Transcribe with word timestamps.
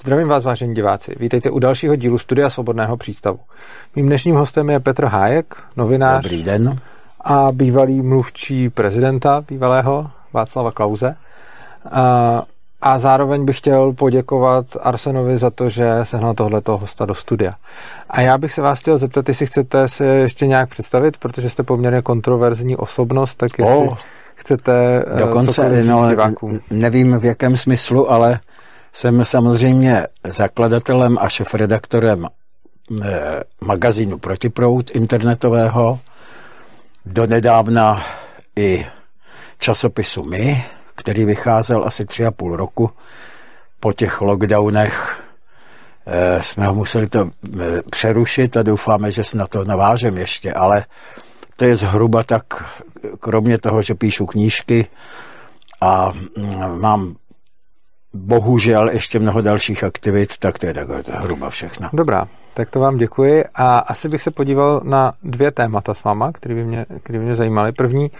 Zdravím 0.00 0.28
vás, 0.28 0.44
vážení 0.44 0.74
diváci. 0.74 1.14
Vítejte 1.20 1.50
u 1.50 1.58
dalšího 1.58 1.96
dílu 1.96 2.18
Studia 2.18 2.50
Svobodného 2.50 2.96
přístavu. 2.96 3.38
Mým 3.96 4.06
dnešním 4.06 4.34
hostem 4.34 4.70
je 4.70 4.80
Petr 4.80 5.04
Hájek, 5.04 5.54
novinář. 5.76 6.22
Dobrý 6.22 6.42
den. 6.42 6.78
A 7.20 7.52
bývalý 7.52 8.02
mluvčí 8.02 8.70
prezidenta 8.70 9.44
bývalého 9.48 10.10
Václava 10.32 10.72
Klauze. 10.72 11.16
A, 11.90 12.42
a 12.80 12.98
zároveň 12.98 13.44
bych 13.44 13.58
chtěl 13.58 13.92
poděkovat 13.92 14.66
Arsenovi 14.80 15.38
za 15.38 15.50
to, 15.50 15.68
že 15.68 15.90
sehnal 16.02 16.34
tohleto 16.34 16.76
hosta 16.76 17.06
do 17.06 17.14
studia. 17.14 17.54
A 18.10 18.20
já 18.20 18.38
bych 18.38 18.52
se 18.52 18.62
vás 18.62 18.80
chtěl 18.80 18.98
zeptat, 18.98 19.28
jestli 19.28 19.46
chcete 19.46 19.88
se 19.88 20.04
ještě 20.06 20.46
nějak 20.46 20.68
představit, 20.68 21.16
protože 21.16 21.50
jste 21.50 21.62
poměrně 21.62 22.02
kontroverzní 22.02 22.76
osobnost, 22.76 23.34
tak 23.34 23.58
jestli 23.58 23.74
oh, 23.74 23.96
chcete 24.34 25.04
eh, 25.14 25.18
dokonce, 25.18 25.82
no, 25.82 26.08
nevím 26.70 27.18
v 27.18 27.24
jakém 27.24 27.56
smyslu, 27.56 28.10
ale 28.10 28.40
jsem 28.96 29.24
samozřejmě 29.24 30.06
zakladatelem 30.24 31.18
a 31.20 31.28
šefredaktorem 31.28 32.26
eh, 33.02 33.42
magazínu 33.60 34.18
Protiprout 34.18 34.90
internetového, 34.90 36.00
donedávna 37.06 38.06
i 38.56 38.86
časopisu 39.58 40.22
My, 40.22 40.64
který 40.94 41.24
vycházel 41.24 41.84
asi 41.84 42.04
tři 42.04 42.26
a 42.26 42.30
půl 42.30 42.56
roku. 42.56 42.90
Po 43.80 43.92
těch 43.92 44.20
lockdownech 44.20 45.22
eh, 46.06 46.42
jsme 46.42 46.66
ho 46.66 46.74
museli 46.74 47.06
to 47.06 47.30
eh, 47.60 47.82
přerušit 47.90 48.56
a 48.56 48.62
doufáme, 48.62 49.10
že 49.10 49.24
se 49.24 49.36
na 49.36 49.46
to 49.46 49.64
navážem 49.64 50.16
ještě, 50.16 50.52
ale 50.52 50.84
to 51.56 51.64
je 51.64 51.76
zhruba 51.76 52.22
tak, 52.22 52.44
kromě 53.20 53.58
toho, 53.58 53.82
že 53.82 53.94
píšu 53.94 54.26
knížky 54.26 54.86
a 55.80 56.12
mm, 56.36 56.80
mám 56.80 57.16
bohužel 58.16 58.90
ještě 58.90 59.18
mnoho 59.18 59.40
dalších 59.40 59.84
aktivit, 59.84 60.38
tak 60.38 60.58
to 60.58 60.66
je 60.66 60.74
tak 60.74 60.88
hruba 61.08 61.50
všechno. 61.50 61.88
Dobrá, 61.92 62.28
tak 62.54 62.70
to 62.70 62.80
vám 62.80 62.96
děkuji 62.96 63.44
a 63.54 63.78
asi 63.78 64.08
bych 64.08 64.22
se 64.22 64.30
podíval 64.30 64.80
na 64.84 65.12
dvě 65.22 65.50
témata 65.50 65.94
s 65.94 66.04
váma, 66.04 66.32
které 66.32 66.54
by 66.54 66.64
mě, 66.64 66.86
které 67.02 67.18
by 67.18 67.24
mě 67.24 67.34
zajímaly. 67.34 67.72
První 67.72 68.10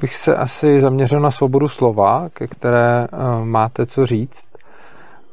bych 0.00 0.14
se 0.14 0.36
asi 0.36 0.80
zaměřil 0.80 1.20
na 1.20 1.30
svobodu 1.30 1.68
slova, 1.68 2.28
ke 2.32 2.46
které 2.46 3.08
uh, 3.12 3.44
máte 3.44 3.86
co 3.86 4.06
říct. 4.06 4.48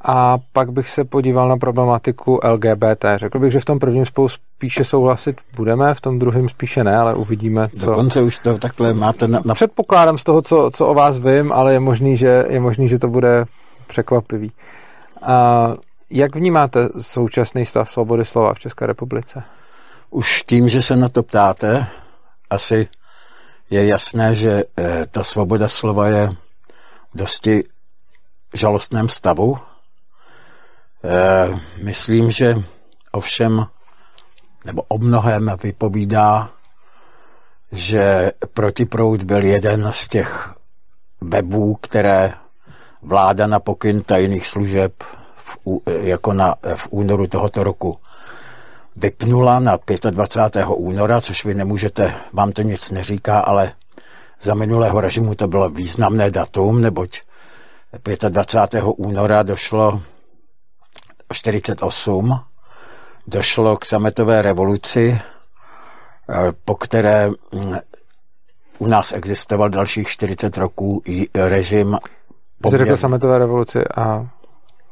A 0.07 0.37
pak 0.53 0.71
bych 0.71 0.89
se 0.89 1.03
podíval 1.03 1.49
na 1.49 1.57
problematiku 1.57 2.39
LGBT. 2.43 3.05
Řekl 3.15 3.39
bych, 3.39 3.51
že 3.51 3.59
v 3.59 3.65
tom 3.65 3.79
prvním 3.79 4.05
spolu 4.05 4.29
spíše 4.29 4.83
souhlasit 4.83 5.37
budeme, 5.55 5.93
v 5.93 6.01
tom 6.01 6.19
druhém 6.19 6.49
spíše 6.49 6.83
ne, 6.83 6.97
ale 6.97 7.15
uvidíme, 7.15 7.67
co... 7.67 7.85
Dokonce 7.85 8.21
už 8.21 8.39
to 8.39 8.57
takhle 8.57 8.93
máte 8.93 9.27
na... 9.27 9.41
na... 9.45 9.53
Předpokládám 9.53 10.17
z 10.17 10.23
toho, 10.23 10.41
co, 10.41 10.69
co 10.73 10.87
o 10.87 10.93
vás 10.93 11.17
vím, 11.17 11.51
ale 11.51 11.73
je 11.73 11.79
možný, 11.79 12.17
že, 12.17 12.45
je 12.49 12.59
možný, 12.59 12.87
že 12.87 12.99
to 12.99 13.07
bude 13.07 13.45
překvapivý. 13.85 14.51
A 15.21 15.67
jak 16.09 16.35
vnímáte 16.35 16.89
současný 17.01 17.65
stav 17.65 17.89
svobody 17.89 18.25
slova 18.25 18.53
v 18.53 18.59
České 18.59 18.85
republice? 18.85 19.43
Už 20.09 20.43
tím, 20.43 20.69
že 20.69 20.81
se 20.81 20.95
na 20.95 21.09
to 21.09 21.23
ptáte, 21.23 21.87
asi 22.49 22.87
je 23.69 23.87
jasné, 23.87 24.35
že 24.35 24.63
eh, 24.77 25.05
ta 25.11 25.23
svoboda 25.23 25.69
slova 25.69 26.07
je 26.07 26.29
v 27.13 27.17
dosti 27.17 27.63
žalostném 28.53 29.09
stavu. 29.09 29.57
Eh, 31.03 31.59
myslím, 31.83 32.31
že 32.31 32.55
ovšem 33.11 33.65
nebo 34.65 34.81
o 34.87 34.97
mnohem 34.97 35.51
vypovídá, 35.63 36.49
že 37.71 38.31
Protiproud 38.53 39.23
byl 39.23 39.43
jeden 39.43 39.91
z 39.91 40.07
těch 40.07 40.53
webů, 41.21 41.75
které 41.75 42.33
vláda 43.05 43.47
na 43.47 43.59
pokyn 43.59 44.01
tajných 44.01 44.47
služeb 44.47 45.03
v, 45.35 45.57
jako 45.85 46.33
na, 46.33 46.55
v 46.75 46.87
únoru 46.89 47.27
tohoto 47.27 47.63
roku 47.63 47.97
vypnula 48.95 49.59
na 49.59 49.77
25. 50.09 50.65
února, 50.75 51.21
což 51.21 51.45
vy 51.45 51.53
nemůžete, 51.53 52.13
vám 52.33 52.51
to 52.51 52.61
nic 52.61 52.91
neříká, 52.91 53.39
ale 53.39 53.71
za 54.41 54.53
minulého 54.53 55.01
režimu 55.01 55.35
to 55.35 55.47
bylo 55.47 55.69
významné 55.69 56.31
datum, 56.31 56.81
neboť 56.81 57.21
25. 58.29 58.83
února 58.97 59.43
došlo 59.43 60.01
48, 61.33 62.39
došlo 63.27 63.77
k 63.77 63.85
sametové 63.85 64.41
revoluci, 64.41 65.19
po 66.65 66.75
které 66.75 67.29
mm, 67.29 67.75
u 68.79 68.87
nás 68.87 69.11
existoval 69.11 69.69
dalších 69.69 70.07
40 70.07 70.57
roků 70.57 71.01
režim 71.35 71.97
Poměr... 72.61 72.79
Jsi 72.79 72.85
řekl 72.85 72.97
sametové 72.97 73.39
revoluci 73.39 73.79
a 73.97 74.27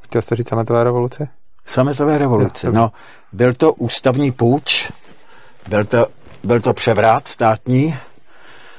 chtěl 0.02 0.22
jste 0.22 0.36
říct 0.36 0.50
sametové 0.50 0.84
revoluci? 0.84 1.28
Sametové 1.66 2.18
revoluci, 2.18 2.72
no. 2.72 2.92
Byl 3.34 3.54
to 3.54 3.74
ústavní 3.74 4.32
půjč, 4.32 4.92
byl 5.70 5.86
to, 5.86 6.08
byl 6.44 6.62
to 6.62 6.74
převrat 6.74 7.28
státní 7.28 7.96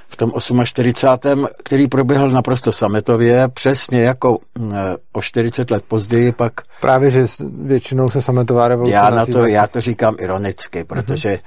v 0.09 0.17
tom 0.17 0.33
48. 0.65 1.49
který 1.65 1.89
proběhl 1.89 2.31
naprosto 2.31 2.73
sametově, 2.73 3.49
přesně 3.49 4.03
jako 4.03 4.39
mm, 4.59 4.73
o 5.13 5.23
40 5.23 5.71
let 5.71 5.85
později 5.89 6.33
pak... 6.33 6.53
Právě, 6.81 7.11
že 7.11 7.25
většinou 7.63 8.11
se 8.11 8.23
sametová 8.23 8.69
revoluce 8.69 8.95
já, 8.95 9.11
na 9.11 9.27
to, 9.27 9.47
já 9.47 9.67
to 9.67 9.81
říkám 9.81 10.17
ironicky, 10.19 10.85
protože 10.85 11.35
mm-hmm. 11.35 11.41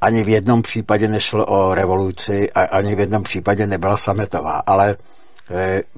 ani 0.00 0.24
v 0.24 0.28
jednom 0.28 0.62
případě 0.62 1.08
nešlo 1.08 1.46
o 1.46 1.74
revoluci 1.74 2.50
a 2.52 2.60
ani 2.60 2.94
v 2.94 3.00
jednom 3.00 3.22
případě 3.22 3.66
nebyla 3.66 3.96
sametová, 3.96 4.62
ale 4.66 4.96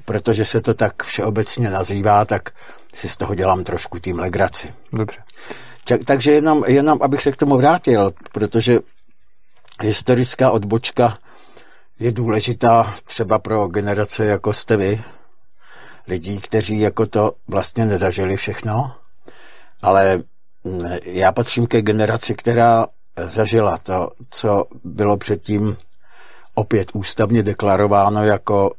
protože 0.05 0.45
se 0.45 0.61
to 0.61 0.75
tak 0.75 1.03
všeobecně 1.03 1.71
nazývá, 1.71 2.25
tak 2.25 2.51
si 2.95 3.09
z 3.09 3.17
toho 3.17 3.35
dělám 3.35 3.65
trošku 3.65 3.99
tím 3.99 4.19
legraci. 4.19 4.75
Dobře. 4.93 5.19
takže 6.07 6.33
jenom, 6.33 6.65
jenom, 6.67 6.99
abych 7.03 7.23
se 7.23 7.33
k 7.33 7.37
tomu 7.37 7.57
vrátil, 7.57 8.13
protože 8.33 8.79
historická 9.83 10.51
odbočka 10.51 11.19
je 11.99 12.13
důležitá 12.13 12.95
třeba 13.05 13.39
pro 13.39 13.69
generace 13.69 14.25
jako 14.25 14.53
jste 14.53 14.77
vy, 14.77 15.03
lidí, 16.09 16.41
kteří 16.41 16.81
jako 16.81 17.07
to 17.07 17.35
vlastně 17.49 17.87
nezažili 17.87 18.37
všechno, 18.37 18.93
ale 19.83 20.19
mm, 20.65 20.85
já 21.05 21.33
patřím 21.33 21.67
ke 21.67 21.83
generaci, 21.83 22.35
která 22.35 22.87
zažila 23.17 23.79
to, 23.79 24.11
co 24.31 24.65
bylo 24.85 25.17
předtím 25.17 25.77
opět 26.55 26.89
ústavně 26.93 27.43
deklarováno 27.43 28.25
jako, 28.25 28.73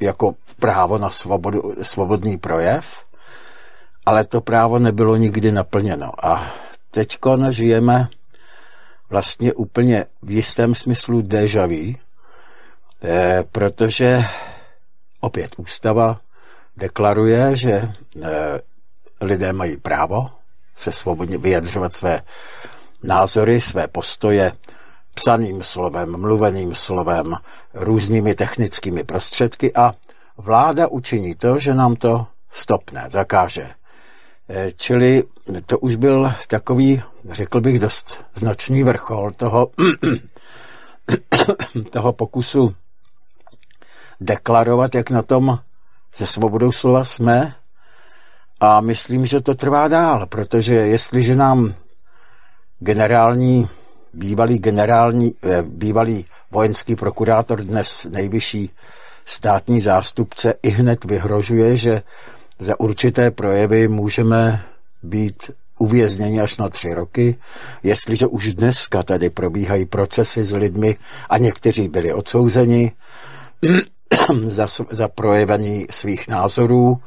jako 0.00 0.34
právo 0.58 0.98
na 0.98 1.10
svobodu, 1.10 1.74
svobodný 1.82 2.38
projev, 2.38 3.04
ale 4.06 4.24
to 4.24 4.40
právo 4.40 4.78
nebylo 4.78 5.16
nikdy 5.16 5.52
naplněno. 5.52 6.26
A 6.26 6.52
teď 6.90 7.18
žijeme 7.50 8.08
vlastně 9.10 9.52
úplně 9.52 10.06
v 10.22 10.30
jistém 10.30 10.74
smyslu 10.74 11.22
déjà 11.22 11.66
vu, 11.66 11.94
eh, 13.04 13.44
protože 13.52 14.24
opět 15.20 15.50
ústava 15.56 16.20
deklaruje, 16.76 17.56
že 17.56 17.72
eh, 18.22 18.60
lidé 19.20 19.52
mají 19.52 19.76
právo 19.76 20.30
se 20.76 20.92
svobodně 20.92 21.38
vyjadřovat 21.38 21.92
své 21.92 22.22
názory, 23.02 23.60
své 23.60 23.88
postoje 23.88 24.52
psaným 25.14 25.62
slovem, 25.62 26.20
mluveným 26.20 26.74
slovem, 26.74 27.36
různými 27.74 28.34
technickými 28.34 29.04
prostředky 29.04 29.74
a 29.74 29.92
vláda 30.36 30.88
učiní 30.88 31.34
to, 31.34 31.58
že 31.58 31.74
nám 31.74 31.96
to 31.96 32.26
stopne, 32.50 33.08
zakáže. 33.10 33.70
E, 34.50 34.72
čili 34.72 35.24
to 35.66 35.78
už 35.78 35.96
byl 35.96 36.32
takový, 36.48 37.02
řekl 37.30 37.60
bych, 37.60 37.78
dost 37.78 38.24
značný 38.34 38.82
vrchol 38.82 39.30
toho, 39.30 39.70
toho 41.90 42.12
pokusu 42.12 42.74
deklarovat, 44.20 44.94
jak 44.94 45.10
na 45.10 45.22
tom 45.22 45.58
se 46.12 46.26
svobodou 46.26 46.72
slova 46.72 47.04
jsme. 47.04 47.54
A 48.60 48.80
myslím, 48.80 49.26
že 49.26 49.40
to 49.40 49.54
trvá 49.54 49.88
dál, 49.88 50.26
protože 50.26 50.74
jestliže 50.74 51.36
nám 51.36 51.74
generální 52.78 53.68
bývalý 54.14 54.58
generální, 54.58 55.34
eh, 55.42 55.62
bývalý 55.62 56.24
vojenský 56.50 56.96
prokurátor, 56.96 57.64
dnes 57.64 58.06
nejvyšší 58.10 58.70
státní 59.24 59.80
zástupce, 59.80 60.54
i 60.62 60.68
hned 60.68 61.04
vyhrožuje, 61.04 61.76
že 61.76 62.02
za 62.58 62.80
určité 62.80 63.30
projevy 63.30 63.88
můžeme 63.88 64.64
být 65.02 65.50
uvězněni 65.78 66.40
až 66.40 66.56
na 66.56 66.68
tři 66.68 66.94
roky, 66.94 67.36
jestliže 67.82 68.26
už 68.26 68.54
dneska 68.54 69.02
tady 69.02 69.30
probíhají 69.30 69.86
procesy 69.86 70.44
s 70.44 70.54
lidmi 70.54 70.96
a 71.30 71.38
někteří 71.38 71.88
byli 71.88 72.12
odsouzeni 72.12 72.92
za, 74.42 74.66
za 74.90 75.08
projevení 75.08 75.86
svých 75.90 76.28
názorů, 76.28 77.00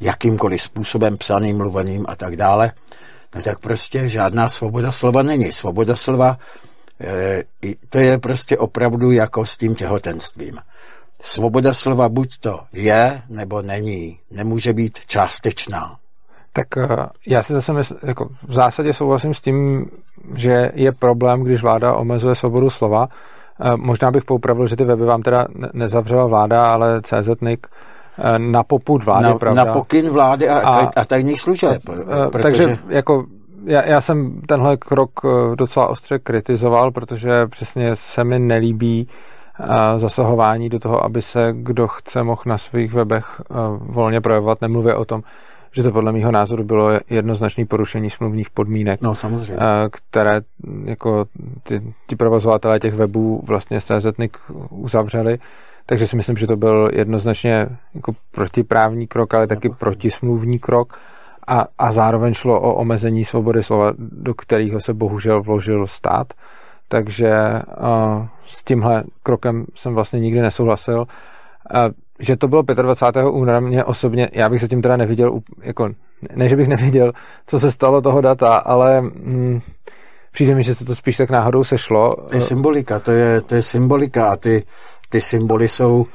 jakýmkoliv 0.00 0.62
způsobem 0.62 1.16
psaným, 1.16 1.56
mluveným 1.56 2.04
a 2.08 2.16
tak 2.16 2.36
dále, 2.36 2.72
no 3.34 3.42
tak 3.42 3.58
prostě 3.58 4.08
žádná 4.08 4.48
svoboda 4.48 4.92
slova 4.92 5.22
není. 5.22 5.52
Svoboda 5.52 5.96
slova, 5.96 6.38
e, 7.00 7.44
to 7.88 7.98
je 7.98 8.18
prostě 8.18 8.58
opravdu 8.58 9.10
jako 9.10 9.46
s 9.46 9.56
tím 9.56 9.74
těhotenstvím. 9.74 10.58
Svoboda 11.22 11.74
slova 11.74 12.08
buď 12.08 12.38
to 12.40 12.60
je, 12.72 13.22
nebo 13.28 13.62
není. 13.62 14.18
Nemůže 14.30 14.72
být 14.72 14.98
částečná. 15.06 15.96
Tak 16.52 16.66
já 17.26 17.42
si 17.42 17.52
zase 17.52 17.72
mysl, 17.72 17.96
jako 18.02 18.28
v 18.48 18.54
zásadě 18.54 18.92
souhlasím 18.92 19.34
s 19.34 19.40
tím, 19.40 19.86
že 20.34 20.72
je 20.74 20.92
problém, 20.92 21.42
když 21.42 21.62
vláda 21.62 21.94
omezuje 21.94 22.34
svobodu 22.34 22.70
slova. 22.70 23.08
Možná 23.76 24.10
bych 24.10 24.24
poupravil, 24.24 24.66
že 24.66 24.76
ty 24.76 24.84
weby 24.84 25.04
vám 25.04 25.22
teda 25.22 25.46
nezavřela 25.72 26.26
vláda, 26.26 26.72
ale 26.72 27.02
CZNIC 27.02 27.60
na 28.38 28.62
poput 28.62 29.04
vlády, 29.04 29.24
na, 29.24 29.34
pravda? 29.34 29.64
Na 29.64 29.72
pokyn 29.72 30.10
vlády 30.10 30.48
a, 30.48 30.58
a, 30.58 30.90
a 30.96 31.04
tajných 31.04 31.40
služeb. 31.40 31.82
Protože... 32.30 32.42
Takže 32.42 32.78
jako 32.88 33.24
já, 33.64 33.88
já 33.88 34.00
jsem 34.00 34.40
tenhle 34.40 34.76
krok 34.76 35.10
eh, 35.24 35.56
docela 35.56 35.86
ostře 35.86 36.18
kritizoval, 36.18 36.90
protože 36.90 37.46
přesně 37.46 37.96
se 37.96 38.24
mi 38.24 38.38
nelíbí 38.38 39.08
eh, 39.60 39.98
zasahování 39.98 40.68
do 40.68 40.78
toho, 40.78 41.04
aby 41.04 41.22
se 41.22 41.48
kdo 41.52 41.88
chce 41.88 42.22
mohl 42.22 42.42
na 42.46 42.58
svých 42.58 42.92
webech 42.92 43.40
eh, 43.40 43.54
volně 43.78 44.20
projevovat. 44.20 44.60
Nemluvě 44.60 44.94
o 44.94 45.04
tom, 45.04 45.22
že 45.72 45.82
to 45.82 45.92
podle 45.92 46.12
mého 46.12 46.32
názoru 46.32 46.64
bylo 46.64 46.90
jednoznačné 47.10 47.64
porušení 47.64 48.10
smluvních 48.10 48.50
podmínek, 48.50 49.02
no, 49.02 49.14
samozřejmě. 49.14 49.56
které 49.90 50.40
jako 50.84 51.24
ty, 51.62 51.82
ty 52.06 52.16
provozovatelé 52.16 52.80
těch 52.80 52.94
webů 52.94 53.42
vlastně 53.46 53.80
z 53.80 53.84
CZNIC 53.84 54.32
uzavřeli. 54.70 55.38
Takže 55.86 56.06
si 56.06 56.16
myslím, 56.16 56.36
že 56.36 56.46
to 56.46 56.56
byl 56.56 56.90
jednoznačně 56.92 57.68
jako 57.94 58.12
protiprávní 58.30 59.06
krok, 59.06 59.34
ale 59.34 59.46
taky 59.46 59.68
protismluvní 59.68 60.58
krok 60.58 60.98
a, 61.46 61.66
a 61.78 61.92
zároveň 61.92 62.34
šlo 62.34 62.60
o 62.60 62.74
omezení 62.74 63.24
svobody 63.24 63.62
slova, 63.62 63.92
do 63.98 64.34
kterého 64.34 64.80
se 64.80 64.94
bohužel 64.94 65.42
vložil 65.42 65.86
stát. 65.86 66.32
Takže 66.88 67.32
uh, 67.80 68.26
s 68.46 68.64
tímhle 68.64 69.04
krokem 69.22 69.66
jsem 69.74 69.94
vlastně 69.94 70.20
nikdy 70.20 70.40
nesouhlasil. 70.40 70.98
Uh, 70.98 71.06
že 72.20 72.36
to 72.36 72.48
bylo 72.48 72.62
25. 72.62 73.24
února, 73.24 73.60
mě 73.60 73.84
osobně, 73.84 74.28
já 74.32 74.48
bych 74.48 74.60
se 74.60 74.68
tím 74.68 74.82
teda 74.82 74.96
neviděl, 74.96 75.40
jako, 75.62 75.88
ne, 76.36 76.48
že 76.48 76.56
bych 76.56 76.68
neviděl, 76.68 77.12
co 77.46 77.58
se 77.58 77.70
stalo 77.70 78.00
toho 78.00 78.20
data, 78.20 78.56
ale 78.56 79.00
mm, 79.00 79.60
přijde 80.32 80.54
mi, 80.54 80.62
že 80.62 80.74
se 80.74 80.84
to 80.84 80.94
spíš 80.94 81.16
tak 81.16 81.30
náhodou 81.30 81.64
sešlo. 81.64 82.10
To 82.10 82.34
je 82.34 82.40
symbolika, 82.40 83.00
to 83.00 83.12
je, 83.12 83.40
to 83.40 83.54
je 83.54 83.62
symbolika 83.62 84.32
a 84.32 84.36
ty, 84.36 84.64
ty 85.10 85.20
symboly 85.20 85.68
jsou 85.68 86.06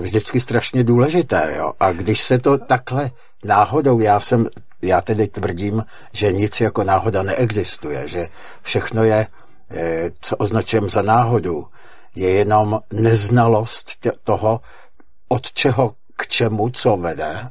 vždycky 0.00 0.40
strašně 0.40 0.84
důležité. 0.84 1.54
Jo? 1.56 1.72
A 1.80 1.92
když 1.92 2.22
se 2.22 2.38
to 2.38 2.58
takhle 2.58 3.10
náhodou, 3.44 4.00
já 4.00 4.20
jsem, 4.20 4.48
já 4.82 5.00
tedy 5.00 5.28
tvrdím, 5.28 5.84
že 6.12 6.32
nic 6.32 6.60
jako 6.60 6.84
náhoda 6.84 7.22
neexistuje, 7.22 8.08
že 8.08 8.28
všechno 8.62 9.04
je, 9.04 9.26
eh, 9.70 10.10
co 10.20 10.36
označujeme 10.36 10.88
za 10.88 11.02
náhodu, 11.02 11.66
je 12.14 12.30
jenom 12.30 12.80
neznalost 12.92 13.90
toho, 14.24 14.60
od 15.28 15.52
čeho 15.52 15.94
k 16.16 16.26
čemu, 16.26 16.70
co 16.70 16.96
vede, 16.96 17.46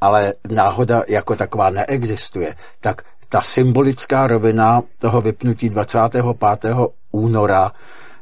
ale 0.00 0.32
náhoda 0.50 1.02
jako 1.08 1.36
taková 1.36 1.70
neexistuje. 1.70 2.56
Tak 2.80 3.02
ta 3.28 3.40
symbolická 3.40 4.26
rovina 4.26 4.82
toho 4.98 5.20
vypnutí 5.20 5.68
25. 5.68 6.92
února 7.10 7.72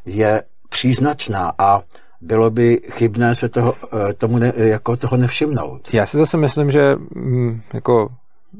je 0.04 0.42
příznačná 0.72 1.52
a 1.58 1.80
bylo 2.20 2.50
by 2.50 2.80
chybné 2.90 3.34
se 3.34 3.48
toho, 3.48 3.74
eh, 4.08 4.12
tomu 4.12 4.38
ne, 4.38 4.52
jako 4.56 4.96
toho 4.96 5.16
nevšimnout. 5.16 5.94
Já 5.94 6.06
si 6.06 6.16
zase 6.16 6.36
myslím, 6.36 6.70
že 6.70 6.94
mm, 7.14 7.60
jako 7.74 8.08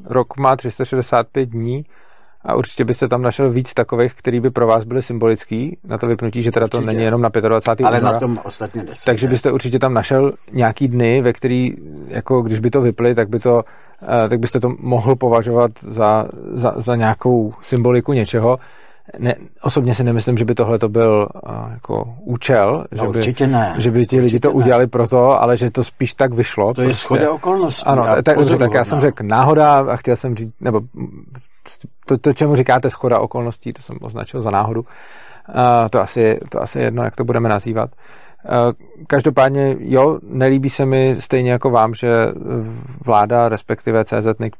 rok 0.05 0.37
má 0.37 0.57
365 0.57 1.49
dní 1.49 1.85
a 2.45 2.55
určitě 2.55 2.85
byste 2.85 3.09
tam 3.09 3.23
našel 3.23 3.51
víc 3.51 3.75
takových, 3.75 4.15
který 4.15 4.41
by 4.41 4.51
pro 4.51 4.67
vás 4.67 4.85
byly 4.85 5.03
symbolický 5.03 5.79
na 5.85 5.99
to 5.99 6.07
vypnutí, 6.07 6.43
že 6.43 6.53
teda 6.53 6.69
to 6.69 6.79
určitě. 6.79 6.95
není 6.95 7.05
jenom 7.05 7.23
na 7.23 7.29
25. 7.49 7.87
Ale 7.87 7.99
února. 7.99 8.13
na 8.13 8.19
tom 8.19 8.41
ostatně 8.45 8.83
nesmí, 8.83 9.03
Takže 9.05 9.29
byste 9.29 9.53
určitě 9.53 9.79
tam 9.79 9.95
našel 9.95 10.33
nějaký 10.53 10.89
dny, 10.89 11.23
ve 11.23 11.33
který, 11.33 11.75
jako 12.09 12.43
když 12.43 12.61
by 12.61 12.71
to 12.71 12.81
vyply, 12.81 13.15
tak 13.15 13.29
by 13.29 13.39
to 13.39 13.63
eh, 14.03 14.29
tak 14.29 14.39
byste 14.39 14.61
to 14.61 14.75
mohl 14.79 15.17
považovat 15.17 15.71
za, 15.81 16.27
za, 16.53 16.75
za 16.77 16.97
nějakou 16.97 17.55
symboliku 17.63 18.13
něčeho 18.13 18.59
ne, 19.19 19.35
osobně 19.63 19.95
si 19.95 20.05
nemyslím, 20.05 20.39
že 20.39 20.45
by 20.45 20.55
tohle 20.55 20.79
to 20.79 20.89
byl 20.89 21.29
uh, 21.49 21.73
jako 21.73 22.15
účel, 22.21 22.79
no, 22.93 22.97
že, 22.97 23.03
by, 23.03 23.09
určitě 23.09 23.47
ne. 23.47 23.75
že 23.79 23.91
by 23.91 24.07
ti 24.07 24.21
lidi 24.21 24.41
to 24.41 24.49
ne. 24.49 24.55
udělali 24.55 24.87
proto, 24.87 25.43
ale 25.43 25.57
že 25.57 25.71
to 25.71 25.85
spíš 25.85 26.15
tak 26.15 26.35
vyšlo. 26.35 26.67
To 26.67 26.75
prostě. 26.75 26.91
je 26.91 26.95
schoda 26.95 27.33
okolností. 27.33 27.87
Ano, 27.87 28.07
tak, 28.23 28.37
dobře, 28.37 28.57
tak 28.59 28.75
já 28.75 28.85
jsem 28.85 29.01
řekl 29.01 29.25
náhoda 29.25 29.75
a 29.75 29.97
chtěl 29.97 30.17
jsem 30.17 30.37
říct, 30.37 30.55
nebo 30.61 30.81
to, 32.07 32.19
to, 32.19 32.33
čemu 32.33 32.57
říkáte 32.57 32.91
schoda 32.91 33.19
okolností, 33.19 33.73
to 33.73 33.83
jsem 33.83 33.97
označil 34.01 34.43
za 34.43 34.51
náhodu. 34.51 34.81
Uh, 34.81 35.89
to, 35.91 36.01
asi, 36.01 36.41
to 36.49 36.63
asi 36.63 36.79
jedno, 36.79 37.05
jak 37.05 37.17
to 37.17 37.25
budeme 37.25 37.49
nazývat. 37.49 37.91
Eh, 37.93 38.12
každopádně, 39.07 39.77
jo, 39.79 40.19
nelíbí 40.23 40.71
se 40.71 40.87
mi 40.87 41.17
stejně 41.19 41.53
jako 41.53 41.71
vám, 41.71 41.95
že 41.95 42.09
vláda, 43.07 43.49
respektive 43.49 44.05
CZNIC 44.05 44.53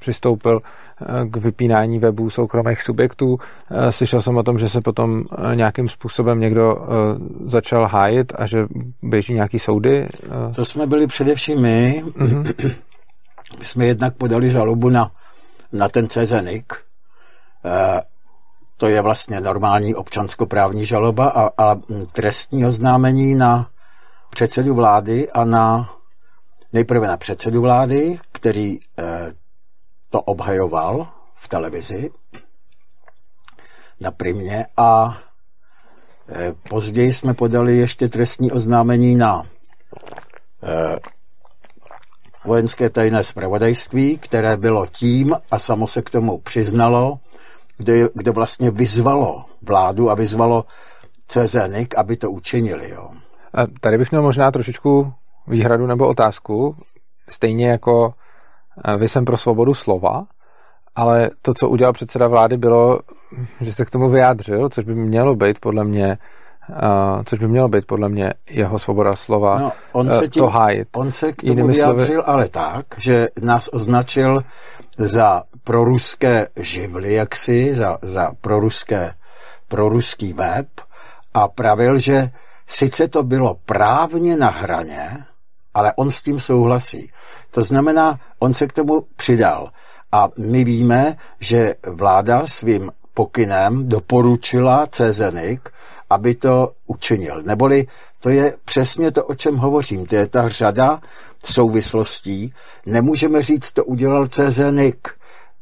přistoupil 0.00 0.60
eh, 0.62 1.28
k 1.28 1.36
vypínání 1.36 1.98
webů 1.98 2.30
soukromých 2.30 2.82
subjektů. 2.82 3.38
Eh, 3.70 3.92
slyšel 3.92 4.22
jsem 4.22 4.36
o 4.36 4.42
tom, 4.42 4.58
že 4.58 4.68
se 4.68 4.80
potom 4.80 5.24
nějakým 5.54 5.88
způsobem 5.88 6.40
někdo 6.40 6.78
začal 7.46 7.86
hájit 7.86 8.32
a 8.36 8.46
že 8.46 8.66
běží 9.02 9.34
nějaký 9.34 9.58
soudy. 9.58 10.08
To 10.56 10.64
jsme 10.64 10.86
byli 10.86 11.06
především 11.06 11.60
my. 11.60 12.04
Mm-hmm. 12.06 12.74
My 13.58 13.64
jsme 13.64 13.86
jednak 13.86 14.14
podali 14.14 14.50
žalobu 14.50 14.88
na, 14.88 15.10
na 15.72 15.88
ten 15.88 16.08
CZNIC 16.08 16.64
to 18.78 18.86
je 18.86 19.02
vlastně 19.02 19.40
normální 19.40 19.94
občanskoprávní 19.94 20.86
žaloba 20.86 21.28
a, 21.28 21.64
a 21.64 21.76
trestní 22.12 22.66
oznámení 22.66 23.34
na 23.34 23.70
předsedu 24.30 24.74
vlády 24.74 25.30
a 25.30 25.44
na 25.44 25.94
nejprve 26.72 27.06
na 27.08 27.16
předsedu 27.16 27.60
vlády, 27.62 28.18
který 28.32 28.78
eh, 28.98 29.32
to 30.10 30.20
obhajoval 30.20 31.08
v 31.34 31.48
televizi 31.48 32.10
na 34.00 34.10
primě 34.10 34.66
a 34.76 35.18
eh, 36.28 36.54
později 36.68 37.14
jsme 37.14 37.34
podali 37.34 37.76
ještě 37.76 38.08
trestní 38.08 38.52
oznámení 38.52 39.16
na 39.16 39.46
eh, 40.62 40.98
vojenské 42.44 42.90
tajné 42.90 43.24
zpravodajství, 43.24 44.18
které 44.18 44.56
bylo 44.56 44.86
tím 44.86 45.36
a 45.50 45.58
samo 45.58 45.86
se 45.86 46.02
k 46.02 46.10
tomu 46.10 46.38
přiznalo, 46.38 47.18
kde, 47.78 48.08
kde 48.14 48.30
vlastně 48.30 48.70
vyzvalo 48.70 49.44
vládu 49.62 50.10
a 50.10 50.14
vyzvalo 50.14 50.64
CZNIC, 51.28 51.94
aby 51.96 52.16
to 52.16 52.30
učinili. 52.30 52.90
Jo. 52.90 53.10
Tady 53.80 53.98
bych 53.98 54.10
měl 54.10 54.22
možná 54.22 54.50
trošičku 54.50 55.12
výhradu 55.46 55.86
nebo 55.86 56.08
otázku. 56.08 56.76
Stejně 57.28 57.68
jako 57.68 58.14
vy 58.98 59.08
jsem 59.08 59.24
pro 59.24 59.36
svobodu 59.36 59.74
slova, 59.74 60.26
ale 60.96 61.30
to, 61.42 61.54
co 61.54 61.68
udělal 61.68 61.92
předseda 61.92 62.28
vlády, 62.28 62.56
bylo, 62.56 63.00
že 63.60 63.72
se 63.72 63.84
k 63.84 63.90
tomu 63.90 64.10
vyjádřil, 64.10 64.68
což 64.68 64.84
by 64.84 64.94
mělo 64.94 65.34
být 65.34 65.60
podle 65.60 65.84
mě 65.84 66.18
Uh, 66.68 67.22
což 67.24 67.38
by 67.38 67.48
mělo 67.48 67.68
být 67.68 67.86
podle 67.86 68.08
mě 68.08 68.32
jeho 68.50 68.78
svoboda 68.78 69.12
slova 69.12 69.58
no, 69.58 69.72
on 69.92 70.12
se 70.12 70.28
tím, 70.28 70.42
to 70.42 70.48
hájit. 70.48 70.88
On 70.96 71.10
se 71.10 71.32
k 71.32 71.42
tomu 71.42 71.66
vyjádřil 71.66 72.06
slovy... 72.06 72.26
ale 72.26 72.48
tak, 72.48 72.86
že 72.98 73.28
nás 73.42 73.68
označil 73.72 74.40
za 74.98 75.42
proruské 75.64 76.48
živly, 76.56 77.14
jaksi, 77.14 77.74
za, 77.74 77.98
za 78.02 78.32
proruské, 78.40 79.14
proruský 79.68 80.32
web 80.32 80.68
a 81.34 81.48
pravil, 81.48 81.98
že 81.98 82.30
sice 82.66 83.08
to 83.08 83.22
bylo 83.22 83.56
právně 83.64 84.36
na 84.36 84.48
hraně, 84.48 85.18
ale 85.74 85.92
on 85.96 86.10
s 86.10 86.22
tím 86.22 86.40
souhlasí. 86.40 87.10
To 87.50 87.62
znamená, 87.62 88.20
on 88.38 88.54
se 88.54 88.66
k 88.66 88.72
tomu 88.72 89.06
přidal. 89.16 89.70
A 90.12 90.28
my 90.38 90.64
víme, 90.64 91.16
že 91.40 91.74
vláda 91.86 92.46
svým 92.46 92.90
pokynem 93.18 93.88
doporučila 93.88 94.86
CZNIC, 94.86 95.60
aby 96.10 96.34
to 96.34 96.72
učinil. 96.86 97.42
Neboli 97.42 97.86
to 98.20 98.30
je 98.30 98.54
přesně 98.64 99.10
to, 99.10 99.24
o 99.24 99.34
čem 99.34 99.56
hovořím. 99.56 100.06
To 100.06 100.14
je 100.14 100.26
ta 100.26 100.48
řada 100.48 101.00
souvislostí. 101.44 102.52
Nemůžeme 102.86 103.42
říct, 103.42 103.70
to 103.70 103.84
udělal 103.84 104.26
CZNIC 104.26 104.98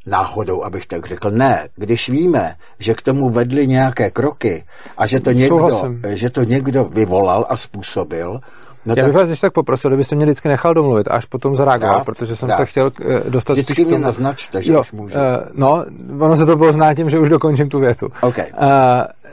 náhodou, 0.07 0.65
abych 0.65 0.87
tak 0.87 1.07
řekl. 1.07 1.31
Ne, 1.31 1.69
když 1.77 2.09
víme, 2.09 2.57
že 2.79 2.95
k 2.95 3.03
tomu 3.03 3.31
vedly 3.31 3.67
nějaké 3.67 4.11
kroky 4.11 4.65
a 4.97 5.07
že 5.07 5.21
to 5.21 5.33
někdo, 5.33 5.83
že 6.09 6.31
to 6.31 6.43
někdo 6.45 6.85
vyvolal 6.85 7.47
a 7.49 7.57
způsobil, 7.57 8.41
No 8.87 8.95
Já 8.97 9.05
bych 9.05 9.15
vás 9.15 9.29
ještě 9.29 9.47
tak 9.47 9.53
poprosil, 9.53 9.91
kdybyste 9.91 10.17
mě 10.17 10.25
vždycky 10.25 10.49
nechal 10.49 10.75
domluvit, 10.75 11.09
až 11.11 11.25
potom 11.25 11.57
zareagovat, 11.57 12.05
protože 12.05 12.37
jsem 12.37 12.49
rád. 12.49 12.57
se 12.57 12.67
chtěl 12.67 12.85
uh, 13.05 13.31
dostat 13.31 13.53
Vždycky 13.53 13.85
mě 13.85 13.95
tomu... 13.95 14.05
naznačte, 14.05 14.63
že 14.63 14.73
jo, 14.73 14.81
už 14.81 14.93
můžu. 14.93 15.19
Uh, 15.19 15.23
no, 15.55 15.85
ono 16.19 16.37
se 16.37 16.47
to 16.47 16.57
pozná 16.57 16.95
tím, 16.95 17.11
že 17.11 17.19
už 17.19 17.29
dokončím 17.29 17.69
tu 17.69 17.79
větu. 17.79 18.09
Okay. 18.21 18.47
Uh, 18.63 18.69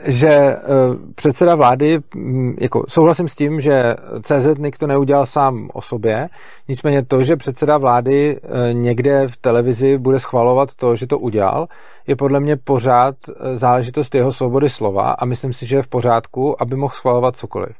že 0.06 0.56
uh, 0.56 0.96
předseda 1.14 1.54
vlády, 1.54 1.98
um, 2.16 2.56
jako 2.60 2.84
souhlasím 2.88 3.28
s 3.28 3.34
tím, 3.34 3.60
že 3.60 3.96
CZ 4.22 4.46
to 4.78 4.86
neudělal 4.86 5.26
sám 5.26 5.68
o 5.72 5.82
sobě, 5.82 6.28
nicméně 6.68 7.04
to, 7.04 7.22
že 7.22 7.36
předseda 7.36 7.78
vlády 7.78 8.40
uh, 8.40 8.50
někde 8.72 9.28
v 9.28 9.36
televizi 9.36 9.98
bude 9.98 10.20
schvalovat 10.20 10.74
to, 10.74 10.96
že 10.96 11.06
to 11.06 11.18
udělal, 11.18 11.66
je 12.06 12.16
podle 12.16 12.40
mě 12.40 12.56
pořád 12.56 13.14
záležitost 13.54 14.14
jeho 14.14 14.32
svobody 14.32 14.70
slova 14.70 15.10
a 15.10 15.24
myslím 15.24 15.52
si, 15.52 15.66
že 15.66 15.76
je 15.76 15.82
v 15.82 15.86
pořádku, 15.86 16.62
aby 16.62 16.76
mohl 16.76 16.94
schvalovat 16.94 17.36
cokoliv. 17.36 17.76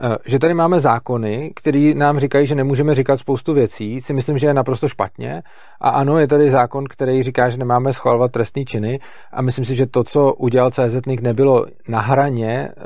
Eh, 0.00 0.16
že 0.26 0.38
tady 0.38 0.54
máme 0.54 0.80
zákony, 0.80 1.52
které 1.56 1.92
nám 1.94 2.18
říkají, 2.18 2.46
že 2.46 2.54
nemůžeme 2.54 2.94
říkat 2.94 3.16
spoustu 3.16 3.54
věcí, 3.54 4.00
si 4.00 4.12
myslím, 4.12 4.38
že 4.38 4.46
je 4.46 4.54
naprosto 4.54 4.88
špatně. 4.88 5.42
A 5.80 5.88
ano, 5.88 6.18
je 6.18 6.26
tady 6.26 6.50
zákon, 6.50 6.84
který 6.88 7.22
říká, 7.22 7.48
že 7.48 7.56
nemáme 7.56 7.92
schvalovat 7.92 8.32
trestné 8.32 8.64
činy. 8.64 9.00
A 9.32 9.42
myslím 9.42 9.64
si, 9.64 9.74
že 9.74 9.86
to, 9.86 10.04
co 10.04 10.34
udělal 10.34 10.70
CZNIK, 10.70 11.20
nebylo 11.20 11.66
na 11.88 12.00
hraně 12.00 12.68
eh, 12.68 12.82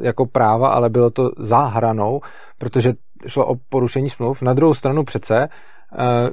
jako 0.00 0.26
práva, 0.26 0.68
ale 0.68 0.90
bylo 0.90 1.10
to 1.10 1.30
za 1.38 1.58
hranou, 1.58 2.20
protože 2.58 2.94
šlo 3.26 3.46
o 3.46 3.56
porušení 3.68 4.10
smluv. 4.10 4.42
Na 4.42 4.54
druhou 4.54 4.74
stranu 4.74 5.04
přece, 5.04 5.36
eh, 5.38 5.48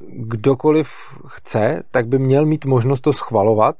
kdokoliv 0.09 0.89
chce, 1.27 1.83
tak 1.91 2.07
by 2.07 2.19
měl 2.19 2.45
mít 2.45 2.65
možnost 2.65 3.01
to 3.01 3.13
schvalovat, 3.13 3.75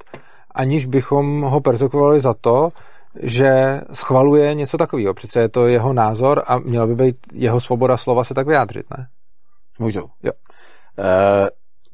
aniž 0.52 0.86
bychom 0.86 1.42
ho 1.42 1.62
persekovali 1.62 2.22
za 2.22 2.34
to, 2.42 2.70
že 3.22 3.82
schvaluje 3.94 4.54
něco 4.54 4.78
takového. 4.78 5.14
Přece 5.14 5.40
je 5.40 5.50
to 5.50 5.68
jeho 5.68 5.94
názor 5.94 6.44
a 6.48 6.60
měla 6.60 6.88
by 6.88 6.96
být 6.96 7.18
jeho 7.34 7.60
svoboda 7.60 7.98
slova 7.98 8.24
se 8.24 8.34
tak 8.34 8.48
vyjádřit, 8.48 8.86
ne? 8.98 9.08
Můžu. 9.80 10.10
Jo. 10.24 10.32
E, 11.00 11.50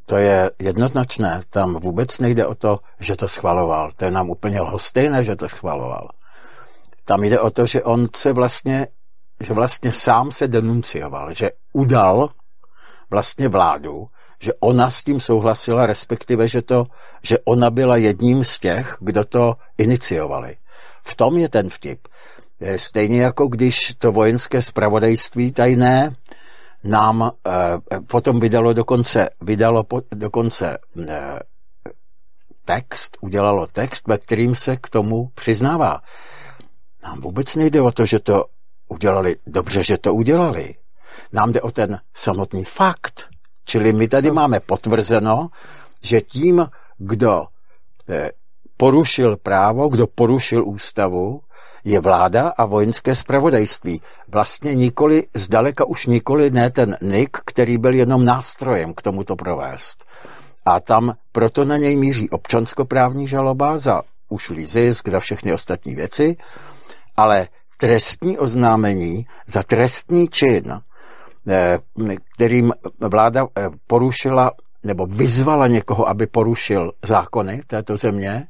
to 0.05 0.17
je 0.17 0.51
jednoznačné. 0.59 1.41
Tam 1.49 1.75
vůbec 1.75 2.19
nejde 2.19 2.45
o 2.45 2.55
to, 2.55 2.79
že 2.99 3.15
to 3.15 3.27
schvaloval. 3.27 3.91
To 3.97 4.05
je 4.05 4.11
nám 4.11 4.29
úplně 4.29 4.61
lhostejné, 4.61 5.23
že 5.23 5.35
to 5.35 5.49
schvaloval. 5.49 6.09
Tam 7.05 7.23
jde 7.23 7.39
o 7.39 7.49
to, 7.49 7.65
že 7.65 7.83
on 7.83 8.07
se 8.15 8.33
vlastně, 8.33 8.87
že 9.39 9.53
vlastně 9.53 9.93
sám 9.93 10.31
se 10.31 10.47
denuncioval, 10.47 11.33
že 11.33 11.51
udal 11.73 12.29
vlastně 13.09 13.47
vládu, 13.47 14.07
že 14.39 14.53
ona 14.59 14.89
s 14.89 15.03
tím 15.03 15.19
souhlasila, 15.19 15.85
respektive, 15.85 16.47
že, 16.47 16.61
to, 16.61 16.85
že 17.23 17.39
ona 17.39 17.69
byla 17.69 17.97
jedním 17.97 18.43
z 18.43 18.59
těch, 18.59 18.97
kdo 18.99 19.25
to 19.25 19.53
iniciovali. 19.77 20.55
V 21.03 21.15
tom 21.15 21.37
je 21.37 21.49
ten 21.49 21.69
vtip. 21.69 22.07
Stejně 22.75 23.21
jako 23.21 23.47
když 23.47 23.93
to 23.97 24.11
vojenské 24.11 24.61
spravodajství 24.61 25.51
tajné 25.51 26.11
nám 26.83 27.31
eh, 27.47 27.99
potom 27.99 28.39
vydalo 28.39 28.73
dokonce, 28.73 29.29
vydalo 29.41 29.83
po, 29.83 30.01
dokonce 30.11 30.77
eh, 31.07 31.39
text, 32.65 33.17
udělalo 33.21 33.67
text, 33.67 34.07
ve 34.07 34.17
kterým 34.17 34.55
se 34.55 34.77
k 34.77 34.89
tomu 34.89 35.31
přiznává. 35.35 36.01
Nám 37.03 37.21
vůbec 37.21 37.55
nejde 37.55 37.81
o 37.81 37.91
to, 37.91 38.05
že 38.05 38.19
to 38.19 38.45
udělali, 38.87 39.35
dobře, 39.47 39.83
že 39.83 39.97
to 39.97 40.13
udělali. 40.13 40.75
Nám 41.33 41.51
jde 41.51 41.61
o 41.61 41.71
ten 41.71 41.99
samotný 42.15 42.63
fakt. 42.63 43.29
Čili 43.65 43.93
my 43.93 44.07
tady 44.07 44.27
no. 44.27 44.33
máme 44.33 44.59
potvrzeno, 44.59 45.49
že 46.01 46.21
tím, 46.21 46.67
kdo 46.97 47.45
eh, 48.09 48.31
porušil 48.79 49.37
právo, 49.37 49.89
kdo 49.89 50.07
porušil 50.07 50.63
ústavu, 50.63 51.41
je 51.83 51.99
vláda 51.99 52.55
a 52.57 52.65
vojenské 52.65 53.15
spravodajství. 53.15 54.01
Vlastně 54.27 54.75
nikoli, 54.75 55.23
zdaleka 55.35 55.85
už 55.85 56.05
nikoli 56.05 56.51
ne 56.51 56.69
ten 56.71 56.97
NIK, 57.01 57.37
který 57.45 57.77
byl 57.77 57.93
jenom 57.93 58.25
nástrojem 58.25 58.93
k 58.93 59.01
tomuto 59.01 59.35
provést. 59.35 60.05
A 60.65 60.79
tam 60.79 61.13
proto 61.31 61.65
na 61.65 61.77
něj 61.77 61.95
míří 61.95 62.29
občanskoprávní 62.29 63.27
žaloba 63.27 63.77
za 63.77 64.01
ušlý 64.29 64.65
zisk, 64.65 65.09
za 65.09 65.19
všechny 65.19 65.53
ostatní 65.53 65.95
věci, 65.95 66.35
ale 67.17 67.47
trestní 67.77 68.37
oznámení 68.37 69.27
za 69.47 69.63
trestní 69.63 70.27
čin, 70.27 70.81
eh, 71.47 71.79
kterým 72.35 72.73
vláda 72.99 73.47
eh, 73.57 73.69
porušila 73.87 74.51
nebo 74.83 75.05
vyzvala 75.05 75.67
někoho, 75.67 76.07
aby 76.07 76.27
porušil 76.27 76.91
zákony 77.05 77.61
této 77.67 77.97
země, 77.97 78.47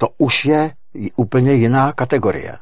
to 0.00 0.08
už 0.18 0.44
je 0.44 0.70
úplně 1.16 1.52
jiná 1.52 1.92
kategorie. 1.92 2.58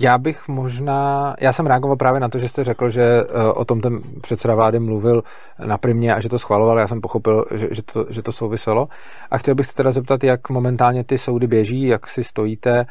Já 0.00 0.18
bych 0.18 0.48
možná, 0.48 1.34
já 1.40 1.52
jsem 1.52 1.66
reagoval 1.66 1.96
právě 1.96 2.20
na 2.20 2.28
to, 2.28 2.38
že 2.38 2.48
jste 2.48 2.64
řekl, 2.64 2.90
že 2.90 3.02
e, 3.02 3.24
o 3.54 3.64
tom 3.64 3.80
ten 3.80 3.96
předseda 4.20 4.54
vlády 4.54 4.80
mluvil 4.80 5.22
na 5.64 5.78
primě 5.78 6.14
a 6.14 6.20
že 6.20 6.28
to 6.28 6.38
schvaloval, 6.38 6.78
já 6.78 6.88
jsem 6.88 7.00
pochopil, 7.00 7.44
že, 7.54 7.68
že, 7.70 7.82
to, 7.82 8.06
že 8.10 8.22
to 8.22 8.32
souviselo. 8.32 8.88
A 9.30 9.38
chtěl 9.38 9.54
bych 9.54 9.66
se 9.66 9.74
teda 9.74 9.92
zeptat, 9.92 10.24
jak 10.24 10.50
momentálně 10.50 11.04
ty 11.04 11.18
soudy 11.18 11.46
běží, 11.46 11.86
jak 11.86 12.06
si 12.06 12.24
stojíte, 12.24 12.80
e, 12.80 12.86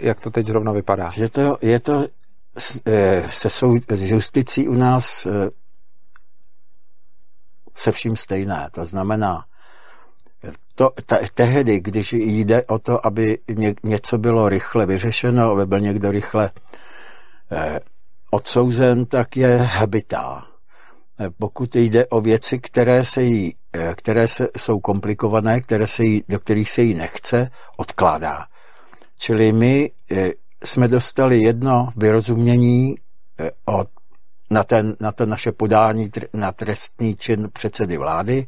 jak 0.00 0.20
to 0.20 0.30
teď 0.30 0.46
zrovna 0.46 0.72
vypadá. 0.72 1.10
Je 1.16 1.28
to, 1.28 1.56
je 1.62 1.80
to 1.80 2.06
se 3.28 3.50
sou, 3.50 3.78
s 3.88 4.10
justicí 4.10 4.68
u 4.68 4.74
nás 4.74 5.26
se 7.74 7.92
vším 7.92 8.16
stejné. 8.16 8.68
To 8.72 8.84
znamená, 8.84 9.44
to, 10.74 10.90
te, 11.06 11.20
tehdy, 11.34 11.80
když 11.80 12.12
jde 12.12 12.66
o 12.66 12.78
to, 12.78 13.06
aby 13.06 13.38
ně, 13.54 13.74
něco 13.82 14.18
bylo 14.18 14.48
rychle 14.48 14.86
vyřešeno, 14.86 15.50
aby 15.50 15.66
byl 15.66 15.80
někdo 15.80 16.10
rychle 16.10 16.50
eh, 17.52 17.80
odsouzen, 18.30 19.06
tak 19.06 19.36
je 19.36 19.56
habitá. 19.56 20.46
Eh, 21.20 21.30
pokud 21.38 21.76
jde 21.76 22.06
o 22.06 22.20
věci, 22.20 22.58
které, 22.58 23.04
se 23.04 23.22
jí, 23.22 23.54
eh, 23.72 23.94
které 23.96 24.28
se, 24.28 24.48
jsou 24.56 24.80
komplikované, 24.80 25.60
které 25.60 25.86
se 25.86 26.04
jí, 26.04 26.24
do 26.28 26.40
kterých 26.40 26.70
se 26.70 26.82
jí 26.82 26.94
nechce, 26.94 27.50
odkládá. 27.76 28.46
Čili 29.18 29.52
my 29.52 29.90
eh, 30.10 30.30
jsme 30.64 30.88
dostali 30.88 31.42
jedno 31.42 31.88
vyrozumění 31.96 32.94
od, 33.64 33.88
na, 34.50 34.64
ten, 34.64 34.96
na 35.00 35.12
to 35.12 35.26
naše 35.26 35.52
podání 35.52 36.10
na 36.32 36.52
trestní 36.52 37.16
čin 37.16 37.48
předsedy 37.52 37.96
vlády, 37.96 38.46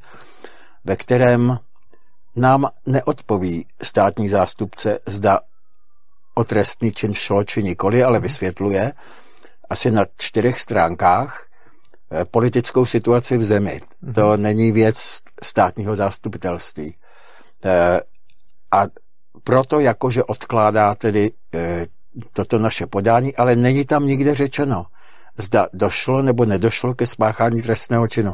ve 0.85 0.97
kterém 0.97 1.59
nám 2.37 2.67
neodpoví 2.87 3.65
státní 3.83 4.29
zástupce, 4.29 4.99
zda 5.07 5.41
o 6.35 6.45
trestný 6.45 6.93
čin 6.93 7.15
šlo 7.15 7.45
či 7.45 7.63
nikoli, 7.63 8.05
ale 8.05 8.21
vysvětluje 8.21 8.93
asi 9.71 9.91
na 9.91 10.05
čtyřech 10.17 10.61
stránkách 10.61 11.47
eh, 12.11 12.25
politickou 12.31 12.87
situaci 12.87 13.37
v 13.37 13.45
zemi. 13.45 13.81
Mm-hmm. 13.81 14.15
To 14.15 14.37
není 14.37 14.73
věc 14.73 15.19
státního 15.43 15.97
zástupitelství. 15.97 16.97
Eh, 17.65 18.01
a 18.71 18.85
proto 19.45 19.81
jakože 19.81 20.25
odkládá 20.25 20.95
tedy 20.95 21.33
eh, 21.55 21.87
toto 22.33 22.59
naše 22.59 22.87
podání, 22.87 23.37
ale 23.37 23.57
není 23.57 23.85
tam 23.85 24.07
nikde 24.07 24.35
řečeno, 24.35 24.87
zda 25.37 25.69
došlo 25.73 26.23
nebo 26.23 26.45
nedošlo 26.45 26.95
ke 26.95 27.07
spáchání 27.07 27.63
trestného 27.63 28.09
činu. 28.09 28.33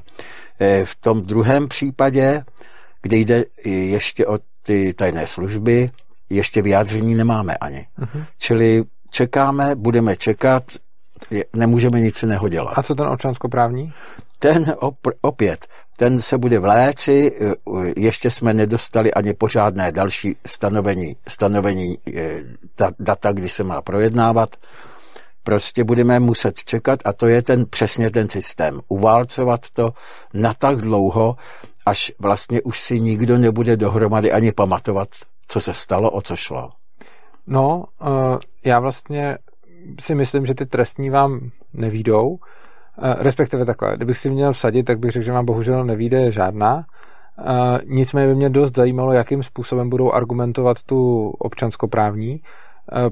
V 0.84 0.94
tom 1.00 1.22
druhém 1.22 1.68
případě 1.68 2.42
kde 3.02 3.16
jde 3.16 3.44
ještě 3.64 4.26
o 4.26 4.38
ty 4.62 4.94
tajné 4.94 5.26
služby, 5.26 5.90
ještě 6.30 6.62
vyjádření 6.62 7.14
nemáme 7.14 7.56
ani. 7.56 7.86
Uh-huh. 8.00 8.24
Čili 8.38 8.84
čekáme, 9.10 9.74
budeme 9.74 10.16
čekat, 10.16 10.62
nemůžeme 11.56 12.00
nic 12.00 12.22
jiného 12.22 12.48
dělat. 12.48 12.72
A 12.78 12.82
co 12.82 12.94
ten 12.94 13.06
občanskoprávní? 13.06 13.92
Ten 14.38 14.62
op- 14.62 15.12
opět, 15.20 15.66
ten 15.96 16.22
se 16.22 16.38
bude 16.38 16.58
v 16.58 16.64
léci, 16.64 17.32
e, 17.40 17.54
ještě 17.96 18.30
jsme 18.30 18.54
nedostali 18.54 19.14
ani 19.14 19.34
pořádné 19.34 19.92
další 19.92 20.36
stanovení, 20.46 21.16
stanovení 21.28 21.98
e, 22.16 22.40
data, 22.98 23.32
kdy 23.32 23.48
se 23.48 23.64
má 23.64 23.82
projednávat. 23.82 24.56
Prostě 25.42 25.84
budeme 25.84 26.20
muset 26.20 26.64
čekat 26.64 27.00
a 27.04 27.12
to 27.12 27.26
je 27.26 27.42
ten 27.42 27.66
přesně 27.70 28.10
ten 28.10 28.28
systém. 28.28 28.80
Uválcovat 28.88 29.60
to 29.72 29.92
na 30.34 30.54
tak 30.54 30.78
dlouho, 30.78 31.36
až 31.88 32.12
vlastně 32.18 32.62
už 32.62 32.80
si 32.80 33.00
nikdo 33.00 33.38
nebude 33.38 33.76
dohromady 33.76 34.32
ani 34.32 34.52
pamatovat, 34.52 35.08
co 35.46 35.60
se 35.60 35.74
stalo, 35.74 36.10
o 36.10 36.20
co 36.20 36.36
šlo. 36.36 36.70
No, 37.46 37.84
eh, 38.02 38.38
já 38.64 38.80
vlastně 38.80 39.38
si 40.00 40.14
myslím, 40.14 40.46
že 40.46 40.54
ty 40.54 40.66
trestní 40.66 41.10
vám 41.10 41.50
nevídou, 41.72 42.38
eh, 42.38 43.14
respektive 43.18 43.64
takhle, 43.64 43.96
kdybych 43.96 44.18
si 44.18 44.30
měl 44.30 44.52
vsadit, 44.52 44.82
tak 44.82 44.98
bych 44.98 45.10
řekl, 45.10 45.24
že 45.24 45.32
vám 45.32 45.44
bohužel 45.44 45.84
nevíde 45.84 46.32
žádná. 46.32 46.84
Eh, 47.38 47.80
nicméně 47.84 48.28
by 48.28 48.34
mě 48.34 48.50
dost 48.50 48.76
zajímalo, 48.76 49.12
jakým 49.12 49.42
způsobem 49.42 49.90
budou 49.90 50.12
argumentovat 50.12 50.82
tu 50.82 51.28
občanskoprávní, 51.38 52.40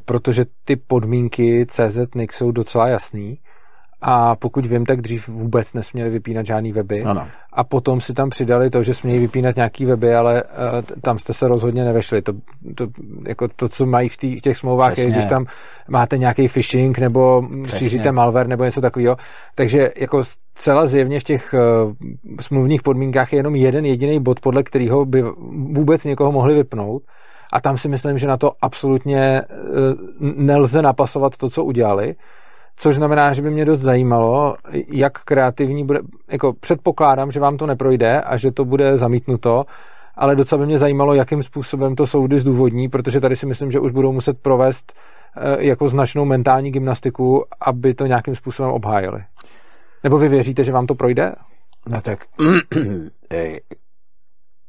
protože 0.04 0.44
ty 0.64 0.76
podmínky 0.76 1.66
CZ 1.66 2.32
jsou 2.32 2.50
docela 2.50 2.88
jasný 2.88 3.38
a 4.00 4.36
pokud 4.36 4.66
vím, 4.66 4.86
tak 4.86 5.00
dřív 5.00 5.28
vůbec 5.28 5.72
nesměli 5.72 6.10
vypínat 6.10 6.46
žádný 6.46 6.72
weby. 6.72 7.02
Ano. 7.02 7.26
A 7.52 7.64
potom 7.64 8.00
si 8.00 8.14
tam 8.14 8.30
přidali 8.30 8.70
to, 8.70 8.82
že 8.82 8.94
smějí 8.94 9.18
vypínat 9.20 9.56
nějaký 9.56 9.84
weby, 9.84 10.14
ale 10.14 10.42
uh, 10.42 10.50
tam 11.00 11.18
jste 11.18 11.34
se 11.34 11.48
rozhodně 11.48 11.84
nevešli. 11.84 12.22
To, 12.22 12.32
to, 12.74 12.86
jako 13.26 13.48
to 13.48 13.68
co 13.68 13.86
mají 13.86 14.08
v 14.08 14.16
tý, 14.16 14.40
těch 14.40 14.56
smlouvách, 14.56 14.92
Přesně. 14.92 15.10
je, 15.10 15.12
když 15.12 15.26
tam 15.26 15.46
máte 15.88 16.18
nějaký 16.18 16.48
phishing 16.48 16.98
nebo 16.98 17.48
Přesně. 17.62 17.78
šíříte 17.78 18.12
malware 18.12 18.48
nebo 18.48 18.64
něco 18.64 18.80
takového. 18.80 19.16
Takže 19.54 19.92
jako 19.96 20.22
celá 20.54 20.86
zjevně 20.86 21.20
v 21.20 21.24
těch 21.24 21.54
uh, 21.54 21.92
smluvních 22.40 22.82
podmínkách 22.82 23.32
je 23.32 23.38
jenom 23.38 23.54
jeden 23.54 23.84
jediný 23.84 24.20
bod, 24.20 24.40
podle 24.40 24.62
kterého 24.62 25.04
by 25.04 25.22
vůbec 25.72 26.04
někoho 26.04 26.32
mohli 26.32 26.54
vypnout. 26.54 27.02
A 27.52 27.60
tam 27.60 27.76
si 27.76 27.88
myslím, 27.88 28.18
že 28.18 28.26
na 28.26 28.36
to 28.36 28.52
absolutně 28.60 29.42
uh, 29.42 30.32
nelze 30.36 30.82
napasovat 30.82 31.36
to, 31.36 31.50
co 31.50 31.64
udělali 31.64 32.14
Což 32.76 32.96
znamená, 32.96 33.34
že 33.34 33.42
by 33.42 33.50
mě 33.50 33.64
dost 33.64 33.80
zajímalo, 33.80 34.56
jak 34.88 35.24
kreativní 35.24 35.84
bude, 35.84 36.00
jako 36.30 36.52
předpokládám, 36.52 37.32
že 37.32 37.40
vám 37.40 37.56
to 37.56 37.66
neprojde 37.66 38.20
a 38.20 38.36
že 38.36 38.52
to 38.52 38.64
bude 38.64 38.98
zamítnuto, 38.98 39.64
ale 40.14 40.36
docela 40.36 40.58
by 40.58 40.66
mě 40.66 40.78
zajímalo, 40.78 41.14
jakým 41.14 41.42
způsobem 41.42 41.96
to 41.96 42.06
soudy 42.06 42.40
zdůvodní, 42.40 42.88
protože 42.88 43.20
tady 43.20 43.36
si 43.36 43.46
myslím, 43.46 43.70
že 43.70 43.80
už 43.80 43.92
budou 43.92 44.12
muset 44.12 44.42
provést 44.42 44.92
jako 45.58 45.88
značnou 45.88 46.24
mentální 46.24 46.70
gymnastiku, 46.70 47.44
aby 47.60 47.94
to 47.94 48.06
nějakým 48.06 48.34
způsobem 48.34 48.72
obhájili. 48.72 49.24
Nebo 50.04 50.18
vy 50.18 50.28
věříte, 50.28 50.64
že 50.64 50.72
vám 50.72 50.86
to 50.86 50.94
projde? 50.94 51.32
No 51.88 52.02
tak, 52.02 52.24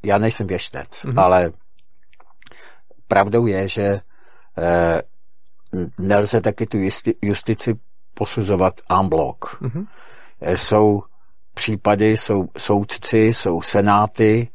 já 0.06 0.18
nejsem 0.18 0.48
věštec, 0.48 0.90
mm-hmm. 0.90 1.22
ale 1.22 1.52
pravdou 3.08 3.46
je, 3.46 3.68
že 3.68 4.00
eh, 4.58 5.02
nelze 6.00 6.42
taky 6.42 6.66
tu 6.66 6.78
justi, 6.78 7.16
justici 7.22 7.74
posuzovat 8.18 8.82
en 9.00 9.10
bloc. 9.10 9.38
Mm-hmm. 9.62 9.88
Jsou 10.42 11.04
případy, 11.54 12.18
jsou 12.18 12.50
soudci, 12.58 13.18
jsou 13.18 13.62
senáty, 13.62 14.50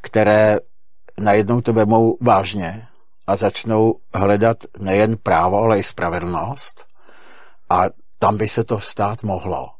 které 0.00 0.58
najednou 1.20 1.60
to 1.60 1.72
vemou 1.72 2.18
vážně 2.20 2.88
a 3.26 3.36
začnou 3.36 3.94
hledat 4.14 4.56
nejen 4.78 5.16
právo, 5.16 5.58
ale 5.58 5.78
i 5.78 5.82
spravedlnost. 5.82 6.86
A 7.70 7.82
tam 8.18 8.36
by 8.36 8.48
se 8.48 8.64
to 8.64 8.80
stát 8.80 9.22
mohlo. 9.22 9.70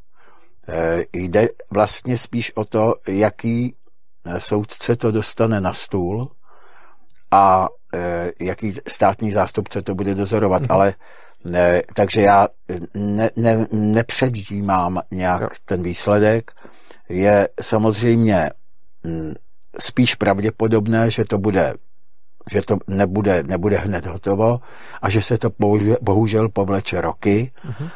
E, 0.69 1.05
jde 1.13 1.49
vlastně 1.71 2.19
spíš 2.19 2.57
o 2.57 2.65
to, 2.65 2.95
jaký 3.09 3.77
e, 4.25 4.41
soudce 4.41 4.97
to 4.97 5.11
dostane 5.11 5.61
na 5.61 5.73
stůl 5.73 6.31
a 7.31 7.69
e, 7.95 8.33
jaký 8.41 8.73
státní 8.89 9.33
zástupce 9.33 9.83
to 9.83 9.95
bude 9.95 10.15
dozorovat. 10.15 10.63
Mm-hmm. 10.63 10.75
Ale 10.75 10.95
ne, 11.45 11.83
takže 11.95 12.21
já 12.21 12.49
ne, 12.95 13.31
ne, 13.37 13.67
nepředjímám 13.73 15.01
nějak 15.11 15.41
jo. 15.43 15.49
ten 15.65 15.83
výsledek. 15.83 16.51
Je 17.09 17.49
samozřejmě 17.61 18.51
m, 19.05 19.35
spíš 19.79 20.15
pravděpodobné, 20.15 21.11
že 21.11 21.25
to 21.25 21.39
bude 21.39 21.75
že 22.53 22.63
to 22.63 22.79
nebude, 22.87 23.43
nebude 23.43 23.77
hned 23.77 24.07
hotovo 24.07 24.61
a 25.03 25.11
že 25.11 25.23
se 25.23 25.39
to 25.39 25.51
bohužel, 25.59 25.97
bohužel 26.03 26.49
povleče 26.49 27.01
roky, 27.01 27.53
uh-huh. 27.69 27.91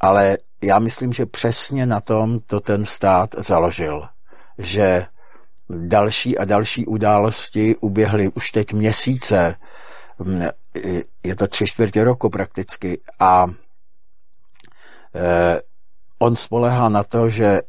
ale 0.00 0.38
já 0.62 0.78
myslím, 0.78 1.12
že 1.12 1.26
přesně 1.26 1.86
na 1.86 2.00
tom 2.00 2.40
to 2.40 2.60
ten 2.60 2.84
stát 2.84 3.34
založil, 3.38 4.02
že 4.58 5.06
další 5.70 6.38
a 6.38 6.44
další 6.44 6.86
události 6.86 7.76
uběhly 7.76 8.28
už 8.34 8.50
teď 8.50 8.72
měsíce, 8.72 9.56
je 11.24 11.36
to 11.36 11.46
tři 11.46 11.66
čtvrtě 11.66 12.04
roku 12.04 12.30
prakticky 12.30 13.00
a 13.20 13.46
eh, 15.14 15.60
on 16.18 16.36
spolehá 16.36 16.88
na 16.88 17.02
to, 17.02 17.30
že 17.30 17.60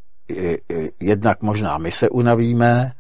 jednak 1.00 1.44
možná 1.44 1.78
my 1.78 1.92
se 1.92 2.10
unavíme, 2.10 2.92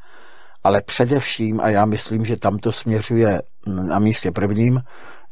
ale 0.63 0.81
především, 0.81 1.59
a 1.59 1.69
já 1.69 1.85
myslím, 1.85 2.25
že 2.25 2.37
tam 2.37 2.57
to 2.57 2.71
směřuje 2.71 3.41
na 3.67 3.99
místě 3.99 4.31
prvním, 4.31 4.81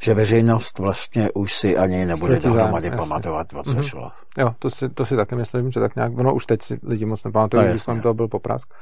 že 0.02 0.14
veřejnost 0.14 0.80
vlastně 0.80 1.32
už 1.32 1.54
si 1.58 1.78
ani 1.78 2.06
nebude 2.06 2.40
dohromady 2.40 2.92
pamatovat, 2.92 3.54
o 3.54 3.64
co 3.64 3.72
mm-hmm. 3.72 3.82
šlo. 3.82 4.12
Jo, 4.38 4.56
to 4.60 4.70
si, 4.70 4.90
to 4.90 5.06
si 5.06 5.16
taky 5.16 5.36
myslím, 5.36 5.72
že 5.72 5.80
tak 5.80 5.96
nějak, 5.96 6.18
ono 6.18 6.34
už 6.34 6.46
teď 6.46 6.62
si 6.62 6.80
lidi 6.84 7.06
moc 7.06 7.24
nepamatují, 7.24 7.68
když 7.68 7.86
tam 7.86 8.02
to 8.02 8.14
byl 8.14 8.28
poprask. 8.28 8.74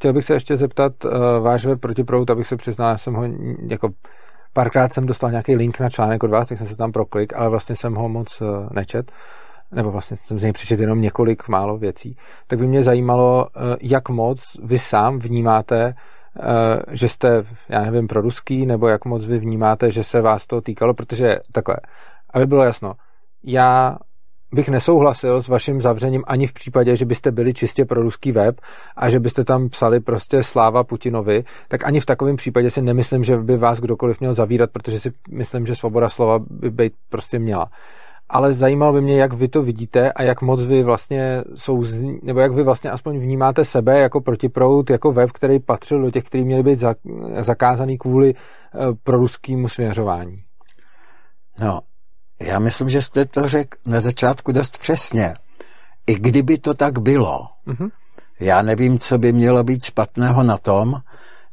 Chtěl 0.00 0.12
bych 0.12 0.24
se 0.24 0.34
ještě 0.34 0.56
zeptat, 0.56 1.04
uh, 1.04 1.12
váš 1.40 1.66
web 1.66 1.80
protiprout, 1.80 2.30
abych 2.30 2.46
se 2.46 2.56
přiznal, 2.56 2.98
jsem 2.98 3.14
ho 3.14 3.24
jako 3.68 3.88
párkrát 4.52 4.92
jsem 4.92 5.06
dostal 5.06 5.30
nějaký 5.30 5.56
link 5.56 5.80
na 5.80 5.90
článek 5.90 6.22
od 6.22 6.30
vás, 6.30 6.48
tak 6.48 6.58
jsem 6.58 6.66
se 6.66 6.76
tam 6.76 6.92
proklik, 6.92 7.32
ale 7.36 7.48
vlastně 7.48 7.76
jsem 7.76 7.94
ho 7.94 8.08
moc 8.08 8.40
uh, 8.40 8.48
nečet. 8.72 9.12
Nebo 9.72 9.90
vlastně 9.90 10.16
jsem 10.16 10.38
z 10.38 10.42
něj 10.42 10.52
přečet 10.52 10.80
jenom 10.80 11.00
několik 11.00 11.48
málo 11.48 11.78
věcí, 11.78 12.16
tak 12.46 12.58
by 12.58 12.66
mě 12.66 12.82
zajímalo, 12.82 13.46
eh, 13.48 13.76
jak 13.80 14.08
moc 14.08 14.56
vy 14.62 14.78
sám 14.78 15.18
vnímáte, 15.18 15.94
eh, 15.94 16.96
že 16.96 17.08
jste, 17.08 17.44
já 17.68 17.80
nevím, 17.80 18.06
proruský, 18.08 18.66
nebo 18.66 18.88
jak 18.88 19.04
moc 19.04 19.26
vy 19.26 19.38
vnímáte, 19.38 19.90
že 19.90 20.04
se 20.04 20.20
vás 20.20 20.46
to 20.46 20.60
týkalo, 20.60 20.94
protože 20.94 21.38
takhle, 21.52 21.76
aby 22.34 22.46
bylo 22.46 22.64
jasno, 22.64 22.92
já 23.44 23.96
bych 24.52 24.68
nesouhlasil 24.68 25.42
s 25.42 25.48
vaším 25.48 25.80
zavřením 25.80 26.24
ani 26.26 26.46
v 26.46 26.52
případě, 26.52 26.96
že 26.96 27.04
byste 27.04 27.30
byli 27.30 27.54
čistě 27.54 27.84
pro 27.84 28.02
ruský 28.02 28.32
web 28.32 28.60
a 28.96 29.10
že 29.10 29.20
byste 29.20 29.44
tam 29.44 29.68
psali 29.68 30.00
prostě 30.00 30.42
sláva 30.42 30.84
Putinovi, 30.84 31.44
tak 31.68 31.84
ani 31.84 32.00
v 32.00 32.06
takovém 32.06 32.36
případě 32.36 32.70
si 32.70 32.82
nemyslím, 32.82 33.24
že 33.24 33.36
by 33.36 33.56
vás 33.56 33.80
kdokoliv 33.80 34.20
měl 34.20 34.34
zavírat, 34.34 34.70
protože 34.70 35.00
si 35.00 35.12
myslím, 35.30 35.66
že 35.66 35.74
svoboda 35.74 36.10
slova 36.10 36.38
by 36.50 36.70
být 36.70 36.92
prostě 37.08 37.38
měla 37.38 37.70
ale 38.30 38.52
zajímalo 38.52 38.92
by 38.92 39.00
mě, 39.00 39.20
jak 39.20 39.32
vy 39.32 39.48
to 39.48 39.62
vidíte 39.62 40.12
a 40.12 40.22
jak 40.22 40.42
moc 40.42 40.60
vy 40.60 40.82
vlastně 40.82 41.42
jsou, 41.54 41.84
nebo 42.22 42.40
jak 42.40 42.52
vy 42.52 42.62
vlastně 42.62 42.90
aspoň 42.90 43.18
vnímáte 43.18 43.64
sebe 43.64 44.00
jako 44.00 44.20
protiprout, 44.20 44.90
jako 44.90 45.12
web, 45.12 45.30
který 45.30 45.58
patřil 45.58 46.02
do 46.02 46.10
těch, 46.10 46.24
který 46.24 46.44
měli 46.44 46.62
být 46.62 46.84
zakázaný 47.40 47.98
kvůli 47.98 48.34
eh, 48.34 48.78
pro 49.02 49.18
ruskému 49.18 49.68
směřování. 49.68 50.36
No, 51.60 51.80
já 52.40 52.58
myslím, 52.58 52.88
že 52.88 53.02
jste 53.02 53.24
to 53.24 53.48
řekl 53.48 53.78
na 53.86 54.00
začátku 54.00 54.52
dost 54.52 54.78
přesně. 54.78 55.34
I 56.06 56.14
kdyby 56.14 56.58
to 56.58 56.74
tak 56.74 56.98
bylo, 56.98 57.48
mm-hmm. 57.66 57.90
já 58.40 58.62
nevím, 58.62 58.98
co 58.98 59.18
by 59.18 59.32
mělo 59.32 59.64
být 59.64 59.84
špatného 59.84 60.42
na 60.42 60.56
tom, 60.56 60.96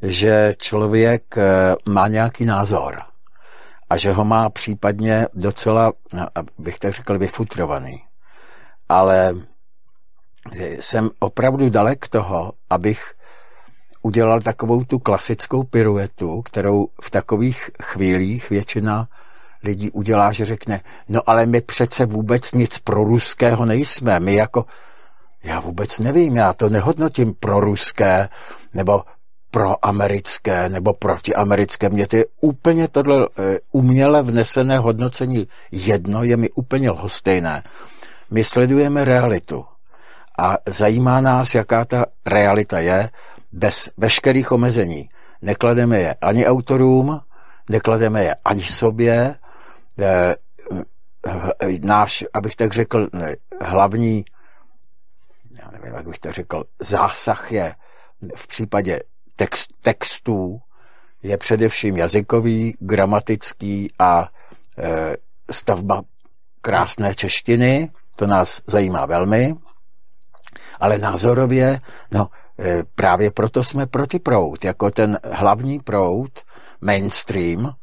že 0.02 0.56
člověk 0.58 1.38
eh, 1.38 1.76
má 1.90 2.08
nějaký 2.08 2.46
názor 2.46 3.02
a 3.90 3.98
že 3.98 4.12
ho 4.12 4.26
má 4.26 4.50
případně 4.50 5.28
docela, 5.34 5.94
no, 6.14 6.28
bych 6.58 6.80
tak 6.80 6.94
řekl, 6.94 7.20
vyfutrovaný. 7.20 8.04
Ale 8.90 9.34
jsem 10.80 11.10
opravdu 11.20 11.70
dalek 11.70 12.08
toho, 12.08 12.54
abych 12.70 13.14
udělal 14.02 14.42
takovou 14.42 14.84
tu 14.84 15.00
klasickou 15.00 15.64
piruetu, 15.64 16.42
kterou 16.42 16.88
v 17.02 17.12
takových 17.12 17.70
chvílích 17.84 18.50
většina 18.50 19.08
lidí 19.64 19.92
udělá, 19.92 20.32
že 20.32 20.46
řekne, 20.46 20.82
no 21.10 21.22
ale 21.26 21.46
my 21.46 21.62
přece 21.62 22.06
vůbec 22.06 22.52
nic 22.52 22.80
pro 22.80 23.04
ruského 23.04 23.66
nejsme. 23.66 24.20
My 24.20 24.34
jako, 24.34 24.66
já 25.44 25.60
vůbec 25.60 26.00
nevím, 26.00 26.36
já 26.36 26.54
to 26.54 26.70
nehodnotím 26.70 27.34
pro 27.34 27.60
ruské, 27.60 28.30
nebo 28.74 29.04
proamerické 29.52 30.70
nebo 30.70 30.94
protiamerické. 30.94 31.90
Mně 31.90 32.08
to 32.08 32.16
je 32.16 32.26
úplně 32.42 32.88
tohle 32.88 33.28
eh, 33.28 33.58
uměle 33.72 34.24
vnesené 34.24 34.78
hodnocení 34.78 35.48
jedno, 35.72 36.24
je 36.24 36.38
mi 36.38 36.50
úplně 36.50 36.90
lhostejné. 36.90 37.64
My 38.32 38.44
sledujeme 38.44 39.06
realitu 39.06 39.66
a 40.40 40.58
zajímá 40.70 41.22
nás, 41.22 41.56
jaká 41.56 41.86
ta 41.86 42.06
realita 42.26 42.80
je, 42.80 43.10
bez 43.52 43.90
veškerých 43.98 44.52
omezení. 44.52 45.10
Neklademe 45.42 46.00
je 46.00 46.16
ani 46.22 46.48
autorům, 46.48 47.22
neklademe 47.70 48.24
je 48.24 48.36
ani 48.46 48.62
sobě. 48.62 49.36
Eh, 50.00 50.36
eh, 51.60 51.80
náš, 51.82 52.26
abych 52.34 52.56
tak 52.56 52.74
řekl, 52.74 53.08
hlavní, 53.62 54.26
já 55.60 55.72
nevím, 55.72 55.94
jak 55.94 56.08
bych 56.08 56.20
to 56.20 56.32
řekl, 56.32 56.64
zásah 56.80 57.52
je 57.52 57.76
v 58.36 58.48
případě 58.48 59.00
text, 59.36 59.68
textů 59.82 60.62
je 61.24 61.38
především 61.38 61.98
jazykový, 61.98 62.78
gramatický 62.80 63.92
a 64.00 64.30
stavba 65.52 66.02
krásné 66.62 67.16
češtiny, 67.16 67.92
to 68.16 68.28
nás 68.28 68.62
zajímá 68.68 69.06
velmi, 69.06 69.56
ale 70.80 70.98
názorově, 70.98 71.80
no 72.12 72.30
právě 72.96 73.32
proto 73.32 73.64
jsme 73.64 73.86
proti 73.86 74.20
prout, 74.20 74.66
jako 74.66 74.92
ten 74.92 75.20
hlavní 75.24 75.80
prout, 75.80 76.40
mainstream, 76.82 77.76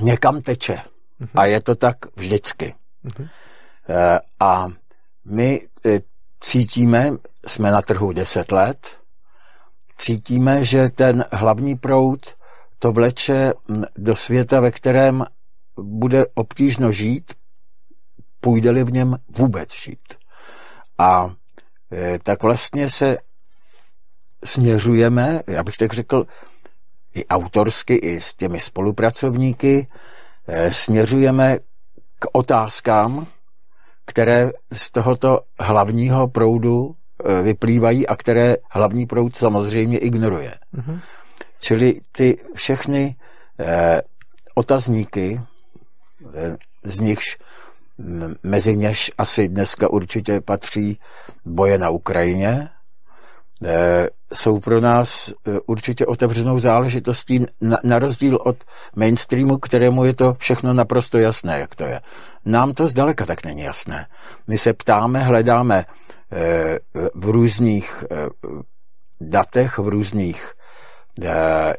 někam 0.00 0.42
teče. 0.42 0.80
Mhm. 1.18 1.30
A 1.34 1.44
je 1.46 1.60
to 1.60 1.74
tak 1.74 1.96
vždycky. 2.16 2.74
Uh-huh. 3.04 3.28
E, 3.88 4.20
a 4.40 4.68
my 5.24 5.60
e, 5.86 6.00
cítíme, 6.40 7.10
jsme 7.46 7.70
na 7.70 7.82
trhu 7.82 8.12
10 8.12 8.52
let, 8.52 8.96
cítíme, 9.98 10.64
že 10.64 10.88
ten 10.88 11.24
hlavní 11.32 11.76
proud 11.76 12.36
to 12.78 12.92
vleče 12.92 13.52
do 13.96 14.16
světa, 14.16 14.60
ve 14.60 14.70
kterém 14.70 15.24
bude 15.76 16.26
obtížno 16.34 16.92
žít, 16.92 17.32
půjde-li 18.40 18.84
v 18.84 18.92
něm 18.92 19.16
vůbec 19.28 19.74
žít. 19.74 20.14
A 20.98 21.34
e, 21.92 22.18
tak 22.18 22.42
vlastně 22.42 22.90
se 22.90 23.18
směřujeme, 24.44 25.40
já 25.46 25.62
bych 25.62 25.76
tak 25.76 25.92
řekl, 25.92 26.26
i 27.14 27.26
autorsky, 27.26 27.94
i 27.94 28.20
s 28.20 28.34
těmi 28.34 28.60
spolupracovníky, 28.60 29.88
e, 30.48 30.72
směřujeme 30.72 31.58
k 32.18 32.26
otázkám, 32.32 33.26
které 34.06 34.50
z 34.72 34.90
tohoto 34.90 35.40
hlavního 35.58 36.28
proudu 36.28 36.96
Eh, 37.24 37.42
vyplývají 37.42 38.06
a 38.06 38.16
které 38.16 38.56
hlavní 38.70 39.06
proud 39.06 39.36
samozřejmě 39.36 39.98
ignoruje. 39.98 40.54
Mm-hmm. 40.74 41.00
Čili 41.60 42.00
ty 42.12 42.36
všechny 42.54 43.16
eh, 43.60 44.02
otazníky, 44.54 45.40
eh, 46.34 46.56
z 46.82 47.00
nichž 47.00 47.38
mezi 48.42 48.76
něž 48.76 49.10
asi 49.18 49.48
dneska 49.48 49.88
určitě 49.90 50.40
patří 50.40 50.98
boje 51.44 51.78
na 51.78 51.90
Ukrajině, 51.90 52.68
Eh, 52.68 52.81
jsou 54.32 54.60
pro 54.60 54.80
nás 54.80 55.28
eh, 55.30 55.60
určitě 55.66 56.06
otevřenou 56.06 56.58
záležitostí 56.58 57.46
na, 57.60 57.78
na 57.84 57.98
rozdíl 57.98 58.38
od 58.44 58.56
mainstreamu, 58.96 59.58
kterému 59.58 60.04
je 60.04 60.14
to 60.14 60.34
všechno 60.38 60.74
naprosto 60.74 61.18
jasné, 61.18 61.58
jak 61.58 61.74
to 61.74 61.84
je. 61.84 62.00
Nám 62.44 62.72
to 62.72 62.88
zdaleka 62.88 63.26
tak 63.26 63.44
není 63.44 63.62
jasné. 63.62 64.06
My 64.46 64.58
se 64.58 64.72
ptáme, 64.72 65.18
hledáme 65.18 65.84
eh, 66.32 66.78
v 67.14 67.28
různých 67.28 68.04
datech, 69.20 69.78
v 69.78 69.88
různých 69.88 70.52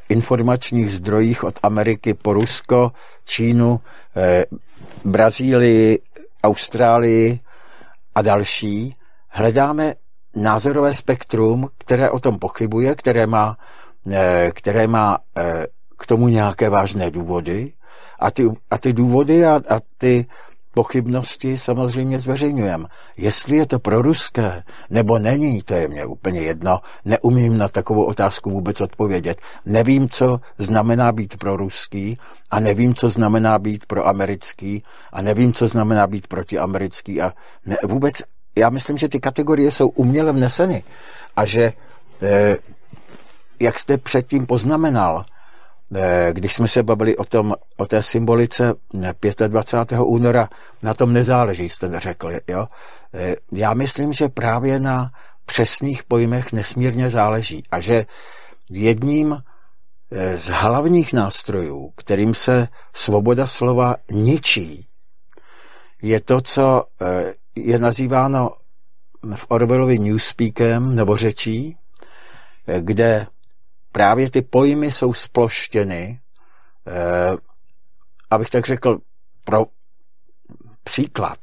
informačních 0.10 0.94
zdrojích 0.94 1.44
od 1.44 1.60
Ameriky 1.64 2.14
po 2.14 2.34
Rusko, 2.34 2.92
Čínu, 3.26 3.80
Brazílii, 5.06 6.00
Austrálii 6.44 7.40
a 8.16 8.22
další. 8.22 8.96
Hledáme 9.30 9.94
názorové 10.36 10.93
spektrum, 10.93 11.69
které 11.78 12.10
o 12.10 12.19
tom 12.19 12.39
pochybuje, 12.39 12.96
které 12.96 13.28
má, 13.28 13.58
eh, 14.12 14.52
které 14.56 14.88
má 14.88 15.17
eh, 15.38 15.67
k 15.98 16.06
tomu 16.06 16.28
nějaké 16.28 16.69
vážné 16.69 17.12
důvody 17.12 17.74
a 18.19 18.32
ty, 18.32 18.50
a 18.72 18.78
ty 18.78 18.93
důvody 18.93 19.46
a, 19.46 19.56
a 19.69 19.80
ty 19.98 20.26
pochybnosti 20.74 21.58
samozřejmě 21.58 22.19
zveřejňujeme. 22.19 22.86
Jestli 23.17 23.58
je 23.58 23.65
to 23.65 23.80
pro 23.80 24.02
ruské 24.02 24.63
nebo 24.89 25.19
není, 25.19 25.62
to 25.62 25.74
je 25.74 25.88
mě 25.88 26.06
úplně 26.06 26.41
jedno. 26.41 26.80
Neumím 27.06 27.58
na 27.58 27.67
takovou 27.67 28.04
otázku 28.04 28.50
vůbec 28.50 28.82
odpovědět. 28.82 29.41
Nevím, 29.65 30.10
co 30.10 30.39
znamená 30.58 31.12
být 31.12 31.38
pro 31.38 31.58
ruský 31.58 32.17
a 32.52 32.60
nevím, 32.60 32.96
co 32.96 33.10
znamená 33.10 33.60
být 33.60 33.86
pro 33.86 34.08
americký 34.08 34.84
a 35.12 35.22
nevím, 35.22 35.54
co 35.54 35.67
znamená 35.67 36.08
být 36.08 36.28
protiamerický 36.28 37.22
a 37.22 37.34
ne, 37.65 37.78
vůbec 37.84 38.22
já 38.56 38.70
myslím, 38.70 38.98
že 38.98 39.10
ty 39.10 39.20
kategorie 39.20 39.72
jsou 39.72 39.88
uměle 39.88 40.32
vneseny 40.32 40.84
a 41.36 41.46
že, 41.46 41.74
eh, 42.22 42.56
jak 43.60 43.80
jste 43.80 43.98
předtím 43.98 44.46
poznamenal, 44.46 45.26
eh, 45.96 46.30
když 46.34 46.54
jsme 46.54 46.68
se 46.68 46.84
bavili 46.84 47.18
o, 47.18 47.24
tom, 47.24 47.54
o 47.78 47.86
té 47.86 48.04
symbolice 48.04 48.74
25. 49.48 50.06
února, 50.06 50.50
na 50.84 50.94
tom 50.94 51.13
nezáleží, 51.13 51.70
jste 51.70 51.89
neřekli. 51.89 52.42
Jo? 52.48 52.68
Eh, 53.13 53.36
já 53.52 53.74
myslím, 53.74 54.13
že 54.13 54.30
právě 54.30 54.80
na 54.80 55.12
přesných 55.46 56.04
pojmech 56.04 56.54
nesmírně 56.54 57.10
záleží 57.10 57.63
a 57.72 57.80
že 57.80 58.06
jedním 58.72 59.38
z 60.36 60.46
hlavních 60.46 61.13
nástrojů, 61.13 61.94
kterým 61.96 62.34
se 62.34 62.68
svoboda 62.94 63.48
slova 63.48 63.96
ničí, 64.12 64.88
je 66.02 66.20
to, 66.20 66.42
co 66.42 66.84
je 67.56 67.80
nazýváno 67.80 68.52
v 69.36 69.46
Orwellovi 69.50 70.00
newspeakem 70.00 70.96
nebo 70.96 71.18
řečí, 71.18 71.78
kde 72.80 73.28
právě 73.92 74.30
ty 74.30 74.42
pojmy 74.42 74.92
jsou 74.92 75.13
sploštěny, 75.13 76.20
eh, 76.88 77.38
abych 78.30 78.50
tak 78.50 78.66
řekl, 78.66 78.98
pro 79.46 79.66
příklad, 80.84 81.38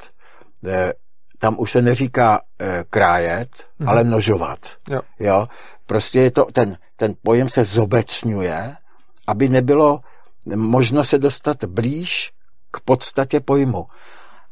eh, 0.66 0.92
tam 1.38 1.56
už 1.58 1.70
se 1.70 1.82
neříká 1.82 2.40
eh, 2.58 2.84
krájet, 2.90 3.50
mm-hmm. 3.50 3.88
ale 3.88 4.04
množovat. 4.04 4.58
Jo. 4.88 5.00
jo. 5.18 5.48
Prostě 5.86 6.20
je 6.20 6.30
to, 6.30 6.44
ten, 6.44 6.78
ten 6.96 7.14
pojem 7.22 7.48
se 7.48 7.64
zobecňuje, 7.64 8.76
aby 9.26 9.48
nebylo 9.48 10.00
možno 10.54 11.04
se 11.04 11.18
dostat 11.18 11.64
blíž 11.64 12.30
k 12.70 12.80
podstatě 12.80 13.40
pojmu. 13.40 13.86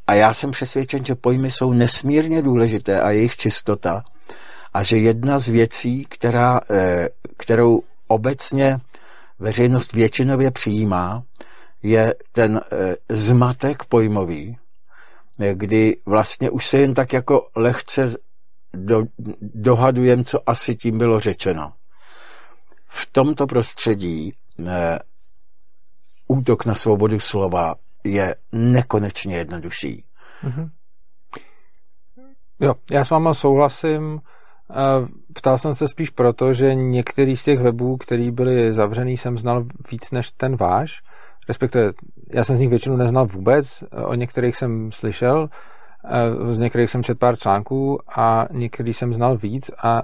A 0.08 0.14
já 0.14 0.34
jsem 0.34 0.50
přesvědčen, 0.50 1.04
že 1.04 1.14
pojmy 1.14 1.50
jsou 1.50 1.72
nesmírně 1.72 2.42
důležité 2.42 3.00
a 3.00 3.10
jejich 3.10 3.36
čistota 3.36 4.02
a 4.74 4.82
že 4.82 4.96
jedna 4.96 5.38
z 5.38 5.48
věcí, 5.48 6.04
která, 6.04 6.60
eh, 6.70 7.08
kterou 7.36 7.82
obecně 8.06 8.78
veřejnost 9.38 9.92
většinově 9.92 10.50
přijímá, 10.50 11.22
je 11.82 12.14
ten 12.32 12.60
eh, 12.72 12.96
zmatek 13.08 13.84
pojmový, 13.84 14.56
kdy 15.52 15.96
vlastně 16.06 16.50
už 16.50 16.66
se 16.66 16.78
jen 16.78 16.94
tak 16.94 17.12
jako 17.12 17.48
lehce 17.56 18.14
do, 18.74 19.04
dohadujeme, 19.40 20.24
co 20.24 20.38
asi 20.46 20.76
tím 20.76 20.98
bylo 20.98 21.20
řečeno. 21.20 21.72
V 22.88 23.06
tomto 23.12 23.46
prostředí 23.46 24.32
eh, 24.66 24.98
útok 26.28 26.66
na 26.66 26.74
svobodu 26.74 27.20
slova 27.20 27.74
je 28.12 28.34
nekonečně 28.52 29.36
jednodušší. 29.36 30.04
Mm-hmm. 30.44 30.70
Jo, 32.60 32.74
já 32.92 33.04
s 33.04 33.10
váma 33.10 33.34
souhlasím. 33.34 34.20
Ptal 35.34 35.58
jsem 35.58 35.74
se 35.74 35.88
spíš 35.88 36.10
proto, 36.10 36.52
že 36.52 36.74
některý 36.74 37.36
z 37.36 37.44
těch 37.44 37.60
webů, 37.60 37.96
který 37.96 38.30
byly 38.30 38.72
zavřený, 38.74 39.16
jsem 39.16 39.38
znal 39.38 39.64
víc 39.90 40.10
než 40.10 40.30
ten 40.30 40.56
váš. 40.56 41.00
Respektive, 41.48 41.92
já 42.32 42.44
jsem 42.44 42.56
z 42.56 42.58
nich 42.58 42.68
většinu 42.68 42.96
neznal 42.96 43.26
vůbec, 43.26 43.84
o 44.04 44.14
některých 44.14 44.56
jsem 44.56 44.92
slyšel, 44.92 45.48
z 46.50 46.58
některých 46.58 46.90
jsem 46.90 47.02
četl 47.02 47.18
pár 47.18 47.36
článků 47.36 47.98
a 48.18 48.46
některý 48.50 48.94
jsem 48.94 49.12
znal 49.12 49.36
víc 49.36 49.70
a 49.82 50.02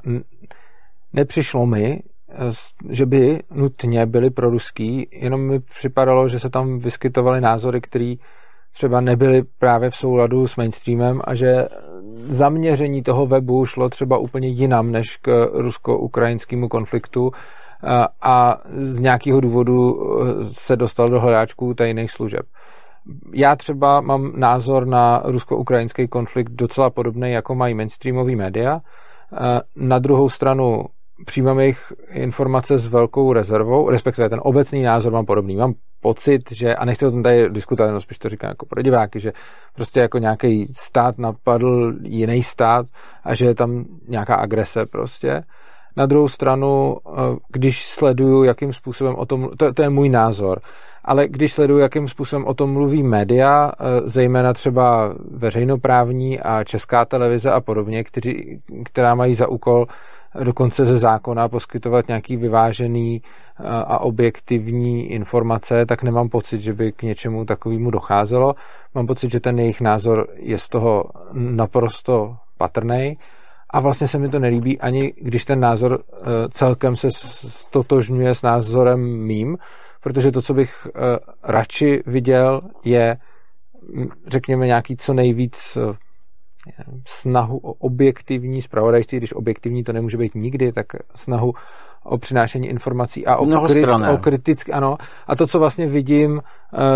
nepřišlo 1.12 1.66
mi, 1.66 2.02
že 2.90 3.06
by 3.06 3.42
nutně 3.54 4.06
byli 4.06 4.30
pro 4.30 4.50
ruský, 4.50 5.08
jenom 5.12 5.40
mi 5.40 5.60
připadalo, 5.60 6.28
že 6.28 6.40
se 6.40 6.50
tam 6.50 6.78
vyskytovaly 6.78 7.40
názory, 7.40 7.80
které 7.80 8.14
třeba 8.72 9.00
nebyly 9.00 9.42
právě 9.58 9.90
v 9.90 9.96
souladu 9.96 10.46
s 10.48 10.56
mainstreamem 10.56 11.20
a 11.24 11.34
že 11.34 11.68
zaměření 12.28 13.02
toho 13.02 13.26
webu 13.26 13.66
šlo 13.66 13.88
třeba 13.88 14.18
úplně 14.18 14.48
jinam 14.48 14.92
než 14.92 15.16
k 15.16 15.50
rusko-ukrajinskému 15.52 16.68
konfliktu 16.68 17.32
a 18.22 18.60
z 18.76 18.98
nějakého 18.98 19.40
důvodu 19.40 20.00
se 20.52 20.76
dostal 20.76 21.08
do 21.08 21.20
hledáčků 21.20 21.74
tajných 21.74 22.10
služeb. 22.10 22.46
Já 23.32 23.56
třeba 23.56 24.00
mám 24.00 24.32
názor 24.36 24.86
na 24.86 25.22
rusko-ukrajinský 25.24 26.08
konflikt 26.08 26.50
docela 26.50 26.90
podobný, 26.90 27.32
jako 27.32 27.54
mají 27.54 27.74
mainstreamové 27.74 28.36
média. 28.36 28.80
Na 29.76 29.98
druhou 29.98 30.28
stranu 30.28 30.84
přijímám 31.26 31.60
jejich 31.60 31.92
informace 32.10 32.78
s 32.78 32.86
velkou 32.86 33.32
rezervou, 33.32 33.90
respektive 33.90 34.28
ten 34.28 34.40
obecný 34.42 34.82
názor 34.82 35.12
mám 35.12 35.26
podobný. 35.26 35.56
Mám 35.56 35.74
pocit, 36.00 36.52
že, 36.52 36.74
a 36.74 36.84
nechci 36.84 37.06
o 37.06 37.10
tom 37.10 37.22
tady 37.22 37.50
diskutovat, 37.50 37.88
jenom 37.88 38.00
spíš 38.00 38.18
to 38.18 38.28
říkám 38.28 38.48
jako 38.48 38.66
pro 38.66 38.82
diváky, 38.82 39.20
že 39.20 39.32
prostě 39.74 40.00
jako 40.00 40.18
nějaký 40.18 40.66
stát 40.72 41.18
napadl 41.18 41.92
jiný 42.02 42.42
stát 42.42 42.86
a 43.24 43.34
že 43.34 43.46
je 43.46 43.54
tam 43.54 43.84
nějaká 44.08 44.34
agrese 44.34 44.86
prostě. 44.86 45.42
Na 45.96 46.06
druhou 46.06 46.28
stranu, 46.28 46.96
eh, 47.06 47.10
když 47.48 47.86
sleduju, 47.86 48.44
jakým 48.44 48.72
způsobem 48.72 49.14
o 49.14 49.26
tom, 49.26 49.50
to, 49.56 49.72
to 49.72 49.82
je 49.82 49.90
můj 49.90 50.08
názor, 50.08 50.60
ale 51.04 51.28
když 51.28 51.52
sleduju, 51.52 51.78
jakým 51.80 52.08
způsobem 52.08 52.46
o 52.46 52.54
tom 52.54 52.72
mluví 52.72 53.02
média, 53.02 53.72
eh, 53.72 54.00
zejména 54.04 54.52
třeba 54.52 55.14
veřejnoprávní 55.30 56.40
a 56.40 56.64
česká 56.64 57.04
televize 57.04 57.50
a 57.50 57.60
podobně, 57.60 58.04
kteří, 58.04 58.60
která 58.84 59.14
mají 59.14 59.34
za 59.34 59.48
úkol 59.48 59.86
dokonce 60.42 60.86
ze 60.86 60.98
zákona 60.98 61.48
poskytovat 61.48 62.08
nějaký 62.08 62.36
vyvážený 62.36 63.22
eh, 63.22 63.62
a 63.68 63.98
objektivní 63.98 65.10
informace, 65.10 65.86
tak 65.86 66.02
nemám 66.02 66.28
pocit, 66.28 66.60
že 66.60 66.72
by 66.72 66.92
k 66.92 67.02
něčemu 67.02 67.44
takovému 67.44 67.90
docházelo. 67.90 68.54
Mám 68.94 69.06
pocit, 69.06 69.30
že 69.30 69.40
ten 69.40 69.58
jejich 69.58 69.80
názor 69.80 70.28
je 70.36 70.58
z 70.58 70.68
toho 70.68 71.04
naprosto 71.32 72.36
patrný 72.58 73.18
a 73.70 73.80
vlastně 73.80 74.08
se 74.08 74.18
mi 74.18 74.28
to 74.28 74.38
nelíbí, 74.38 74.80
ani 74.80 75.12
když 75.16 75.44
ten 75.44 75.60
názor 75.60 75.98
eh, 76.02 76.24
celkem 76.50 76.96
se 76.96 77.08
stotožňuje 77.48 78.34
s 78.34 78.42
názorem 78.42 79.00
mým, 79.00 79.56
protože 80.00 80.32
to, 80.32 80.42
co 80.42 80.54
bych 80.54 80.86
eh, 80.86 81.18
radši 81.42 82.02
viděl, 82.06 82.60
je 82.84 83.16
hm, 83.94 84.08
řekněme 84.26 84.66
nějaký 84.66 84.96
co 84.96 85.14
nejvíc 85.14 85.78
snahu 87.06 87.58
o 87.58 87.72
objektivní 87.72 88.62
zpravodajství, 88.62 89.18
když 89.18 89.32
objektivní 89.32 89.84
to 89.84 89.92
nemůže 89.92 90.16
být 90.16 90.34
nikdy, 90.34 90.72
tak 90.72 90.86
snahu 91.14 91.52
o 92.04 92.18
přinášení 92.18 92.68
informací 92.68 93.26
a 93.26 93.36
o, 93.36 93.44
kri- 93.44 94.14
o 94.14 94.18
kriticky, 94.18 94.72
ano. 94.72 94.96
A 95.26 95.36
to, 95.36 95.46
co 95.46 95.58
vlastně 95.58 95.86
vidím 95.86 96.32
uh, 96.32 96.40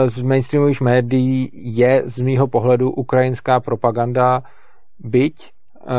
z 0.07 0.23
mainstreamových 0.23 0.81
médií, 0.81 1.51
je 1.53 2.03
z 2.05 2.19
mýho 2.19 2.47
pohledu 2.47 2.91
ukrajinská 2.91 3.61
propaganda, 3.61 4.43
byť 4.99 5.51
uh, 5.81 5.93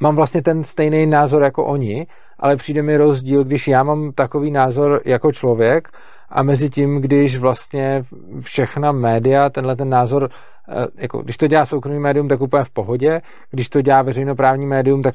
mám 0.00 0.16
vlastně 0.16 0.42
ten 0.42 0.64
stejný 0.64 1.06
názor 1.06 1.42
jako 1.42 1.64
oni, 1.64 2.06
ale 2.38 2.56
přijde 2.56 2.82
mi 2.82 2.96
rozdíl, 2.96 3.44
když 3.44 3.68
já 3.68 3.82
mám 3.82 4.12
takový 4.12 4.50
názor 4.50 5.00
jako 5.04 5.32
člověk 5.32 5.88
a 6.28 6.42
mezi 6.42 6.70
tím, 6.70 7.00
když 7.00 7.36
vlastně 7.36 8.04
všechna 8.40 8.92
média 8.92 9.50
tenhle 9.50 9.76
ten 9.76 9.88
názor 9.88 10.30
Eh, 10.30 10.53
jako, 10.94 11.22
když 11.22 11.36
to 11.36 11.46
dělá 11.46 11.66
soukromý 11.66 11.98
médium, 11.98 12.28
tak 12.28 12.40
úplně 12.40 12.64
v 12.64 12.70
pohodě. 12.70 13.22
Když 13.50 13.68
to 13.68 13.82
dělá 13.82 14.02
veřejnoprávní 14.02 14.66
médium, 14.66 15.02
tak 15.02 15.14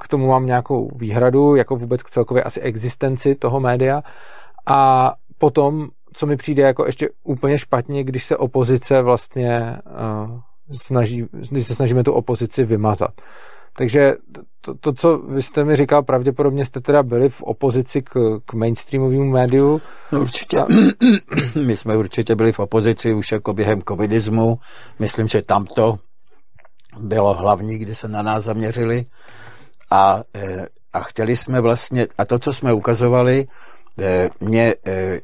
k 0.00 0.08
tomu 0.08 0.26
mám 0.26 0.46
nějakou 0.46 0.90
výhradu, 0.96 1.54
jako 1.54 1.76
vůbec 1.76 2.02
k 2.02 2.10
celkově 2.10 2.42
asi 2.42 2.60
existenci 2.60 3.34
toho 3.34 3.60
média. 3.60 4.02
A 4.66 5.12
potom, 5.38 5.88
co 6.12 6.26
mi 6.26 6.36
přijde 6.36 6.62
jako 6.62 6.86
ještě 6.86 7.08
úplně 7.24 7.58
špatně, 7.58 8.04
když 8.04 8.24
se 8.24 8.36
opozice 8.36 9.02
vlastně 9.02 9.76
uh, 9.86 10.40
snaží, 10.72 11.26
když 11.50 11.66
se 11.66 11.74
snažíme 11.74 12.04
tu 12.04 12.12
opozici 12.12 12.64
vymazat. 12.64 13.10
Takže 13.76 14.14
to, 14.60 14.74
to, 14.74 14.92
co 14.92 15.18
vy 15.18 15.42
jste 15.42 15.64
mi 15.64 15.76
říkal, 15.76 16.02
pravděpodobně 16.02 16.64
jste 16.64 16.80
teda 16.80 17.02
byli 17.02 17.28
v 17.28 17.42
opozici 17.42 18.02
k, 18.02 18.40
k 18.44 18.54
mainstreamovému 18.54 19.24
médiu. 19.24 19.80
No 20.12 20.20
určitě. 20.20 20.58
A... 20.58 20.66
My 21.60 21.76
jsme 21.76 21.96
určitě 21.96 22.34
byli 22.34 22.52
v 22.52 22.58
opozici 22.58 23.14
už 23.14 23.32
jako 23.32 23.54
během 23.54 23.82
covidismu. 23.82 24.58
Myslím, 24.98 25.28
že 25.28 25.42
tamto 25.42 25.98
bylo 26.98 27.34
hlavní, 27.34 27.78
kdy 27.78 27.94
se 27.94 28.08
na 28.08 28.22
nás 28.22 28.44
zaměřili. 28.44 29.04
A, 29.90 30.22
eh, 30.34 30.66
a 30.92 31.00
chtěli 31.00 31.36
jsme 31.36 31.60
vlastně, 31.60 32.06
a 32.18 32.24
to, 32.24 32.38
co 32.38 32.52
jsme 32.52 32.72
ukazovali, 32.72 33.46
eh, 34.00 34.30
mě, 34.40 34.74
eh, 34.86 35.20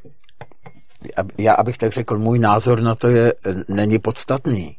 já 1.37 1.53
abych 1.53 1.77
tak 1.77 1.91
řekl, 1.91 2.17
můj 2.17 2.39
názor 2.39 2.81
na 2.81 2.95
to 2.95 3.07
je, 3.07 3.33
není 3.67 3.99
podstatný 3.99 4.77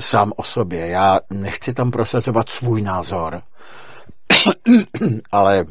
sám 0.00 0.32
o 0.36 0.42
sobě. 0.42 0.88
Já 0.88 1.20
nechci 1.30 1.74
tam 1.74 1.90
prosazovat 1.90 2.48
svůj 2.48 2.82
názor, 2.82 3.42
ale, 5.32 5.64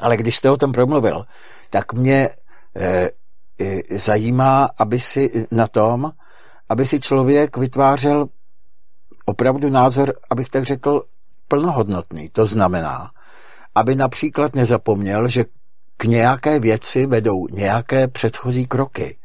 ale 0.00 0.16
když 0.16 0.36
jste 0.36 0.50
o 0.50 0.56
tom 0.56 0.72
promluvil, 0.72 1.24
tak 1.70 1.92
mě 1.92 2.28
zajímá, 3.90 4.70
aby 4.78 5.00
si 5.00 5.46
na 5.50 5.66
tom, 5.66 6.12
aby 6.68 6.86
si 6.86 7.00
člověk 7.00 7.56
vytvářel 7.56 8.28
opravdu 9.24 9.68
názor, 9.68 10.12
abych 10.30 10.48
tak 10.48 10.64
řekl, 10.64 11.04
plnohodnotný. 11.48 12.28
To 12.28 12.46
znamená, 12.46 13.10
aby 13.74 13.94
například 13.94 14.54
nezapomněl, 14.54 15.28
že 15.28 15.44
k 15.96 16.04
nějaké 16.04 16.60
věci 16.60 17.06
vedou 17.06 17.46
nějaké 17.48 18.08
předchozí 18.08 18.66
kroky. 18.66 19.18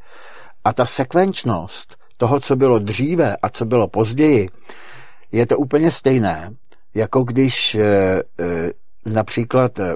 A 0.63 0.73
ta 0.73 0.85
sekvenčnost 0.85 1.97
toho, 2.23 2.39
co 2.39 2.55
bylo 2.55 2.79
dříve 2.79 3.37
a 3.41 3.49
co 3.49 3.65
bylo 3.65 3.87
později, 3.87 4.49
je 5.31 5.45
to 5.45 5.57
úplně 5.57 5.91
stejné, 5.91 6.55
jako 6.95 7.23
když 7.23 7.75
e, 7.75 7.83
e, 7.83 8.23
například 9.05 9.79
e, 9.79 9.95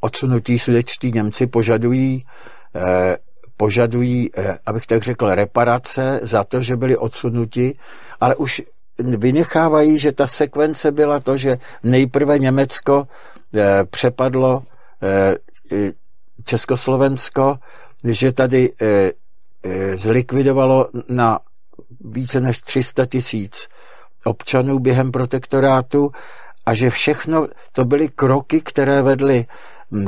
odsunutí 0.00 0.58
sudečtí 0.58 1.12
Němci 1.12 1.46
požadují, 1.46 2.26
požadují, 3.56 4.30
abych 4.66 4.86
tak 4.86 5.02
řekl, 5.02 5.28
reparace 5.34 6.20
za 6.22 6.44
to, 6.44 6.60
že 6.60 6.76
byli 6.76 6.96
odsunuti, 6.96 7.74
ale 8.20 8.36
už 8.36 8.62
vynechávají, 8.98 9.98
že 9.98 10.12
ta 10.12 10.26
sekvence 10.26 10.92
byla 10.92 11.20
to, 11.20 11.36
že 11.36 11.58
nejprve 11.82 12.38
Německo 12.38 13.06
eh, 13.54 13.84
přepadlo 13.90 14.62
eh, 15.02 15.36
Československo, 16.44 17.58
že 18.04 18.32
tady 18.32 18.72
eh, 18.82 19.12
zlikvidovalo 19.94 20.88
na 21.08 21.38
více 22.00 22.40
než 22.40 22.60
300 22.60 23.06
tisíc 23.06 23.68
občanů 24.24 24.78
během 24.78 25.12
protektorátu 25.12 26.10
a 26.66 26.74
že 26.74 26.90
všechno 26.90 27.46
to 27.72 27.84
byly 27.84 28.08
kroky, 28.08 28.60
které 28.60 29.02
vedly, 29.02 29.46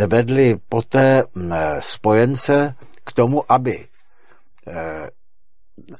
vedly 0.06 0.56
poté 0.68 1.24
spojence 1.80 2.74
k 3.04 3.12
tomu, 3.12 3.52
aby, 3.52 3.86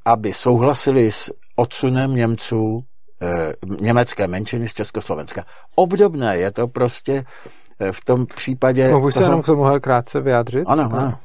aby 0.04 0.34
souhlasili 0.34 1.12
s 1.12 1.32
odsunem 1.56 2.14
Němců, 2.14 2.84
německé 3.80 4.28
menšiny 4.28 4.68
z 4.68 4.74
Československa. 4.74 5.44
Obdobné 5.74 6.36
je 6.36 6.50
to 6.50 6.68
prostě 6.68 7.24
v 7.90 8.04
tom 8.04 8.26
případě... 8.26 8.88
Mohu 8.88 9.10
se 9.10 9.22
jenom 9.22 9.42
k 9.42 9.46
tomu 9.46 9.80
krátce 9.80 10.20
vyjádřit? 10.20 10.64
Ano, 10.66 10.90
ano. 10.92 11.18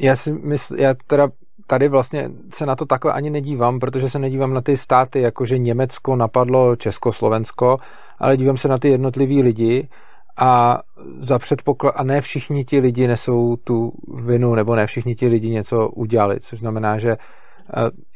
Já 0.00 0.16
si 0.16 0.32
myslím, 0.32 0.78
já 0.78 0.94
teda 1.06 1.28
tady 1.66 1.88
vlastně 1.88 2.30
se 2.54 2.66
na 2.66 2.76
to 2.76 2.86
takhle 2.86 3.12
ani 3.12 3.30
nedívám, 3.30 3.80
protože 3.80 4.10
se 4.10 4.18
nedívám 4.18 4.54
na 4.54 4.60
ty 4.60 4.76
státy, 4.76 5.20
jakože 5.20 5.58
Německo 5.58 6.16
napadlo 6.16 6.76
Československo, 6.76 7.78
ale 8.18 8.36
dívám 8.36 8.56
se 8.56 8.68
na 8.68 8.78
ty 8.78 8.88
jednotlivý 8.88 9.42
lidi 9.42 9.88
a 10.36 10.80
za 11.20 11.38
předpoklad, 11.38 11.94
a 11.96 12.04
ne 12.04 12.20
všichni 12.20 12.64
ti 12.64 12.80
lidi 12.80 13.08
nesou 13.08 13.56
tu 13.56 13.92
vinu, 14.14 14.54
nebo 14.54 14.74
ne 14.74 14.86
všichni 14.86 15.14
ti 15.14 15.28
lidi 15.28 15.50
něco 15.50 15.88
udělali, 15.88 16.40
což 16.40 16.58
znamená, 16.58 16.98
že 16.98 17.16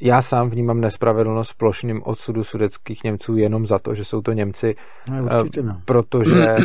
já 0.00 0.22
sám 0.22 0.50
vnímám 0.50 0.80
nespravedlnost 0.80 1.50
v 1.50 1.56
plošným 1.56 2.02
odsudu 2.04 2.44
sudeckých 2.44 3.04
Němců 3.04 3.36
jenom 3.36 3.66
za 3.66 3.78
to, 3.78 3.94
že 3.94 4.04
jsou 4.04 4.22
to 4.22 4.32
Němci, 4.32 4.76
no, 5.10 5.28
no. 5.62 5.80
protože 5.84 6.56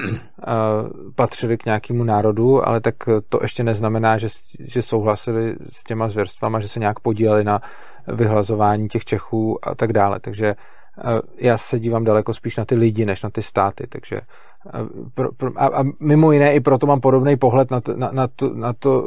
patřili 1.15 1.57
k 1.57 1.65
nějakému 1.65 2.03
národu, 2.03 2.67
ale 2.67 2.81
tak 2.81 2.95
to 3.29 3.39
ještě 3.41 3.63
neznamená, 3.63 4.17
že, 4.17 4.27
že 4.59 4.81
souhlasili 4.81 5.55
s 5.69 5.83
těma 5.83 6.09
zvěrstvama, 6.09 6.59
že 6.59 6.67
se 6.67 6.79
nějak 6.79 6.99
podíleli 6.99 7.43
na 7.43 7.61
vyhlazování 8.07 8.87
těch 8.87 9.05
Čechů 9.05 9.67
a 9.67 9.75
tak 9.75 9.93
dále. 9.93 10.19
Takže 10.19 10.55
já 11.37 11.57
se 11.57 11.79
dívám 11.79 12.03
daleko 12.03 12.33
spíš 12.33 12.57
na 12.57 12.65
ty 12.65 12.75
lidi, 12.75 13.05
než 13.05 13.23
na 13.23 13.29
ty 13.29 13.43
státy, 13.43 13.87
takže 13.87 14.21
a, 15.55 15.65
a 15.67 15.83
mimo 15.99 16.31
jiné 16.31 16.53
i 16.53 16.59
proto 16.59 16.87
mám 16.87 17.01
podobný 17.01 17.37
pohled 17.37 17.71
na 17.71 17.81
to, 17.81 17.97
na, 17.97 18.11
na, 18.11 18.27
to, 18.27 18.53
na 18.53 18.73
to 18.73 19.01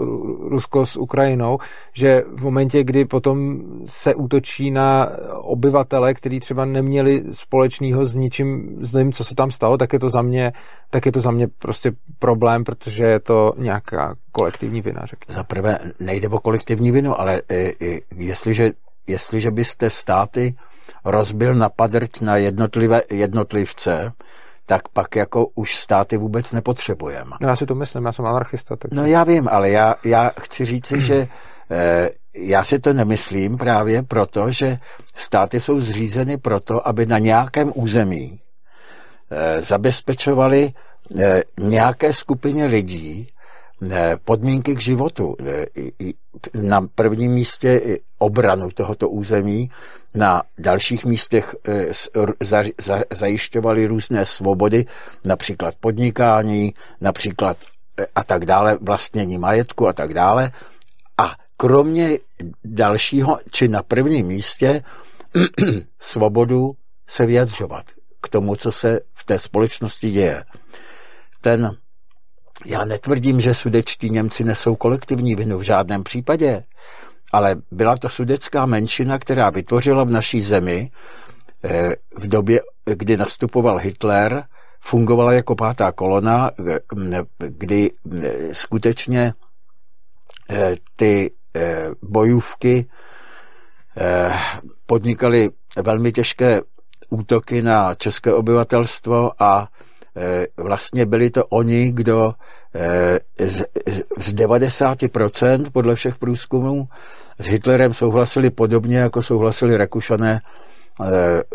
Rusko 0.48 0.86
s 0.86 0.96
Ukrajinou, 0.96 1.58
že 1.92 2.24
v 2.36 2.42
momentě, 2.42 2.84
kdy 2.84 3.04
potom 3.04 3.62
se 3.86 4.14
útočí 4.14 4.70
na 4.70 5.08
obyvatele, 5.30 6.14
kteří 6.14 6.40
třeba 6.40 6.64
neměli 6.64 7.22
společného 7.32 8.04
s 8.04 8.14
ničím 8.14 8.78
zlým, 8.80 9.12
co 9.12 9.24
se 9.24 9.34
tam 9.34 9.50
stalo, 9.50 9.78
tak 9.78 9.92
je 9.92 9.98
to 9.98 10.08
za 10.08 10.22
mě, 10.22 10.52
tak 10.90 11.06
je 11.06 11.12
to 11.12 11.20
za 11.20 11.30
mě 11.30 11.48
prostě 11.58 11.92
problém, 12.18 12.64
protože 12.64 13.04
je 13.04 13.20
to 13.20 13.52
nějaká 13.58 14.14
kolektivní 14.32 14.80
vina, 14.80 15.00
řekněme. 15.04 15.36
Za 15.36 15.44
prvé 15.44 15.78
nejde 16.00 16.28
o 16.28 16.38
kolektivní 16.38 16.90
vinu, 16.90 17.20
ale 17.20 17.42
i, 17.50 17.74
i, 17.80 18.02
jestliže, 18.16 18.70
jestliže 19.06 19.50
byste 19.50 19.90
státy 19.90 20.54
rozbil 21.04 21.54
na 21.54 21.68
padrť 21.68 22.20
na 22.20 22.36
jednotlivé 22.36 23.02
jednotlivce, 23.10 24.12
tak 24.66 24.88
pak 24.88 25.16
jako 25.16 25.46
už 25.54 25.76
státy 25.76 26.16
vůbec 26.16 26.52
nepotřebujeme. 26.52 27.30
No 27.40 27.48
já 27.48 27.56
si 27.56 27.66
to 27.66 27.74
myslím, 27.74 28.04
já 28.04 28.12
jsem 28.12 28.26
anarchista. 28.26 28.76
Tak... 28.76 28.92
No 28.92 29.06
já 29.06 29.24
vím, 29.24 29.48
ale 29.48 29.70
já, 29.70 29.94
já 30.04 30.30
chci 30.40 30.64
říci, 30.64 31.00
že 31.00 31.28
eh, 31.70 32.10
já 32.34 32.64
si 32.64 32.78
to 32.78 32.92
nemyslím 32.92 33.56
právě 33.56 34.02
proto, 34.02 34.50
že 34.50 34.78
státy 35.14 35.60
jsou 35.60 35.80
zřízeny 35.80 36.38
proto, 36.38 36.88
aby 36.88 37.06
na 37.06 37.18
nějakém 37.18 37.72
území 37.74 38.40
eh, 39.30 39.62
zabezpečovali 39.62 40.72
eh, 41.18 41.42
nějaké 41.60 42.12
skupině 42.12 42.66
lidí 42.66 43.33
podmínky 44.24 44.74
k 44.74 44.80
životu. 44.80 45.36
Na 46.54 46.80
prvním 46.94 47.32
místě 47.32 47.98
obranu 48.18 48.70
tohoto 48.70 49.08
území, 49.08 49.70
na 50.14 50.42
dalších 50.58 51.04
místech 51.04 51.54
e, 51.68 51.86
zajišťovali 53.12 53.86
různé 53.86 54.26
svobody, 54.26 54.86
například 55.24 55.74
podnikání, 55.80 56.74
například 57.00 57.56
e, 58.00 58.06
a 58.14 58.24
tak 58.24 58.46
dále, 58.46 58.78
vlastnění 58.80 59.38
majetku 59.38 59.88
a 59.88 59.92
tak 59.92 60.14
dále. 60.14 60.52
A 61.18 61.36
kromě 61.56 62.18
dalšího, 62.64 63.38
či 63.50 63.68
na 63.68 63.82
prvním 63.82 64.26
místě, 64.26 64.82
svobodu 66.00 66.72
se 67.08 67.26
vyjadřovat 67.26 67.84
k 68.20 68.28
tomu, 68.28 68.56
co 68.56 68.72
se 68.72 69.00
v 69.14 69.24
té 69.24 69.38
společnosti 69.38 70.10
děje. 70.10 70.44
Ten 71.40 71.76
já 72.64 72.84
netvrdím, 72.84 73.40
že 73.40 73.54
sudečtí 73.54 74.10
Němci 74.10 74.44
nesou 74.44 74.76
kolektivní 74.76 75.34
vinu 75.34 75.58
v 75.58 75.62
žádném 75.62 76.02
případě, 76.02 76.64
ale 77.32 77.56
byla 77.70 77.96
to 77.96 78.08
sudecká 78.08 78.66
menšina, 78.66 79.18
která 79.18 79.50
vytvořila 79.50 80.04
v 80.04 80.10
naší 80.10 80.42
zemi 80.42 80.90
eh, 81.64 81.96
v 82.16 82.28
době, 82.28 82.60
kdy 82.84 83.16
nastupoval 83.16 83.78
Hitler, 83.78 84.44
fungovala 84.80 85.32
jako 85.32 85.54
pátá 85.54 85.92
kolona, 85.92 86.50
eh, 86.68 86.78
kdy 87.38 87.90
eh, 88.22 88.54
skutečně 88.54 89.34
ty 90.96 91.30
bojůvky 92.02 92.86
podnikaly 94.86 95.50
velmi 95.82 96.12
těžké 96.12 96.60
útoky 97.08 97.62
na 97.62 97.94
české 97.94 98.32
obyvatelstvo 98.32 99.42
a 99.42 99.68
vlastně 100.56 101.06
byli 101.06 101.30
to 101.30 101.46
oni, 101.46 101.92
kdo 101.92 102.34
z, 103.40 103.64
z 104.18 104.34
90% 104.34 105.70
podle 105.72 105.94
všech 105.94 106.16
průzkumů 106.16 106.88
s 107.38 107.46
Hitlerem 107.46 107.94
souhlasili 107.94 108.50
podobně, 108.50 108.98
jako 108.98 109.22
souhlasili 109.22 109.76
Rakušané 109.76 110.40
eh, 110.40 111.06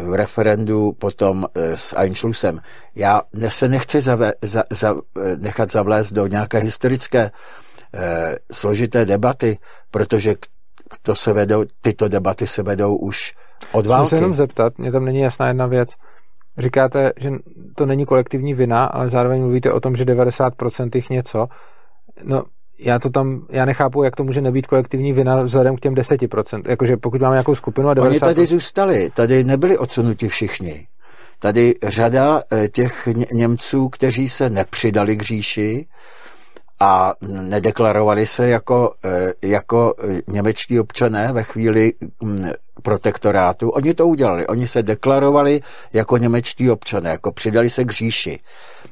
v 0.02 0.14
referendu 0.14 0.92
potom 0.92 1.46
s 1.56 1.96
Einschlussem. 1.98 2.60
Já 2.96 3.22
se 3.50 3.68
nechci 3.68 4.02
zave, 4.02 4.34
za, 4.42 4.64
za, 4.72 4.96
nechat 5.36 5.72
zavlézt 5.72 6.14
do 6.14 6.28
nějaké 6.28 6.58
historické 6.58 7.32
eh, 7.94 8.36
složité 8.52 9.06
debaty, 9.06 9.58
protože 9.92 10.36
to 11.02 11.16
se 11.16 11.34
vedou, 11.34 11.66
tyto 11.82 12.08
debaty 12.08 12.48
se 12.48 12.64
vedou 12.64 12.96
už 12.96 13.34
od 13.72 13.86
války. 13.86 14.04
Musím 14.04 14.18
se 14.18 14.24
jenom 14.24 14.36
zeptat, 14.36 14.78
mě 14.78 14.92
tam 14.92 15.06
není 15.06 15.20
jasná 15.20 15.48
jedna 15.48 15.68
věc 15.68 15.90
říkáte, 16.60 17.12
že 17.18 17.32
to 17.76 17.86
není 17.86 18.06
kolektivní 18.06 18.54
vina, 18.54 18.86
ale 18.86 19.10
zároveň 19.10 19.42
mluvíte 19.42 19.72
o 19.72 19.80
tom, 19.80 19.96
že 19.96 20.06
90% 20.06 20.90
jich 20.96 21.10
něco. 21.10 21.48
No, 22.24 22.44
já 22.80 23.00
to 23.00 23.10
tam, 23.10 23.46
já 23.50 23.66
nechápu, 23.66 24.04
jak 24.04 24.16
to 24.16 24.24
může 24.24 24.42
nebýt 24.42 24.68
kolektivní 24.68 25.14
vina 25.14 25.44
vzhledem 25.44 25.76
k 25.76 25.80
těm 25.80 25.96
10%. 25.96 26.62
Jakože 26.68 26.98
pokud 26.98 27.22
máme 27.22 27.34
nějakou 27.34 27.56
skupinu 27.56 27.90
a 27.90 27.94
90%... 27.94 28.08
Oni 28.08 28.20
tady 28.20 28.46
zůstali, 28.46 29.10
tady 29.14 29.44
nebyli 29.44 29.78
odsunuti 29.78 30.28
všichni. 30.28 30.88
tady 31.40 31.74
řada 31.84 32.42
těch 32.72 33.08
Němců, 33.34 33.90
kteří 33.90 34.30
se 34.30 34.50
nepřidali 34.50 35.16
k 35.16 35.22
říši, 35.22 35.88
a 36.80 37.14
nedeklarovali 37.28 38.28
se 38.28 38.50
jako, 38.50 38.94
jako 39.44 39.94
němečtí 40.28 40.80
občané 40.80 41.34
ve 41.34 41.44
chvíli 41.44 41.94
mm, 42.24 42.50
protektorátu. 42.80 43.70
Oni 43.70 43.94
to 43.94 44.08
udělali. 44.08 44.48
Oni 44.48 44.68
se 44.68 44.84
deklarovali 44.84 45.62
jako 45.94 46.18
němečtí 46.18 46.72
občané, 46.72 47.10
jako 47.10 47.32
přidali 47.32 47.70
se 47.70 47.84
k 47.84 47.92
říši. 47.92 48.40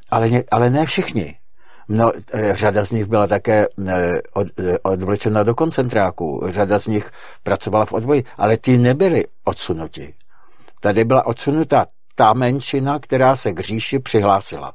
Ale, 0.10 0.30
ne, 0.30 0.44
ale 0.52 0.70
ne 0.70 0.86
všichni. 0.86 1.36
No, 1.90 2.12
eh, 2.34 2.56
řada 2.56 2.86
z 2.86 2.92
nich 2.92 3.06
byla 3.06 3.28
také 3.28 3.68
eh, 3.88 4.22
od, 4.34 4.48
eh, 4.60 4.80
odvlečena 4.80 5.44
do 5.44 5.56
koncentráků, 5.56 6.44
řada 6.50 6.80
z 6.80 6.88
nich 6.88 7.12
pracovala 7.44 7.86
v 7.86 7.94
odboji, 7.94 8.24
ale 8.38 8.58
ty 8.58 8.78
nebyly 8.78 9.26
odsunuti. 9.44 10.14
Tady 10.82 11.06
byla 11.06 11.26
odsunuta 11.26 11.86
ta 12.16 12.34
menšina, 12.34 13.00
která 13.00 13.36
se 13.36 13.54
k 13.54 13.60
říši 13.60 14.00
přihlásila. 14.00 14.74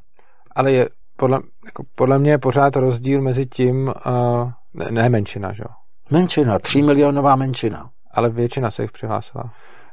Ale 0.55 0.72
je 0.72 0.88
podle, 1.16 1.40
jako 1.64 1.83
podle 1.94 2.18
mě 2.18 2.31
je 2.31 2.38
pořád 2.38 2.77
rozdíl 2.77 3.22
mezi 3.22 3.46
tím, 3.46 3.92
uh, 4.07 4.51
ne, 4.75 4.87
ne 4.90 5.09
menšina, 5.09 5.53
že 5.53 5.62
jo? 5.62 5.75
Menšina, 6.11 6.59
tří 6.59 6.83
milionová 6.83 7.37
menšina. 7.37 7.90
Ale 8.12 8.31
většina 8.31 8.70
se 8.70 8.83
jich 8.83 8.92
přihlásila. 8.92 9.44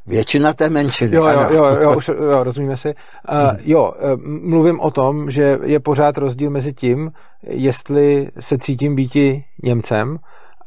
Většina 0.08 0.54
té 0.54 0.70
menšiny. 0.70 1.16
Jo, 1.16 1.26
jo, 1.28 1.48
jo, 1.50 1.66
jo, 1.82 1.94
už, 1.98 2.08
jo 2.08 2.44
rozumíme 2.44 2.78
si. 2.78 2.88
Uh, 2.88 3.58
jo, 3.60 3.94
mluvím 4.26 4.80
o 4.80 4.92
tom, 4.92 5.32
že 5.32 5.60
je 5.64 5.80
pořád 5.80 6.18
rozdíl 6.18 6.50
mezi 6.50 6.74
tím, 6.74 7.12
jestli 7.44 8.30
se 8.40 8.58
cítím 8.58 8.96
býti 8.96 9.44
Němcem, 9.64 10.18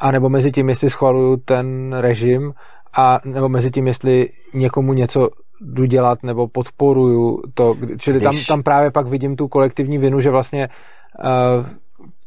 anebo 0.00 0.28
mezi 0.28 0.52
tím, 0.52 0.68
jestli 0.68 0.90
schvaluju 0.90 1.36
ten 1.36 1.92
režim, 1.92 2.52
a 2.96 3.20
nebo 3.24 3.48
mezi 3.48 3.70
tím, 3.70 3.86
jestli 3.86 4.28
někomu 4.54 4.92
něco 4.92 5.28
jdu 5.60 5.84
dělat 5.84 6.22
nebo 6.22 6.48
podporuju 6.48 7.42
to. 7.54 7.76
Čili 7.98 8.20
tam, 8.20 8.34
tam 8.48 8.62
právě 8.62 8.90
pak 8.90 9.06
vidím 9.06 9.36
tu 9.36 9.48
kolektivní 9.48 9.98
vinu, 9.98 10.20
že 10.20 10.30
vlastně 10.30 10.68
uh, 10.68 11.66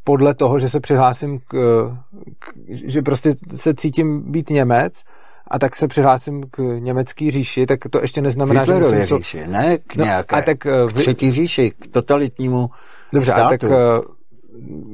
podle 0.03 0.33
toho, 0.33 0.59
že 0.59 0.69
se 0.69 0.79
přihlásím 0.79 1.39
k, 1.39 1.53
k, 2.39 2.53
že 2.67 3.01
prostě 3.01 3.35
se 3.55 3.73
cítím 3.73 4.31
být 4.31 4.49
Němec, 4.49 5.03
a 5.51 5.60
tak 5.60 5.75
se 5.75 5.88
přihlásím 5.88 6.43
k 6.51 6.60
německý 6.79 7.31
říši, 7.31 7.65
tak 7.65 7.79
to 7.91 8.01
ještě 8.01 8.21
neznamená, 8.21 8.60
Hitlerově 8.60 9.08
že 9.08 9.13
musím... 9.13 9.17
říši, 9.17 9.47
ne 9.47 9.77
k 9.77 9.95
no, 9.95 10.05
nějaké, 10.05 10.36
a 10.36 10.41
tak, 10.41 10.65
eh, 10.65 10.71
k 10.89 10.93
třetí 10.93 11.31
říši, 11.31 11.71
k 11.71 11.88
totalitnímu 11.88 12.69
Dobře, 13.13 13.31
státu. 13.31 13.45
A 13.45 13.49
tak 13.49 13.63
eh, 13.63 14.01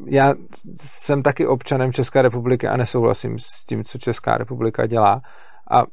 já 0.05 0.33
jsem 0.81 1.23
taky 1.23 1.47
občanem 1.47 1.93
České 1.93 2.21
republiky 2.21 2.67
a 2.67 2.77
nesouhlasím 2.77 3.39
s 3.39 3.65
tím, 3.65 3.83
co 3.83 3.97
Česká 3.97 4.37
republika 4.37 4.85
dělá 4.85 5.21
a 5.71 5.83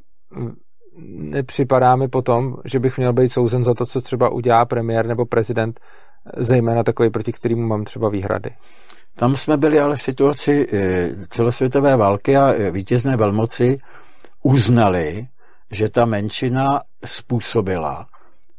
nepřipadá 1.19 1.97
mi 1.97 2.09
potom, 2.09 2.57
že 2.65 2.79
bych 2.79 2.99
měl 2.99 3.13
být 3.13 3.33
souzen 3.33 3.65
za 3.65 3.75
to, 3.75 3.87
co 3.87 4.01
třeba 4.01 4.29
udělá 4.29 4.65
premiér 4.65 5.07
nebo 5.07 5.27
prezident, 5.27 5.81
zejména 6.37 6.83
takový, 6.83 7.11
proti 7.11 7.33
kterému 7.33 7.67
mám 7.67 7.85
třeba 7.85 8.09
výhrady. 8.09 8.51
Tam 9.17 9.37
jsme 9.37 9.57
byli 9.57 9.81
ale 9.81 9.97
v 9.97 10.03
situaci 10.03 10.69
eh, 10.73 11.11
celosvětové 11.29 11.97
války 11.97 12.37
a 12.37 12.71
vítězné 12.71 13.17
velmoci 13.17 13.79
uznali, 14.43 15.27
že 15.71 15.89
ta 15.89 16.05
menšina 16.05 16.81
způsobila 17.05 18.07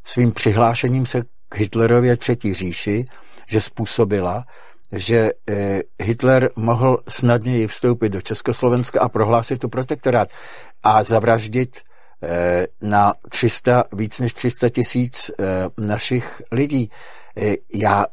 svým 0.10 0.32
přihlášením 0.32 1.06
se 1.06 1.22
k 1.50 1.56
Hitlerově 1.56 2.18
třetí 2.18 2.54
říši, 2.54 3.06
že 3.48 3.62
způsobila, 3.62 4.46
že 4.92 5.32
eh, 5.50 5.82
Hitler 6.00 6.50
mohl 6.56 7.02
snadněji 7.08 7.68
vstoupit 7.68 8.10
do 8.10 8.22
Československa 8.22 9.02
a 9.02 9.10
prohlásit 9.10 9.60
tu 9.60 9.70
protektorát 9.70 10.30
a 10.84 11.04
zavraždit 11.04 11.78
eh, 12.24 12.68
na 12.82 13.14
300, 13.30 13.84
víc 13.94 14.20
než 14.20 14.34
300 14.34 14.70
tisíc 14.70 15.32
eh, 15.40 15.46
našich 15.78 16.42
lidí. 16.52 16.92
Já 17.74 18.06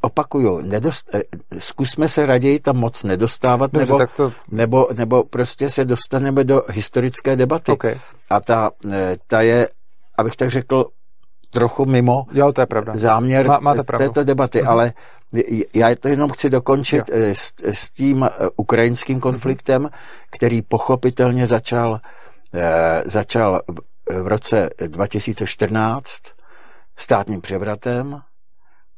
opakuju, 0.00 0.60
nedost, 0.60 1.10
zkusme 1.58 2.08
se 2.08 2.26
raději 2.26 2.60
tam 2.60 2.76
moc 2.76 3.02
nedostávat, 3.02 3.72
Dobře, 3.72 3.92
nebo, 3.92 4.06
to... 4.16 4.32
nebo, 4.48 4.88
nebo 4.94 5.24
prostě 5.24 5.70
se 5.70 5.84
dostaneme 5.84 6.44
do 6.44 6.62
historické 6.68 7.36
debaty. 7.36 7.72
Okay. 7.72 7.94
A 8.30 8.40
ta, 8.40 8.70
ta 9.26 9.40
je, 9.40 9.68
abych 10.18 10.36
tak 10.36 10.50
řekl, 10.50 10.86
trochu 11.50 11.84
mimo 11.84 12.26
jo, 12.32 12.52
to 12.52 12.60
je 12.60 12.66
pravda. 12.66 12.92
záměr 12.96 13.48
Má, 13.48 13.60
máte 13.60 13.82
této 13.98 14.24
debaty, 14.24 14.62
uh-huh. 14.62 14.70
ale 14.70 14.92
já 15.74 15.94
to 16.00 16.08
jenom 16.08 16.30
chci 16.30 16.50
dokončit 16.50 17.04
eh, 17.12 17.34
s, 17.34 17.52
s 17.62 17.90
tím 17.90 18.24
eh, 18.24 18.48
ukrajinským 18.56 19.14
mhm. 19.14 19.20
konfliktem, 19.20 19.82
uh-huh. 19.82 19.90
který 20.30 20.62
pochopitelně 20.62 21.46
začal, 21.46 22.00
eh, 22.54 23.02
začal 23.06 23.60
v 24.22 24.26
roce 24.26 24.70
2014 24.86 26.10
státním 26.96 27.40
převratem 27.40 28.20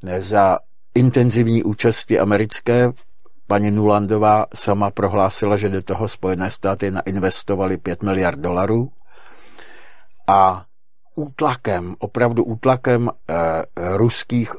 eh, 0.07 0.23
za 0.23 0.59
intenzivní 0.95 1.63
účasti 1.63 2.19
americké. 2.19 2.93
Paní 3.47 3.71
Nulandová 3.71 4.47
sama 4.55 4.91
prohlásila, 4.91 5.57
že 5.57 5.69
do 5.69 5.83
toho 5.83 6.09
Spojené 6.09 6.51
státy 6.51 6.91
nainvestovaly 6.91 7.77
5 7.77 8.03
miliard 8.03 8.39
dolarů 8.39 8.93
a 10.27 10.65
útlakem, 11.15 11.95
opravdu 11.99 12.45
útlakem 12.45 13.11
eh, 13.11 13.35
ruských 13.77 14.53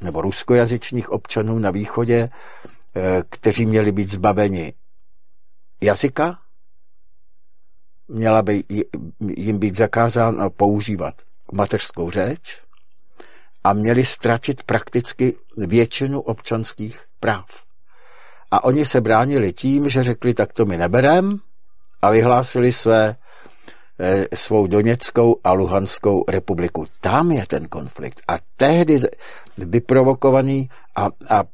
nebo 0.00 0.20
ruskojazyčných 0.20 1.10
občanů 1.10 1.58
na 1.58 1.70
východě, 1.70 2.28
eh, 2.96 3.22
kteří 3.28 3.66
měli 3.66 3.92
být 3.92 4.10
zbaveni 4.10 4.72
jazyka, 5.82 6.38
měla 8.08 8.42
by 8.42 8.62
jim 9.20 9.58
být 9.58 9.76
zakázáno 9.76 10.50
používat 10.50 11.14
mateřskou 11.52 12.10
řeč 12.10 12.65
a 13.66 13.72
měli 13.72 14.04
ztratit 14.04 14.62
prakticky 14.62 15.36
většinu 15.56 16.20
občanských 16.20 17.00
práv. 17.20 17.46
A 18.50 18.64
oni 18.64 18.86
se 18.86 19.00
bránili 19.00 19.52
tím, 19.52 19.88
že 19.88 20.02
řekli, 20.02 20.34
tak 20.34 20.52
to 20.52 20.64
my 20.64 20.76
neberem 20.76 21.38
a 22.02 22.10
vyhlásili 22.10 22.72
své 22.72 23.16
Eh, 23.98 24.26
svou 24.34 24.66
Doněckou 24.66 25.40
a 25.44 25.52
Luhanskou 25.52 26.24
republiku. 26.28 26.86
Tam 27.00 27.32
je 27.32 27.46
ten 27.46 27.68
konflikt. 27.68 28.22
A 28.28 28.38
tehdy 28.56 29.00
vyprovokovaný 29.58 30.68
a, 30.96 31.08
a 31.28 31.44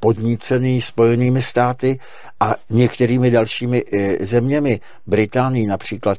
podnícený 0.00 0.82
spojenými 0.82 1.42
státy 1.42 2.00
a 2.40 2.54
některými 2.70 3.30
dalšími 3.30 3.84
eh, 3.92 4.26
zeměmi, 4.26 4.80
Británii 5.06 5.66
například. 5.66 6.18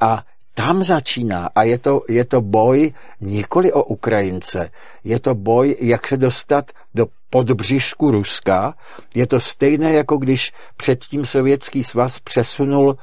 A 0.00 0.24
tam 0.56 0.84
začíná 0.84 1.50
a 1.54 1.62
je 1.62 1.78
to, 1.78 2.02
je 2.08 2.24
to 2.24 2.40
boj 2.40 2.92
nikoli 3.20 3.72
o 3.72 3.82
Ukrajince, 3.84 4.70
je 5.04 5.20
to 5.20 5.34
boj, 5.34 5.76
jak 5.80 6.08
se 6.08 6.16
dostat 6.16 6.72
do 6.94 7.06
podbřišku 7.30 8.10
Ruska. 8.10 8.74
Je 9.14 9.26
to 9.26 9.40
stejné, 9.40 9.92
jako 9.92 10.16
když 10.16 10.52
předtím 10.76 11.26
Sovětský 11.26 11.84
svaz 11.84 12.18
přesunul 12.18 12.96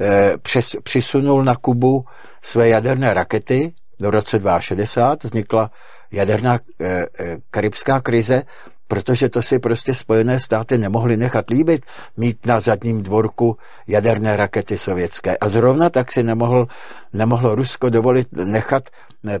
Eh, 0.00 0.38
přes, 0.42 0.76
přisunul 0.82 1.44
na 1.44 1.56
Kubu 1.56 2.04
své 2.42 2.68
jaderné 2.68 3.14
rakety. 3.14 3.72
Do 4.00 4.10
roce 4.10 4.38
1960 4.38 5.24
vznikla 5.24 5.70
jaderná 6.12 6.58
eh, 6.80 7.06
eh, 7.18 7.36
karibská 7.50 8.00
krize, 8.00 8.42
protože 8.88 9.28
to 9.28 9.42
si 9.42 9.58
prostě 9.58 9.94
Spojené 9.94 10.40
státy 10.40 10.78
nemohly 10.78 11.16
nechat 11.16 11.50
líbit, 11.50 11.82
mít 12.16 12.46
na 12.46 12.60
zadním 12.60 13.02
dvorku 13.02 13.56
jaderné 13.86 14.36
rakety 14.36 14.78
sovětské. 14.78 15.36
A 15.36 15.48
zrovna 15.48 15.90
tak 15.90 16.12
si 16.12 16.22
nemohl, 16.22 16.66
nemohlo 17.12 17.54
Rusko 17.54 17.90
dovolit 17.90 18.32
nechat 18.32 18.90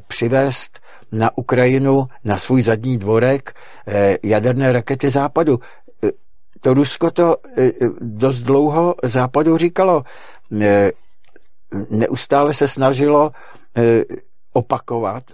přivést 0.06 0.80
na 1.12 1.30
Ukrajinu 1.38 2.06
na 2.24 2.38
svůj 2.38 2.62
zadní 2.62 2.98
dvorek 2.98 3.54
jaderné 4.22 4.72
rakety 4.72 5.10
západu. 5.10 5.60
To 6.60 6.74
Rusko 6.74 7.10
to 7.10 7.36
dost 8.00 8.40
dlouho 8.40 8.94
západu 9.02 9.56
říkalo, 9.56 10.02
neustále 11.90 12.54
se 12.54 12.68
snažilo 12.68 13.30
opakovat, 14.52 15.24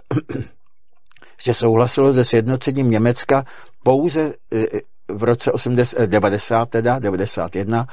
že 1.41 1.53
souhlasilo 1.53 2.13
se 2.13 2.23
sjednocením 2.23 2.91
Německa 2.91 3.45
pouze 3.83 4.33
e, 4.53 4.65
v 5.07 5.23
roce 5.23 5.51
80, 5.51 6.05
90, 6.05 6.69
teda 6.69 6.99
91, 6.99 7.87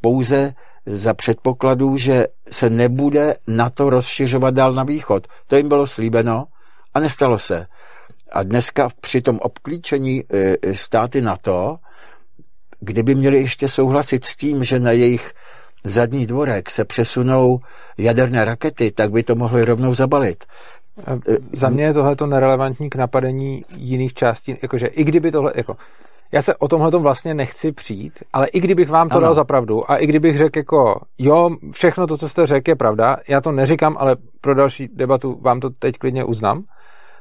pouze 0.00 0.54
za 0.86 1.14
předpokladu, 1.14 1.96
že 1.96 2.26
se 2.50 2.70
nebude 2.70 3.36
na 3.46 3.70
to 3.70 3.90
rozšiřovat 3.90 4.54
dál 4.54 4.72
na 4.72 4.82
východ. 4.82 5.26
To 5.46 5.56
jim 5.56 5.68
bylo 5.68 5.86
slíbeno 5.86 6.44
a 6.94 7.00
nestalo 7.00 7.38
se. 7.38 7.66
A 8.32 8.42
dneska 8.42 8.88
při 9.00 9.20
tom 9.20 9.38
obklíčení 9.42 10.22
e, 10.30 10.74
státy 10.74 11.20
NATO, 11.20 11.76
kdyby 12.80 13.14
měli 13.14 13.40
ještě 13.40 13.68
souhlasit 13.68 14.24
s 14.24 14.36
tím, 14.36 14.64
že 14.64 14.80
na 14.80 14.90
jejich 14.92 15.32
zadní 15.84 16.26
dvorek 16.26 16.70
se 16.70 16.84
přesunou 16.84 17.60
jaderné 17.98 18.44
rakety, 18.44 18.90
tak 18.90 19.10
by 19.10 19.22
to 19.22 19.34
mohli 19.34 19.64
rovnou 19.64 19.94
zabalit. 19.94 20.44
Za 21.52 21.68
mě 21.68 21.84
je 21.84 21.94
tohleto 21.94 22.26
nerelevantní 22.26 22.90
k 22.90 22.96
napadení 22.96 23.62
jiných 23.76 24.14
částí, 24.14 24.56
jakože 24.62 24.86
i 24.86 25.04
kdyby 25.04 25.30
tohle, 25.30 25.52
jako, 25.56 25.76
já 26.32 26.42
se 26.42 26.56
o 26.56 26.68
tomhle 26.68 26.90
vlastně 26.90 27.34
nechci 27.34 27.72
přijít, 27.72 28.22
ale 28.32 28.46
i 28.46 28.60
kdybych 28.60 28.90
vám 28.90 29.08
to 29.08 29.16
ano. 29.16 29.24
dal 29.24 29.34
za 29.34 29.44
pravdu 29.44 29.90
a 29.90 29.96
i 29.96 30.06
kdybych 30.06 30.38
řekl 30.38 30.58
jako, 30.58 31.00
jo, 31.18 31.50
všechno 31.72 32.06
to, 32.06 32.18
co 32.18 32.28
jste 32.28 32.46
řekl, 32.46 32.70
je 32.70 32.76
pravda, 32.76 33.16
já 33.28 33.40
to 33.40 33.52
neříkám, 33.52 33.96
ale 33.98 34.16
pro 34.40 34.54
další 34.54 34.88
debatu 34.88 35.38
vám 35.40 35.60
to 35.60 35.70
teď 35.70 35.98
klidně 35.98 36.24
uznám, 36.24 36.62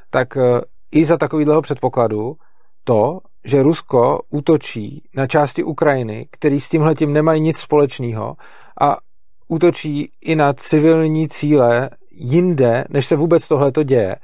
tak 0.10 0.36
uh, 0.36 0.44
i 0.92 1.06
za 1.06 1.18
takového 1.18 1.62
předpokladu 1.62 2.36
to, 2.84 3.20
že 3.46 3.64
Rusko 3.64 4.20
útočí 4.30 5.04
na 5.16 5.28
části 5.28 5.64
Ukrajiny, 5.64 6.28
který 6.32 6.62
s 6.62 6.70
tímhletím 6.70 7.14
nemají 7.14 7.42
nic 7.42 7.58
společného 7.58 8.36
a 8.82 8.98
útočí 9.48 10.12
i 10.22 10.36
na 10.36 10.54
civilní 10.54 11.30
cíle 11.30 11.90
jinde, 12.14 12.86
než 12.90 13.06
se 13.06 13.16
vůbec 13.16 13.48
tohle 13.48 13.72
děje, 13.84 14.16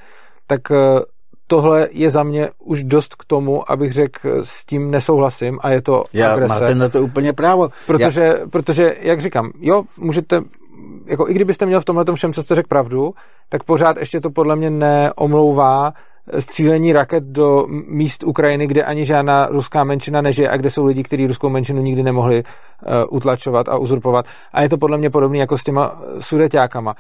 tak 0.48 0.70
uh, 0.70 0.78
tohle 1.48 1.88
je 1.92 2.10
za 2.10 2.24
mě 2.24 2.50
už 2.60 2.84
dost 2.84 3.16
k 3.16 3.26
tomu, 3.26 3.72
abych 3.72 3.94
řekl, 3.94 4.44
s 4.44 4.66
tím 4.66 4.92
nesouhlasím 4.92 5.60
a 5.62 5.70
je 5.70 5.82
to 5.82 6.04
Já, 6.14 6.34
agrese. 6.34 6.54
Máte 6.54 6.76
na 6.76 6.90
to 6.90 7.02
úplně 7.02 7.34
právo. 7.34 7.70
Protože, 7.88 8.22
Já... 8.22 8.48
protože, 8.50 8.96
jak 9.02 9.22
říkám, 9.22 9.52
jo, 9.60 9.84
můžete, 10.00 10.42
jako 11.06 11.30
i 11.30 11.34
kdybyste 11.34 11.66
měl 11.66 11.82
v 11.82 11.86
tomhle 11.86 12.06
všem, 12.16 12.34
co 12.34 12.44
jste 12.44 12.56
řekl 12.56 12.68
pravdu, 12.68 13.14
tak 13.50 13.64
pořád 13.64 13.98
ještě 13.98 14.22
to 14.22 14.30
podle 14.30 14.56
mě 14.56 14.70
neomlouvá 14.70 15.94
střílení 16.40 16.94
raket 16.94 17.24
do 17.24 17.66
míst 17.88 18.24
Ukrajiny, 18.24 18.68
kde 18.68 18.84
ani 18.84 19.06
žádná 19.06 19.48
ruská 19.48 19.84
menšina 19.84 20.22
nežije 20.22 20.50
a 20.50 20.58
kde 20.58 20.70
jsou 20.70 20.86
lidi, 20.86 21.04
kteří 21.04 21.28
ruskou 21.28 21.50
menšinu 21.50 21.82
nikdy 21.82 22.04
nemohli 22.04 22.44
uh, 22.44 22.94
utlačovat 23.10 23.70
a 23.70 23.78
uzurpovat. 23.78 24.26
A 24.54 24.62
je 24.62 24.70
to 24.70 24.78
podle 24.78 24.98
mě 24.98 25.10
podobné 25.10 25.38
jako 25.38 25.58
s 25.58 25.64
těma 25.64 26.02
sudeťákama. 26.20 26.96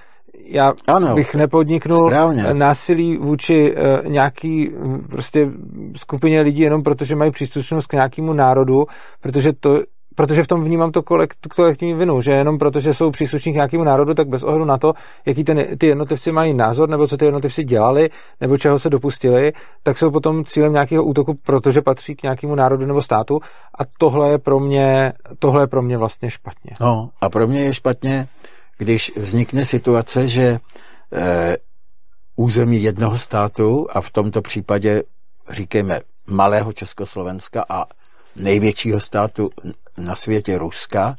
Já 0.51 0.73
ano, 0.87 1.15
bych 1.15 1.35
nepodniknul 1.35 2.09
správně. 2.09 2.53
násilí 2.53 3.17
vůči 3.17 3.75
uh, 3.75 4.11
nějaký 4.11 4.71
prostě 5.09 5.49
skupině 5.95 6.41
lidí 6.41 6.61
jenom 6.61 6.83
protože 6.83 7.15
mají 7.15 7.31
příslušnost 7.31 7.87
k 7.87 7.93
nějakému 7.93 8.33
národu, 8.33 8.85
protože 9.21 9.53
to 9.53 9.79
protože 10.19 10.43
v 10.43 10.47
tom 10.47 10.63
vnímám 10.63 10.91
to 10.91 11.03
kolekt, 11.03 11.37
kolektivní 11.55 11.93
vinu, 11.93 12.21
že 12.21 12.31
jenom 12.31 12.57
protože 12.57 12.93
jsou 12.93 13.11
příslušník 13.11 13.55
nějakému 13.55 13.83
národu, 13.83 14.13
tak 14.13 14.27
bez 14.27 14.43
ohledu 14.43 14.65
na 14.65 14.77
to, 14.77 14.93
jaký 15.25 15.43
ten, 15.43 15.65
ty 15.77 15.87
jednotlivci 15.87 16.31
mají 16.31 16.53
názor, 16.53 16.89
nebo 16.89 17.07
co 17.07 17.17
ty 17.17 17.25
jednotlivci 17.25 17.63
dělali, 17.63 18.09
nebo 18.41 18.57
čeho 18.57 18.79
se 18.79 18.89
dopustili, 18.89 19.53
tak 19.83 19.97
jsou 19.97 20.11
potom 20.11 20.45
cílem 20.45 20.73
nějakého 20.73 21.03
útoku, 21.03 21.33
protože 21.45 21.81
patří 21.81 22.15
k 22.15 22.23
nějakému 22.23 22.55
národu 22.55 22.85
nebo 22.85 23.01
státu. 23.01 23.39
A 23.79 23.83
tohle 23.97 24.29
je 24.29 24.37
pro 24.37 24.59
mě, 24.59 25.13
tohle 25.39 25.63
je 25.63 25.67
pro 25.67 25.81
mě 25.81 25.97
vlastně 25.97 26.29
špatně. 26.31 26.71
No, 26.81 27.09
a 27.21 27.29
pro 27.29 27.47
mě 27.47 27.59
je 27.59 27.73
špatně, 27.73 28.27
když 28.79 29.11
vznikne 29.15 29.65
situace, 29.65 30.27
že 30.27 30.59
eh, 31.13 31.57
území 32.35 32.83
jednoho 32.83 33.17
státu, 33.17 33.87
a 33.89 34.01
v 34.01 34.09
tomto 34.09 34.41
případě 34.41 35.03
říkáme 35.49 36.01
malého 36.27 36.73
Československa 36.73 37.65
a 37.69 37.85
největšího 38.35 38.99
státu 38.99 39.49
na 39.97 40.15
světě 40.15 40.57
Ruska, 40.57 41.15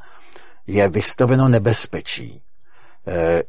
je 0.67 0.89
vystaveno 0.89 1.49
nebezpečí. 1.49 2.43
E, 3.07 3.43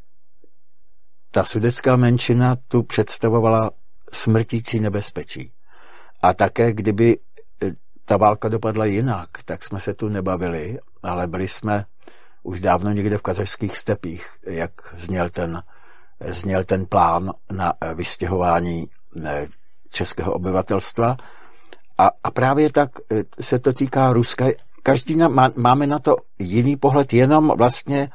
ta 1.32 1.44
sudecká 1.44 1.96
menšina 1.96 2.56
tu 2.68 2.84
představovala 2.84 3.72
smrtící 4.14 4.80
nebezpečí. 4.80 5.52
A 6.22 6.34
také, 6.34 6.74
kdyby 6.74 7.18
e, 7.64 7.72
ta 8.06 8.18
válka 8.18 8.50
dopadla 8.50 8.86
jinak, 8.86 9.30
tak 9.46 9.64
jsme 9.64 9.80
se 9.80 9.94
tu 9.94 10.10
nebavili, 10.10 10.80
ale 11.04 11.28
byli 11.28 11.48
jsme 11.48 11.86
už 12.44 12.62
dávno 12.62 12.92
někde 12.92 13.18
v 13.18 13.22
kazašských 13.22 13.78
stepích, 13.78 14.28
jak 14.44 14.72
zněl 14.98 15.30
ten, 15.30 15.64
zněl 16.20 16.64
ten 16.64 16.86
plán 16.86 17.32
na 17.52 17.74
vystěhování 17.96 18.88
e, 19.26 19.48
českého 19.92 20.34
obyvatelstva 20.34 21.18
a, 21.98 22.12
a 22.24 22.32
právě 22.32 22.72
tak 22.72 22.90
e, 23.12 23.24
se 23.44 23.60
to 23.60 23.74
týká 23.74 24.14
Ruska. 24.14 24.46
Každý 24.84 25.16
na, 25.16 25.28
má, 25.28 25.52
máme 25.56 25.88
na 25.88 26.00
to 26.00 26.16
jiný 26.40 26.78
pohled, 26.78 27.14
jenom 27.14 27.54
vlastně 27.58 28.10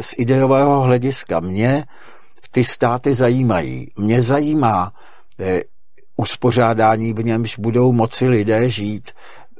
z 0.00 0.14
ideového 0.18 0.80
hlediska. 0.80 1.40
Mě 1.40 1.84
ty 2.50 2.64
státy 2.64 3.14
zajímají. 3.14 3.92
Mě 3.96 4.22
zajímá 4.22 4.92
eh, 5.40 5.60
uspořádání, 6.16 7.12
v 7.12 7.24
němž 7.24 7.58
budou 7.58 7.92
moci 7.92 8.28
lidé 8.28 8.68
žít 8.68 9.10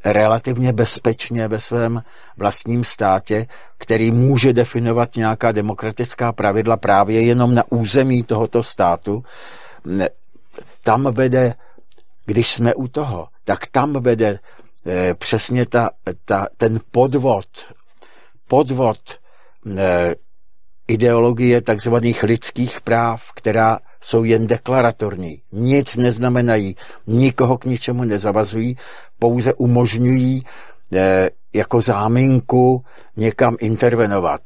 relativně 0.04 0.72
bezpečně 0.72 1.48
ve 1.48 1.58
svém 1.58 2.02
vlastním 2.36 2.84
státě, 2.84 3.46
který 3.78 4.10
může 4.10 4.52
definovat 4.52 5.16
nějaká 5.16 5.52
demokratická 5.52 6.32
pravidla 6.32 6.76
právě 6.76 7.22
jenom 7.22 7.54
na 7.54 7.62
území 7.70 8.22
tohoto 8.22 8.62
státu. 8.62 9.24
Tam 10.82 11.12
vede 11.12 11.54
když 12.28 12.52
jsme 12.52 12.74
u 12.74 12.88
toho, 12.88 13.28
tak 13.44 13.66
tam 13.66 13.92
vede 13.92 14.38
e, 14.86 15.14
přesně 15.14 15.66
ta, 15.66 15.90
ta, 16.24 16.46
ten 16.56 16.80
podvod, 16.90 17.48
podvod 18.48 18.98
e, 19.78 20.14
ideologie 20.88 21.60
takzvaných 21.60 22.22
lidských 22.22 22.80
práv, 22.80 23.32
která 23.34 23.78
jsou 24.00 24.24
jen 24.24 24.46
deklaratorní, 24.46 25.42
nic 25.52 25.96
neznamenají, 25.96 26.76
nikoho 27.06 27.58
k 27.58 27.64
ničemu 27.64 28.04
nezavazují, 28.04 28.76
pouze 29.18 29.54
umožňují 29.54 30.42
e, 30.92 31.30
jako 31.54 31.80
záminku 31.80 32.84
někam 33.16 33.56
intervenovat. 33.60 34.40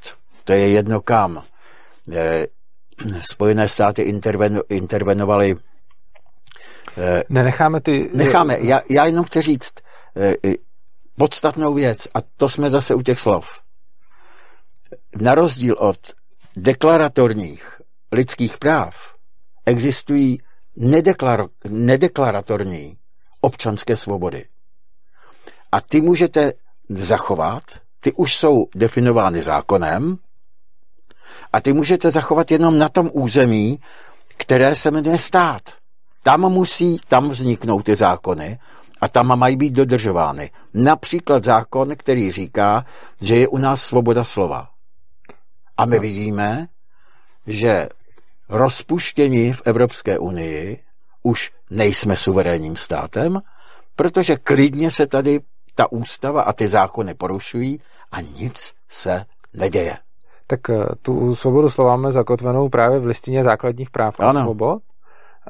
To 0.45 0.53
je 0.53 0.69
jedno 0.69 1.01
kam. 1.01 1.43
E, 2.13 2.47
Spojené 3.21 3.69
státy 3.69 4.03
interveno, 4.03 4.63
intervenovaly 4.69 5.57
Eh, 6.99 7.25
Nenecháme 7.29 7.81
ty... 7.81 8.11
Necháme. 8.15 8.59
Já, 8.61 8.81
já 8.91 9.07
jenom 9.07 9.25
chci 9.25 9.43
říct 9.43 9.73
eh, 10.17 10.55
podstatnou 11.19 11.75
věc 11.75 12.09
a 12.15 12.19
to 12.37 12.49
jsme 12.49 12.71
zase 12.71 12.95
u 12.95 13.03
těch 13.03 13.21
slov. 13.21 13.61
Na 15.21 15.35
rozdíl 15.35 15.77
od 15.79 15.99
deklaratorních 16.57 17.81
lidských 18.13 18.59
práv 18.59 19.12
existují 19.67 20.39
nedeklar, 20.77 21.47
nedeklaratorní 21.69 22.97
občanské 23.41 23.97
svobody. 23.97 24.45
A 25.73 25.81
ty 25.81 26.01
můžete 26.01 26.53
zachovat, 26.89 27.63
ty 28.01 28.13
už 28.13 28.37
jsou 28.37 28.67
definovány 28.75 29.43
zákonem, 29.43 30.19
a 31.53 31.61
ty 31.61 31.73
můžete 31.73 32.11
zachovat 32.11 32.51
jenom 32.51 32.79
na 32.79 32.89
tom 32.89 33.11
území, 33.13 33.81
které 34.37 34.75
se 34.75 34.91
jmenuje 34.91 35.19
stát. 35.19 35.63
Tam 36.23 36.41
musí, 36.41 37.01
tam 37.09 37.29
vzniknou 37.29 37.83
ty 37.83 37.97
zákony 37.97 38.59
a 39.01 39.09
tam 39.09 39.39
mají 39.39 39.57
být 39.57 39.73
dodržovány. 39.73 40.51
Například 40.75 41.45
zákon, 41.45 41.97
který 41.97 42.33
říká, 42.33 42.87
že 43.21 43.37
je 43.37 43.49
u 43.49 43.59
nás 43.59 43.83
svoboda 43.83 44.25
slova. 44.25 44.69
A 45.77 45.85
my 45.85 45.99
vidíme, 45.99 46.67
že 47.47 47.89
rozpuštění 48.49 49.53
v 49.53 49.63
Evropské 49.65 50.19
unii 50.19 50.79
už 51.23 51.53
nejsme 51.71 52.17
suverénním 52.17 52.77
státem, 52.77 53.41
protože 53.97 54.37
klidně 54.37 54.91
se 54.91 55.07
tady 55.07 55.41
ta 55.75 55.93
ústava 55.93 56.43
a 56.43 56.53
ty 56.53 56.69
zákony 56.69 57.15
porušují 57.15 57.79
a 58.13 58.21
nic 58.21 58.73
se 58.89 59.25
neděje. 59.55 59.97
Tak 60.47 60.71
eh, 60.71 60.87
tu 61.03 61.35
svobodu 61.35 61.71
slova 61.71 61.91
máme 61.97 62.13
zakotvenou 62.13 62.69
právě 62.69 62.99
v 62.99 63.07
listině 63.07 63.45
základních 63.45 63.91
práv 63.91 64.21
a 64.21 64.31
ano. 64.31 64.43
svobod. 64.43 64.83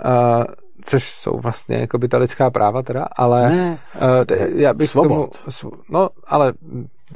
Uh, 0.05 0.45
což 0.85 1.11
jsou 1.11 1.39
vlastně 1.43 1.77
jako 1.77 1.99
by 1.99 2.09
ta 2.09 2.19
lidská 2.19 2.51
práva 2.51 2.83
teda, 2.83 3.09
ale 3.17 3.51
ne, 3.51 3.79
uh, 3.95 4.25
t- 4.25 4.49
já 4.55 4.75
bych 4.75 4.91
svobod. 4.91 5.39
Tomu, 5.45 5.73
no, 5.89 6.09
ale 6.27 6.53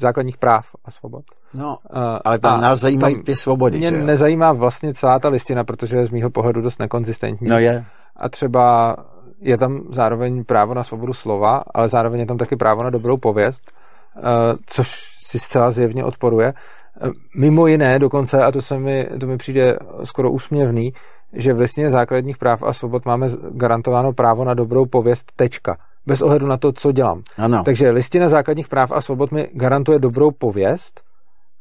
základních 0.01 0.37
práv 0.37 0.67
a 0.85 0.91
svobod. 0.91 1.25
No, 1.55 1.79
ale 2.25 2.39
tam 2.39 2.61
nás 2.61 2.81
zajímají 2.81 3.15
tam 3.15 3.25
ty 3.25 3.37
svobody. 3.37 3.79
Mě 3.79 3.91
nezajímá 3.91 4.53
vlastně 4.53 4.95
celá 4.95 5.19
ta 5.19 5.29
listina, 5.29 5.65
protože 5.65 5.97
je 5.97 6.07
z 6.07 6.11
mýho 6.11 6.31
pohledu 6.31 6.61
dost 6.61 6.79
nekonzistentní. 6.79 7.49
No 7.49 7.59
je. 7.59 7.85
A 8.17 8.29
třeba 8.29 8.97
je 9.41 9.57
tam 9.59 9.81
zároveň 9.91 10.45
právo 10.45 10.75
na 10.75 10.85
svobodu 10.85 11.13
slova, 11.13 11.63
ale 11.75 11.89
zároveň 11.89 12.21
je 12.21 12.27
tam 12.27 12.39
taky 12.39 12.57
právo 12.57 12.83
na 12.83 12.91
dobrou 12.91 13.17
pověst, 13.17 13.71
uh, 14.17 14.23
což 14.67 15.17
si 15.27 15.39
zcela 15.39 15.71
zjevně 15.71 16.05
odporuje. 16.05 16.55
Uh, 17.03 17.13
mimo 17.37 17.67
jiné 17.67 17.99
dokonce, 17.99 18.43
a 18.43 18.53
to 18.53 18.63
se 18.63 18.79
mi, 18.79 19.09
to 19.21 19.27
mi 19.27 19.37
přijde 19.37 19.79
skoro 20.05 20.31
úsměvný, 20.31 20.93
že 21.33 21.55
v 21.55 21.59
listině 21.59 21.91
základních 21.91 22.39
práv 22.39 22.63
a 22.63 22.73
svobod 22.73 23.07
máme 23.07 23.29
garantováno 23.51 24.13
právo 24.13 24.45
na 24.45 24.55
dobrou 24.55 24.87
pověst 24.87 25.33
tečka. 25.37 25.77
Bez 26.07 26.23
ohledu 26.23 26.47
na 26.47 26.57
to, 26.57 26.73
co 26.73 26.93
dělám. 26.93 27.23
Ano. 27.39 27.63
Takže 27.65 27.91
listina 27.91 28.29
základních 28.29 28.69
práv 28.69 28.93
a 28.93 29.01
svobod 29.01 29.33
mi 29.33 29.49
garantuje 29.53 29.99
dobrou 29.99 30.31
pověst, 30.31 31.01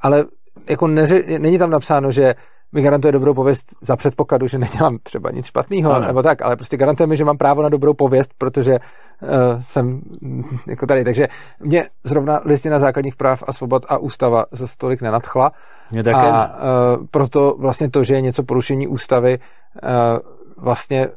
ale 0.02 0.26
jako 0.70 0.88
neři, 0.88 1.40
není 1.40 1.58
tam 1.58 1.70
napsáno, 1.70 2.12
že 2.12 2.36
mi 2.72 2.82
garantuje 2.82 3.12
dobrou 3.12 3.34
pověst 3.34 3.76
za 3.82 3.96
předpokladu, 3.96 4.48
že 4.48 4.58
nedělám 4.58 4.98
třeba 5.04 5.32
nic 5.32 5.46
špatného, 5.46 6.00
nebo 6.00 6.24
tak, 6.24 6.42
ale 6.42 6.56
prostě 6.56 6.78
garantuje 6.78 7.08
mi, 7.08 7.18
že 7.18 7.26
mám 7.26 7.38
právo 7.38 7.62
na 7.62 7.70
dobrou 7.70 7.94
pověst, 7.94 8.32
protože 8.38 8.72
uh, 8.74 9.30
jsem 9.62 10.02
jako 10.68 10.86
tady. 10.86 11.04
Takže 11.04 11.28
mě 11.60 11.86
zrovna 12.04 12.42
listina 12.46 12.80
základních 12.80 13.16
práv 13.16 13.44
a 13.48 13.54
svobod 13.54 13.86
a 13.90 13.98
ústava 13.98 14.46
za 14.52 14.68
stolik 14.68 15.02
nenadchla. 15.02 15.52
Mě 15.92 16.04
také 16.04 16.32
a 16.32 16.46
uh, 16.46 17.06
proto 17.12 17.56
vlastně 17.60 17.90
to, 17.90 18.04
že 18.04 18.14
je 18.14 18.22
něco 18.22 18.44
porušení 18.44 18.88
ústavy, 18.88 19.40
uh, 19.84 20.20
vlastně 20.58 21.08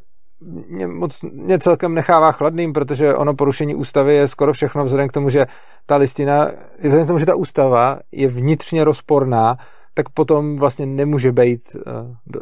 mě, 0.69 0.87
moc, 0.87 1.23
mě 1.23 1.59
celkem 1.59 1.95
nechává 1.95 2.33
chladným, 2.33 2.73
protože 2.73 3.15
ono 3.15 3.35
porušení 3.35 3.75
ústavy 3.75 4.15
je 4.15 4.29
skoro 4.29 4.53
všechno 4.53 4.85
vzhledem 4.85 5.09
k 5.09 5.13
tomu, 5.13 5.31
že 5.31 5.47
ta 5.87 5.97
listina, 5.97 6.51
vzhledem 6.79 7.05
k 7.05 7.07
tomu, 7.07 7.19
že 7.19 7.27
ta 7.27 7.35
ústava 7.35 7.99
je 8.13 8.29
vnitřně 8.29 8.85
rozporná, 8.85 9.57
tak 9.95 10.09
potom 10.09 10.57
vlastně 10.57 10.87
nemůže 10.87 11.33
být 11.33 11.77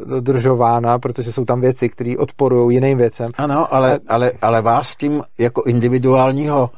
dodržována, 0.05 0.99
protože 0.99 1.33
jsou 1.33 1.45
tam 1.45 1.61
věci, 1.61 1.89
které 1.89 2.15
odporují 2.17 2.75
jiným 2.75 2.97
věcem. 2.97 3.27
Ano, 3.37 3.73
ale, 3.73 3.99
ale, 4.07 4.31
ale 4.41 4.61
vás 4.61 4.95
tím 4.95 5.23
jako 5.37 5.63
individuálního 5.63 6.69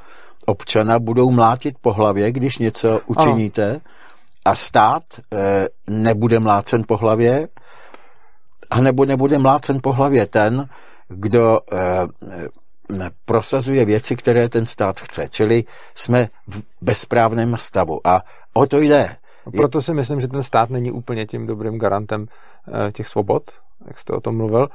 občana 0.46 1.00
budou 1.00 1.32
mlátit 1.32 1.76
po 1.82 1.94
hlavě, 1.94 2.32
když 2.32 2.58
něco 2.58 3.00
učiníte 3.06 3.70
ano. 3.70 3.80
a 4.46 4.56
stát 4.56 5.04
e, 5.34 5.68
nebude 5.88 6.40
mlácen 6.40 6.84
po 6.88 6.98
hlavě, 6.98 7.48
a 8.70 8.82
nebo 8.82 9.06
nebude 9.06 9.38
mlácen 9.38 9.78
po 9.84 9.94
hlavě 9.94 10.26
ten, 10.26 10.66
kdo 11.10 11.60
e, 11.74 13.10
prosazuje 13.26 13.86
věci, 13.86 14.16
které 14.16 14.49
ten 14.49 14.66
stát 14.66 14.99
chce. 14.99 15.28
Čili 15.30 15.64
jsme 15.95 16.28
v 16.47 16.62
bezprávném 16.82 17.57
stavu. 17.57 18.07
A 18.07 18.22
o 18.53 18.66
to 18.66 18.80
jde. 18.80 19.16
Proto 19.57 19.82
si 19.82 19.93
myslím, 19.93 20.22
že 20.22 20.28
ten 20.28 20.43
stát 20.43 20.70
není 20.70 20.91
úplně 20.91 21.26
tím 21.26 21.47
dobrým 21.47 21.80
garantem 21.80 22.26
e, 22.88 22.91
těch 22.91 23.07
svobod, 23.07 23.43
jak 23.88 23.99
jste 23.99 24.14
o 24.14 24.22
tom 24.22 24.38
mluvil, 24.38 24.68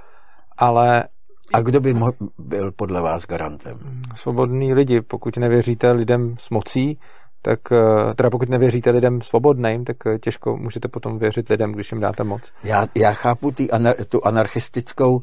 ale 0.58 1.04
a 1.52 1.60
kdo 1.60 1.80
by 1.80 1.94
mohl, 1.94 2.12
byl 2.38 2.72
podle 2.72 3.00
vás 3.00 3.26
garantem? 3.26 4.02
Svobodní 4.14 4.74
lidi. 4.74 5.00
Pokud 5.00 5.36
nevěříte 5.36 5.92
lidem 5.92 6.36
s 6.38 6.50
mocí, 6.50 6.98
tak 7.42 7.60
eh, 7.72 8.14
teda 8.14 8.30
pokud 8.30 8.48
nevěříte 8.48 8.90
lidem 8.90 9.20
svobodným, 9.20 9.84
tak 9.84 9.96
eh, 10.06 10.18
těžko 10.18 10.56
můžete 10.56 10.88
potom 10.88 11.18
věřit 11.18 11.48
lidem, 11.48 11.72
když 11.72 11.92
jim 11.92 12.00
dáte 12.00 12.24
moc. 12.24 12.42
Já, 12.64 12.86
já 12.94 13.12
chápu 13.12 13.50
tý 13.50 13.70
anar, 13.70 13.94
tu 14.08 14.26
anarchistickou 14.26 15.20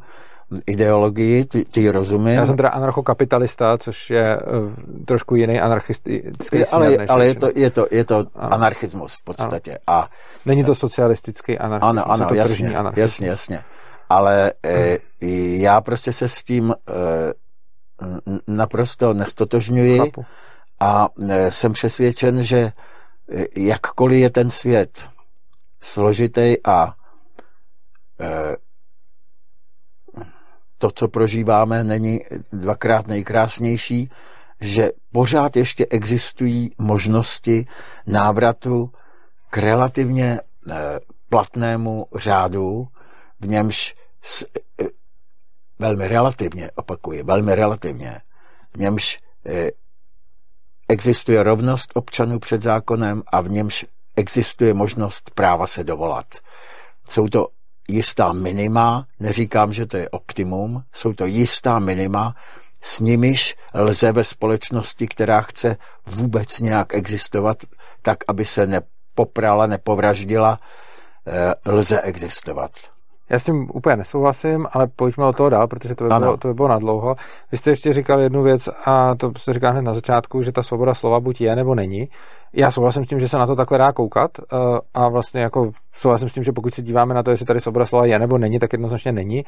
ideologii, 0.67 1.45
ty, 1.45 1.65
ty 1.65 1.89
rozumím. 1.89 2.27
Já 2.27 2.45
jsem 2.45 2.57
teda 2.57 2.69
anarchokapitalista, 2.69 3.77
což 3.77 4.09
je 4.09 4.37
uh, 4.37 4.71
trošku 5.05 5.35
jiný 5.35 5.59
anarchistický 5.59 6.57
je, 6.57 6.65
Ale, 6.65 6.93
směr, 6.93 7.05
ale 7.09 7.27
je, 7.27 7.35
to, 7.35 7.49
je 7.55 7.71
to, 7.71 7.87
je 7.91 8.05
to 8.05 8.25
anarchismus 8.35 9.13
v 9.13 9.23
podstatě. 9.23 9.77
A, 9.87 10.09
Není 10.45 10.63
to 10.63 10.75
socialistický 10.75 11.59
anarchismus, 11.59 11.89
ano, 11.89 12.11
ano, 12.11 12.27
to 12.27 12.35
jasně, 12.35 12.75
anarchismus. 12.75 12.97
jasně, 13.01 13.27
jasně 13.27 13.63
ale 14.11 14.53
e, 14.65 14.97
já 15.57 15.81
prostě 15.81 16.13
se 16.13 16.29
s 16.29 16.43
tím 16.43 16.71
e, 16.71 16.75
naprosto 18.47 19.13
nestotožňuji 19.13 19.97
Chápu. 19.99 20.25
a 20.79 21.07
e, 21.29 21.51
jsem 21.51 21.73
přesvědčen, 21.73 22.43
že 22.43 22.57
e, 22.57 22.71
jakkoliv 23.57 24.21
je 24.21 24.29
ten 24.29 24.49
svět 24.49 25.09
složitý 25.81 26.55
a 26.65 26.93
e, 28.19 28.55
to, 30.81 30.91
co 30.91 31.07
prožíváme, 31.07 31.83
není 31.83 32.19
dvakrát 32.51 33.07
nejkrásnější, 33.07 34.09
že 34.61 34.89
pořád 35.11 35.57
ještě 35.57 35.85
existují 35.89 36.71
možnosti 36.77 37.65
návratu 38.07 38.91
k 39.49 39.57
relativně 39.57 40.39
platnému 41.29 42.05
řádu, 42.15 42.87
v 43.39 43.47
němž 43.47 43.95
s, 44.21 44.43
e, 44.43 44.85
velmi 45.79 46.07
relativně, 46.07 46.71
opakuji, 46.75 47.23
velmi 47.23 47.55
relativně, 47.55 48.21
v 48.73 48.77
němž 48.77 49.19
e, 49.45 49.71
existuje 50.89 51.43
rovnost 51.43 51.91
občanů 51.93 52.39
před 52.39 52.61
zákonem 52.61 53.23
a 53.31 53.41
v 53.41 53.49
němž 53.49 53.85
existuje 54.15 54.73
možnost 54.73 55.31
práva 55.35 55.67
se 55.67 55.83
dovolat. 55.83 56.25
Jsou 57.09 57.27
to 57.27 57.47
jistá 57.91 58.33
minima, 58.33 59.05
neříkám, 59.19 59.73
že 59.73 59.85
to 59.85 59.97
je 59.97 60.09
optimum, 60.09 60.83
jsou 60.93 61.13
to 61.13 61.25
jistá 61.25 61.79
minima, 61.79 62.35
s 62.81 62.99
nimiž 62.99 63.55
lze 63.73 64.11
ve 64.11 64.23
společnosti, 64.23 65.07
která 65.07 65.41
chce 65.41 65.77
vůbec 66.05 66.59
nějak 66.59 66.93
existovat, 66.93 67.57
tak, 68.01 68.17
aby 68.27 68.45
se 68.45 68.67
nepoprala, 68.67 69.67
nepovraždila, 69.67 70.57
e, 71.27 71.71
lze 71.71 72.01
existovat. 72.01 72.71
Já 73.29 73.39
s 73.39 73.43
tím 73.43 73.67
úplně 73.73 73.95
nesouhlasím, 73.95 74.67
ale 74.71 74.87
pojďme 74.87 75.25
o 75.25 75.33
toho 75.33 75.49
dál, 75.49 75.67
protože 75.67 75.95
to 75.95 76.03
by, 76.03 76.09
bylo, 76.19 76.37
to 76.37 76.47
by 76.47 76.53
bylo 76.53 76.67
nadlouho. 76.67 77.15
Vy 77.51 77.57
jste 77.57 77.69
ještě 77.69 77.93
říkal 77.93 78.19
jednu 78.19 78.43
věc 78.43 78.69
a 78.85 79.15
to 79.15 79.31
se 79.37 79.53
říká 79.53 79.69
hned 79.69 79.81
na 79.81 79.93
začátku, 79.93 80.43
že 80.43 80.51
ta 80.51 80.63
svoboda 80.63 80.93
slova 80.93 81.19
buď 81.19 81.41
je 81.41 81.55
nebo 81.55 81.75
není. 81.75 82.09
Já 82.53 82.71
souhlasím 82.71 83.05
s 83.05 83.07
tím, 83.07 83.19
že 83.19 83.29
se 83.29 83.37
na 83.37 83.47
to 83.47 83.55
takhle 83.55 83.77
dá 83.77 83.91
koukat 83.91 84.31
eh, 84.39 84.57
a 84.93 85.09
vlastně 85.09 85.41
jako 85.41 85.71
souhlasím 85.95 86.29
s 86.29 86.33
tím, 86.33 86.43
že 86.43 86.51
pokud 86.51 86.73
se 86.73 86.81
díváme 86.81 87.13
na 87.13 87.23
to, 87.23 87.31
jestli 87.31 87.45
tady 87.45 87.59
svoboda 87.59 87.85
slova 87.85 88.05
je 88.05 88.19
nebo 88.19 88.37
není, 88.37 88.59
tak 88.59 88.73
jednoznačně 88.73 89.11
není. 89.11 89.45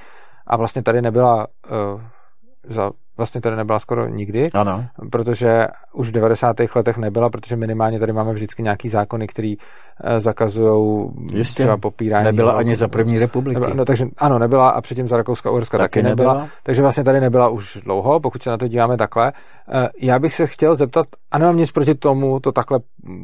A 0.48 0.58
vlastně 0.58 0.84
tady 0.84 1.02
nebyla 1.02 1.48
uh, 1.96 2.02
za 2.70 2.92
vlastně 3.18 3.42
tady 3.42 3.56
nebyla 3.56 3.80
skoro 3.80 4.08
nikdy, 4.08 4.52
ano. 4.52 4.86
protože 5.12 5.68
už 5.94 6.10
v 6.10 6.12
90. 6.12 6.56
letech 6.76 6.98
nebyla, 6.98 7.30
protože 7.30 7.56
minimálně 7.56 8.00
tady 8.00 8.14
máme 8.14 8.34
vždycky 8.34 8.64
nějaký 8.64 8.90
zákony, 8.90 9.28
které 9.28 9.54
eh, 10.04 10.20
zakazují 10.20 11.12
třeba 11.44 11.78
popírání. 11.78 12.26
Nebyla 12.26 12.54
ani 12.54 12.76
za 12.76 12.88
první 12.88 13.20
republiky. 13.20 13.54
Nebyla, 13.54 13.76
no, 13.76 13.86
takže 13.86 14.06
ano, 14.18 14.40
nebyla 14.40 14.70
a 14.70 14.82
předtím 14.82 15.08
za 15.08 15.18
Rakouska 15.18 15.52
Uherska 15.52 15.78
taky, 15.78 16.00
taky 16.02 16.04
nebyla. 16.10 16.34
nebyla. 16.34 16.50
Takže 16.64 16.82
vlastně 16.82 17.04
tady 17.04 17.20
nebyla 17.20 17.50
už 17.50 17.78
dlouho, 17.84 18.20
pokud 18.20 18.44
se 18.44 18.50
na 18.50 18.58
to 18.58 18.68
díváme 18.68 18.98
takhle. 18.98 19.34
Eh, 19.74 19.90
já 20.02 20.20
bych 20.20 20.34
se 20.34 20.48
chtěl 20.48 20.76
zeptat, 20.76 21.06
a 21.32 21.38
nemám 21.38 21.58
nic 21.58 21.72
proti 21.72 21.96
tomu 21.96 22.40
to 22.40 22.52
takhle 22.52 22.80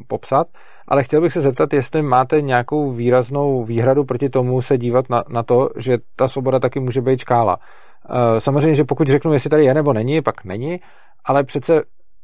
popsat, 0.08 0.48
ale 0.88 1.04
chtěl 1.04 1.22
bych 1.22 1.34
se 1.34 1.42
zeptat, 1.42 1.74
jestli 1.74 2.02
máte 2.02 2.42
nějakou 2.42 2.92
výraznou 2.92 3.64
výhradu 3.64 4.04
proti 4.04 4.30
tomu 4.30 4.62
se 4.62 4.78
dívat 4.78 5.10
na, 5.10 5.24
na 5.30 5.44
to, 5.44 5.70
že 5.78 5.98
ta 6.16 6.28
svoboda 6.28 6.60
taky 6.60 6.80
může 6.80 7.02
být 7.02 7.20
škála. 7.20 7.58
Eh, 8.10 8.40
samozřejmě, 8.40 8.76
že 8.76 8.84
pokud 8.84 9.08
řeknu, 9.08 9.34
jestli 9.34 9.50
tady 9.50 9.66
je 9.66 9.74
nebo 9.74 9.94
není, 9.94 10.22
pak 10.22 10.46
není, 10.46 10.80
ale 11.26 11.44
přece 11.44 11.82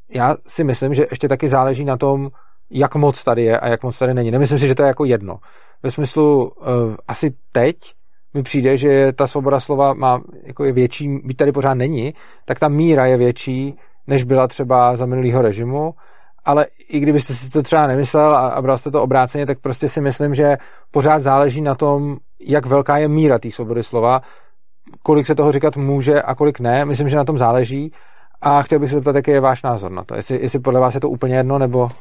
já 0.10 0.36
si 0.48 0.64
myslím, 0.64 0.94
že 0.94 1.06
ještě 1.12 1.28
taky 1.28 1.50
záleží 1.50 1.86
na 1.86 1.98
tom, 1.98 2.30
jak 2.70 2.96
moc 2.96 3.24
tady 3.24 3.44
je 3.44 3.60
a 3.60 3.68
jak 3.68 3.84
moc 3.84 4.00
tady 4.00 4.14
není. 4.14 4.32
Nemyslím 4.32 4.60
si, 4.60 4.68
že 4.68 4.76
to 4.76 4.84
je 4.84 4.88
jako 4.88 5.06
jedno. 5.06 5.38
Ve 5.84 5.92
smyslu, 5.92 6.44
uh, 6.44 6.96
asi 7.08 7.34
teď 7.52 7.78
mi 8.34 8.44
přijde, 8.44 8.78
že 8.78 9.12
ta 9.14 9.28
svoboda 9.28 9.60
slova 9.60 9.94
má, 9.94 10.22
jako 10.44 10.64
je 10.64 10.72
větší, 10.72 11.20
byť 11.24 11.38
tady 11.38 11.52
pořád 11.52 11.74
není, 11.74 12.14
tak 12.46 12.60
ta 12.60 12.68
míra 12.68 13.06
je 13.06 13.18
větší, 13.18 13.78
než 14.08 14.24
byla 14.24 14.48
třeba 14.48 14.96
za 14.96 15.06
minulého 15.06 15.42
režimu, 15.42 15.94
ale 16.46 16.66
i 16.90 17.00
kdybyste 17.00 17.34
si 17.34 17.52
to 17.52 17.62
třeba 17.62 17.88
nemyslel 17.88 18.36
a, 18.36 18.48
a 18.48 18.62
bral 18.62 18.78
jste 18.78 18.92
to 18.92 19.04
obráceně, 19.04 19.46
tak 19.46 19.60
prostě 19.60 19.90
si 19.90 20.02
myslím, 20.02 20.36
že 20.36 20.58
pořád 20.92 21.22
záleží 21.22 21.62
na 21.62 21.76
tom, 21.76 22.18
jak 22.40 22.66
velká 22.66 22.98
je 22.98 23.08
míra 23.08 23.40
té 23.40 23.52
svobody 23.52 23.84
slova, 23.84 24.22
kolik 25.04 25.26
se 25.26 25.36
toho 25.36 25.52
říkat 25.52 25.78
může 25.78 26.22
a 26.22 26.36
kolik 26.36 26.60
ne. 26.60 26.86
Myslím, 26.86 27.10
že 27.10 27.16
na 27.16 27.26
tom 27.26 27.38
záleží. 27.38 27.92
A 28.42 28.62
chtěl 28.62 28.80
bych 28.80 28.90
se 28.90 28.96
zeptat, 28.96 29.16
jaký 29.16 29.32
je 29.32 29.40
váš 29.40 29.64
názor 29.64 29.92
na 29.92 30.04
to. 30.04 30.16
Jestli, 30.16 30.42
jestli 30.42 30.60
podle 30.60 30.80
vás 30.80 30.94
je 30.94 31.00
to 31.00 31.10
úplně 31.10 31.36
jedno, 31.38 31.60
nebo... 31.60 31.92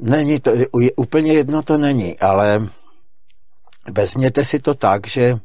Není 0.00 0.40
to, 0.40 0.50
úplně 0.96 1.32
jedno 1.32 1.62
to 1.62 1.78
není, 1.78 2.18
ale 2.20 2.68
vezměte 3.92 4.44
si 4.44 4.58
to 4.58 4.74
tak, 4.74 5.06
že 5.06 5.38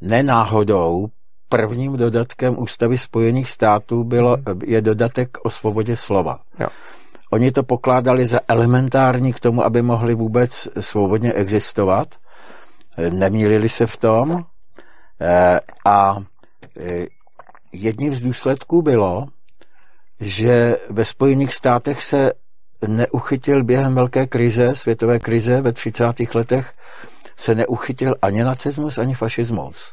nenáhodou 0.00 1.06
prvním 1.48 1.96
dodatkem 1.96 2.58
Ústavy 2.58 2.98
Spojených 2.98 3.50
států 3.50 4.04
bylo, 4.04 4.36
je 4.66 4.80
dodatek 4.80 5.38
o 5.44 5.50
svobodě 5.50 5.96
slova. 5.96 6.38
Jo. 6.60 6.68
Oni 7.30 7.52
to 7.52 7.62
pokládali 7.62 8.26
za 8.26 8.40
elementární 8.48 9.32
k 9.32 9.40
tomu, 9.40 9.64
aby 9.64 9.82
mohli 9.82 10.14
vůbec 10.14 10.68
svobodně 10.80 11.32
existovat. 11.32 12.08
Nemýlili 13.10 13.68
se 13.68 13.86
v 13.86 13.96
tom 13.96 14.44
a 15.84 16.16
eh, 16.80 17.06
jedním 17.72 18.14
z 18.14 18.20
důsledků 18.20 18.82
bylo, 18.82 19.26
že 20.20 20.76
ve 20.90 21.04
Spojených 21.04 21.54
státech 21.54 22.02
se 22.02 22.32
neuchytil 22.86 23.64
během 23.64 23.94
velké 23.94 24.26
krize, 24.26 24.74
světové 24.74 25.18
krize 25.18 25.60
ve 25.60 25.72
30. 25.72 26.34
letech, 26.34 26.72
se 27.36 27.54
neuchytil 27.54 28.14
ani 28.22 28.44
nacismus, 28.44 28.98
ani 28.98 29.14
fašismus. 29.14 29.92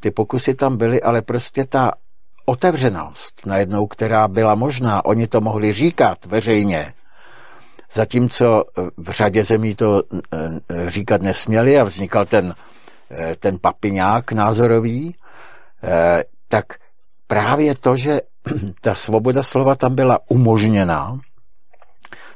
Ty 0.00 0.10
pokusy 0.10 0.54
tam 0.54 0.76
byly, 0.76 1.02
ale 1.02 1.22
prostě 1.22 1.64
ta 1.64 1.92
otevřenost 2.46 3.46
najednou, 3.46 3.86
která 3.86 4.28
byla 4.28 4.54
možná, 4.54 5.04
oni 5.04 5.26
to 5.26 5.40
mohli 5.40 5.72
říkat 5.72 6.26
veřejně, 6.26 6.94
zatímco 7.92 8.64
v 8.96 9.10
řadě 9.10 9.44
zemí 9.44 9.74
to 9.74 10.02
eh, 10.32 10.90
říkat 10.90 11.22
nesměli 11.22 11.80
a 11.80 11.84
vznikal 11.84 12.26
ten 12.26 12.54
Eh, 12.54 12.77
ten 13.36 13.58
papiňák 13.58 14.32
názorový, 14.32 15.14
eh, 15.82 16.24
tak 16.48 16.66
právě 17.26 17.74
to, 17.74 17.96
že 17.96 18.20
ta 18.80 18.94
svoboda 18.94 19.42
slova 19.42 19.74
tam 19.74 19.94
byla 19.94 20.18
umožněná, 20.28 21.20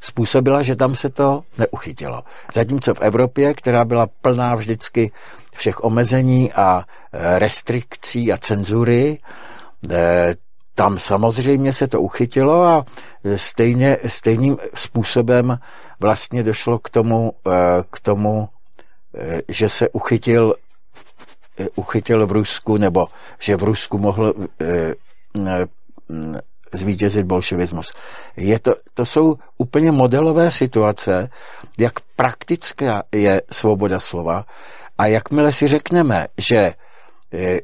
způsobila, 0.01 0.63
že 0.63 0.77
tam 0.77 0.95
se 0.95 1.09
to 1.09 1.43
neuchytilo. 1.59 2.23
Zatímco 2.55 2.95
v 2.95 3.01
Evropě, 3.01 3.55
která 3.55 3.85
byla 3.85 4.07
plná 4.07 4.55
vždycky 4.55 5.13
všech 5.55 5.85
omezení 5.85 6.53
a 6.53 6.85
eh, 7.13 7.39
restrikcí 7.39 8.33
a 8.33 8.39
cenzury, 8.39 9.19
tam 10.75 10.99
samozřejmě 10.99 11.73
se 11.73 11.89
to 11.89 12.01
uchytilo 12.01 12.65
a 12.65 12.85
stejně, 13.37 13.99
stejným 14.07 14.59
způsobem 14.75 15.59
vlastně 16.01 16.43
došlo 16.43 16.79
k 16.79 16.91
tomu, 16.91 17.33
k 17.91 18.01
tomu 18.01 18.49
že 19.49 19.69
se 19.69 19.89
uchytil, 19.89 20.55
uchytil 21.75 22.27
v 22.27 22.33
Rusku, 22.33 22.77
nebo 22.77 23.09
že 23.39 23.57
v 23.57 23.63
Rusku 23.63 23.99
mohl 23.99 24.35
zvítězit 26.73 27.27
bolševismus. 27.27 27.93
Je 28.37 28.59
to, 28.59 28.75
to 28.95 29.07
jsou 29.07 29.37
úplně 29.59 29.93
modelové 29.93 30.51
situace, 30.51 31.31
jak 31.79 31.93
praktická 32.17 33.03
je 33.13 33.43
svoboda 33.51 34.01
slova 34.01 34.45
a 34.99 35.07
jakmile 35.07 35.53
si 35.53 35.69
řekneme, 35.69 36.27
že 36.39 36.75
eh, 37.33 37.61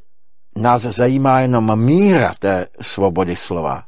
nás 0.56 0.82
zajímá 0.82 1.40
jenom 1.40 1.80
míra 1.80 2.34
té 2.38 2.66
svobody 2.80 3.36
slova, 3.36 3.84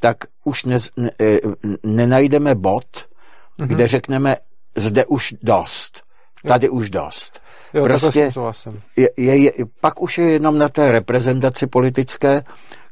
tak 0.00 0.16
už 0.44 0.64
ne, 0.64 0.78
ne, 0.96 1.10
eh, 1.20 1.38
nenajdeme 1.82 2.54
bod, 2.54 2.86
mm-hmm. 2.96 3.66
kde 3.66 3.88
řekneme, 3.88 4.36
zde 4.76 5.04
už 5.06 5.34
dost, 5.42 6.02
tady 6.48 6.68
už 6.68 6.90
dost. 6.90 7.40
Jo, 7.74 7.84
prostě 7.84 8.32
je, 8.96 9.08
je, 9.16 9.36
je, 9.36 9.52
pak 9.80 10.02
už 10.02 10.18
je 10.18 10.30
jenom 10.30 10.58
na 10.58 10.68
té 10.68 10.88
reprezentaci 10.88 11.66
politické, 11.66 12.42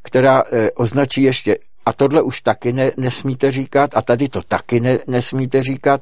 která 0.03 0.43
e, 0.53 0.71
označí 0.71 1.23
ještě 1.23 1.59
a 1.87 1.93
tohle 1.93 2.23
už 2.23 2.41
taky 2.41 2.73
ne, 2.73 2.91
nesmíte 2.97 3.53
říkat 3.53 3.91
a 3.97 4.03
tady 4.03 4.29
to 4.29 4.43
taky 4.43 4.81
ne, 4.81 4.99
nesmíte 5.07 5.63
říkat 5.63 6.01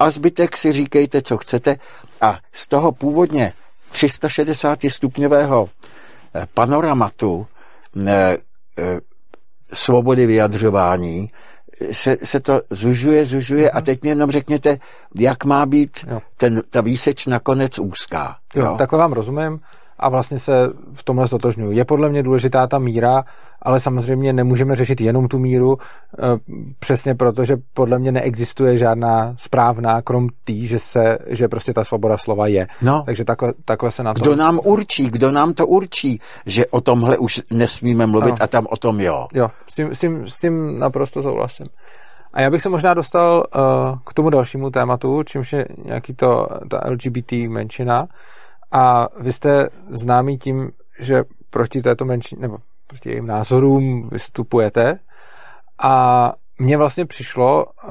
a 0.00 0.10
zbytek 0.10 0.56
si 0.56 0.72
říkejte, 0.72 1.22
co 1.22 1.36
chcete. 1.36 1.76
A 2.20 2.38
z 2.52 2.66
toho 2.66 2.92
původně 2.92 3.52
360 3.90 4.78
stupňového 4.88 5.68
e, 6.34 6.46
panoramatu 6.54 7.46
e, 8.06 8.12
e, 8.12 8.38
svobody 9.72 10.26
vyjadřování 10.26 11.30
se, 11.92 12.16
se 12.24 12.40
to 12.40 12.60
zužuje, 12.70 13.24
zužuje 13.24 13.70
a 13.70 13.76
mhm. 13.76 13.84
teď 13.84 14.02
mi 14.02 14.08
jenom 14.08 14.30
řekněte, 14.30 14.78
jak 15.14 15.44
má 15.44 15.66
být 15.66 16.06
ten, 16.36 16.62
ta 16.70 16.80
výseč 16.80 17.26
nakonec 17.26 17.78
úzká. 17.78 18.36
Jo, 18.54 18.64
jo? 18.64 18.74
takhle 18.78 18.98
vám 18.98 19.12
rozumím 19.12 19.60
a 19.98 20.08
vlastně 20.08 20.38
se 20.38 20.52
v 20.92 21.04
tomhle 21.04 21.26
zotožňuji. 21.26 21.76
Je 21.76 21.84
podle 21.84 22.08
mě 22.08 22.22
důležitá 22.22 22.66
ta 22.66 22.78
míra, 22.78 23.24
ale 23.62 23.80
samozřejmě 23.80 24.32
nemůžeme 24.32 24.76
řešit 24.76 25.00
jenom 25.00 25.28
tu 25.28 25.38
míru, 25.38 25.78
eh, 25.78 26.22
přesně 26.78 27.14
proto, 27.14 27.44
že 27.44 27.56
podle 27.74 27.98
mě 27.98 28.12
neexistuje 28.12 28.78
žádná 28.78 29.34
správná, 29.36 30.02
krom 30.02 30.28
tý, 30.44 30.66
že, 30.66 30.78
se, 30.78 31.18
že 31.26 31.48
prostě 31.48 31.72
ta 31.72 31.84
svoboda 31.84 32.16
slova 32.18 32.46
je. 32.46 32.66
No. 32.82 33.02
Takže 33.06 33.24
takhle, 33.24 33.52
takhle 33.64 33.92
se 33.92 34.02
na 34.02 34.14
to... 34.14 34.20
Kdo 34.20 34.36
nám 34.36 34.60
určí, 34.64 35.10
kdo 35.10 35.30
nám 35.30 35.54
to 35.54 35.66
určí, 35.66 36.20
že 36.46 36.66
o 36.66 36.80
tomhle 36.80 37.18
už 37.18 37.42
nesmíme 37.50 38.06
mluvit 38.06 38.30
ano. 38.30 38.38
a 38.40 38.46
tam 38.46 38.66
o 38.70 38.76
tom 38.76 39.00
jo. 39.00 39.26
Jo, 39.34 39.50
s 39.70 39.74
tím, 39.74 39.94
s 39.94 39.98
tím, 39.98 40.28
s 40.28 40.38
tím 40.38 40.78
naprosto 40.78 41.22
souhlasím. 41.22 41.66
A 42.32 42.40
já 42.40 42.50
bych 42.50 42.62
se 42.62 42.68
možná 42.68 42.94
dostal 42.94 43.44
uh, 43.56 43.98
k 44.06 44.14
tomu 44.14 44.30
dalšímu 44.30 44.70
tématu, 44.70 45.22
čímž 45.22 45.52
je 45.52 45.66
nějaký 45.84 46.14
to, 46.14 46.46
ta 46.70 46.80
LGBT 46.90 47.32
menšina. 47.32 48.06
A 48.72 49.08
vy 49.20 49.32
jste 49.32 49.68
známý 49.88 50.38
tím, 50.38 50.70
že 51.00 51.22
proti 51.50 51.82
této 51.82 52.04
menšině, 52.04 52.40
nebo 52.40 52.58
proti 52.86 53.08
jejím 53.08 53.26
názorům 53.26 54.08
vystupujete. 54.12 54.98
A 55.82 56.32
mně 56.58 56.76
vlastně 56.76 57.06
přišlo, 57.06 57.66
eh, 57.84 57.88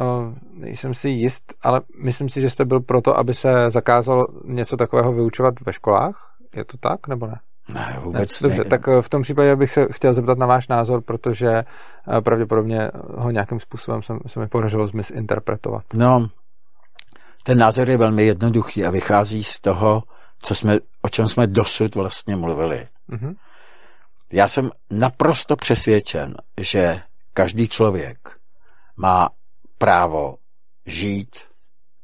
nejsem 0.54 0.94
si 0.94 1.10
jist, 1.10 1.54
ale 1.62 1.82
myslím 2.04 2.30
si, 2.30 2.42
že 2.42 2.50
jste 2.50 2.66
byl 2.66 2.80
proto, 2.80 3.18
aby 3.18 3.34
se 3.34 3.70
zakázalo 3.70 4.28
něco 4.46 4.78
takového 4.78 5.14
vyučovat 5.14 5.54
ve 5.66 5.74
školách. 5.74 6.34
Je 6.56 6.66
to 6.66 6.78
tak, 6.78 7.08
nebo 7.08 7.28
ne? 7.28 7.40
Ne, 7.74 8.00
vůbec 8.04 8.42
ne. 8.42 8.50
Dobře, 8.50 8.64
ne. 8.64 8.70
tak 8.70 8.88
eh, 8.88 9.02
v 9.02 9.10
tom 9.10 9.22
případě 9.22 9.56
bych 9.56 9.72
se 9.72 9.88
chtěl 9.92 10.14
zeptat 10.14 10.38
na 10.38 10.46
váš 10.46 10.68
názor, 10.68 11.02
protože 11.02 11.50
eh, 11.50 12.22
pravděpodobně 12.22 12.92
ho 13.18 13.32
nějakým 13.32 13.60
způsobem 13.60 14.04
se, 14.04 14.14
se 14.28 14.40
mi 14.40 14.48
podařilo 14.48 14.88
zmisinterpretovat. 14.88 15.84
No, 15.94 16.28
ten 17.44 17.58
názor 17.58 17.90
je 17.90 17.98
velmi 17.98 18.26
jednoduchý 18.26 18.86
a 18.86 18.92
vychází 18.92 19.44
z 19.44 19.60
toho, 19.60 20.04
co 20.42 20.56
jsme, 20.56 20.80
o 21.02 21.10
čem 21.10 21.30
jsme 21.30 21.48
dosud 21.48 21.96
vlastně 21.96 22.36
mluvili. 22.36 22.88
Mm-hmm. 23.10 23.36
Já 24.32 24.48
jsem 24.48 24.72
naprosto 24.92 25.56
přesvědčen, 25.56 26.36
že 26.62 27.02
každý 27.34 27.68
člověk 27.68 28.38
má 28.98 29.30
právo 29.78 30.38
žít 30.86 31.36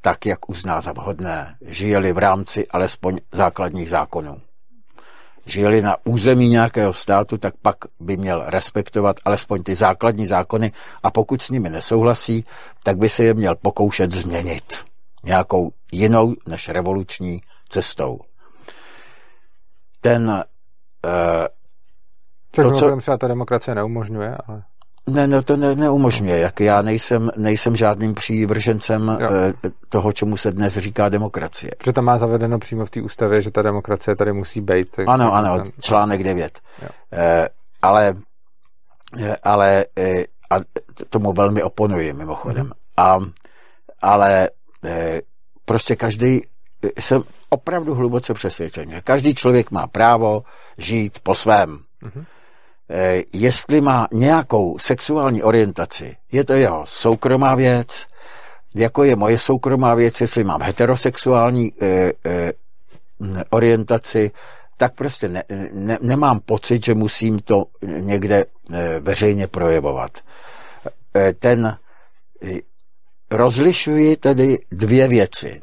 tak, 0.01 0.25
jak 0.25 0.49
uzná 0.49 0.81
za 0.81 0.91
vhodné, 0.91 1.57
žije-li 1.65 2.13
v 2.13 2.17
rámci 2.17 2.67
alespoň 2.67 3.17
základních 3.31 3.89
zákonů. 3.89 4.41
Žije-li 5.45 5.81
na 5.81 5.97
území 6.03 6.49
nějakého 6.49 6.93
státu, 6.93 7.37
tak 7.37 7.53
pak 7.61 7.75
by 7.99 8.17
měl 8.17 8.43
respektovat 8.47 9.15
alespoň 9.25 9.63
ty 9.63 9.75
základní 9.75 10.25
zákony 10.25 10.71
a 11.03 11.11
pokud 11.11 11.41
s 11.41 11.49
nimi 11.49 11.69
nesouhlasí, 11.69 12.43
tak 12.83 12.97
by 12.97 13.09
se 13.09 13.23
je 13.23 13.33
měl 13.33 13.55
pokoušet 13.55 14.11
změnit 14.11 14.85
nějakou 15.23 15.71
jinou 15.91 16.33
než 16.47 16.69
revoluční 16.69 17.41
cestou. 17.73 18.19
Ten 20.01 20.29
uh, 20.29 21.47
to, 22.51 22.71
co... 22.71 22.97
třeba 22.97 23.17
ta 23.17 23.27
demokracie 23.27 23.75
neumožňuje, 23.75 24.37
ale... 24.47 24.63
Ne, 25.07 25.27
no 25.27 25.41
to 25.41 25.57
ne, 25.57 25.75
neumožňuje. 25.75 26.39
Jak 26.39 26.59
já 26.59 26.81
nejsem, 26.81 27.31
nejsem 27.37 27.75
žádným 27.75 28.13
přívržencem 28.13 29.17
jo. 29.19 29.29
Eh, 29.31 29.71
toho, 29.89 30.13
čemu 30.13 30.37
se 30.37 30.51
dnes 30.51 30.77
říká 30.77 31.09
demokracie. 31.09 31.71
Protože 31.77 31.93
tam 31.93 32.05
má 32.05 32.17
zavedeno 32.17 32.59
přímo 32.59 32.85
v 32.85 32.89
té 32.89 33.01
ústavě, 33.01 33.41
že 33.41 33.51
ta 33.51 33.61
demokracie 33.61 34.15
tady 34.15 34.33
musí 34.33 34.61
být. 34.61 34.91
Tak 34.91 35.07
ano, 35.07 35.33
ano, 35.33 35.57
ten... 35.57 35.71
článek 35.79 36.23
9. 36.23 36.59
Eh, 37.13 37.47
ale 37.81 38.13
eh, 39.19 39.35
ale 39.43 39.85
eh, 39.97 40.23
a 40.49 40.55
tomu 41.09 41.33
velmi 41.33 41.63
oponuji 41.63 42.13
mimochodem. 42.13 42.65
Mm-hmm. 42.65 42.73
A, 42.97 43.17
ale 44.01 44.49
eh, 44.85 45.21
prostě 45.65 45.95
každý 45.95 46.41
jsem 46.99 47.23
opravdu 47.53 47.95
hluboce 47.95 48.33
přesvědčen, 48.33 48.91
že 48.91 49.01
každý 49.01 49.35
člověk 49.35 49.71
má 49.71 49.87
právo 49.87 50.43
žít 50.77 51.19
po 51.19 51.35
svém. 51.35 51.79
Mm-hmm. 52.03 52.25
Jestli 53.33 53.81
má 53.81 54.07
nějakou 54.11 54.79
sexuální 54.79 55.43
orientaci, 55.43 56.15
je 56.31 56.43
to 56.43 56.53
jeho 56.53 56.83
soukromá 56.85 57.55
věc, 57.55 58.05
jako 58.75 59.03
je 59.03 59.15
moje 59.15 59.37
soukromá 59.37 59.95
věc, 59.95 60.21
jestli 60.21 60.43
mám 60.43 60.61
heterosexuální 60.61 61.73
e, 61.81 61.87
e, 62.25 62.53
orientaci, 63.49 64.31
tak 64.77 64.95
prostě 64.95 65.29
ne, 65.29 65.43
ne, 65.71 65.97
nemám 66.01 66.39
pocit, 66.39 66.85
že 66.85 66.95
musím 66.95 67.39
to 67.39 67.65
někde 67.81 68.45
e, 68.73 68.99
veřejně 68.99 69.47
projevovat. 69.47 70.11
E, 71.15 71.33
ten 71.33 71.77
e, 72.43 72.59
rozlišuji 73.31 74.17
tedy 74.17 74.57
dvě 74.71 75.07
věci. 75.07 75.61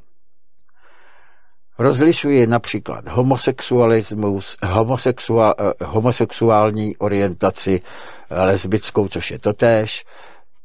Rozlišuje 1.80 2.46
například 2.46 3.08
homosexualismus, 3.08 4.56
homosexuál, 4.62 5.54
eh, 5.58 5.84
homosexuální 5.84 6.96
orientaci, 6.96 7.80
eh, 7.80 8.42
lesbickou, 8.42 9.08
což 9.08 9.30
je 9.30 9.38
totéž, 9.38 10.04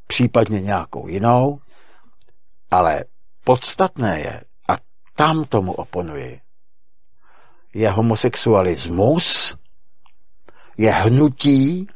případně 0.07 0.61
nějakou 0.61 1.07
jinou, 1.07 1.59
ale 2.71 3.03
podstatné 3.43 4.19
je, 4.19 4.41
a 4.67 4.73
tam 5.15 5.45
tomu 5.45 5.71
oponuji, 5.73 6.39
je 7.73 7.89
homosexualismus, 7.89 9.55
je 10.77 10.91
hnutí, 10.91 11.87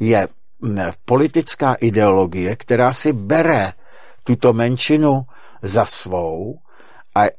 je 0.00 0.28
mm, 0.60 0.78
politická 1.04 1.74
ideologie, 1.74 2.56
která 2.56 2.92
si 2.92 3.12
bere 3.12 3.72
tuto 4.24 4.52
menšinu 4.52 5.26
za 5.62 5.86
svou 5.86 6.58
a 7.16 7.30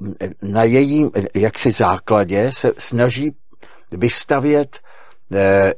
na 0.42 0.64
jejím 0.64 1.12
jaksi 1.36 1.72
základě 1.72 2.52
se 2.52 2.72
snaží 2.78 3.36
vystavět 3.92 4.80
eh, 5.32 5.74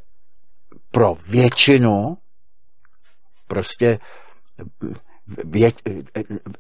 pro 0.91 1.15
většinu 1.29 2.17
prostě 3.47 3.99
vě, 5.45 5.71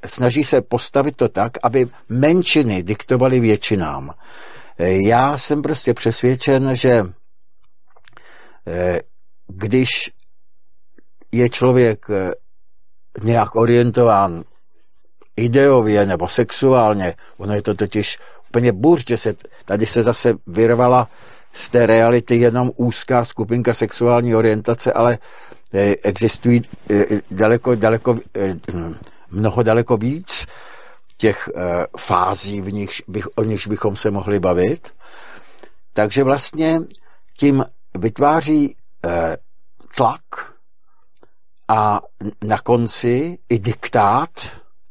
snaží 0.05 0.43
se 0.43 0.61
postavit 0.61 1.15
to 1.15 1.29
tak, 1.29 1.51
aby 1.63 1.87
menšiny 2.09 2.83
diktovaly 2.83 3.39
většinám. 3.39 4.13
Já 4.79 5.37
jsem 5.37 5.61
prostě 5.61 5.93
přesvědčen, 5.93 6.75
že 6.75 7.03
eh, 8.67 8.99
když 9.47 10.11
je 11.31 11.49
člověk 11.49 12.05
eh, 12.09 12.31
nějak 13.23 13.55
orientován 13.55 14.43
ideově 15.39 16.05
nebo 16.05 16.27
sexuálně. 16.27 17.15
Ono 17.37 17.53
je 17.53 17.61
to 17.61 17.73
totiž 17.73 18.17
úplně 18.49 18.71
burž, 18.71 19.03
že 19.07 19.17
se 19.17 19.35
tady 19.65 19.85
se 19.85 20.03
zase 20.03 20.33
vyrvala 20.47 21.07
z 21.53 21.69
té 21.69 21.85
reality 21.85 22.35
jenom 22.35 22.71
úzká 22.75 23.25
skupinka 23.25 23.73
sexuální 23.73 24.35
orientace, 24.35 24.93
ale 24.93 25.17
eh, 25.73 25.95
existují 26.03 26.61
eh, 26.89 27.05
daleko, 27.31 27.75
daleko, 27.75 28.17
eh, 28.35 28.55
mnoho 29.31 29.63
daleko 29.63 29.97
víc 29.97 30.45
těch 31.17 31.49
fází, 31.99 32.61
v 32.61 32.73
nich, 32.73 32.89
o 33.35 33.43
nichž 33.43 33.67
bychom 33.67 33.95
se 33.95 34.11
mohli 34.11 34.39
bavit. 34.39 34.93
Takže 35.93 36.23
vlastně 36.23 36.79
tím 37.37 37.65
vytváří 37.97 38.75
tlak 39.95 40.21
a 41.67 42.01
na 42.43 42.57
konci 42.57 43.37
i 43.49 43.59
diktát 43.59 44.29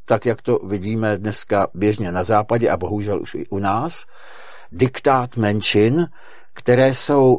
tak 0.08 0.26
jak 0.26 0.42
to 0.42 0.58
vidíme 0.58 1.18
dneska 1.18 1.66
běžně 1.74 2.12
na 2.12 2.24
západě 2.24 2.70
a 2.70 2.76
bohužel 2.76 3.22
už 3.22 3.34
i 3.34 3.46
u 3.50 3.58
nás, 3.58 4.04
diktát 4.72 5.36
menšin, 5.36 6.06
které 6.52 6.94
jsou, 6.94 7.38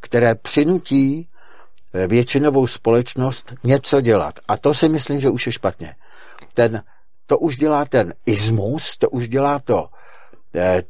které 0.00 0.34
přinutí 0.34 1.28
většinovou 2.06 2.66
společnost 2.66 3.54
něco 3.64 4.00
dělat. 4.00 4.34
A 4.48 4.56
to 4.56 4.74
si 4.74 4.88
myslím, 4.88 5.20
že 5.20 5.30
už 5.30 5.46
je 5.46 5.52
špatně. 5.52 5.94
Ten, 6.54 6.82
to 7.26 7.38
už 7.38 7.56
dělá 7.56 7.84
ten 7.84 8.14
ismus, 8.26 8.96
to 8.96 9.10
už 9.10 9.28
dělá 9.28 9.58
to 9.58 9.88
eh, 10.54 10.82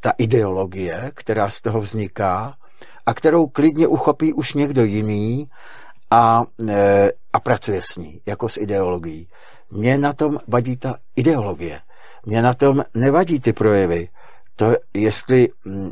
ta 0.00 0.12
ideologie, 0.18 1.10
která 1.14 1.50
z 1.50 1.60
toho 1.60 1.80
vzniká 1.80 2.54
a 3.06 3.14
kterou 3.14 3.46
klidně 3.46 3.86
uchopí 3.86 4.32
už 4.32 4.54
někdo 4.54 4.84
jiný 4.84 5.50
a, 6.10 6.44
e, 6.68 7.12
a 7.32 7.40
pracuje 7.40 7.82
s 7.82 7.96
ní, 7.96 8.20
jako 8.26 8.48
s 8.48 8.56
ideologií. 8.56 9.28
Mně 9.70 9.98
na 9.98 10.12
tom 10.12 10.38
vadí 10.48 10.76
ta 10.76 10.96
ideologie. 11.16 11.80
Mně 12.26 12.42
na 12.42 12.54
tom 12.54 12.84
nevadí 12.94 13.40
ty 13.40 13.52
projevy. 13.52 14.08
To, 14.56 14.76
jestli 14.94 15.48
mm, 15.64 15.90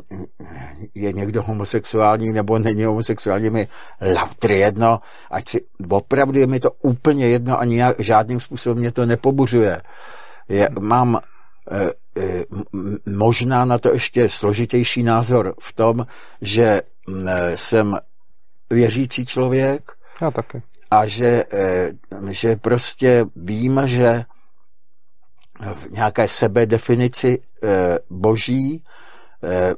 je 0.95 1.13
někdo 1.13 1.43
homosexuální 1.43 2.33
nebo 2.33 2.59
není 2.59 2.83
homosexuální, 2.83 3.49
mi 3.49 3.67
lautry 4.15 4.59
jedno, 4.59 4.99
ať 5.31 5.49
si, 5.49 5.61
opravdu 5.89 6.39
je 6.39 6.47
mi 6.47 6.59
to 6.59 6.71
úplně 6.71 7.27
jedno 7.27 7.59
a 7.59 7.65
nijak, 7.65 7.99
žádným 7.99 8.39
způsobem 8.39 8.77
mě 8.77 8.91
to 8.91 9.05
nepobuřuje. 9.05 9.81
Je, 10.49 10.69
mám 10.79 11.19
e, 11.71 11.91
e, 12.21 12.43
možná 13.05 13.65
na 13.65 13.77
to 13.77 13.93
ještě 13.93 14.29
složitější 14.29 15.03
názor 15.03 15.55
v 15.59 15.73
tom, 15.73 16.05
že 16.41 16.81
mm, 17.07 17.27
jsem 17.55 17.97
věřící 18.69 19.25
člověk, 19.25 19.96
já 20.21 20.31
taky. 20.31 20.61
A 20.91 21.05
že, 21.05 21.43
eh, 21.53 21.91
že 22.29 22.55
prostě 22.55 23.25
vím, 23.35 23.81
že 23.85 24.25
v 25.73 25.91
nějaké 25.91 26.27
sebedefinici 26.27 27.43
eh, 27.63 27.99
boží, 28.09 28.83
eh, 29.43 29.75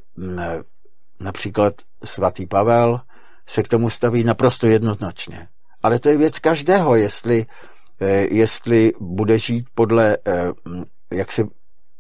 například 1.20 1.74
svatý 2.04 2.46
Pavel, 2.46 3.02
se 3.48 3.64
k 3.64 3.68
tomu 3.68 3.90
staví 3.90 4.24
naprosto 4.24 4.68
jednoznačně. 4.68 5.48
Ale 5.84 6.00
to 6.00 6.10
je 6.10 6.18
věc 6.18 6.40
každého, 6.40 6.96
jestli, 6.96 7.46
jestli 8.32 8.94
bude 9.00 9.38
žít 9.38 9.66
podle 9.76 10.18
jaksi 11.12 11.50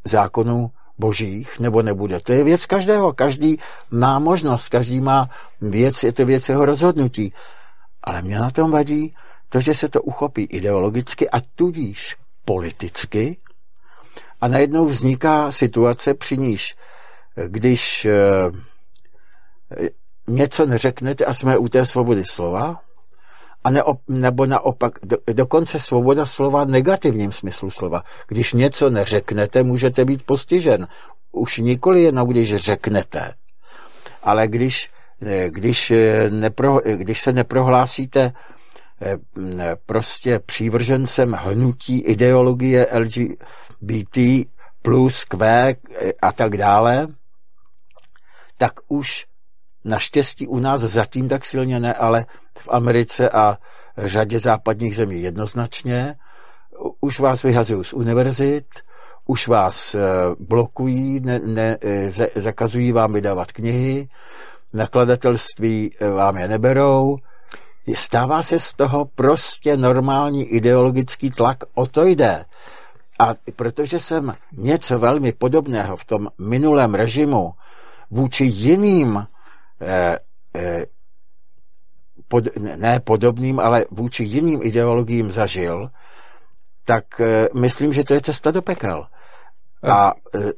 zákonů 0.05 0.71
božích, 0.99 1.59
nebo 1.59 1.81
nebude. 1.81 2.19
To 2.19 2.33
je 2.33 2.43
věc 2.43 2.65
každého. 2.65 3.13
Každý 3.13 3.57
má 3.91 4.19
možnost, 4.19 4.69
každý 4.69 5.01
má 5.01 5.29
věc, 5.61 6.03
je 6.03 6.13
to 6.13 6.25
věc 6.25 6.49
jeho 6.49 6.65
rozhodnutí. 6.65 7.33
Ale 8.03 8.21
mě 8.21 8.39
na 8.39 8.49
tom 8.49 8.71
vadí 8.71 9.13
to, 9.49 9.61
že 9.61 9.75
se 9.75 9.89
to 9.89 10.01
uchopí 10.01 10.43
ideologicky 10.43 11.29
a 11.29 11.39
tudíž 11.55 12.15
politicky 12.45 13.37
a 14.41 14.47
najednou 14.47 14.85
vzniká 14.85 15.51
situace, 15.51 16.13
při 16.13 16.37
níž, 16.37 16.75
když 17.47 18.05
eh, 18.05 18.51
něco 20.27 20.65
neřeknete 20.65 21.25
a 21.25 21.33
jsme 21.33 21.57
u 21.57 21.67
té 21.67 21.85
svobody 21.85 22.25
slova, 22.25 22.81
a 23.63 23.69
ne, 23.69 23.83
nebo 24.07 24.45
naopak, 24.45 24.99
do, 25.03 25.17
dokonce 25.33 25.79
svoboda 25.79 26.25
slova 26.25 26.63
v 26.63 26.67
negativním 26.67 27.31
smyslu 27.31 27.71
slova. 27.71 28.03
Když 28.27 28.53
něco 28.53 28.89
neřeknete, 28.89 29.63
můžete 29.63 30.05
být 30.05 30.23
postižen. 30.23 30.87
Už 31.31 31.57
nikoli 31.57 32.03
jenom, 32.03 32.27
když 32.27 32.55
řeknete, 32.55 33.33
ale 34.23 34.47
když 34.47 34.89
když, 35.47 35.91
eh, 35.91 36.29
nepro, 36.29 36.87
eh, 36.87 36.97
když 36.97 37.21
se 37.21 37.33
neprohlásíte 37.33 38.33
prostě 39.85 40.39
přívržencem 40.39 41.31
hnutí 41.31 41.99
ideologie 41.99 42.87
LGBT 42.91 44.45
plus 44.81 45.23
Q 45.23 45.75
a 46.21 46.31
tak 46.31 46.57
dále, 46.57 47.07
tak 48.57 48.73
už 48.87 49.25
naštěstí 49.85 50.47
u 50.47 50.59
nás 50.59 50.81
zatím 50.81 51.29
tak 51.29 51.45
silně 51.45 51.79
ne, 51.79 51.93
ale 51.93 52.25
v 52.57 52.69
Americe 52.71 53.29
a 53.29 53.57
řadě 53.97 54.39
západních 54.39 54.95
zemí 54.95 55.21
jednoznačně, 55.21 56.15
už 57.01 57.19
vás 57.19 57.43
vyhazují 57.43 57.85
z 57.85 57.93
univerzit, 57.93 58.67
už 59.25 59.47
vás 59.47 59.95
blokují, 60.39 61.19
ne, 61.19 61.39
ne, 61.39 61.77
zakazují 62.35 62.91
vám 62.91 63.13
vydávat 63.13 63.51
knihy, 63.51 64.09
nakladatelství 64.73 65.91
eh, 65.99 66.09
vám 66.09 66.37
je 66.37 66.47
neberou, 66.47 67.17
stává 67.95 68.43
se 68.43 68.59
z 68.59 68.73
toho 68.73 69.05
prostě 69.05 69.77
normální 69.77 70.45
ideologický 70.45 71.29
tlak, 71.29 71.57
o 71.73 71.85
to 71.85 72.05
jde. 72.05 72.45
A 73.19 73.35
protože 73.55 73.99
jsem 73.99 74.33
něco 74.51 74.99
velmi 74.99 75.31
podobného 75.31 75.97
v 75.97 76.05
tom 76.05 76.27
minulém 76.37 76.95
režimu 76.95 77.53
vůči 78.11 78.43
jiným, 78.45 79.27
eh, 79.81 80.17
eh, 80.55 80.85
pod, 82.27 82.43
ne 82.75 82.99
podobným, 82.99 83.59
ale 83.59 83.85
vůči 83.91 84.23
jiným 84.23 84.59
ideologiím 84.63 85.31
zažil, 85.31 85.89
tak 86.85 87.21
eh, 87.21 87.49
myslím, 87.53 87.93
že 87.93 88.03
to 88.03 88.13
je 88.13 88.21
cesta 88.21 88.51
do 88.51 88.61
pekel. 88.61 89.07
A 89.85 90.13
eh, 90.35 90.51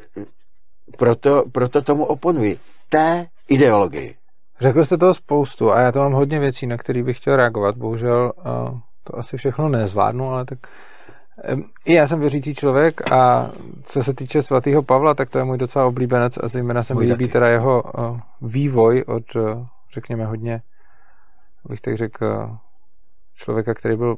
proto, 0.97 1.43
proto 1.51 1.81
tomu 1.81 2.05
oponuji. 2.05 2.59
Té 2.89 3.27
ideologii. 3.51 4.15
Řekl 4.59 4.85
jste 4.85 4.97
toho 4.97 5.13
spoustu 5.13 5.71
a 5.71 5.79
já 5.79 5.91
to 5.91 5.99
mám 5.99 6.11
hodně 6.11 6.39
věcí, 6.39 6.67
na 6.67 6.77
které 6.77 7.03
bych 7.03 7.17
chtěl 7.17 7.35
reagovat. 7.35 7.77
Bohužel 7.77 8.31
uh, 8.37 8.79
to 9.03 9.17
asi 9.17 9.37
všechno 9.37 9.69
nezvládnu, 9.69 10.29
ale 10.29 10.45
tak 10.45 10.59
um, 11.53 11.63
i 11.85 11.93
já 11.93 12.07
jsem 12.07 12.19
věřící 12.19 12.55
člověk 12.55 13.11
a 13.11 13.51
co 13.83 14.03
se 14.03 14.13
týče 14.13 14.41
svatého 14.41 14.83
Pavla, 14.83 15.13
tak 15.13 15.29
to 15.29 15.37
je 15.37 15.43
můj 15.43 15.57
docela 15.57 15.85
oblíbenec 15.85 16.37
a 16.37 16.47
zejména 16.47 16.83
se 16.83 16.93
mi 16.93 17.05
líbí 17.05 17.27
teda 17.27 17.47
jeho 17.47 17.83
uh, 17.83 18.19
vývoj 18.41 19.03
od, 19.07 19.23
řekněme, 19.93 20.25
hodně, 20.25 20.61
bych 21.69 21.81
tak 21.81 21.97
řekl, 21.97 22.57
člověka, 23.35 23.73
který 23.73 23.95
byl 23.95 24.15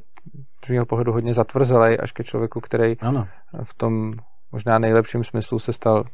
z 0.66 0.68
mého 0.68 0.86
pohledu 0.86 1.12
hodně 1.12 1.34
zatvrzelý, 1.34 1.98
až 1.98 2.12
ke 2.12 2.24
člověku, 2.24 2.60
který 2.60 2.96
ano. 3.00 3.28
v 3.62 3.74
tom 3.74 4.12
možná 4.52 4.78
nejlepším 4.78 5.24
smyslu 5.24 5.58
se 5.58 5.72
stal 5.72 6.04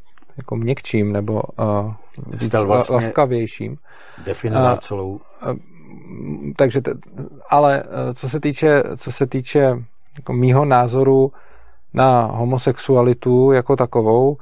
jako 0.41 0.57
měkčím 0.57 1.12
nebo 1.12 1.32
uh, 1.32 1.93
víc 2.26 2.55
vlastně 2.55 2.97
laskavějším. 2.97 3.76
Definoval 4.24 4.72
uh, 4.72 4.78
celou. 4.78 5.11
Uh, 5.11 5.20
takže, 6.57 6.80
te, 6.80 6.93
ale 7.51 7.82
uh, 7.82 7.88
co 8.14 8.28
se 8.28 8.41
týče, 8.41 8.82
co 8.97 9.12
se 9.12 9.26
týče 9.26 9.84
jako 10.16 10.32
mýho 10.32 10.64
názoru 10.64 11.32
na 11.95 12.22
homosexualitu 12.22 13.53
jako 13.53 13.76
takovou, 13.76 14.36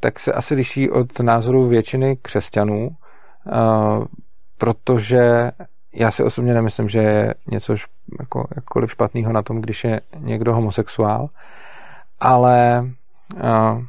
tak 0.00 0.20
se 0.20 0.32
asi 0.32 0.54
liší 0.54 0.90
od 0.90 1.20
názoru 1.20 1.68
většiny 1.68 2.16
křesťanů, 2.22 2.88
uh, 2.88 4.04
protože 4.58 5.50
já 5.94 6.10
si 6.10 6.24
osobně 6.24 6.54
nemyslím, 6.54 6.88
že 6.88 6.98
je 6.98 7.34
něco 7.50 7.74
jako, 8.20 8.48
jakkoliv 8.56 8.90
špatného 8.90 9.32
na 9.32 9.42
tom, 9.42 9.60
když 9.60 9.84
je 9.84 10.00
někdo 10.18 10.54
homosexuál, 10.54 11.28
ale 12.20 12.84
uh, 13.34 13.82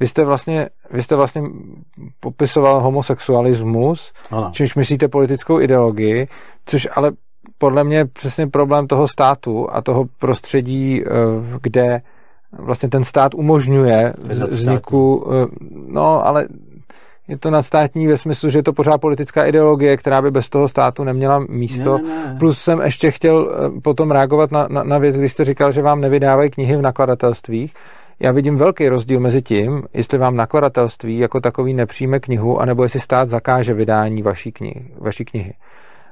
vy 0.00 0.06
jste 0.06 0.24
vlastně, 0.24 0.68
vy 0.90 1.02
jste 1.02 1.16
vlastně 1.16 1.42
popisoval 2.20 2.80
homosexualismus, 2.80 4.12
ano. 4.30 4.50
čímž 4.52 4.74
myslíte 4.74 5.08
politickou 5.08 5.60
ideologii, 5.60 6.28
což 6.66 6.88
ale 6.96 7.12
podle 7.58 7.84
mě 7.84 7.96
je 7.96 8.04
přesně 8.04 8.46
problém 8.46 8.86
toho 8.86 9.08
státu 9.08 9.68
a 9.72 9.82
toho 9.82 10.04
prostředí, 10.18 11.02
eh, 11.02 11.08
kde 11.62 12.00
vlastně 12.58 12.88
ten 12.88 13.04
stát 13.04 13.34
umožňuje 13.34 14.12
vzniku, 14.48 15.26
eh, 15.32 15.46
no 15.86 16.26
ale 16.26 16.46
je 17.28 17.38
to 17.38 17.50
nadstátní 17.50 18.06
ve 18.06 18.16
smyslu, 18.16 18.50
že 18.50 18.58
je 18.58 18.62
to 18.62 18.72
pořád 18.72 18.98
politická 18.98 19.44
ideologie, 19.46 19.96
která 19.96 20.22
by 20.22 20.30
bez 20.30 20.48
toho 20.50 20.68
státu 20.68 21.04
neměla 21.04 21.38
místo. 21.48 21.98
Ne, 21.98 22.04
ne. 22.04 22.36
Plus 22.38 22.58
jsem 22.58 22.80
ještě 22.80 23.10
chtěl 23.10 23.50
eh, 23.50 23.80
potom 23.80 24.10
reagovat 24.10 24.52
na, 24.52 24.68
na, 24.70 24.82
na 24.82 24.98
věc, 24.98 25.16
když 25.16 25.32
jste 25.32 25.44
říkal, 25.44 25.72
že 25.72 25.82
vám 25.82 26.00
nevydávají 26.00 26.50
knihy 26.50 26.76
v 26.76 26.82
nakladatelstvích 26.82 27.74
já 28.20 28.32
vidím 28.32 28.56
velký 28.56 28.88
rozdíl 28.88 29.20
mezi 29.20 29.42
tím, 29.42 29.82
jestli 29.94 30.18
vám 30.18 30.36
nakladatelství 30.36 31.18
jako 31.18 31.40
takový 31.40 31.74
nepřijme 31.74 32.20
knihu, 32.20 32.60
anebo 32.60 32.82
jestli 32.82 33.00
stát 33.00 33.28
zakáže 33.28 33.74
vydání 33.74 34.22
vaší 34.22 34.52
knihy. 34.52 34.90
Vaší 34.98 35.24
knihy. 35.24 35.54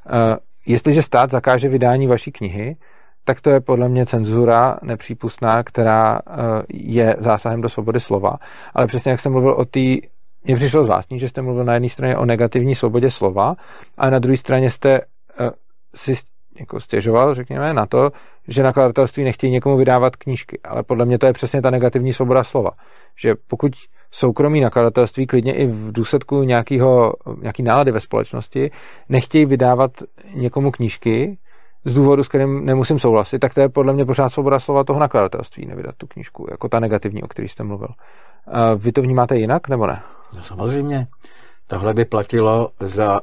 Uh, 0.06 0.36
jestliže 0.66 1.02
stát 1.02 1.30
zakáže 1.30 1.68
vydání 1.68 2.06
vaší 2.06 2.32
knihy, 2.32 2.76
tak 3.24 3.40
to 3.40 3.50
je 3.50 3.60
podle 3.60 3.88
mě 3.88 4.06
cenzura 4.06 4.78
nepřípustná, 4.82 5.62
která 5.62 6.12
uh, 6.12 6.42
je 6.72 7.16
zásahem 7.18 7.60
do 7.60 7.68
svobody 7.68 8.00
slova. 8.00 8.36
Ale 8.74 8.86
přesně 8.86 9.10
jak 9.10 9.20
jsem 9.20 9.32
mluvil 9.32 9.52
o 9.52 9.64
té 9.64 9.96
mně 10.46 10.56
přišlo 10.56 10.84
zvláštní, 10.84 11.18
že 11.18 11.28
jste 11.28 11.42
mluvil 11.42 11.64
na 11.64 11.74
jedné 11.74 11.88
straně 11.88 12.16
o 12.16 12.24
negativní 12.24 12.74
svobodě 12.74 13.10
slova 13.10 13.54
a 13.98 14.10
na 14.10 14.18
druhé 14.18 14.36
straně 14.36 14.70
jste 14.70 15.00
uh, 15.40 15.48
si 15.94 16.14
jako 16.60 16.80
stěžoval, 16.80 17.34
řekněme, 17.34 17.74
na 17.74 17.86
to, 17.86 18.10
že 18.48 18.62
nakladatelství 18.62 19.24
nechtějí 19.24 19.52
někomu 19.52 19.76
vydávat 19.76 20.16
knížky. 20.16 20.58
Ale 20.64 20.82
podle 20.82 21.04
mě 21.04 21.18
to 21.18 21.26
je 21.26 21.32
přesně 21.32 21.62
ta 21.62 21.70
negativní 21.70 22.12
svoboda 22.12 22.44
slova. 22.44 22.70
Že 23.16 23.34
pokud 23.46 23.72
soukromí 24.10 24.60
nakladatelství 24.60 25.26
klidně 25.26 25.54
i 25.54 25.66
v 25.66 25.92
důsledku 25.92 26.42
nějakého, 26.42 27.12
nějaký 27.40 27.62
nálady 27.62 27.90
ve 27.92 28.00
společnosti 28.00 28.70
nechtějí 29.08 29.46
vydávat 29.46 29.90
někomu 30.34 30.70
knížky 30.70 31.38
z 31.84 31.94
důvodu, 31.94 32.24
s 32.24 32.28
kterým 32.28 32.64
nemusím 32.64 32.98
souhlasit, 32.98 33.38
tak 33.38 33.54
to 33.54 33.60
je 33.60 33.68
podle 33.68 33.92
mě 33.92 34.04
pořád 34.04 34.28
svoboda 34.28 34.60
slova 34.60 34.84
toho 34.84 35.00
nakladatelství, 35.00 35.66
nevydat 35.66 35.94
tu 35.96 36.06
knížku, 36.06 36.46
jako 36.50 36.68
ta 36.68 36.80
negativní, 36.80 37.22
o 37.22 37.28
který 37.28 37.48
jste 37.48 37.64
mluvil. 37.64 37.88
Vy 38.76 38.92
to 38.92 39.02
vnímáte 39.02 39.36
jinak, 39.36 39.68
nebo 39.68 39.86
ne? 39.86 40.02
No 40.36 40.44
samozřejmě. 40.44 41.06
Tohle 41.66 41.94
by 41.94 42.04
platilo 42.04 42.68
za 42.80 43.20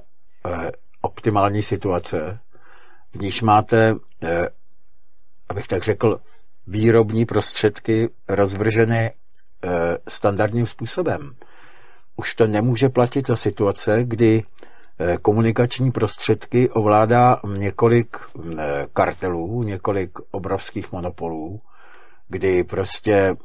eh, 0.48 0.72
optimální 1.02 1.64
situace, 1.64 2.40
níž 3.22 3.42
máte, 3.42 3.96
eh, 4.24 4.48
abych 5.50 5.68
tak 5.68 5.84
řekl, 5.84 6.20
výrobní 6.68 7.26
prostředky 7.26 8.10
rozvrženy 8.28 9.12
eh, 9.12 9.98
standardním 10.08 10.68
způsobem. 10.68 11.36
Už 12.16 12.36
to 12.36 12.48
nemůže 12.48 12.90
platit 12.90 13.28
za 13.28 13.36
situace, 13.36 14.04
kdy 14.04 14.44
eh, 15.00 15.18
komunikační 15.18 15.92
prostředky 15.92 16.70
ovládá 16.70 17.40
několik 17.58 18.18
kartelů, 18.94 19.64
několik 19.64 20.12
obrovských 20.32 20.92
monopolů, 20.92 21.62
kdy 22.28 22.64
prostě 22.64 23.36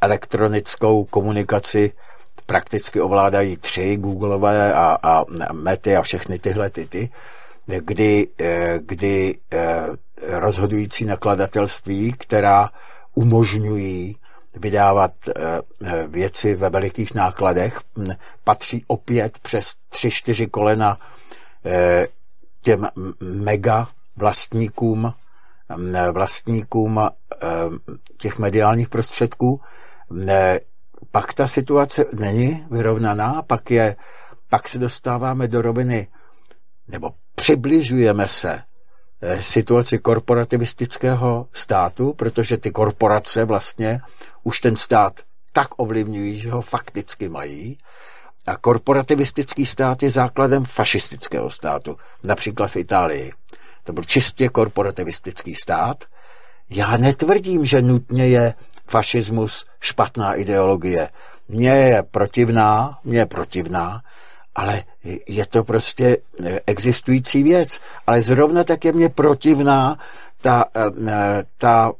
elektronickou 0.00 1.04
komunikaci 1.04 1.92
prakticky 2.46 3.00
ovládají 3.00 3.56
tři, 3.56 3.96
Googleové 3.96 4.74
a, 4.74 4.98
a 5.02 5.24
Mety 5.52 5.96
a 5.96 6.02
všechny 6.02 6.38
tyhle 6.38 6.70
ty, 6.70 6.86
ty 6.86 7.10
kdy, 7.66 8.28
eh, 8.40 8.78
kdy 8.82 9.38
eh, 9.52 9.86
rozhodující 10.20 11.04
nakladatelství, 11.04 12.12
která 12.12 12.70
umožňují 13.14 14.16
vydávat 14.54 15.12
eh, 15.28 16.06
věci 16.06 16.54
ve 16.54 16.70
velikých 16.70 17.14
nákladech, 17.14 17.80
patří 18.44 18.84
opět 18.86 19.38
přes 19.38 19.72
tři, 19.88 20.10
čtyři 20.10 20.46
kolena 20.46 20.98
těm 22.62 22.88
mega 23.20 23.88
vlastníkům, 24.16 25.12
vlastníkům 26.12 27.00
těch 28.16 28.38
mediálních 28.38 28.88
prostředků, 28.88 29.60
pak 31.10 31.34
ta 31.34 31.48
situace 31.48 32.04
není 32.14 32.66
vyrovnaná, 32.70 33.42
pak, 33.42 33.70
je, 33.70 33.96
pak 34.48 34.68
se 34.68 34.78
dostáváme 34.78 35.48
do 35.48 35.62
roviny, 35.62 36.08
nebo 36.88 37.10
přibližujeme 37.36 38.28
se 38.28 38.62
eh, 39.20 39.42
situaci 39.42 39.98
korporativistického 39.98 41.48
státu, 41.52 42.12
protože 42.12 42.56
ty 42.56 42.70
korporace 42.70 43.44
vlastně 43.44 44.00
už 44.42 44.60
ten 44.60 44.76
stát 44.76 45.20
tak 45.52 45.68
ovlivňují, 45.76 46.38
že 46.38 46.50
ho 46.50 46.60
fakticky 46.60 47.28
mají. 47.28 47.78
A 48.46 48.56
korporativistický 48.56 49.66
stát 49.66 50.02
je 50.02 50.10
základem 50.10 50.64
fašistického 50.64 51.50
státu, 51.50 51.96
například 52.22 52.68
v 52.68 52.76
Itálii. 52.76 53.32
To 53.84 53.92
byl 53.92 54.04
čistě 54.04 54.48
korporativistický 54.48 55.54
stát. 55.54 56.04
Já 56.70 56.96
netvrdím, 56.96 57.64
že 57.64 57.82
nutně 57.82 58.28
je 58.28 58.54
fašismus 58.86 59.64
špatná 59.80 60.34
ideologie. 60.34 61.08
Mně 61.48 61.70
je 61.70 62.02
protivná, 62.02 62.98
mně 63.04 63.18
je 63.18 63.26
protivná, 63.26 64.02
ale 64.56 64.84
je 65.28 65.46
to 65.46 65.64
prostě 65.64 66.16
eh, 66.44 66.60
existující 66.66 67.42
věc. 67.42 67.80
Ale 68.06 68.22
zrovna 68.22 68.64
tak 68.64 68.84
je 68.84 68.92
mě 68.92 69.08
protivná 69.08 69.98
ta, 70.40 70.64
eh, 70.76 71.44
ta 71.58 71.92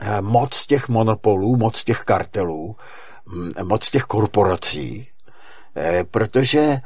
eh, 0.00 0.20
moc 0.20 0.66
těch 0.66 0.88
monopolů, 0.88 1.56
moc 1.56 1.84
těch 1.84 2.00
kartelů, 2.00 2.76
mm, 3.26 3.50
moc 3.62 3.90
těch 3.90 4.02
korporací, 4.02 5.08
protože 6.10 6.78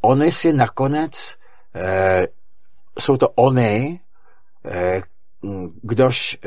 oni 0.00 0.32
si 0.32 0.52
nakonec, 0.52 1.36
jsou 2.98 3.16
to 3.16 3.28
oni, 3.28 4.00
kdož 5.82 6.38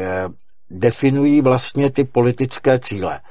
definují 0.70 1.42
vlastně 1.42 1.92
ty 1.92 2.04
politické 2.04 2.80
cíle. 2.80 3.22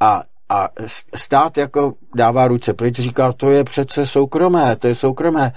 A 0.00 0.22
a 0.52 0.68
stát 1.16 1.58
jako 1.58 1.94
dává 2.14 2.48
ruce 2.48 2.74
pryč, 2.74 2.96
říká, 2.96 3.32
to 3.32 3.50
je 3.50 3.64
přece 3.64 4.06
soukromé, 4.06 4.76
to 4.76 4.86
je 4.86 4.94
soukromé. 4.94 5.52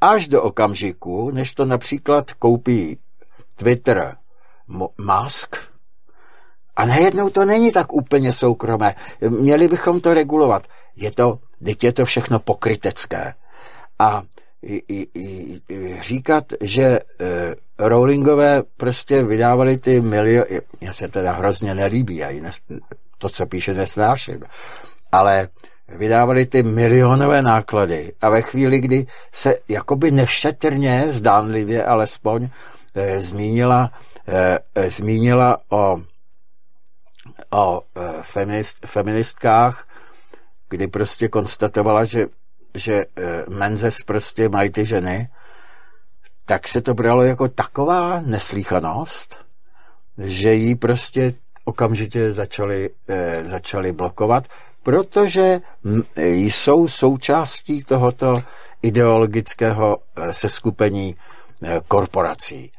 Až 0.00 0.28
do 0.28 0.42
okamžiku, 0.42 1.30
než 1.30 1.54
to 1.54 1.64
například 1.64 2.32
koupí 2.32 2.98
Twitter, 3.56 4.16
Musk, 4.98 5.56
a 6.76 6.86
najednou 6.86 7.30
to 7.30 7.44
není 7.44 7.72
tak 7.72 7.92
úplně 7.92 8.32
soukromé. 8.32 8.94
Měli 9.28 9.68
bychom 9.68 10.00
to 10.00 10.14
regulovat. 10.14 10.62
Je 10.96 11.10
to, 11.10 11.36
teď 11.64 11.84
je 11.84 11.92
to 11.92 12.04
všechno 12.04 12.38
pokrytecké. 12.38 13.34
A 13.98 14.22
i, 14.62 14.82
i, 14.88 15.08
i, 15.14 16.02
říkat, 16.02 16.44
že 16.60 16.84
e, 16.84 17.00
Rowlingové 17.78 18.62
prostě 18.76 19.22
vydávali 19.22 19.76
ty 19.76 20.00
miliony, 20.00 20.60
mě 20.80 20.92
se 20.92 21.08
teda 21.08 21.32
hrozně 21.32 21.74
nelíbí, 21.74 22.16
já 22.16 22.30
to, 23.24 23.28
co 23.28 23.46
píše, 23.46 23.74
nesnáším. 23.74 24.44
Ale 25.12 25.48
vydávali 25.88 26.46
ty 26.46 26.62
milionové 26.62 27.42
náklady 27.42 28.12
a 28.20 28.28
ve 28.28 28.42
chvíli, 28.42 28.80
kdy 28.80 29.06
se 29.32 29.54
jakoby 29.68 30.10
nešetrně, 30.10 31.04
zdánlivě 31.08 31.84
alespoň, 31.84 32.48
eh, 32.94 33.20
zmínila, 33.20 33.90
eh, 34.28 34.58
eh 34.74 34.90
zmínila 34.90 35.56
o, 35.68 36.00
o 37.50 37.82
eh, 37.96 38.12
feminist, 38.22 38.86
feministkách, 38.86 39.88
kdy 40.68 40.86
prostě 40.86 41.28
konstatovala, 41.28 42.04
že, 42.04 42.26
že 42.74 43.04
eh, 43.16 43.44
menzes 43.48 44.02
prostě 44.04 44.48
mají 44.48 44.70
ty 44.70 44.84
ženy, 44.84 45.28
tak 46.44 46.68
se 46.68 46.82
to 46.82 46.94
bralo 46.94 47.22
jako 47.22 47.48
taková 47.48 48.20
neslíchanost, 48.20 49.36
že 50.18 50.52
jí 50.52 50.74
prostě 50.74 51.43
okamžitě 51.64 52.32
začali, 52.32 52.90
eh, 53.08 53.44
začali 53.44 53.92
blokovat, 53.92 54.44
protože 54.82 55.60
jsou 56.22 56.88
součástí 56.88 57.84
tohoto 57.84 58.42
ideologického 58.82 59.96
eh, 60.16 60.32
seskupení 60.32 61.16
eh, 61.62 61.80
korporací. 61.88 62.72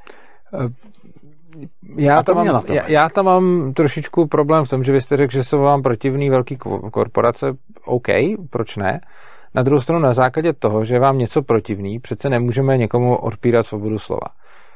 Já 1.98 2.24
tam, 2.24 2.36
mám, 2.36 2.64
já, 2.74 2.88
já 2.88 3.10
tam 3.10 3.26
mám 3.26 3.74
trošičku 3.74 4.28
problém 4.28 4.66
v 4.66 4.70
tom, 4.70 4.84
že 4.84 4.92
vy 4.92 5.02
jste 5.02 5.18
řekl, 5.18 5.32
že 5.32 5.44
jsou 5.44 5.60
vám 5.60 5.82
protivný 5.82 6.30
velký 6.30 6.58
korporace. 6.92 7.48
OK, 7.86 8.08
proč 8.50 8.76
ne? 8.76 9.02
Na 9.54 9.64
druhou 9.64 9.82
stranu 9.82 10.02
na 10.02 10.14
základě 10.14 10.54
toho, 10.54 10.86
že 10.86 11.00
vám 11.00 11.18
něco 11.18 11.42
protivný, 11.42 12.00
přece 12.00 12.30
nemůžeme 12.30 12.78
někomu 12.78 13.16
odpírat 13.16 13.66
svobodu 13.66 14.00
slova. 14.00 14.28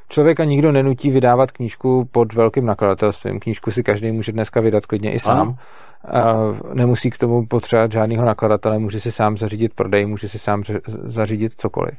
Člověka 0.09 0.43
nikdo 0.43 0.71
nenutí 0.71 1.11
vydávat 1.11 1.51
knížku 1.51 2.05
pod 2.11 2.33
velkým 2.33 2.65
nakladatelstvím. 2.65 3.39
Knížku 3.39 3.71
si 3.71 3.83
každý 3.83 4.11
může 4.11 4.31
dneska 4.31 4.61
vydat 4.61 4.85
klidně 4.85 5.13
i 5.13 5.19
sám. 5.19 5.55
Ano. 6.03 6.59
Nemusí 6.73 7.09
k 7.09 7.17
tomu 7.17 7.45
potřebovat 7.45 7.91
žádného 7.91 8.25
nakladatele, 8.25 8.79
může 8.79 8.99
si 8.99 9.11
sám 9.11 9.37
zařídit 9.37 9.73
prodej, 9.73 10.05
může 10.05 10.29
si 10.29 10.39
sám 10.39 10.63
zařídit 11.03 11.53
cokoliv. 11.57 11.93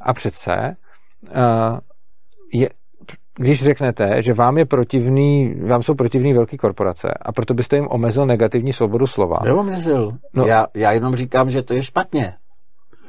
A 0.00 0.14
přece 0.14 0.76
je, 2.52 2.68
když 3.38 3.64
řeknete, 3.64 4.22
že 4.22 4.34
vám 4.34 4.58
je 4.58 4.64
protivný, 4.64 5.54
vám 5.54 5.82
jsou 5.82 5.94
protivný 5.94 6.32
velké 6.32 6.56
korporace 6.56 7.14
a 7.22 7.32
proto 7.32 7.54
byste 7.54 7.76
jim 7.76 7.88
omezil 7.90 8.26
negativní 8.26 8.72
svobodu 8.72 9.06
slova. 9.06 9.36
Neomezil. 9.44 10.18
No, 10.34 10.46
já, 10.46 10.66
já 10.74 10.92
jenom 10.92 11.16
říkám, 11.16 11.50
že 11.50 11.62
to 11.62 11.74
je 11.74 11.82
špatně. 11.82 12.34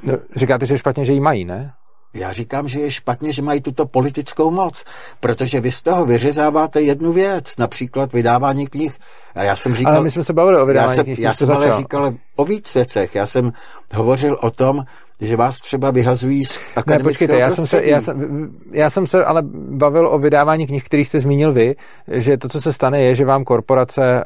No, 0.04 0.14
říkáte, 0.36 0.66
že 0.66 0.74
je 0.74 0.78
špatně, 0.78 1.06
že 1.06 1.14
ji 1.14 1.20
mají, 1.20 1.46
ne? 1.46 1.74
Já 2.16 2.34
říkám, 2.34 2.68
že 2.68 2.80
je 2.80 2.92
špatně, 2.92 3.34
že 3.34 3.42
mají 3.42 3.62
tuto 3.62 3.86
politickou 3.86 4.52
moc, 4.52 4.84
protože 5.20 5.60
vy 5.60 5.72
z 5.72 5.82
toho 5.82 6.06
vyřezáváte 6.06 6.82
jednu 6.82 7.12
věc, 7.12 7.58
například 7.60 8.14
vydávání 8.14 8.68
knih. 8.68 8.98
A 9.36 9.44
já 9.44 9.56
jsem 9.56 9.76
říkal... 9.76 9.94
Ale 9.94 10.04
my 10.04 10.12
jsme 10.12 10.24
se 10.24 10.34
bavili 10.34 10.62
o 10.62 10.66
vydávání 10.66 10.98
já 10.98 11.04
knih. 11.04 11.20
Já 11.20 11.34
jsem 11.34 11.52
ale 11.52 11.74
říkal 11.74 12.14
o 12.36 12.46
víc 12.46 12.74
věcech. 12.76 13.16
Já 13.16 13.26
jsem 13.26 13.52
hovořil 13.94 14.38
o 14.42 14.52
tom, 14.52 14.84
že 15.22 15.38
vás 15.38 15.60
třeba 15.60 15.92
vyhazují 15.92 16.46
z 16.46 16.60
akademického 16.76 16.98
ne, 16.98 17.04
počkejte, 17.04 17.40
já 17.40 17.50
jsem, 17.50 17.68
se, 17.68 17.86
já, 17.86 18.02
jsem, 18.02 18.50
já 18.72 18.90
jsem 18.90 19.08
se 19.08 19.26
ale 19.26 19.42
bavil 19.70 20.08
o 20.08 20.20
vydávání 20.20 20.68
knih, 20.68 20.84
který 20.84 21.06
jste 21.06 21.20
zmínil 21.20 21.54
vy, 21.54 21.76
že 22.08 22.38
to, 22.38 22.50
co 22.50 22.62
se 22.62 22.74
stane, 22.74 23.02
je, 23.02 23.16
že 23.16 23.26
vám 23.26 23.44
korporace, 23.44 24.24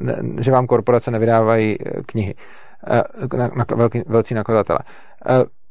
uh, 0.00 0.40
že 0.40 0.52
vám 0.52 0.66
korporace 0.66 1.10
nevydávají 1.10 1.76
eh, 1.80 2.02
knihy. 2.06 2.34
Uh, 2.90 3.38
na, 3.38 3.50
na, 3.56 3.64
velký, 3.76 4.02
velcí 4.06 4.34
nakladatelé. 4.34 4.78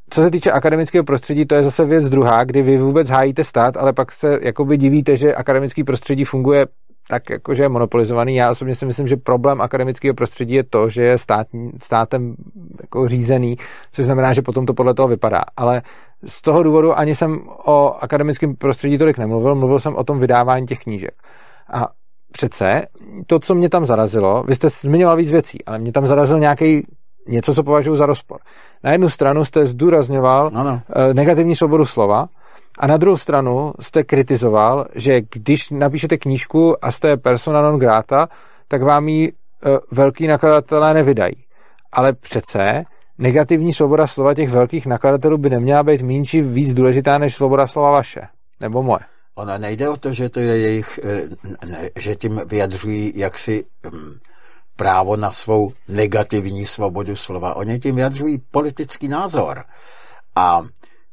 Co 0.09 0.21
se 0.21 0.31
týče 0.31 0.51
akademického 0.51 1.03
prostředí, 1.03 1.45
to 1.45 1.55
je 1.55 1.63
zase 1.63 1.85
věc 1.85 2.09
druhá, 2.09 2.43
kdy 2.43 2.61
vy 2.61 2.77
vůbec 2.77 3.09
hájíte 3.09 3.43
stát, 3.43 3.77
ale 3.77 3.93
pak 3.93 4.11
se 4.11 4.39
jakoby 4.41 4.77
divíte, 4.77 5.17
že 5.17 5.35
akademický 5.35 5.83
prostředí 5.83 6.23
funguje 6.23 6.65
tak 7.09 7.29
jakože 7.29 7.63
je 7.63 7.69
monopolizovaný. 7.69 8.35
Já 8.35 8.51
osobně 8.51 8.75
si 8.75 8.85
myslím, 8.85 9.07
že 9.07 9.17
problém 9.17 9.61
akademického 9.61 10.13
prostředí 10.13 10.53
je 10.53 10.63
to, 10.63 10.89
že 10.89 11.03
je 11.03 11.17
stát, 11.17 11.47
státem 11.81 12.35
jako 12.81 13.07
řízený, 13.07 13.57
což 13.91 14.05
znamená, 14.05 14.33
že 14.33 14.41
potom 14.41 14.65
to 14.65 14.73
podle 14.73 14.93
toho 14.93 15.07
vypadá. 15.07 15.41
Ale 15.57 15.81
z 16.25 16.41
toho 16.41 16.63
důvodu 16.63 16.97
ani 16.97 17.15
jsem 17.15 17.39
o 17.65 17.93
akademickém 18.01 18.55
prostředí 18.55 18.97
tolik 18.97 19.17
nemluvil, 19.17 19.55
mluvil 19.55 19.79
jsem 19.79 19.95
o 19.95 20.03
tom 20.03 20.19
vydávání 20.19 20.67
těch 20.67 20.79
knížek. 20.79 21.13
A 21.73 21.87
přece 22.31 22.85
to, 23.27 23.39
co 23.39 23.55
mě 23.55 23.69
tam 23.69 23.85
zarazilo, 23.85 24.43
vy 24.47 24.55
jste 24.55 24.69
zmiňoval 24.69 25.17
víc 25.17 25.31
věcí, 25.31 25.65
ale 25.65 25.79
mě 25.79 25.91
tam 25.91 26.07
zarazil 26.07 26.39
nějaký 26.39 26.87
něco, 27.27 27.53
co 27.53 27.63
považuji 27.63 27.95
za 27.95 28.05
rozpor. 28.05 28.39
Na 28.83 28.91
jednu 28.91 29.09
stranu 29.09 29.45
jste 29.45 29.65
zdůrazňoval 29.65 30.51
ano. 30.53 30.81
Eh, 30.89 31.13
negativní 31.13 31.55
svobodu 31.55 31.85
slova 31.85 32.27
a 32.79 32.87
na 32.87 32.97
druhou 32.97 33.17
stranu 33.17 33.73
jste 33.79 34.03
kritizoval, 34.03 34.85
že 34.95 35.21
když 35.21 35.69
napíšete 35.69 36.17
knížku 36.17 36.85
a 36.85 36.91
jste 36.91 37.17
persona 37.17 37.61
non 37.61 37.79
grata, 37.79 38.27
tak 38.67 38.83
vám 38.83 39.07
ji 39.07 39.31
eh, 39.31 39.77
velký 39.91 40.27
nakladatelé 40.27 40.93
nevydají. 40.93 41.35
Ale 41.91 42.13
přece 42.13 42.83
negativní 43.17 43.73
svoboda 43.73 44.07
slova 44.07 44.33
těch 44.33 44.49
velkých 44.49 44.85
nakladatelů 44.85 45.37
by 45.37 45.49
neměla 45.49 45.83
být 45.83 46.01
méně 46.01 46.25
či 46.25 46.41
víc 46.41 46.73
důležitá 46.73 47.17
než 47.17 47.35
svoboda 47.35 47.67
slova 47.67 47.91
vaše, 47.91 48.21
nebo 48.61 48.83
moje. 48.83 48.99
Ona 49.35 49.57
nejde 49.57 49.89
o 49.89 49.97
to, 49.97 50.13
že 50.13 50.29
to 50.29 50.39
je 50.39 50.57
jejich, 50.57 50.99
eh, 51.03 51.89
že 51.95 52.15
tím 52.15 52.41
vyjadřují 52.45 53.13
jaksi 53.15 53.65
hm, 53.85 54.17
právo 54.77 55.17
na 55.17 55.31
svou 55.31 55.73
negativní 55.87 56.65
svobodu 56.65 57.15
slova. 57.15 57.55
Oni 57.55 57.79
tím 57.79 57.95
vyjadřují 57.95 58.37
politický 58.51 59.07
názor. 59.07 59.63
A 60.35 60.61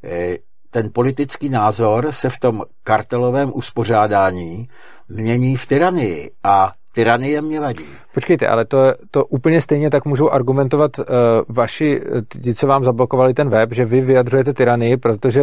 eh, 0.05 0.39
ten 0.71 0.91
politický 0.93 1.49
názor 1.49 2.13
se 2.13 2.31
v 2.31 2.39
tom 2.39 2.63
kartelovém 2.83 3.53
uspořádání 3.55 4.69
mění 5.09 5.57
v 5.57 5.67
tyranii 5.67 6.31
a 6.45 6.73
tyranie 6.95 7.43
mě 7.43 7.61
vadí. 7.61 7.85
Počkejte, 8.15 8.49
ale 8.49 8.65
to, 8.65 8.79
to 9.11 9.25
úplně 9.25 9.61
stejně 9.61 9.91
tak 9.91 10.05
můžou 10.05 10.31
argumentovat 10.31 10.99
uh, 10.99 11.05
vaši, 11.49 12.01
ti, 12.43 12.55
co 12.55 12.67
vám 12.67 12.85
zablokovali 12.85 13.35
ten 13.35 13.49
web, 13.49 13.73
že 13.75 13.85
vy 13.85 14.01
vyjadřujete 14.01 14.53
tyranii, 14.53 14.97
protože 14.97 15.43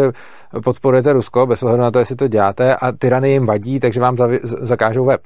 podporujete 0.63 1.13
Rusko, 1.13 1.45
bez 1.45 1.63
ohledu 1.63 1.83
na 1.83 1.91
to, 1.91 1.99
jestli 1.99 2.15
to 2.15 2.27
děláte, 2.27 2.75
a 2.75 2.91
tyranie 2.91 3.33
jim 3.33 3.45
vadí, 3.45 3.79
takže 3.79 3.99
vám 3.99 4.17
zavi, 4.17 4.39
zakážou 4.43 5.05
web 5.05 5.21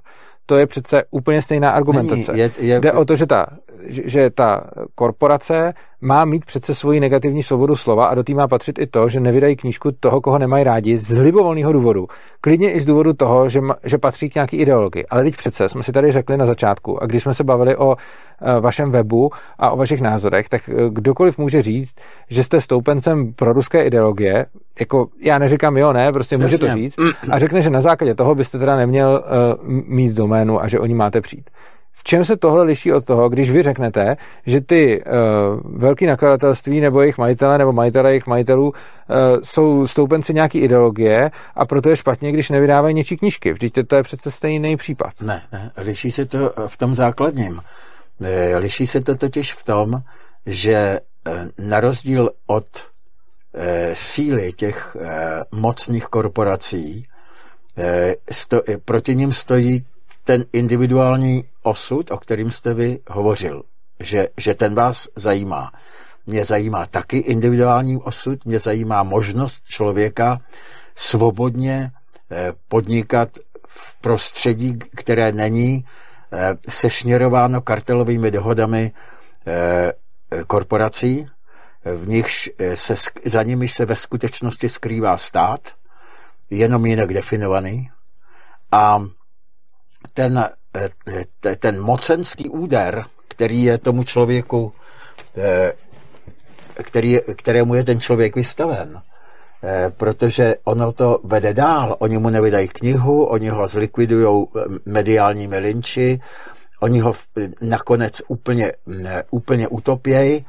to 0.45 0.57
je 0.57 0.67
přece 0.67 1.03
úplně 1.11 1.41
stejná 1.41 1.71
argumentace. 1.71 2.31
Není, 2.31 2.39
je, 2.39 2.51
je, 2.57 2.79
Jde 2.79 2.91
o 2.91 3.05
to, 3.05 3.15
že 3.15 3.25
ta, 3.25 3.45
že, 3.83 4.01
že 4.05 4.29
ta 4.29 4.69
korporace 4.95 5.73
má 6.05 6.25
mít 6.25 6.45
přece 6.45 6.75
svoji 6.75 6.99
negativní 6.99 7.43
svobodu 7.43 7.75
slova 7.75 8.05
a 8.05 8.15
do 8.15 8.23
té 8.23 8.33
má 8.33 8.47
patřit 8.47 8.79
i 8.79 8.87
to, 8.87 9.09
že 9.09 9.19
nevydají 9.19 9.55
knížku 9.55 9.91
toho, 9.99 10.21
koho 10.21 10.39
nemají 10.39 10.63
rádi, 10.63 10.97
z 10.97 11.19
libovolného 11.19 11.73
důvodu. 11.73 12.07
Klidně 12.41 12.71
i 12.71 12.79
z 12.79 12.85
důvodu 12.85 13.13
toho, 13.13 13.49
že, 13.49 13.61
že 13.83 13.97
patří 13.97 14.29
k 14.29 14.35
nějaký 14.35 14.57
ideologii. 14.57 15.05
Ale 15.05 15.23
teď 15.23 15.37
přece 15.37 15.69
jsme 15.69 15.83
si 15.83 15.91
tady 15.91 16.11
řekli 16.11 16.37
na 16.37 16.45
začátku, 16.45 17.03
a 17.03 17.05
když 17.05 17.23
jsme 17.23 17.33
se 17.33 17.43
bavili 17.43 17.75
o 17.75 17.95
e, 17.95 18.59
vašem 18.59 18.91
webu 18.91 19.29
a 19.59 19.69
o 19.69 19.77
vašich 19.77 20.01
názorech, 20.01 20.49
tak 20.49 20.69
e, 20.69 20.73
kdokoliv 20.89 21.37
může 21.37 21.61
říct, 21.61 21.95
že 22.29 22.43
jste 22.43 22.61
stoupencem 22.61 23.33
pro 23.33 23.53
ruské 23.53 23.83
ideologie, 23.83 24.45
jako 24.79 25.07
já 25.21 25.39
neříkám 25.39 25.77
jo, 25.77 25.93
ne, 25.93 26.11
prostě 26.11 26.37
může 26.37 26.57
to 26.57 26.73
říct, 26.73 26.95
a 27.31 27.39
řekne, 27.39 27.61
že 27.61 27.69
na 27.69 27.81
základě 27.81 28.15
toho 28.15 28.35
byste 28.35 28.59
teda 28.59 28.75
neměl 28.75 29.23
uh, 29.23 29.69
mít 29.87 30.13
doménu 30.13 30.61
a 30.61 30.67
že 30.67 30.79
o 30.79 30.85
ní 30.85 30.93
máte 30.93 31.21
přijít. 31.21 31.49
V 31.97 32.03
čem 32.03 32.25
se 32.25 32.37
tohle 32.37 32.63
liší 32.63 32.93
od 32.93 33.05
toho, 33.05 33.29
když 33.29 33.51
vy 33.51 33.63
řeknete, 33.63 34.17
že 34.45 34.61
ty 34.61 35.03
uh, 35.03 35.79
velký 35.79 36.05
nakladatelství 36.05 36.81
nebo 36.81 37.01
jejich 37.01 37.17
majitele 37.17 37.57
nebo 37.57 37.71
majitele 37.71 38.09
jejich 38.09 38.27
majitelů 38.27 38.67
uh, 38.67 38.73
jsou 39.43 39.87
stoupenci 39.87 40.33
nějaký 40.33 40.59
ideologie 40.59 41.31
a 41.55 41.65
proto 41.65 41.89
je 41.89 41.97
špatně, 41.97 42.31
když 42.31 42.49
nevydávají 42.49 42.95
něčí 42.95 43.17
knížky. 43.17 43.53
Vždyť 43.53 43.73
to 43.87 43.95
je 43.95 44.03
přece 44.03 44.31
stejný 44.31 44.77
případ. 44.77 45.13
Ne, 45.21 45.41
ne, 45.51 45.71
liší 45.77 46.11
se 46.11 46.25
to 46.25 46.53
v 46.67 46.77
tom 46.77 46.95
základním. 46.95 47.61
Liší 48.57 48.87
se 48.87 49.01
to 49.01 49.15
totiž 49.15 49.53
v 49.53 49.63
tom, 49.63 50.01
že 50.45 50.99
na 51.57 51.79
rozdíl 51.79 52.29
od 52.47 52.65
síly 53.93 54.53
těch 54.53 54.97
mocných 55.51 56.05
korporací, 56.05 57.07
sto, 58.31 58.61
proti 58.85 59.15
ním 59.15 59.33
stojí 59.33 59.85
ten 60.25 60.45
individuální 60.53 61.45
osud, 61.63 62.11
o 62.11 62.17
kterým 62.17 62.51
jste 62.51 62.73
vy 62.73 62.99
hovořil, 63.09 63.63
že, 63.99 64.27
že 64.37 64.53
ten 64.53 64.75
vás 64.75 65.07
zajímá. 65.15 65.71
Mě 66.25 66.45
zajímá 66.45 66.85
taky 66.85 67.17
individuální 67.17 67.97
osud, 67.97 68.45
mě 68.45 68.59
zajímá 68.59 69.03
možnost 69.03 69.63
člověka 69.63 70.39
svobodně 70.95 71.91
eh, 72.31 72.53
podnikat 72.67 73.29
v 73.67 74.01
prostředí, 74.01 74.79
které 74.95 75.31
není 75.31 75.85
eh, 76.31 76.57
sešněrováno 76.69 77.61
kartelovými 77.61 78.31
dohodami 78.31 78.91
eh, 79.47 79.93
korporací, 80.47 81.27
v 81.95 82.07
nichž 82.07 82.49
se, 82.75 82.95
za 83.25 83.43
nimiž 83.43 83.73
se 83.73 83.85
ve 83.85 83.95
skutečnosti 83.95 84.69
skrývá 84.69 85.17
stát, 85.17 85.59
jenom 86.49 86.85
jinak 86.85 87.13
definovaný. 87.13 87.91
A 88.71 89.05
ten, 90.15 90.49
eh, 90.75 91.55
ten 91.55 91.81
mocenský 91.81 92.49
úder, 92.49 93.05
který 93.27 93.63
je 93.63 93.77
tomu 93.77 94.03
člověku, 94.03 94.73
eh, 95.37 95.73
který, 96.83 97.19
kterému 97.35 97.75
je 97.75 97.83
ten 97.83 97.99
člověk 97.99 98.35
vystaven, 98.35 99.01
eh, 99.63 99.91
protože 99.97 100.55
ono 100.63 100.91
to 100.91 101.19
vede 101.23 101.53
dál. 101.53 101.95
Oni 101.99 102.17
mu 102.17 102.29
nevydají 102.29 102.67
knihu, 102.67 103.25
oni 103.25 103.49
ho 103.49 103.67
zlikvidují 103.67 104.45
mediálními 104.85 105.57
linči, 105.57 106.19
oni 106.79 106.99
ho 106.99 107.13
nakonec 107.61 108.21
úplně, 108.27 108.71
úplně 109.31 109.67
utopějí, 109.67 110.45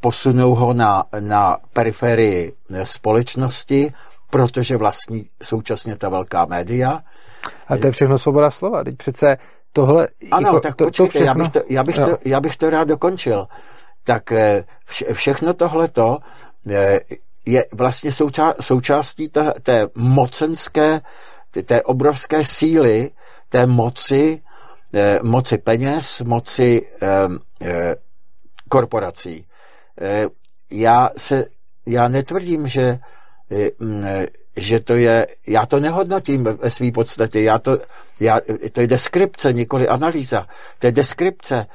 posunou 0.00 0.54
ho 0.54 0.72
na, 0.72 1.04
na 1.20 1.58
periferii 1.72 2.52
společnosti, 2.84 3.92
protože 4.30 4.76
vlastní 4.76 5.30
současně 5.42 5.96
ta 5.96 6.08
velká 6.08 6.44
média. 6.44 7.00
A 7.68 7.76
to 7.76 7.86
je 7.86 7.92
všechno 7.92 8.18
svoboda 8.18 8.50
slova. 8.50 8.84
Teď 8.84 8.96
přece 8.96 9.36
tohle... 9.72 10.08
Ano, 10.32 10.48
jako, 10.48 10.60
tak 10.60 10.74
to, 10.74 10.84
počkejte, 10.84 11.06
to 11.06 11.10
všechno... 11.10 11.26
já, 11.26 11.34
bych 11.34 11.48
to, 11.48 11.60
já, 11.68 11.84
bych 11.84 11.96
to, 11.96 12.18
já 12.24 12.40
bych 12.40 12.56
to 12.56 12.70
rád 12.70 12.88
dokončil. 12.88 13.46
Tak 14.04 14.32
eh, 14.32 14.64
vše, 14.84 15.14
všechno 15.14 15.54
tohleto 15.54 16.18
eh, 16.70 17.00
je 17.46 17.64
vlastně 17.72 18.12
souča, 18.12 18.54
součástí 18.60 19.28
té, 19.28 19.52
té 19.62 19.86
mocenské, 19.94 21.00
té 21.66 21.82
obrovské 21.82 22.44
síly, 22.44 23.10
té 23.48 23.66
moci, 23.66 24.42
eh, 24.94 25.18
moci 25.22 25.58
peněz, 25.58 26.22
moci 26.26 26.88
korporací. 28.68 29.46
Já 30.70 31.10
se, 31.16 31.44
já 31.86 32.08
netvrdím, 32.08 32.66
že 32.66 32.98
že 34.56 34.80
to 34.80 34.94
je, 34.94 35.26
já 35.46 35.66
to 35.66 35.80
nehodnotím 35.80 36.44
ve 36.44 36.70
své 36.70 36.92
podstatě, 36.92 37.40
já 37.40 37.58
to, 37.58 37.78
já, 38.20 38.40
to 38.72 38.80
je 38.80 38.86
deskripce, 38.86 39.52
nikoli 39.52 39.88
analýza, 39.88 40.46
to 40.78 40.86
je 40.86 40.92
deskripce 40.92 41.66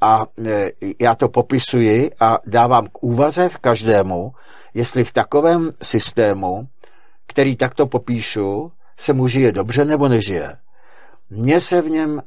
a 0.00 0.26
e, 0.46 0.70
já 1.00 1.14
to 1.14 1.28
popisuji 1.28 2.10
a 2.20 2.38
dávám 2.46 2.86
k 2.86 3.02
úvaze 3.02 3.48
v 3.48 3.58
každému, 3.58 4.32
jestli 4.74 5.04
v 5.04 5.12
takovém 5.12 5.70
systému, 5.82 6.62
který 7.26 7.56
takto 7.56 7.86
popíšu, 7.86 8.72
se 8.96 9.12
mu 9.12 9.28
žije 9.28 9.52
dobře 9.52 9.84
nebo 9.84 10.08
nežije. 10.08 10.56
Mně 11.30 11.60
se 11.60 11.82
v 11.82 11.90
něm 11.90 12.22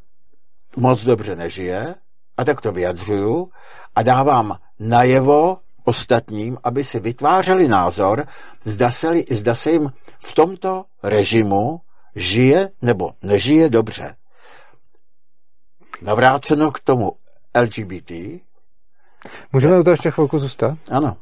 moc 0.77 1.03
dobře 1.03 1.35
nežije 1.35 1.95
a 2.37 2.45
tak 2.45 2.61
to 2.61 2.71
vyjadřuju 2.71 3.49
a 3.95 4.03
dávám 4.03 4.57
najevo 4.79 5.57
ostatním, 5.83 6.57
aby 6.63 6.83
si 6.83 6.99
vytvářeli 6.99 7.67
názor, 7.67 8.25
zda 8.65 8.91
se, 8.91 9.11
zda 9.31 9.55
se 9.55 9.71
jim 9.71 9.91
v 10.19 10.35
tomto 10.35 10.83
režimu 11.03 11.81
žije 12.15 12.69
nebo 12.81 13.11
nežije 13.21 13.69
dobře. 13.69 14.15
Navráceno 16.01 16.71
k 16.71 16.79
tomu 16.79 17.11
LGBT. 17.61 18.11
Můžeme 19.53 19.79
u 19.79 19.83
toho 19.83 19.93
ještě 19.93 20.11
chvilku 20.11 20.39
zůstat? 20.39 20.77
Ano. 20.91 21.17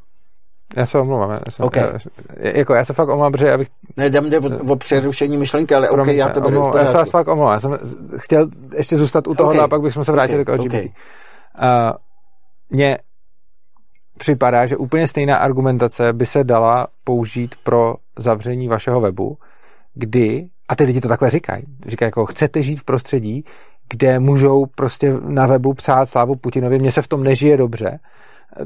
Já 0.75 0.85
se 0.85 0.99
omlouvám. 0.99 1.31
Já, 1.31 1.51
jsem, 1.51 1.65
okay. 1.65 1.83
já, 1.83 2.49
jako 2.57 2.75
já 2.75 2.85
se 2.85 2.93
fakt 2.93 3.09
omlouvám, 3.09 3.31
protože 3.31 3.47
já 3.47 3.57
bych... 3.57 3.67
Ne, 3.97 4.05
jdem 4.05 4.29
jde 4.29 4.39
o, 4.39 4.71
o 4.73 4.75
přerušení 4.75 5.37
myšlenky, 5.37 5.75
ale 5.75 5.89
OK, 5.89 6.07
já 6.07 6.29
to 6.29 6.41
budu 6.41 6.71
Já 6.77 6.85
se 6.85 6.97
vás 6.97 7.09
fakt 7.09 7.27
omlouvám. 7.27 7.53
Já 7.53 7.59
jsem 7.59 7.77
chtěl 8.17 8.47
ještě 8.75 8.97
zůstat 8.97 9.27
u 9.27 9.35
toho, 9.35 9.49
okay. 9.49 9.61
a 9.61 9.67
pak 9.67 9.81
bychom 9.81 10.03
se 10.03 10.11
vrátili 10.11 10.41
okay. 10.41 10.57
k 10.57 10.59
LGBT. 10.59 10.73
Okay. 10.73 10.89
Uh, 11.61 11.91
mě 12.69 12.97
připadá, 14.21 14.65
že 14.65 14.77
úplně 14.77 15.07
stejná 15.07 15.37
argumentace 15.37 16.13
by 16.13 16.25
se 16.25 16.43
dala 16.43 16.87
použít 17.03 17.55
pro 17.63 17.95
zavření 18.19 18.67
vašeho 18.67 19.01
webu, 19.01 19.37
kdy, 19.93 20.47
a 20.69 20.75
ty 20.75 20.83
lidi 20.83 21.01
to 21.01 21.07
takhle 21.07 21.29
říkají, 21.29 21.63
říkají 21.87 22.07
jako 22.07 22.25
chcete 22.25 22.61
žít 22.61 22.79
v 22.79 22.83
prostředí, 22.83 23.45
kde 23.89 24.19
můžou 24.19 24.65
prostě 24.65 25.13
na 25.27 25.45
webu 25.47 25.73
psát 25.73 26.05
slávu 26.05 26.35
Putinovi, 26.35 26.79
mně 26.79 26.91
se 26.91 27.01
v 27.01 27.07
tom 27.07 27.23
nežije 27.23 27.57
dobře, 27.57 27.99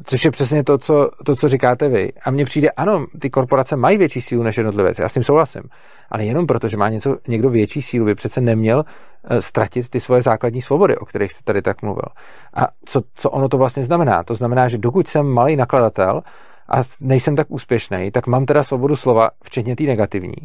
což 0.03 0.25
je 0.25 0.31
přesně 0.31 0.63
to 0.63 0.77
co, 0.77 1.09
to, 1.25 1.35
co 1.35 1.49
říkáte 1.49 1.89
vy. 1.89 2.11
A 2.25 2.31
mně 2.31 2.45
přijde, 2.45 2.69
ano, 2.69 3.05
ty 3.19 3.29
korporace 3.29 3.75
mají 3.75 3.97
větší 3.97 4.21
sílu 4.21 4.43
než 4.43 4.57
jednotlivec, 4.57 4.99
já 4.99 5.09
s 5.09 5.13
tím 5.13 5.23
souhlasím, 5.23 5.63
ale 6.09 6.25
jenom 6.25 6.47
proto, 6.47 6.67
že 6.67 6.77
má 6.77 6.89
něco, 6.89 7.17
někdo 7.27 7.49
větší 7.49 7.81
sílu, 7.81 8.05
by 8.05 8.15
přece 8.15 8.41
neměl 8.41 8.77
uh, 8.77 9.37
ztratit 9.37 9.89
ty 9.89 9.99
svoje 9.99 10.21
základní 10.21 10.61
svobody, 10.61 10.97
o 10.97 11.05
kterých 11.05 11.31
jste 11.31 11.43
tady 11.43 11.61
tak 11.61 11.81
mluvil. 11.81 12.09
A 12.53 12.67
co, 12.85 13.01
co 13.15 13.31
ono 13.31 13.49
to 13.49 13.57
vlastně 13.57 13.83
znamená? 13.83 14.23
To 14.23 14.35
znamená, 14.35 14.67
že 14.67 14.77
dokud 14.77 15.07
jsem 15.07 15.25
malý 15.25 15.55
nakladatel, 15.55 16.21
a 16.69 16.81
nejsem 17.01 17.35
tak 17.35 17.47
úspěšný, 17.49 18.11
tak 18.11 18.27
mám 18.27 18.45
teda 18.45 18.63
svobodu 18.63 18.95
slova, 18.95 19.29
včetně 19.43 19.75
té 19.75 19.83
negativní. 19.83 20.35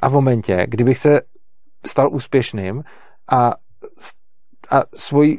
A 0.00 0.08
v 0.08 0.12
momentě, 0.12 0.66
kdybych 0.68 0.98
se 0.98 1.20
stal 1.86 2.08
úspěšným 2.12 2.82
a 3.32 3.54
a 4.70 4.82
svůj, 4.94 5.38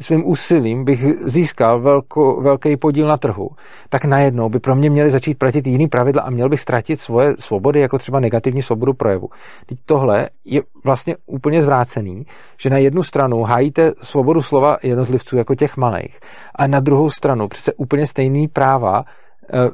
svým 0.00 0.26
úsilím 0.26 0.84
bych 0.84 1.04
získal 1.24 1.80
velko, 1.80 2.40
velký 2.40 2.76
podíl 2.76 3.06
na 3.06 3.16
trhu, 3.16 3.50
tak 3.88 4.04
najednou 4.04 4.48
by 4.48 4.58
pro 4.58 4.76
mě 4.76 4.90
měly 4.90 5.10
začít 5.10 5.38
platit 5.38 5.66
jiný 5.66 5.88
pravidla 5.88 6.22
a 6.22 6.30
měl 6.30 6.48
bych 6.48 6.60
ztratit 6.60 7.00
svoje 7.00 7.34
svobody, 7.38 7.80
jako 7.80 7.98
třeba 7.98 8.20
negativní 8.20 8.62
svobodu 8.62 8.94
projevu. 8.94 9.28
Teď 9.66 9.78
tohle 9.84 10.28
je 10.44 10.62
vlastně 10.84 11.16
úplně 11.26 11.62
zvrácený, 11.62 12.26
že 12.60 12.70
na 12.70 12.78
jednu 12.78 13.02
stranu 13.02 13.42
hájíte 13.42 13.92
svobodu 14.02 14.42
slova 14.42 14.78
jednotlivců 14.82 15.36
jako 15.36 15.54
těch 15.54 15.76
malých 15.76 16.18
a 16.54 16.66
na 16.66 16.80
druhou 16.80 17.10
stranu 17.10 17.48
přece 17.48 17.72
úplně 17.72 18.06
stejný 18.06 18.48
práva 18.48 19.04
eh, 19.52 19.70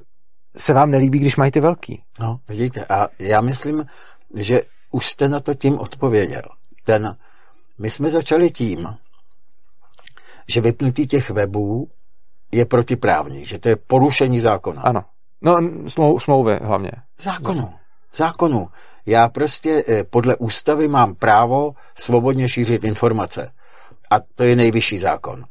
se 0.57 0.73
vám 0.73 0.91
nelíbí, 0.91 1.19
když 1.19 1.37
mají 1.37 1.51
ty 1.51 1.61
velký. 1.61 2.03
No, 2.21 2.39
vidíte, 2.49 2.85
a 2.89 3.09
já 3.19 3.41
myslím, 3.41 3.85
že 4.35 4.63
už 4.91 5.07
jste 5.07 5.29
na 5.29 5.41
to 5.41 5.55
tím 5.55 5.79
odpověděl. 5.79 6.43
Ten, 6.85 7.17
my 7.79 7.91
jsme 7.91 8.11
začali 8.11 8.51
tím, 8.51 8.89
že 10.49 10.61
vypnutí 10.61 11.07
těch 11.07 11.31
webů 11.31 11.89
je 12.53 12.65
protiprávní, 12.65 13.47
že 13.47 13.59
to 13.59 13.69
je 13.69 13.77
porušení 13.77 14.41
zákona. 14.41 14.83
Ano. 14.83 15.05
No, 15.43 15.57
smlou, 15.89 16.19
smlouvy 16.19 16.59
hlavně. 16.63 16.91
Zákonu. 17.21 17.75
Zákonu. 18.15 18.69
Já 19.07 19.29
prostě 19.29 19.85
eh, 19.89 20.05
podle 20.05 20.37
ústavy 20.37 20.89
mám 20.89 21.15
právo 21.15 21.75
svobodně 21.95 22.49
šířit 22.49 22.85
informace. 22.85 23.53
A 24.11 24.17
to 24.35 24.45
je 24.45 24.57
nejvyšší 24.57 24.99
zákon. 24.99 25.45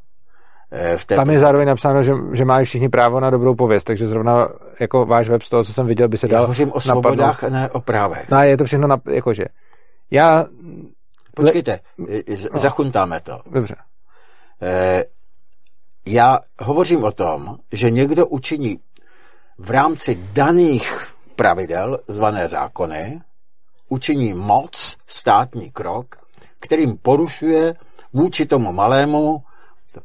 Eh, 0.72 0.98
v 0.98 1.06
Tam 1.06 1.30
je 1.30 1.40
zároveň 1.40 1.68
napsáno, 1.68 2.04
že, 2.04 2.14
že 2.34 2.46
mají 2.46 2.66
všichni 2.66 2.90
právo 2.90 3.20
na 3.20 3.30
dobrou 3.30 3.56
pověst, 3.56 3.84
takže 3.84 4.08
zrovna 4.08 4.48
jako 4.80 5.06
váš 5.06 5.30
web 5.30 5.42
z 5.42 5.50
toho, 5.50 5.64
co 5.64 5.74
jsem 5.74 5.88
viděl, 5.88 6.08
by 6.08 6.18
se 6.18 6.28
dal 6.28 6.36
Já 6.36 6.42
hovořím 6.42 6.72
o 6.74 6.82
svobodách, 6.82 7.44
a 7.44 7.50
ne 7.50 7.70
o 7.70 7.82
právech. 7.82 8.30
No 8.30 8.44
je 8.44 8.58
to 8.58 8.66
všechno, 8.66 8.88
na, 8.88 8.98
jakože. 9.10 9.46
Já... 10.12 10.46
Počkejte, 11.36 11.80
no. 11.98 12.60
zachuntáme 12.60 13.20
to. 13.22 13.42
Dobře. 13.46 13.76
E, 14.62 15.06
já 16.06 16.40
hovořím 16.60 17.04
o 17.04 17.12
tom, 17.12 17.58
že 17.72 17.92
někdo 17.92 18.28
učiní 18.28 18.80
v 19.58 19.72
rámci 19.72 20.16
daných 20.34 21.14
pravidel, 21.36 22.00
zvané 22.08 22.48
zákony, 22.48 23.22
učiní 23.90 24.34
moc, 24.34 24.98
státní 25.08 25.72
krok, 25.72 26.16
kterým 26.60 26.98
porušuje 26.98 27.76
vůči 28.14 28.46
tomu 28.46 28.72
malému 28.72 29.44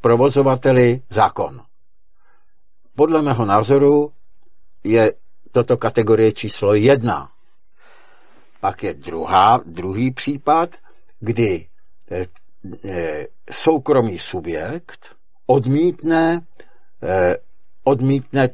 provozovateli 0.00 1.02
zákon. 1.10 1.60
Podle 2.94 3.22
mého 3.22 3.44
názoru 3.44 4.12
je 4.84 5.12
toto 5.52 5.76
kategorie 5.76 6.32
číslo 6.32 6.74
jedna. 6.74 7.30
Pak 8.60 8.82
je 8.82 8.94
druhá, 8.94 9.60
druhý 9.64 10.10
případ, 10.10 10.76
kdy 11.20 11.66
e, 12.10 12.26
e, 12.84 13.26
soukromý 13.50 14.18
subjekt 14.18 15.16
odmítne, 15.46 16.40
e, 17.02 17.36
odmítne, 17.84 18.48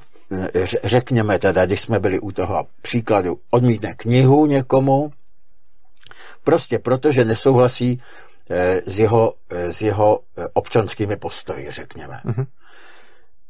řekněme 0.84 1.38
teda, 1.38 1.66
když 1.66 1.80
jsme 1.80 1.98
byli 1.98 2.20
u 2.20 2.32
toho 2.32 2.66
příkladu, 2.82 3.40
odmítne 3.50 3.94
knihu 3.94 4.46
někomu, 4.46 5.12
prostě 6.44 6.78
proto, 6.78 7.12
že 7.12 7.24
nesouhlasí 7.24 8.00
Eh, 8.50 8.82
s 8.86 8.98
jeho, 8.98 9.34
eh, 9.50 9.72
s 9.72 9.82
jeho 9.82 10.20
eh, 10.36 10.46
občanskými 10.52 11.16
postoji, 11.16 11.70
řekněme. 11.70 12.20
Mm-hmm. 12.24 12.46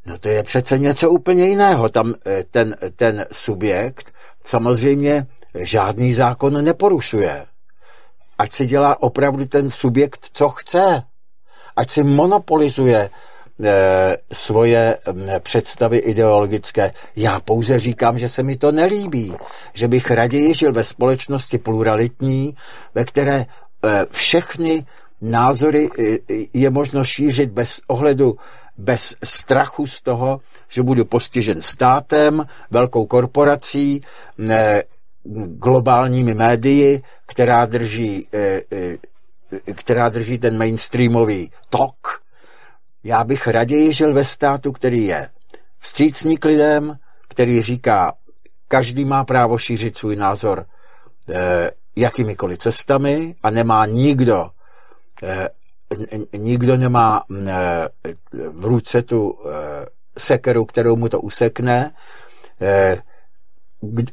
No 0.07 0.19
to 0.19 0.29
je 0.29 0.43
přece 0.43 0.79
něco 0.79 1.11
úplně 1.11 1.49
jiného. 1.49 1.89
Tam 1.89 2.15
ten, 2.51 2.77
ten 2.97 3.27
subjekt 3.33 4.13
samozřejmě 4.45 5.27
žádný 5.55 6.15
zákon 6.15 6.65
neporušuje. 6.65 7.47
Ať 8.39 8.53
si 8.53 8.67
dělá 8.67 9.03
opravdu 9.03 9.47
ten 9.47 9.71
subjekt, 9.71 10.27
co 10.33 10.49
chce. 10.49 11.03
Ať 11.77 11.91
si 11.91 12.03
monopolizuje 12.03 13.11
e, 13.65 14.17
svoje 14.33 14.99
představy 15.39 15.99
ideologické. 15.99 16.93
Já 17.17 17.41
pouze 17.41 17.79
říkám, 17.79 18.19
že 18.19 18.29
se 18.29 18.43
mi 18.43 18.57
to 18.57 18.73
nelíbí. 18.73 19.35
Že 19.75 19.89
bych 19.89 20.11
raději 20.11 20.55
žil 20.55 20.73
ve 20.73 20.85
společnosti 20.85 21.59
pluralitní, 21.59 22.57
ve 22.95 23.05
které 23.05 23.47
Eh, 23.85 24.07
všechny 24.11 24.87
názory 25.21 25.89
eh, 25.99 26.19
je 26.55 26.71
možno 26.71 27.05
šířit 27.05 27.51
bez 27.51 27.81
ohledu, 27.87 28.37
bez 28.77 29.15
strachu 29.25 29.87
z 29.87 30.03
toho, 30.03 30.41
že 30.69 30.83
budu 30.83 31.05
postižen 31.05 31.63
státem, 31.63 32.45
velkou 32.71 33.07
korporací, 33.07 34.01
globálními 35.47 36.35
médii, 36.35 37.03
která 37.27 37.67
drží, 37.67 38.29
eh, 38.35 38.61
která 39.75 40.09
drží 40.09 40.39
ten 40.39 40.59
mainstreamový 40.59 41.51
tok. 41.71 42.23
Já 43.05 43.25
bych 43.25 43.47
raději 43.47 43.93
žil 43.93 44.15
ve 44.15 44.25
státu, 44.25 44.73
který 44.73 45.05
je 45.05 45.29
vstřícný 45.79 46.39
k 46.39 46.45
lidem, 46.45 46.99
který 47.29 47.63
říká, 47.63 48.13
každý 48.69 49.05
má 49.05 49.25
právo 49.25 49.59
šířit 49.59 49.97
svůj 49.97 50.17
názor 50.17 50.67
jakýmikoliv 51.97 52.59
cestami 52.59 53.35
a 53.43 53.51
nemá 53.51 53.87
nikdo, 53.87 54.51
eh, 55.23 55.49
nikdo 56.37 56.77
nemá 56.77 57.25
eh, 57.49 57.89
v 58.49 58.65
ruce 58.65 59.03
tu 59.03 59.39
eh, 59.39 59.87
sekeru, 60.19 60.65
kterou 60.65 60.97
mu 60.97 61.09
to 61.09 61.21
usekne, 61.21 61.93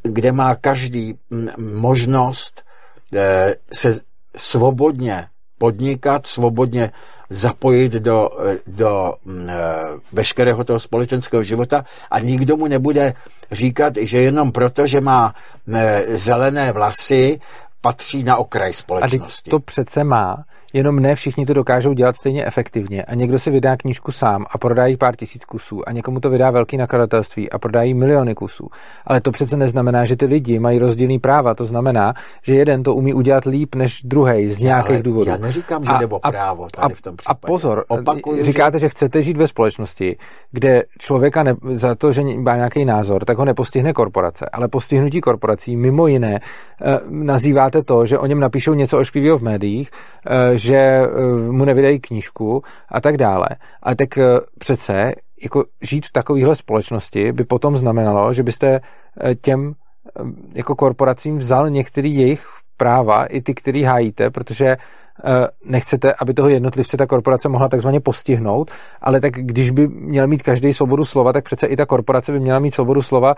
kde 0.02 0.32
má 0.32 0.56
každý 0.56 1.16
možnost 1.58 2.64
se 3.74 4.00
svobodně 4.38 5.28
podnikat, 5.58 6.28
svobodně 6.28 6.92
zapojit 7.30 7.92
do, 7.92 8.30
do 8.68 9.14
veškerého 10.12 10.64
toho 10.64 10.80
společenského 10.80 11.44
života 11.44 11.86
a 12.12 12.20
nikdo 12.20 12.58
mu 12.58 12.68
nebude 12.68 13.14
říkat, 13.52 13.94
že 13.98 14.22
jenom 14.22 14.52
proto, 14.52 14.88
že 14.88 15.02
má 15.02 15.36
zelené 16.08 16.72
vlasy, 16.72 17.40
patří 17.82 18.24
na 18.24 18.38
okraj 18.38 18.74
společnosti. 18.74 19.50
A 19.50 19.52
to 19.52 19.60
přece 19.60 20.04
má 20.04 20.44
jenom 20.74 21.00
ne 21.00 21.16
všichni 21.16 21.46
to 21.46 21.54
dokážou 21.54 21.94
dělat 21.94 22.16
stejně 22.16 22.46
efektivně 22.46 23.04
a 23.04 23.16
někdo 23.16 23.40
si 23.40 23.52
vydá 23.52 23.78
knížku 23.78 24.12
sám 24.12 24.46
a 24.52 24.58
prodá 24.58 24.86
jí 24.86 24.98
pár 24.98 25.16
tisíc 25.16 25.46
kusů 25.46 25.90
a 25.90 25.92
někomu 25.92 26.20
to 26.20 26.30
vydá 26.30 26.52
velký 26.52 26.78
nakladatelství 26.78 27.50
a 27.50 27.60
prodá 27.60 27.84
jí 27.84 27.94
miliony 27.94 28.36
kusů. 28.36 28.68
Ale 29.06 29.22
to 29.22 29.32
přece 29.32 29.58
neznamená, 29.58 30.06
že 30.06 30.16
ty 30.16 30.26
lidi 30.26 30.60
mají 30.60 30.80
rozdílný 30.80 31.20
práva. 31.20 31.54
To 31.54 31.66
znamená, 31.66 32.14
že 32.44 32.54
jeden 32.54 32.84
to 32.84 32.96
umí 32.96 33.14
udělat 33.14 33.46
líp 33.46 33.76
než 33.76 34.02
druhý 34.04 34.48
z 34.48 34.60
nějakých 34.60 34.96
já, 34.96 35.02
důvodů. 35.02 35.30
Já 35.30 35.38
neříkám, 35.38 35.86
že 35.86 35.92
nebo 36.00 36.20
právo 36.20 36.68
tady 36.76 36.94
a, 36.94 36.98
v 36.98 37.02
tom 37.02 37.16
případě. 37.18 37.40
A 37.44 37.48
pozor, 37.48 37.86
Opakuju, 37.88 38.46
říkáte, 38.46 38.80
že... 38.80 38.86
že 38.86 38.90
chcete 38.90 39.24
žít 39.24 39.38
ve 39.38 39.48
společnosti, 39.48 40.18
kde 40.52 40.84
člověka 41.00 41.44
ne, 41.44 41.56
za 41.74 41.96
to, 41.96 42.12
že 42.12 42.24
má 42.24 42.56
nějaký 42.56 42.86
názor, 42.86 43.26
tak 43.26 43.38
ho 43.38 43.46
nepostihne 43.46 43.94
korporace. 43.94 44.46
Ale 44.54 44.68
postihnutí 44.68 45.22
korporací 45.22 45.76
mimo 45.76 46.08
jiné 46.08 46.40
eh, 46.40 47.00
nazýváte 47.10 47.84
to, 47.84 48.06
že 48.06 48.20
o 48.20 48.26
něm 48.26 48.40
napíšou 48.40 48.74
něco 48.74 49.00
ošklivého 49.00 49.38
v 49.38 49.42
médiích, 49.42 49.92
eh, 50.26 50.58
že 50.62 50.78
eh, 50.78 51.08
mu 51.52 51.66
nevydají 51.66 52.00
knížku 52.00 52.64
a 52.90 53.02
tak 53.02 53.18
dále. 53.18 53.48
Ale 53.84 53.96
tak 53.96 54.18
eh, 54.18 54.24
přece 54.58 55.14
jako 55.44 55.64
žít 55.82 56.06
v 56.06 56.12
takovéhle 56.12 56.56
společnosti 56.56 57.32
by 57.32 57.44
potom 57.44 57.78
znamenalo, 57.78 58.34
že 58.34 58.44
byste 58.44 58.80
eh, 59.22 59.36
těm 59.36 59.74
jako 60.54 60.76
korporacím 60.76 61.38
vzal 61.38 61.70
některý 61.70 62.16
jejich 62.16 62.48
práva, 62.78 63.26
i 63.26 63.42
ty, 63.42 63.54
který 63.54 63.84
hájíte, 63.84 64.30
protože 64.30 64.78
nechcete, 65.66 66.14
aby 66.14 66.34
toho 66.34 66.50
jednotlivce 66.50 66.98
ta 66.98 67.06
korporace 67.06 67.50
mohla 67.50 67.68
takzvaně 67.70 68.00
postihnout, 68.00 68.72
ale 69.02 69.20
tak 69.20 69.34
když 69.34 69.72
by 69.72 69.88
měl 69.88 70.28
mít 70.28 70.44
každý 70.44 70.74
svobodu 70.74 71.06
slova, 71.06 71.34
tak 71.34 71.46
přece 71.46 71.68
i 71.68 71.76
ta 71.76 71.86
korporace 71.86 72.32
by 72.32 72.40
měla 72.40 72.60
mít 72.60 72.74
svobodu 72.74 73.02
slova 73.02 73.36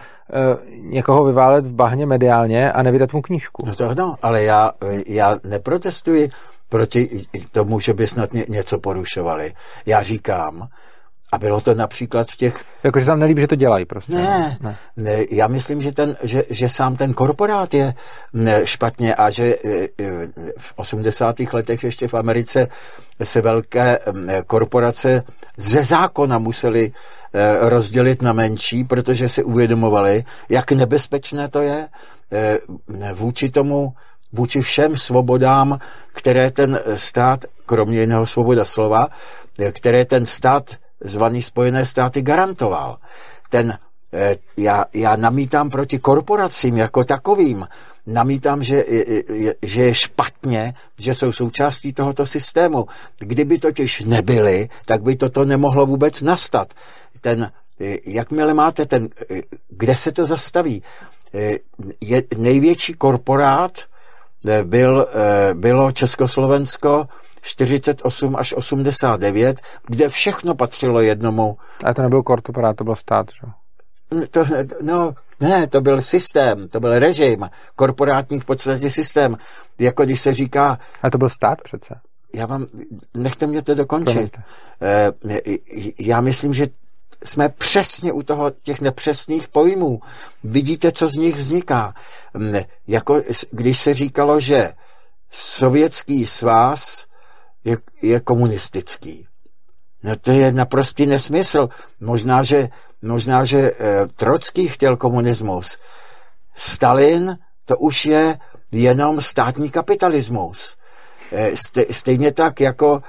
někoho 0.81 1.23
vyválet 1.23 1.67
v 1.67 1.73
bahně 1.73 2.05
mediálně 2.05 2.71
a 2.71 2.83
nevydat 2.83 3.13
mu 3.13 3.21
knížku. 3.21 3.65
No 3.65 3.75
to 3.75 3.95
no, 3.95 4.15
ale 4.21 4.43
já, 4.43 4.71
já 5.07 5.37
neprotestuji 5.43 6.29
proti 6.73 7.21
tomu, 7.51 7.79
že 7.79 7.93
by 7.93 8.07
snad 8.07 8.33
něco 8.33 8.79
porušovali. 8.79 9.53
Já 9.85 10.03
říkám, 10.03 10.67
a 11.31 11.37
bylo 11.37 11.61
to 11.61 11.73
například 11.73 12.31
v 12.31 12.37
těch... 12.37 12.63
Jakože 12.83 13.05
se 13.05 13.11
vám 13.11 13.19
nelíbí, 13.19 13.41
že 13.41 13.47
to 13.47 13.55
dělají 13.55 13.85
prostě. 13.85 14.13
Ne, 14.13 14.57
ne. 14.61 14.77
ne 14.97 15.25
já 15.31 15.47
myslím, 15.47 15.81
že, 15.81 15.91
ten, 15.91 16.17
že, 16.23 16.43
že 16.49 16.69
sám 16.69 16.95
ten 16.95 17.13
korporát 17.13 17.73
je 17.73 17.93
špatně 18.63 19.15
a 19.15 19.29
že 19.29 19.43
e, 19.43 19.55
e, 19.83 19.87
v 20.57 20.73
80. 20.75 21.35
letech 21.53 21.83
ještě 21.83 22.07
v 22.07 22.13
Americe 22.13 22.67
se 23.23 23.41
velké 23.41 23.99
korporace 24.47 25.23
ze 25.57 25.83
zákona 25.83 26.37
museli 26.37 26.91
e, 27.33 27.69
rozdělit 27.69 28.21
na 28.21 28.33
menší, 28.33 28.83
protože 28.83 29.29
si 29.29 29.43
uvědomovali, 29.43 30.23
jak 30.49 30.71
nebezpečné 30.71 31.47
to 31.47 31.61
je 31.61 31.87
vůči 33.13 33.49
tomu 33.49 33.93
vůči 34.33 34.61
všem 34.61 34.97
svobodám, 34.97 35.79
které 36.13 36.51
ten 36.51 36.79
stát, 36.95 37.45
kromě 37.65 37.99
jiného 37.99 38.27
svoboda 38.27 38.65
slova, 38.65 39.07
které 39.71 40.05
ten 40.05 40.25
stát 40.25 40.75
zvaný 41.01 41.41
Spojené 41.41 41.85
státy 41.85 42.21
garantoval. 42.21 42.97
Ten, 43.49 43.77
eh, 44.13 44.35
já, 44.57 44.85
já 44.93 45.15
namítám 45.15 45.69
proti 45.69 45.99
korporacím 45.99 46.77
jako 46.77 47.03
takovým, 47.03 47.67
namítám, 48.07 48.63
že, 48.63 48.85
že 49.61 49.83
je 49.83 49.95
špatně, 49.95 50.73
že 50.99 51.15
jsou 51.15 51.31
součástí 51.31 51.93
tohoto 51.93 52.25
systému. 52.25 52.87
Kdyby 53.19 53.59
totiž 53.59 54.01
nebyly, 54.01 54.69
tak 54.85 55.01
by 55.01 55.15
toto 55.15 55.45
nemohlo 55.45 55.85
vůbec 55.85 56.21
nastat. 56.21 56.73
Ten, 57.21 57.51
jakmile 58.05 58.53
máte 58.53 58.85
ten, 58.85 59.09
kde 59.69 59.95
se 59.95 60.11
to 60.11 60.27
zastaví? 60.27 60.83
Je 62.01 62.23
největší 62.37 62.93
korporát 62.93 63.71
byl, 64.63 65.07
bylo 65.53 65.91
Československo 65.91 67.07
48 67.41 68.35
až 68.35 68.53
89, 68.53 69.61
kde 69.87 70.09
všechno 70.09 70.55
patřilo 70.55 71.01
jednomu. 71.01 71.57
A 71.83 71.93
to 71.93 72.01
nebyl 72.01 72.23
korporát, 72.23 72.75
to 72.75 72.83
byl 72.83 72.95
stát, 72.95 73.27
že? 73.41 73.51
To, 74.31 74.45
no, 74.81 75.13
ne, 75.39 75.67
to 75.67 75.81
byl 75.81 76.01
systém, 76.01 76.67
to 76.67 76.79
byl 76.79 76.99
režim, 76.99 77.49
korporátní 77.75 78.39
v 78.39 78.45
podstatě 78.45 78.91
systém, 78.91 79.37
jako 79.79 80.03
když 80.03 80.21
se 80.21 80.33
říká... 80.33 80.79
A 81.01 81.09
to 81.09 81.17
byl 81.17 81.29
stát 81.29 81.61
přece. 81.61 81.95
Já 82.35 82.45
vám, 82.45 82.65
nechte 83.13 83.47
mě 83.47 83.61
to 83.61 83.75
dokončit. 83.75 84.37
E, 84.81 85.11
já 85.99 86.21
myslím, 86.21 86.53
že 86.53 86.67
jsme 87.25 87.49
přesně 87.49 88.11
u 88.11 88.23
toho 88.23 88.51
těch 88.51 88.81
nepřesných 88.81 89.47
pojmů. 89.47 90.01
Vidíte, 90.43 90.91
co 90.91 91.07
z 91.07 91.13
nich 91.13 91.35
vzniká. 91.35 91.93
Jako 92.87 93.21
když 93.51 93.79
se 93.79 93.93
říkalo, 93.93 94.39
že 94.39 94.73
sovětský 95.31 96.27
svaz 96.27 97.05
je, 97.65 97.77
je 98.01 98.19
komunistický. 98.19 99.27
No 100.03 100.15
to 100.15 100.31
je 100.31 100.51
naprostý 100.51 101.05
nesmysl. 101.05 101.69
Možná, 101.99 102.43
že, 102.43 102.69
možná, 103.01 103.45
že 103.45 103.59
e, 103.59 104.07
Trocký 104.15 104.67
chtěl 104.67 104.97
komunismus. 104.97 105.77
Stalin 106.55 107.37
to 107.65 107.77
už 107.77 108.05
je 108.05 108.37
jenom 108.71 109.21
státní 109.21 109.69
kapitalismus. 109.69 110.77
E, 111.31 111.51
stejně 111.91 112.31
tak 112.31 112.59
jako 112.59 113.01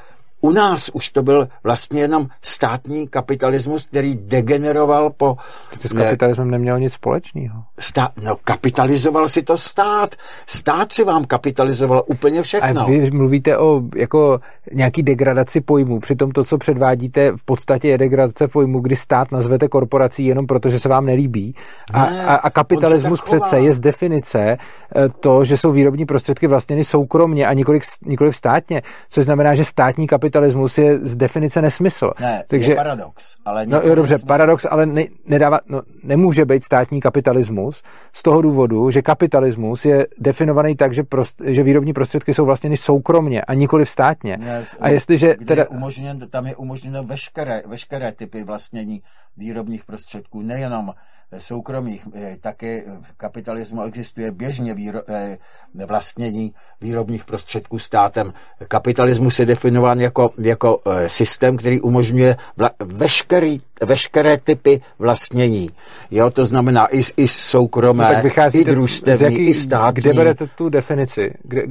u 0.45 0.51
nás 0.51 0.91
už 0.93 1.11
to 1.11 1.23
byl 1.23 1.49
vlastně 1.62 2.01
jenom 2.01 2.27
státní 2.43 3.09
kapitalismus, 3.09 3.87
který 3.87 4.16
degeneroval 4.16 5.11
po... 5.11 5.37
Ty 5.83 5.89
s 5.89 5.93
kapitalismem 5.93 6.51
neměl 6.51 6.79
nic 6.79 6.93
společného. 6.93 7.62
Stát, 7.79 8.11
no, 8.23 8.37
kapitalizoval 8.45 9.29
si 9.29 9.43
to 9.43 9.59
stát. 9.59 10.15
Stát 10.47 10.93
si 10.93 11.05
vám 11.05 11.25
kapitalizoval 11.25 12.03
úplně 12.07 12.43
všechno. 12.43 12.81
A 12.81 12.87
vy 12.87 13.11
mluvíte 13.11 13.59
o 13.59 13.83
jako 13.97 14.41
nějaký 14.73 15.03
degradaci 15.03 15.61
pojmů. 15.61 16.01
Přitom 16.01 16.31
to, 16.31 16.45
co 16.45 16.59
předvádíte, 16.59 17.33
v 17.37 17.45
podstatě 17.45 17.89
je 17.89 17.99
degradace 17.99 18.49
pojmů, 18.49 18.81
kdy 18.81 18.97
stát 18.97 19.33
nazvete 19.33 19.69
korporací 19.69 20.27
jenom 20.27 20.47
proto, 20.47 20.69
že 20.69 20.81
se 20.81 20.89
vám 20.89 21.07
nelíbí. 21.07 21.55
A, 21.93 22.11
ne, 22.11 22.27
a, 22.27 22.35
a 22.35 22.51
kapitalismus 22.51 23.21
přece 23.21 23.61
je 23.61 23.75
z 23.75 23.81
definice 23.81 24.41
eh, 24.41 25.09
to, 25.21 25.45
že 25.45 25.57
jsou 25.57 25.73
výrobní 25.73 26.07
prostředky 26.07 26.47
vlastněny 26.47 26.85
soukromně 26.85 27.47
a 27.47 27.53
nikoliv, 27.53 27.83
nikoliv 28.07 28.37
státně, 28.37 28.83
což 29.09 29.25
znamená, 29.25 29.55
že 29.55 29.65
státní 29.65 30.07
kapitalismus 30.07 30.34
kapitalismus 30.35 30.78
je 30.78 30.98
z 30.98 31.16
definice 31.16 31.62
nesmysl. 31.62 32.11
Ne, 32.20 32.44
Takže, 32.47 32.73
je 32.73 32.77
paradox. 32.77 33.36
Ale 33.44 33.66
no 33.66 33.81
jo, 33.82 33.94
dobře, 33.94 34.15
nesmysl. 34.15 34.27
paradox, 34.27 34.66
ale 34.70 34.86
ne, 34.86 35.05
nedává, 35.27 35.61
no, 35.69 35.82
nemůže 36.02 36.44
být 36.44 36.65
státní 36.65 37.01
kapitalismus 37.01 37.82
z 38.12 38.23
toho 38.23 38.43
důvodu, 38.43 38.90
že 38.90 39.02
kapitalismus 39.02 39.85
je 39.85 40.06
definovaný 40.19 40.77
tak, 40.77 40.94
že, 40.94 41.02
prost, 41.02 41.43
že 41.44 41.62
výrobní 41.62 41.93
prostředky 41.93 42.35
jsou 42.35 42.44
vlastně 42.44 42.77
soukromně 42.77 43.43
a 43.43 43.55
nikoli 43.55 43.86
státně. 43.86 44.36
Ne, 44.36 44.65
a 44.81 44.89
jestliže 44.89 45.35
teda... 45.47 45.62
Je 45.62 45.69
umožněn, 45.69 46.19
tam 46.31 46.47
je 46.47 46.56
umožněno 46.56 47.05
veškeré, 47.05 47.62
veškeré 47.66 48.12
typy 48.12 48.44
vlastnění 48.44 49.02
výrobních 49.36 49.85
prostředků, 49.85 50.43
nejenom 50.43 50.94
soukromých. 51.39 52.09
Eh, 52.15 52.36
také 52.40 52.85
v 53.02 53.12
kapitalismu 53.16 53.82
existuje 53.82 54.31
běžně 54.31 54.74
výro, 54.74 55.01
eh, 55.09 55.39
vlastnění 55.86 56.55
výrobních 56.81 57.24
prostředků 57.24 57.78
státem. 57.78 58.32
Kapitalismus 58.69 59.39
je 59.39 59.47
definován 59.47 60.01
jako, 60.01 60.31
jako 60.39 60.81
eh, 60.86 61.09
systém, 61.09 61.56
který 61.56 61.81
umožňuje 61.81 62.36
vla, 62.56 62.70
veškerý, 62.85 63.61
veškeré 63.85 64.39
typy 64.39 64.81
vlastnění. 64.98 65.70
Jo, 66.11 66.31
to 66.31 66.47
znamená 66.47 66.86
i, 66.86 67.02
i 67.16 67.28
soukromé, 67.28 68.23
no, 68.36 68.48
i 68.52 68.65
družstevní, 68.65 69.24
jaký, 69.24 69.48
i 69.48 69.55
státní. 69.55 70.02
Kde 70.02 70.12
berete 70.12 70.47
tu 70.47 70.69
definici? 70.69 71.35
Kde, 71.43 71.62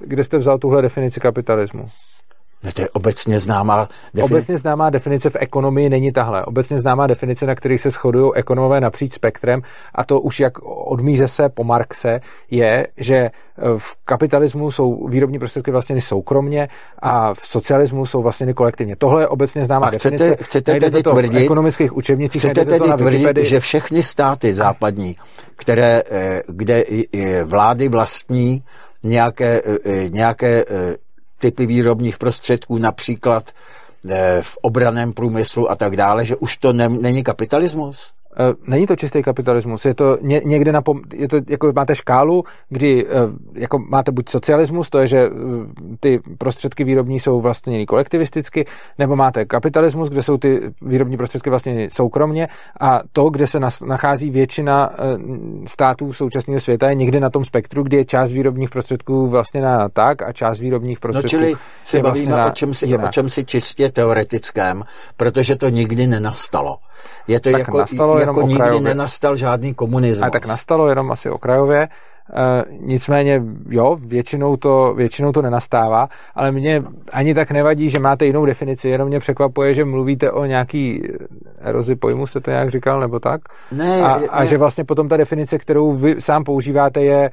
kde 0.00 0.24
jste 0.24 0.38
vzal 0.38 0.58
tuhle 0.58 0.82
definici 0.82 1.20
kapitalismu? 1.20 1.88
No 2.64 2.72
to 2.72 2.82
je 2.82 2.88
obecně 2.88 3.40
známá 3.40 3.88
definice. 4.14 4.34
Obecně 4.34 4.58
známá 4.58 4.90
definice 4.90 5.30
v 5.30 5.36
ekonomii 5.40 5.88
není 5.88 6.12
tahle. 6.12 6.44
Obecně 6.44 6.78
známá 6.78 7.06
definice, 7.06 7.46
na 7.46 7.54
kterých 7.54 7.80
se 7.80 7.90
shodují 7.90 8.32
ekonomové 8.34 8.80
napříč 8.80 9.12
spektrem, 9.14 9.62
a 9.94 10.04
to 10.04 10.20
už 10.20 10.40
jak 10.40 10.52
odmíze 10.64 11.28
se 11.28 11.48
po 11.48 11.64
Marxe, 11.64 12.20
je, 12.50 12.86
že 12.96 13.30
v 13.78 13.96
kapitalismu 14.04 14.70
jsou 14.70 15.06
výrobní 15.06 15.38
prostředky 15.38 15.70
vlastně 15.70 16.00
soukromně 16.00 16.68
a 17.02 17.34
v 17.34 17.46
socialismu 17.46 18.06
jsou 18.06 18.22
vlastně 18.22 18.54
kolektivně. 18.54 18.96
Tohle 18.96 19.22
je 19.22 19.28
obecně 19.28 19.64
známá 19.64 19.86
a 19.86 19.90
chcete, 19.90 20.16
definice. 20.16 20.44
Chcete 20.44 20.80
tedy 20.80 21.02
to 21.02 21.10
tvrdit, 21.10 21.32
v 21.32 21.42
ekonomických 21.42 21.96
učebnicích, 21.96 22.42
chcete 22.42 22.64
tedy 22.64 22.78
to 22.78 22.96
tvrdit, 22.96 23.36
že 23.36 23.60
všechny 23.60 24.02
státy 24.02 24.54
západní, 24.54 25.16
které, 25.56 26.02
e, 26.10 26.42
kde 26.48 26.84
vlády 27.44 27.88
vlastní 27.88 28.64
nějaké, 29.02 29.62
e, 29.84 30.08
nějaké 30.08 30.64
typy 31.38 31.66
výrobních 31.66 32.18
prostředků, 32.18 32.78
například 32.78 33.50
eh, 34.10 34.38
v 34.42 34.58
obraném 34.62 35.12
průmyslu 35.12 35.70
a 35.70 35.74
tak 35.74 35.96
dále, 35.96 36.24
že 36.24 36.36
už 36.36 36.56
to 36.56 36.72
ne, 36.72 36.88
není 36.88 37.24
kapitalismus? 37.24 38.12
Eh, 38.40 38.54
není 38.66 38.86
to 38.86 38.96
čistý 38.96 39.22
kapitalismus, 39.22 39.84
je 39.84 39.94
to 39.94 40.18
ně, 40.20 40.40
někde 40.44 40.72
na, 40.72 40.82
je 41.14 41.28
to, 41.28 41.36
jako 41.48 41.72
máte 41.74 41.94
škálu, 41.94 42.44
kdy 42.68 43.06
eh, 43.06 43.12
jako 43.54 43.78
máte 43.78 44.12
buď 44.12 44.28
socialismus, 44.28 44.90
to 44.90 44.98
je, 44.98 45.06
že 45.06 45.18
eh, 45.18 45.30
ty 46.00 46.20
prostředky 46.38 46.84
výrobní 46.84 47.20
jsou 47.20 47.40
vlastně 47.40 47.86
kolektivisticky, 47.86 48.66
nebo 48.98 49.16
máte 49.16 49.44
kapitalismus, 49.44 50.08
kde 50.08 50.22
jsou 50.22 50.36
ty 50.36 50.60
výrobní 50.82 51.16
prostředky 51.16 51.50
vlastně 51.50 51.88
soukromně 51.92 52.48
a 52.80 53.00
to, 53.12 53.30
kde 53.30 53.46
se 53.46 53.60
nachází 53.86 54.30
většina 54.30 54.90
států 55.66 56.12
současného 56.12 56.60
světa, 56.60 56.88
je 56.88 56.94
někde 56.94 57.20
na 57.20 57.30
tom 57.30 57.44
spektru, 57.44 57.82
kdy 57.82 57.96
je 57.96 58.04
část 58.04 58.32
výrobních 58.32 58.70
prostředků 58.70 59.26
vlastně 59.26 59.60
na 59.60 59.88
tak 59.88 60.22
a 60.22 60.32
část 60.32 60.58
výrobních 60.58 61.00
prostředků 61.00 61.36
No 61.36 61.42
čili 61.44 61.54
se 61.84 62.00
bavíme 62.00 62.26
vlastně 62.26 62.50
o, 62.50 62.54
čem 62.54 62.74
si, 62.74 62.98
o 62.98 63.08
čem 63.08 63.30
si 63.30 63.44
čistě 63.44 63.90
teoretickém, 63.90 64.84
protože 65.16 65.56
to 65.56 65.68
nikdy 65.68 66.06
nenastalo. 66.06 66.78
Je 67.28 67.40
to 67.40 67.50
tak 67.50 67.58
jako, 67.58 67.78
nastalo 67.78 68.18
jako 68.18 68.27
nikdy 68.36 68.54
okrajově. 68.54 68.80
nenastal 68.80 69.36
žádný 69.36 69.74
komunismus. 69.74 70.26
A 70.26 70.30
tak 70.30 70.46
nastalo 70.46 70.88
jenom 70.88 71.10
asi 71.10 71.30
okrajově. 71.30 71.82
E, 71.82 71.88
nicméně, 72.80 73.42
jo, 73.68 73.96
většinou 74.00 74.56
to, 74.56 74.94
většinou 74.96 75.32
to 75.32 75.42
nenastává, 75.42 76.08
ale 76.34 76.52
mě 76.52 76.82
ani 77.12 77.34
tak 77.34 77.50
nevadí, 77.50 77.90
že 77.90 77.98
máte 77.98 78.26
jinou 78.26 78.46
definici, 78.46 78.88
jenom 78.88 79.08
mě 79.08 79.20
překvapuje, 79.20 79.74
že 79.74 79.84
mluvíte 79.84 80.30
o 80.30 80.44
nějaký 80.44 81.02
erozi 81.60 81.96
pojmu, 81.96 82.26
jste 82.26 82.40
to 82.40 82.50
nějak 82.50 82.70
říkal, 82.70 83.00
nebo 83.00 83.20
tak? 83.20 83.40
Ne, 83.72 84.02
a, 84.02 84.20
a 84.30 84.44
že 84.44 84.58
vlastně 84.58 84.84
potom 84.84 85.08
ta 85.08 85.16
definice, 85.16 85.58
kterou 85.58 85.92
vy 85.92 86.20
sám 86.20 86.44
používáte, 86.44 87.00
je 87.00 87.30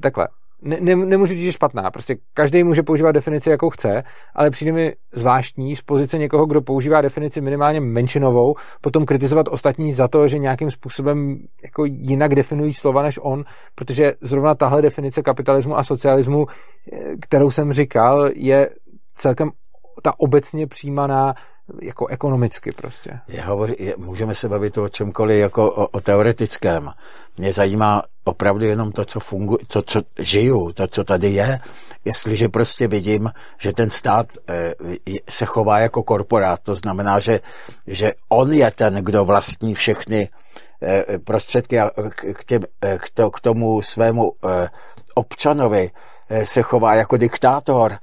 takhle 0.00 0.28
ne, 0.62 0.76
ne, 0.80 0.96
nemůžu 0.96 1.34
říct, 1.34 1.42
že 1.42 1.52
špatná. 1.52 1.90
Prostě 1.90 2.16
každý 2.34 2.64
může 2.64 2.82
používat 2.82 3.12
definici, 3.12 3.50
jakou 3.50 3.70
chce, 3.70 4.02
ale 4.34 4.50
přijde 4.50 4.72
mi 4.72 4.92
zvláštní 5.12 5.76
z 5.76 5.82
pozice 5.82 6.18
někoho, 6.18 6.46
kdo 6.46 6.62
používá 6.62 7.00
definici 7.00 7.40
minimálně 7.40 7.80
menšinovou, 7.80 8.54
potom 8.80 9.06
kritizovat 9.06 9.48
ostatní 9.50 9.92
za 9.92 10.08
to, 10.08 10.28
že 10.28 10.38
nějakým 10.38 10.70
způsobem 10.70 11.36
jako 11.62 11.84
jinak 11.86 12.34
definují 12.34 12.72
slova 12.72 13.02
než 13.02 13.18
on, 13.22 13.44
protože 13.74 14.12
zrovna 14.20 14.54
tahle 14.54 14.82
definice 14.82 15.22
kapitalismu 15.22 15.78
a 15.78 15.84
socialismu, 15.84 16.46
eh, 16.46 16.96
kterou 17.20 17.50
jsem 17.50 17.72
říkal, 17.72 18.30
je 18.34 18.70
celkem 19.14 19.50
ta 20.02 20.12
obecně 20.18 20.66
přijímaná 20.66 21.34
jako 21.82 22.06
ekonomicky 22.06 22.70
prostě. 22.76 23.20
Je, 23.28 23.42
hovoří, 23.42 23.74
je, 23.78 23.94
můžeme 23.96 24.34
se 24.34 24.48
bavit 24.48 24.78
o 24.78 24.88
čemkoliv 24.88 25.40
jako 25.40 25.72
o, 25.72 25.86
o 25.86 26.00
teoretickém. 26.00 26.90
Mě 27.36 27.52
zajímá 27.52 28.02
opravdu 28.24 28.64
jenom 28.64 28.92
to, 28.92 29.04
co 29.04 29.20
funguje, 29.20 29.58
to, 29.66 29.82
co 29.82 30.00
žiju, 30.18 30.72
to, 30.72 30.86
co 30.86 31.04
tady 31.04 31.30
je. 31.30 31.60
Jestliže 32.04 32.48
prostě 32.48 32.88
vidím, 32.88 33.30
že 33.58 33.72
ten 33.72 33.90
stát 33.90 34.26
e, 34.48 34.74
se 35.28 35.44
chová 35.44 35.78
jako 35.78 36.02
korporát, 36.02 36.60
to 36.62 36.74
znamená, 36.74 37.18
že, 37.18 37.40
že 37.86 38.12
on 38.28 38.52
je 38.52 38.70
ten, 38.70 38.94
kdo 38.94 39.24
vlastní 39.24 39.74
všechny 39.74 40.28
e, 40.82 41.18
prostředky 41.18 41.80
a 41.80 41.90
k, 42.10 42.44
tě, 42.44 42.60
e, 42.80 42.98
k, 42.98 43.10
to, 43.14 43.30
k 43.30 43.40
tomu 43.40 43.82
svému 43.82 44.32
e, 44.32 44.68
občanovi 45.14 45.90
e, 46.28 46.46
se 46.46 46.62
chová 46.62 46.94
jako 46.94 47.16
diktátor, 47.16 47.98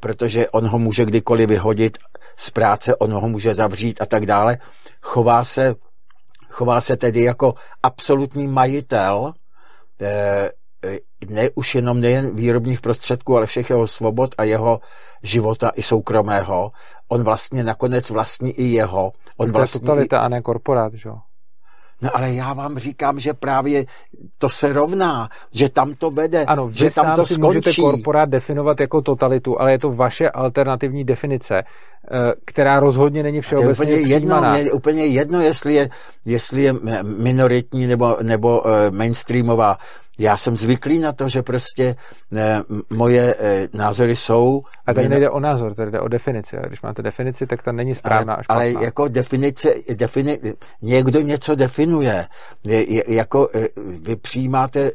protože 0.00 0.48
on 0.48 0.68
ho 0.68 0.78
může 0.78 1.04
kdykoliv 1.04 1.48
vyhodit 1.48 1.98
z 2.38 2.50
práce, 2.50 2.96
on 2.96 3.12
ho 3.12 3.28
může 3.28 3.54
zavřít 3.54 4.02
a 4.02 4.06
tak 4.06 4.26
dále. 4.26 4.58
Chová 5.02 5.44
se, 5.44 5.74
chová 6.48 6.80
se 6.80 6.96
tedy 6.96 7.22
jako 7.22 7.54
absolutní 7.82 8.46
majitel 8.46 9.32
eh, 10.02 10.50
ne 11.28 11.50
už 11.54 11.74
jenom 11.74 12.00
nejen 12.00 12.36
výrobních 12.36 12.80
prostředků, 12.80 13.36
ale 13.36 13.46
všech 13.46 13.70
jeho 13.70 13.86
svobod 13.86 14.34
a 14.38 14.44
jeho 14.44 14.80
života 15.22 15.70
i 15.74 15.82
soukromého. 15.82 16.72
On 17.08 17.24
vlastně 17.24 17.64
nakonec 17.64 18.10
vlastní 18.10 18.50
i 18.50 18.64
jeho. 18.64 19.12
On 19.36 19.48
je 19.48 19.66
totalita 19.72 20.16
i... 20.16 20.20
a 20.20 20.28
ne 20.28 20.42
korporát, 20.42 20.94
že? 20.94 21.10
No 22.02 22.16
ale 22.16 22.32
já 22.32 22.52
vám 22.52 22.78
říkám, 22.78 23.20
že 23.20 23.34
právě 23.34 23.84
to 24.38 24.48
se 24.48 24.72
rovná, 24.72 25.28
že 25.52 25.68
tam 25.68 25.94
to 25.94 26.10
vede, 26.10 26.44
ano, 26.44 26.70
že 26.72 26.90
tam 26.90 27.16
to 27.16 27.26
si 27.26 27.34
skončí. 27.34 27.58
můžete 27.58 27.82
korporát 27.82 28.28
definovat 28.28 28.80
jako 28.80 29.00
totalitu, 29.02 29.60
ale 29.60 29.72
je 29.72 29.78
to 29.78 29.92
vaše 29.92 30.30
alternativní 30.30 31.04
definice, 31.04 31.54
eh, 31.58 32.32
která 32.44 32.80
rozhodně 32.80 33.22
není 33.22 33.40
všeobecně 33.40 33.90
je 33.90 33.96
úplně 33.96 34.14
jedno, 34.14 34.36
přijímaná. 34.36 34.56
je 34.56 34.72
úplně 34.72 35.06
jedno, 35.06 35.40
jestli 35.40 35.74
je, 35.74 35.88
jestli 36.26 36.62
je 36.62 36.74
minoritní 37.02 37.86
nebo, 37.86 38.16
nebo 38.22 38.68
eh, 38.68 38.90
mainstreamová. 38.90 39.78
Já 40.18 40.36
jsem 40.36 40.56
zvyklý 40.56 40.98
na 40.98 41.12
to, 41.12 41.28
že 41.28 41.42
prostě 41.42 41.96
ne, 42.30 42.62
moje 42.90 43.34
e, 43.38 43.68
názory 43.74 44.16
jsou... 44.16 44.62
A 44.86 44.94
tady 44.94 45.08
nejde 45.08 45.30
o 45.30 45.40
názor, 45.40 45.74
tady 45.74 45.90
jde 45.90 46.00
o 46.00 46.08
definici. 46.08 46.56
A 46.56 46.66
když 46.66 46.82
máte 46.82 47.02
definici, 47.02 47.46
tak 47.46 47.62
ta 47.62 47.72
není 47.72 47.94
správná 47.94 48.34
ale, 48.34 48.44
ale 48.48 48.84
jako 48.84 49.08
definice, 49.08 49.74
defini, 49.94 50.38
někdo 50.82 51.20
něco 51.20 51.54
definuje. 51.54 52.26
Je, 52.66 52.92
je, 52.94 53.04
jako 53.08 53.48
e, 53.54 53.68
vy 53.76 54.16
přijímáte 54.16 54.80
e, 54.80 54.92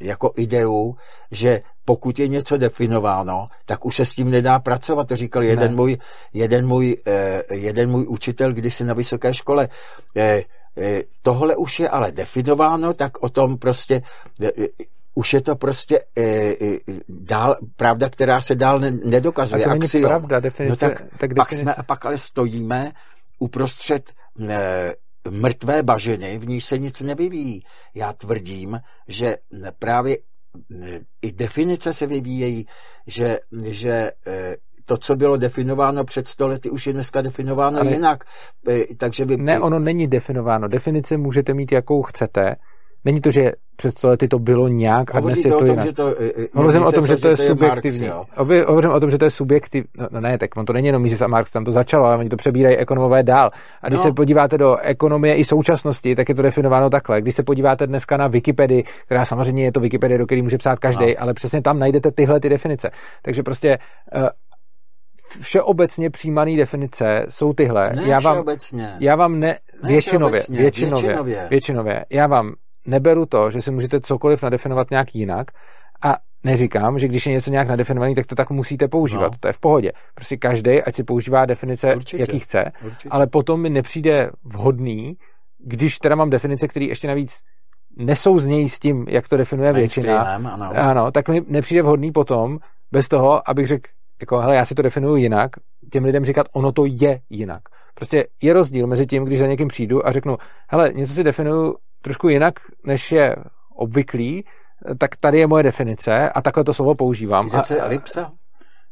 jako 0.00 0.32
ideu, 0.36 0.96
že 1.30 1.60
pokud 1.84 2.18
je 2.18 2.28
něco 2.28 2.56
definováno, 2.56 3.48
tak 3.66 3.84
už 3.84 3.96
se 3.96 4.04
s 4.06 4.10
tím 4.12 4.30
nedá 4.30 4.58
pracovat. 4.58 5.08
To 5.08 5.16
říkal 5.16 5.44
jeden, 5.44 5.74
můj, 5.74 5.98
jeden, 6.34 6.66
můj, 6.66 6.96
e, 7.06 7.42
jeden 7.54 7.90
můj 7.90 8.06
učitel 8.08 8.52
kdysi 8.52 8.84
na 8.84 8.94
vysoké 8.94 9.34
škole. 9.34 9.68
E, 10.16 10.42
tohle 11.22 11.56
už 11.56 11.80
je 11.80 11.88
ale 11.88 12.12
definováno, 12.12 12.94
tak 12.94 13.22
o 13.22 13.28
tom 13.28 13.58
prostě 13.58 14.02
e, 14.40 14.46
e, 14.46 14.66
už 15.14 15.32
je 15.32 15.40
to 15.40 15.56
prostě 15.56 16.00
dál, 17.08 17.56
pravda, 17.76 18.08
která 18.08 18.40
se 18.40 18.54
dál 18.54 18.80
nedokazuje. 19.04 19.64
A 19.64 19.64
to 19.64 19.70
není 19.70 19.84
Axiom. 19.84 20.08
pravda, 20.08 20.40
definice. 20.40 20.70
No 20.70 20.76
tak, 20.76 21.02
tak 21.18 21.34
definice. 21.34 21.34
Pak, 21.34 21.52
jsme, 21.52 21.74
pak 21.86 22.06
ale 22.06 22.18
stojíme 22.18 22.92
uprostřed 23.38 24.12
mrtvé 25.30 25.82
bažiny, 25.82 26.38
v 26.38 26.48
níž 26.48 26.64
se 26.64 26.78
nic 26.78 27.00
nevyvíjí. 27.00 27.62
Já 27.94 28.12
tvrdím, 28.12 28.80
že 29.08 29.36
právě 29.78 30.18
i 31.22 31.32
definice 31.32 31.94
se 31.94 32.06
vyvíjejí, 32.06 32.66
že, 33.06 33.38
že 33.62 34.10
to, 34.90 34.96
co 34.96 35.16
bylo 35.16 35.36
definováno 35.36 36.04
před 36.04 36.28
stolety, 36.28 36.70
už 36.70 36.86
je 36.86 36.92
dneska 36.92 37.22
definováno 37.22 37.80
Ale 37.80 37.90
jinak. 37.90 38.24
E, 38.68 38.94
takže 38.96 39.26
by... 39.26 39.36
Ne, 39.36 39.60
ono 39.60 39.78
není 39.78 40.06
definováno. 40.06 40.68
Definice 40.68 41.16
můžete 41.16 41.54
mít, 41.54 41.72
jakou 41.72 42.02
chcete. 42.02 42.56
Není 43.04 43.20
to, 43.20 43.30
že 43.30 43.52
před 43.76 44.04
lety 44.04 44.28
to 44.28 44.38
bylo 44.38 44.68
nějak 44.68 45.14
a 45.14 45.20
dnes 45.20 45.44
je 45.44 45.50
to, 45.50 45.58
to 45.58 45.64
jinak. 45.64 45.88
Hovořím 46.54 46.82
o 46.82 46.92
tom, 46.92 47.06
že 47.06 47.16
to 47.16 47.28
je, 47.28 47.36
subjektivní. 47.36 48.10
Hovořím 48.66 48.90
o 48.90 49.00
tom, 49.00 49.10
že 49.10 49.18
to 49.18 49.24
je 49.24 49.30
subjektivní. 49.30 49.88
No, 49.98 50.08
no 50.10 50.20
ne, 50.20 50.38
tak 50.38 50.56
on 50.56 50.64
to 50.66 50.72
není 50.72 50.86
jenom 50.86 51.02
Mises 51.02 51.22
a 51.22 51.26
Marx, 51.26 51.52
tam 51.52 51.64
to 51.64 51.72
začalo, 51.72 52.04
ale 52.04 52.16
oni 52.16 52.28
to 52.28 52.36
přebírají 52.36 52.76
ekonomové 52.76 53.22
dál. 53.22 53.50
A 53.82 53.88
když 53.88 53.98
no. 53.98 54.04
se 54.04 54.12
podíváte 54.12 54.58
do 54.58 54.76
ekonomie 54.76 55.34
i 55.34 55.44
současnosti, 55.44 56.14
tak 56.14 56.28
je 56.28 56.34
to 56.34 56.42
definováno 56.42 56.90
takhle. 56.90 57.20
Když 57.20 57.34
se 57.34 57.42
podíváte 57.42 57.86
dneska 57.86 58.16
na 58.16 58.26
Wikipedii, 58.26 58.84
která 59.04 59.24
samozřejmě 59.24 59.64
je 59.64 59.72
to 59.72 59.80
Wikipedie, 59.80 60.18
do 60.18 60.26
které 60.26 60.42
může 60.42 60.58
psát 60.58 60.78
každý, 60.78 61.06
no. 61.06 61.14
ale 61.18 61.34
přesně 61.34 61.62
tam 61.62 61.78
najdete 61.78 62.10
tyhle 62.10 62.40
ty 62.40 62.48
definice. 62.48 62.90
Takže 63.22 63.42
prostě 63.42 63.78
uh, 64.16 64.28
všeobecně 65.40 66.10
přijímané 66.10 66.56
definice 66.56 67.26
jsou 67.28 67.52
tyhle. 67.52 67.92
Ne 67.96 68.02
já 68.06 68.20
vám, 68.20 68.34
všeobecně. 68.34 68.96
Já 69.00 69.16
vám 69.16 69.40
ne, 69.40 69.58
ne 69.82 69.88
většinově, 69.88 70.42
většinově, 70.48 71.02
většinově, 71.02 71.46
většinově. 71.50 72.04
Já 72.10 72.26
vám 72.26 72.54
neberu 72.86 73.26
to, 73.26 73.50
že 73.50 73.62
si 73.62 73.70
můžete 73.70 74.00
cokoliv 74.00 74.42
nadefinovat 74.42 74.90
nějak 74.90 75.14
jinak 75.14 75.46
a 76.02 76.16
neříkám, 76.44 76.98
že 76.98 77.08
když 77.08 77.26
je 77.26 77.32
něco 77.32 77.50
nějak 77.50 77.68
nadefinovaný, 77.68 78.14
tak 78.14 78.26
to 78.26 78.34
tak 78.34 78.50
musíte 78.50 78.88
používat. 78.88 79.32
No. 79.32 79.38
To 79.40 79.48
je 79.48 79.52
v 79.52 79.60
pohodě. 79.60 79.92
Prostě 80.14 80.36
každý, 80.36 80.82
ať 80.82 80.94
si 80.94 81.04
používá 81.04 81.46
definice, 81.46 81.94
Určitě. 81.94 82.22
jaký 82.22 82.38
chce, 82.38 82.72
Určitě. 82.84 83.08
ale 83.12 83.26
potom 83.26 83.60
mi 83.60 83.70
nepřijde 83.70 84.30
vhodný, 84.44 85.16
když 85.58 85.98
teda 85.98 86.14
mám 86.14 86.30
definice, 86.30 86.68
které 86.68 86.86
ještě 86.86 87.08
navíc 87.08 87.40
nesouznějí 87.96 88.68
s 88.68 88.78
tím, 88.78 89.06
jak 89.08 89.28
to 89.28 89.36
definuje 89.36 89.72
většina, 89.72 90.22
ano. 90.22 90.70
ano, 90.76 91.10
tak 91.10 91.28
mi 91.28 91.40
nepřijde 91.46 91.82
vhodný 91.82 92.12
potom, 92.12 92.58
bez 92.92 93.08
toho, 93.08 93.50
abych 93.50 93.66
řekl, 93.66 93.90
jako, 94.20 94.38
hele, 94.38 94.56
já 94.56 94.64
si 94.64 94.74
to 94.74 94.82
definuju 94.82 95.16
jinak, 95.16 95.50
těm 95.92 96.04
lidem 96.04 96.24
říkat, 96.24 96.46
ono 96.52 96.72
to 96.72 96.84
je 96.86 97.20
jinak. 97.30 97.62
Prostě 97.94 98.26
je 98.42 98.52
rozdíl 98.52 98.86
mezi 98.86 99.06
tím, 99.06 99.24
když 99.24 99.38
za 99.38 99.46
někým 99.46 99.68
přijdu 99.68 100.06
a 100.06 100.12
řeknu, 100.12 100.36
hele, 100.68 100.90
něco 100.94 101.12
si 101.12 101.24
definuju 101.24 101.76
trošku 102.02 102.28
jinak, 102.28 102.54
než 102.84 103.12
je 103.12 103.36
obvyklý, 103.76 104.44
tak 104.98 105.16
tady 105.16 105.38
je 105.38 105.46
moje 105.46 105.62
definice 105.62 106.30
a 106.30 106.42
takhle 106.42 106.64
to 106.64 106.74
slovo 106.74 106.94
používám. 106.94 107.50
Je 107.70 107.80
elipsa? 107.80 108.32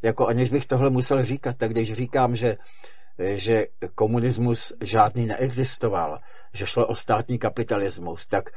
Jako 0.02 0.26
aniž 0.26 0.50
bych 0.50 0.66
tohle 0.66 0.90
musel 0.90 1.24
říkat, 1.24 1.56
tak 1.56 1.70
když 1.70 1.92
říkám, 1.92 2.36
že, 2.36 2.56
že 3.18 3.66
komunismus 3.94 4.72
žádný 4.82 5.26
neexistoval, 5.26 6.18
že 6.54 6.66
šlo 6.66 6.86
o 6.86 6.94
státní 6.94 7.38
kapitalismus, 7.38 8.26
tak 8.26 8.50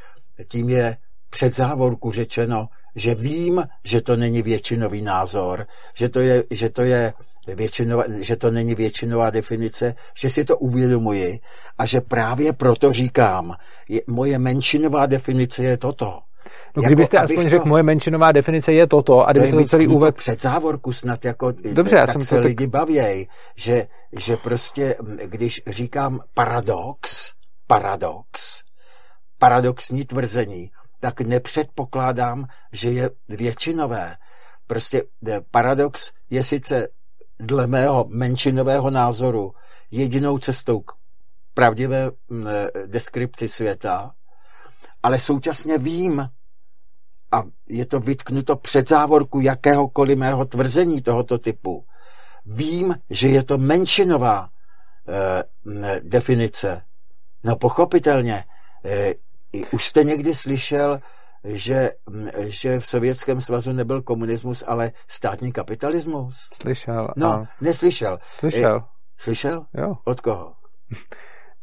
tím 0.48 0.70
je 0.70 0.98
před 1.30 1.56
závorku 1.56 2.12
řečeno, 2.12 2.68
že 2.96 3.16
vím, 3.16 3.64
že 3.84 4.02
to 4.02 4.16
není 4.16 4.42
většinový 4.42 5.02
názor, 5.02 5.66
že 5.94 6.10
to 6.10 6.20
je, 6.20 6.44
že 6.52 6.70
to 6.70 6.82
je 6.82 7.14
většinová, 7.48 8.04
že 8.18 8.36
to 8.36 8.52
není 8.52 8.76
většinová 8.76 9.30
definice, 9.30 9.96
že 10.16 10.30
si 10.30 10.46
to 10.46 10.58
uvědomuji 10.58 11.40
a 11.78 11.86
že 11.86 12.02
právě 12.02 12.54
proto 12.54 12.94
říkám, 12.94 13.56
je, 13.90 14.02
moje 14.08 14.40
menšinová 14.40 15.06
definice 15.06 15.64
je 15.64 15.78
toto. 15.78 16.20
No, 16.78 16.84
kdybyste 16.84 17.18
jako, 17.18 17.24
aspoň 17.26 17.44
to, 17.44 17.50
řekl, 17.50 17.68
moje 17.68 17.84
menšinová 17.84 18.32
definice 18.32 18.74
je 18.74 18.88
toto, 18.88 19.28
a 19.28 19.32
kdybyste 19.32 19.58
to 19.58 19.64
celý 19.64 19.88
úvod... 19.88 20.16
Před 20.16 20.42
závorku 20.42 20.94
snad 20.94 21.26
jako, 21.26 21.54
Dobře, 21.74 21.96
já 21.96 22.06
tak 22.06 22.14
jsem 22.14 22.26
se 22.26 22.36
to 22.36 22.42
lidi 22.42 22.66
tak... 22.66 22.70
bavěj, 22.70 23.28
že, 23.56 23.88
že 24.20 24.38
prostě, 24.38 24.96
když 25.26 25.62
říkám 25.68 26.20
paradox, 26.34 27.32
paradox, 27.68 28.62
paradoxní 29.40 30.06
tvrzení, 30.06 30.72
tak 31.02 31.22
nepředpokládám, 31.22 32.46
že 32.72 32.92
je 32.92 33.10
většinové. 33.30 34.18
Prostě 34.68 35.04
eh, 35.28 35.42
paradox 35.52 36.12
je 36.30 36.44
sice 36.44 36.88
dle 37.40 37.68
mého 37.68 38.06
menšinového 38.10 38.90
názoru 38.90 39.54
jedinou 39.92 40.38
cestou 40.38 40.80
k 40.80 40.92
pravdivé 41.54 42.12
mm, 42.30 42.48
eh, 42.48 42.70
deskripci 42.88 43.50
světa, 43.50 44.12
ale 45.04 45.20
současně 45.20 45.78
vím, 45.78 46.30
a 47.32 47.44
je 47.70 47.86
to 47.86 48.00
vytknuto 48.00 48.56
před 48.56 48.90
závorku 48.90 49.40
jakéhokoliv 49.40 50.18
mého 50.18 50.46
tvrzení 50.46 51.02
tohoto 51.02 51.38
typu, 51.38 51.86
vím, 52.46 52.96
že 53.10 53.28
je 53.28 53.44
to 53.44 53.58
menšinová 53.58 54.50
eh, 55.08 55.44
definice. 56.04 56.82
No 57.44 57.56
pochopitelně, 57.56 58.44
už 59.72 59.86
jste 59.86 60.04
někdy 60.04 60.36
slyšel, 60.36 61.00
že, 61.44 61.92
že 62.38 62.80
v 62.80 62.86
Sovětském 62.86 63.42
svazu 63.42 63.72
nebyl 63.72 64.02
komunismus, 64.02 64.64
ale 64.68 64.92
státní 65.08 65.52
kapitalismus? 65.52 66.36
Slyšel. 66.62 67.08
No, 67.18 67.28
a... 67.28 67.48
neslyšel. 67.62 68.18
Slyšel. 68.30 68.78
E, 68.78 68.82
slyšel? 69.18 69.66
Jo. 69.78 69.94
Od 70.06 70.22
koho? 70.22 70.54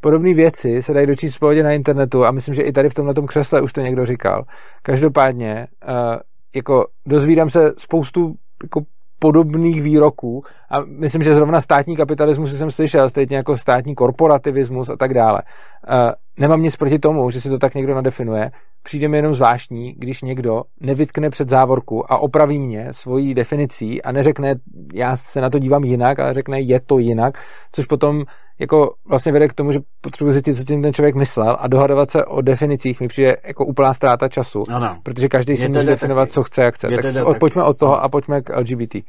Podobné 0.01 0.33
věci 0.33 0.81
se 0.81 0.93
dají 0.93 1.07
dočíst 1.07 1.35
v 1.35 1.39
pohodě 1.39 1.63
na 1.63 1.71
internetu 1.71 2.25
a 2.25 2.31
myslím, 2.31 2.55
že 2.55 2.63
i 2.63 2.71
tady 2.71 2.89
v 2.89 2.93
tomhle 2.93 3.13
křesle 3.27 3.61
už 3.61 3.73
to 3.73 3.81
někdo 3.81 4.05
říkal. 4.05 4.43
Každopádně, 4.83 5.67
uh, 5.87 6.17
jako 6.55 6.85
dozvídám 7.05 7.49
se 7.49 7.71
spoustu 7.77 8.33
jako 8.63 8.81
podobných 9.19 9.81
výroků 9.81 10.43
a 10.71 10.79
myslím, 10.79 11.23
že 11.23 11.35
zrovna 11.35 11.61
státní 11.61 11.95
kapitalismus 11.97 12.57
jsem 12.57 12.71
slyšel, 12.71 13.09
stejně 13.09 13.37
jako 13.37 13.57
státní 13.57 13.95
korporativismus 13.95 14.89
a 14.89 14.95
tak 14.95 15.13
dále. 15.13 15.41
Uh, 15.89 16.11
nemám 16.39 16.61
nic 16.61 16.75
proti 16.75 16.99
tomu, 16.99 17.29
že 17.29 17.41
si 17.41 17.49
to 17.49 17.57
tak 17.57 17.75
někdo 17.75 17.95
nadefinuje. 17.95 18.51
Přijde 18.83 19.07
mi 19.07 19.17
jenom 19.17 19.35
zvláštní, 19.35 19.93
když 19.97 20.21
někdo 20.21 20.61
nevytkne 20.79 21.29
před 21.29 21.49
závorku 21.49 22.11
a 22.11 22.17
opraví 22.17 22.59
mě 22.59 22.87
svojí 22.91 23.33
definicí 23.33 24.01
a 24.01 24.11
neřekne, 24.11 24.55
já 24.93 25.17
se 25.17 25.41
na 25.41 25.49
to 25.49 25.59
dívám 25.59 25.83
jinak, 25.83 26.19
ale 26.19 26.33
řekne, 26.33 26.61
je 26.61 26.79
to 26.79 26.99
jinak, 26.99 27.37
což 27.71 27.85
potom 27.85 28.23
jako 28.59 28.93
vlastně 29.09 29.31
vede 29.31 29.47
k 29.47 29.53
tomu, 29.53 29.71
že 29.71 29.79
potřebuji 30.01 30.31
zjistit, 30.31 30.53
co 30.53 30.63
tím 30.63 30.81
ten 30.81 30.93
člověk 30.93 31.15
myslel 31.15 31.57
a 31.59 31.67
dohadovat 31.67 32.11
se 32.11 32.25
o 32.25 32.41
definicích 32.41 33.01
mi 33.01 33.07
přijde 33.07 33.35
jako 33.47 33.65
úplná 33.65 33.93
ztráta 33.93 34.29
času, 34.29 34.63
ano. 34.69 34.97
protože 35.03 35.27
každý 35.27 35.57
si 35.57 35.67
může 35.67 35.83
definovat, 35.83 36.21
taky. 36.21 36.33
co 36.33 36.43
chce, 36.43 36.61
jak 36.61 36.75
chce. 36.75 36.87
tak 36.87 37.13
taky. 37.13 37.39
pojďme 37.39 37.63
od 37.63 37.77
toho 37.77 38.03
a 38.03 38.09
pojďme 38.09 38.41
k 38.41 38.57
LGBT. 38.57 38.95
Uh, 38.95 39.01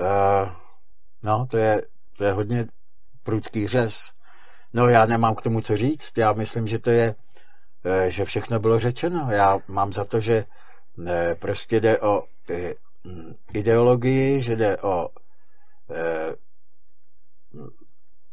eh, 0.00 0.48
no, 1.22 1.46
to 1.50 1.56
je, 1.56 1.82
to 2.18 2.24
je 2.24 2.32
hodně 2.32 2.66
prudký 3.22 3.66
řez. 3.66 4.10
No 4.72 4.88
já 4.88 5.06
nemám 5.06 5.34
k 5.34 5.42
tomu 5.42 5.60
co 5.60 5.76
říct. 5.76 6.18
Já 6.18 6.32
myslím, 6.32 6.66
že 6.66 6.78
to 6.78 6.90
je, 6.90 7.14
eh, 7.84 8.10
že 8.10 8.24
všechno 8.24 8.58
bylo 8.58 8.78
řečeno. 8.78 9.28
Já 9.30 9.58
mám 9.68 9.92
za 9.92 10.04
to, 10.04 10.20
že 10.20 10.44
eh, 11.06 11.34
prostě 11.34 11.80
jde 11.80 12.00
o 12.00 12.22
ideologii, 13.52 14.40
že 14.40 14.56
jde 14.56 14.76
o 14.76 15.08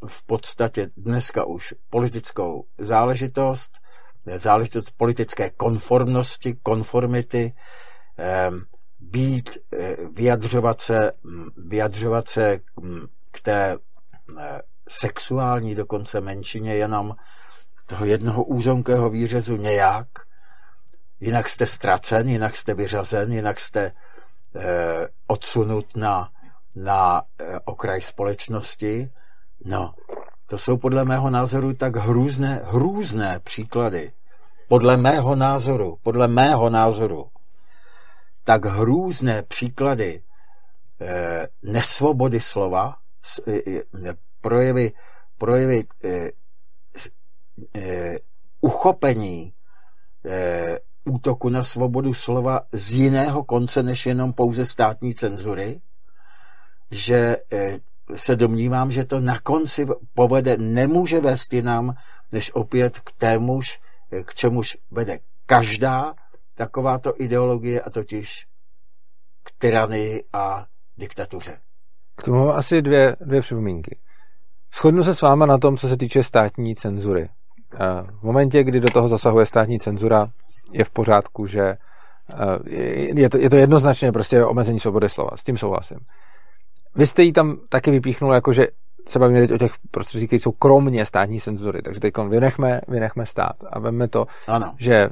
v 0.08 0.24
podstatě 0.24 0.90
dneska 0.98 1.46
už 1.46 1.74
politickou 1.90 2.66
záležitost, 2.78 3.72
záležitost 4.38 4.92
politické 4.98 5.50
konformnosti, 5.50 6.54
konformity, 6.64 7.54
být, 9.00 9.58
eh, 9.74 9.96
vyjadřovat 10.14 10.82
se, 10.82 11.12
vyjadřovat 11.58 12.30
se 12.30 12.60
k 13.32 13.42
té 13.42 13.78
eh, 14.40 14.62
sexuální 14.88 15.76
dokonce 15.76 16.22
menšině 16.22 16.76
jenom 16.76 17.16
toho 17.86 18.06
jednoho 18.06 18.44
úzonkého 18.44 19.10
výřezu 19.10 19.56
nějak, 19.56 20.08
jinak 21.20 21.50
jste 21.50 21.68
ztracen, 21.68 22.30
jinak 22.30 22.58
jste 22.58 22.74
vyřazen, 22.74 23.34
jinak 23.34 23.60
jste 23.60 23.92
eh, 24.56 25.08
odsunut 25.28 25.96
na, 25.96 26.30
na 26.76 27.22
eh, 27.40 27.60
okraj 27.66 28.02
společnosti. 28.02 29.12
No, 29.66 29.94
to 30.46 30.58
jsou 30.58 30.78
podle 30.78 31.06
mého 31.06 31.30
názoru 31.30 31.74
tak 31.74 31.96
hrůzné, 31.96 32.62
hrůzné 32.64 33.40
příklady. 33.40 34.12
Podle 34.68 34.98
mého 34.98 35.36
názoru, 35.36 35.98
podle 36.04 36.28
mého 36.28 36.70
názoru, 36.70 37.28
tak 38.44 38.66
hrůzné 38.66 39.44
příklady 39.44 40.24
eh, 41.02 41.48
nesvobody 41.64 42.40
slova, 42.40 42.96
projevy, 44.42 44.92
projevy 45.38 45.84
eh, 46.04 46.30
eh, 47.76 48.18
uchopení 48.62 49.54
eh, 50.26 50.78
útoku 51.06 51.50
na 51.50 51.64
svobodu 51.64 52.14
slova 52.14 52.62
z 52.72 52.92
jiného 52.92 53.44
konce 53.44 53.84
než 53.84 54.06
jenom 54.06 54.34
pouze 54.34 54.66
státní 54.66 55.16
cenzury, 55.16 55.82
že 56.92 57.38
eh, 57.54 57.80
se 58.16 58.36
domnívám, 58.36 58.92
že 58.92 59.06
to 59.06 59.20
na 59.20 59.40
konci 59.40 59.86
povede, 60.14 60.58
nemůže 60.58 61.20
vést 61.20 61.54
jinam, 61.54 61.96
než 62.32 62.56
opět 62.56 63.00
k 63.00 63.12
témuž, 63.12 63.80
k 64.24 64.34
čemuž 64.34 64.78
vede 64.92 65.20
každá 65.46 66.16
takováto 66.56 67.14
ideologie, 67.18 67.82
a 67.82 67.90
totiž 67.90 68.48
k 69.44 69.52
tyranii 69.58 70.24
a 70.34 70.66
diktatuře. 70.98 71.60
K 72.16 72.24
tomu 72.24 72.50
asi 72.50 72.82
dvě, 72.82 73.16
dvě 73.22 73.42
připomínky. 73.42 74.00
Shodnu 74.74 75.04
se 75.04 75.16
s 75.16 75.22
váma 75.22 75.46
na 75.46 75.58
tom, 75.58 75.78
co 75.78 75.90
se 75.90 75.98
týče 75.98 76.24
státní 76.24 76.76
cenzury. 76.76 77.30
V 78.20 78.24
momentě, 78.24 78.64
kdy 78.64 78.80
do 78.80 78.90
toho 78.90 79.08
zasahuje 79.08 79.46
státní 79.46 79.80
cenzura, 79.80 80.28
je 80.74 80.84
v 80.84 80.90
pořádku, 80.90 81.48
že 81.48 81.78
je 83.16 83.30
to, 83.30 83.38
je 83.38 83.50
to 83.50 83.56
jednoznačně 83.56 84.12
prostě 84.12 84.46
omezení 84.46 84.80
svobody 84.80 85.10
slova. 85.10 85.30
S 85.36 85.44
tím 85.44 85.58
souhlasím. 85.58 85.98
Vy 86.96 87.08
jste 87.08 87.24
ji 87.24 87.32
tam 87.32 87.58
taky 87.70 87.92
vypíchnul, 87.92 88.34
jako 88.34 88.54
že 88.54 88.68
se 89.08 89.20
bavíme 89.20 89.40
teď 89.40 89.52
o 89.52 89.58
těch 89.58 89.72
prostředcích, 89.92 90.30
které 90.30 90.40
jsou 90.40 90.52
kromě 90.52 91.06
státní 91.06 91.42
cenzury, 91.42 91.82
takže 91.82 92.00
teď 92.00 92.14
vynechme, 92.30 92.82
vynechme 92.88 93.26
stát 93.26 93.56
a 93.70 93.80
veme 93.80 94.08
to, 94.08 94.26
ano. 94.48 94.74
že 94.80 94.96
e, 94.96 95.10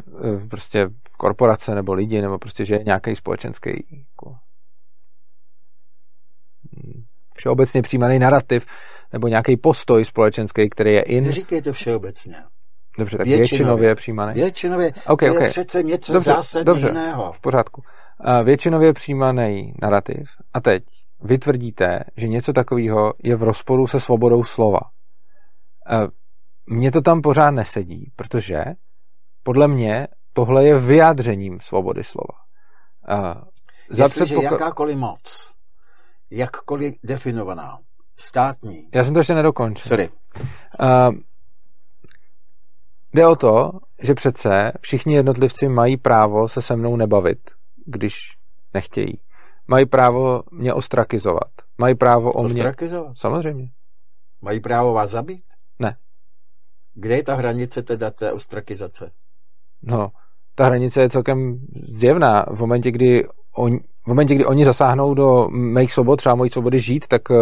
prostě 0.49 0.89
korporace 1.17 1.75
nebo 1.75 1.93
lidi, 1.93 2.21
nebo 2.21 2.37
prostě, 2.37 2.65
že 2.65 2.75
je 2.75 2.83
nějaký 2.83 3.15
společenský 3.15 3.69
jako, 3.91 4.35
hm, 6.75 7.03
všeobecně 7.35 7.81
přijímaný 7.81 8.19
narrativ, 8.19 8.65
nebo 9.15 9.27
nějaký 9.27 9.57
postoj 9.57 10.05
společenský, 10.05 10.69
který 10.69 10.93
je 10.93 11.01
in. 11.01 11.23
Neříkej 11.23 11.61
to 11.61 11.73
všeobecně. 11.73 12.35
Dobře, 12.97 13.17
tak 13.17 13.27
většinově, 13.27 13.57
většinově 13.57 13.95
přijímaný. 13.95 14.33
Většinově, 14.33 14.93
okay, 15.07 15.29
to 15.29 15.35
okay. 15.35 15.45
je 15.45 15.49
přece 15.49 15.83
něco 15.83 16.13
dobře, 16.13 16.31
zásadně 16.31 16.65
dobře, 16.65 16.87
jiného. 16.87 17.31
v 17.31 17.39
pořádku. 17.39 17.81
Uh, 18.27 18.43
většinově 18.43 18.93
přijímaný 18.93 19.73
narrativ. 19.81 20.29
A 20.53 20.61
teď 20.61 20.83
vy 21.21 21.37
tvrdíte, 21.37 21.99
že 22.17 22.27
něco 22.27 22.53
takového 22.53 23.13
je 23.23 23.35
v 23.35 23.43
rozporu 23.43 23.87
se 23.87 23.99
svobodou 23.99 24.43
slova. 24.43 24.79
Uh, 25.91 26.07
mně 26.65 26.91
to 26.91 27.01
tam 27.01 27.21
pořád 27.21 27.51
nesedí, 27.51 28.11
protože 28.15 28.63
podle 29.43 29.67
mě 29.67 30.07
tohle 30.33 30.65
je 30.65 30.79
vyjádřením 30.79 31.59
svobody 31.59 32.03
slova. 32.03 32.39
Uh, 33.09 33.41
Jestliže 33.89 34.25
předpokl... 34.25 34.43
jakákoliv 34.43 34.97
moc, 34.97 35.51
jakkoliv 36.31 36.95
definovaná, 37.03 37.77
státní. 38.17 38.89
Já 38.93 39.03
jsem 39.03 39.13
to 39.13 39.19
ještě 39.19 39.35
nedokončil. 39.35 39.89
Sorry. 39.89 40.09
Uh, 40.79 41.15
jde 43.13 43.27
o 43.27 43.35
to, 43.35 43.71
že 44.01 44.13
přece 44.13 44.71
všichni 44.81 45.15
jednotlivci 45.15 45.67
mají 45.67 45.97
právo 45.97 46.47
se 46.47 46.61
se 46.61 46.75
mnou 46.75 46.95
nebavit, 46.95 47.39
když 47.85 48.15
nechtějí. 48.73 49.19
Mají 49.67 49.85
právo 49.85 50.43
mě 50.51 50.73
ostrakizovat. 50.73 51.51
Mají 51.77 51.95
právo 51.95 52.31
o 52.31 52.43
mě... 52.43 52.53
Ostrakizovat? 52.53 53.17
Samozřejmě. 53.17 53.69
Mají 54.41 54.59
právo 54.59 54.93
vás 54.93 55.09
zabít? 55.11 55.45
Ne. 55.79 55.97
Kde 56.93 57.15
je 57.15 57.23
ta 57.23 57.35
hranice 57.35 57.83
teda 57.83 58.11
té 58.11 58.31
ostrakizace? 58.33 59.11
No, 59.81 60.11
ta 60.55 60.65
hranice 60.65 61.01
je 61.01 61.09
celkem 61.09 61.59
zjevná. 61.83 62.45
V 62.51 62.59
momentě, 62.59 62.91
kdy 62.91 63.27
on, 63.55 63.79
v 64.05 64.07
momentě, 64.07 64.35
kdy 64.35 64.45
oni 64.45 64.65
zasáhnou 64.65 65.13
do 65.13 65.47
mých 65.51 65.91
svobod, 65.91 66.17
třeba 66.17 66.35
mojí 66.35 66.49
svobody 66.49 66.79
žít, 66.79 67.07
tak 67.07 67.21
eh, 67.31 67.35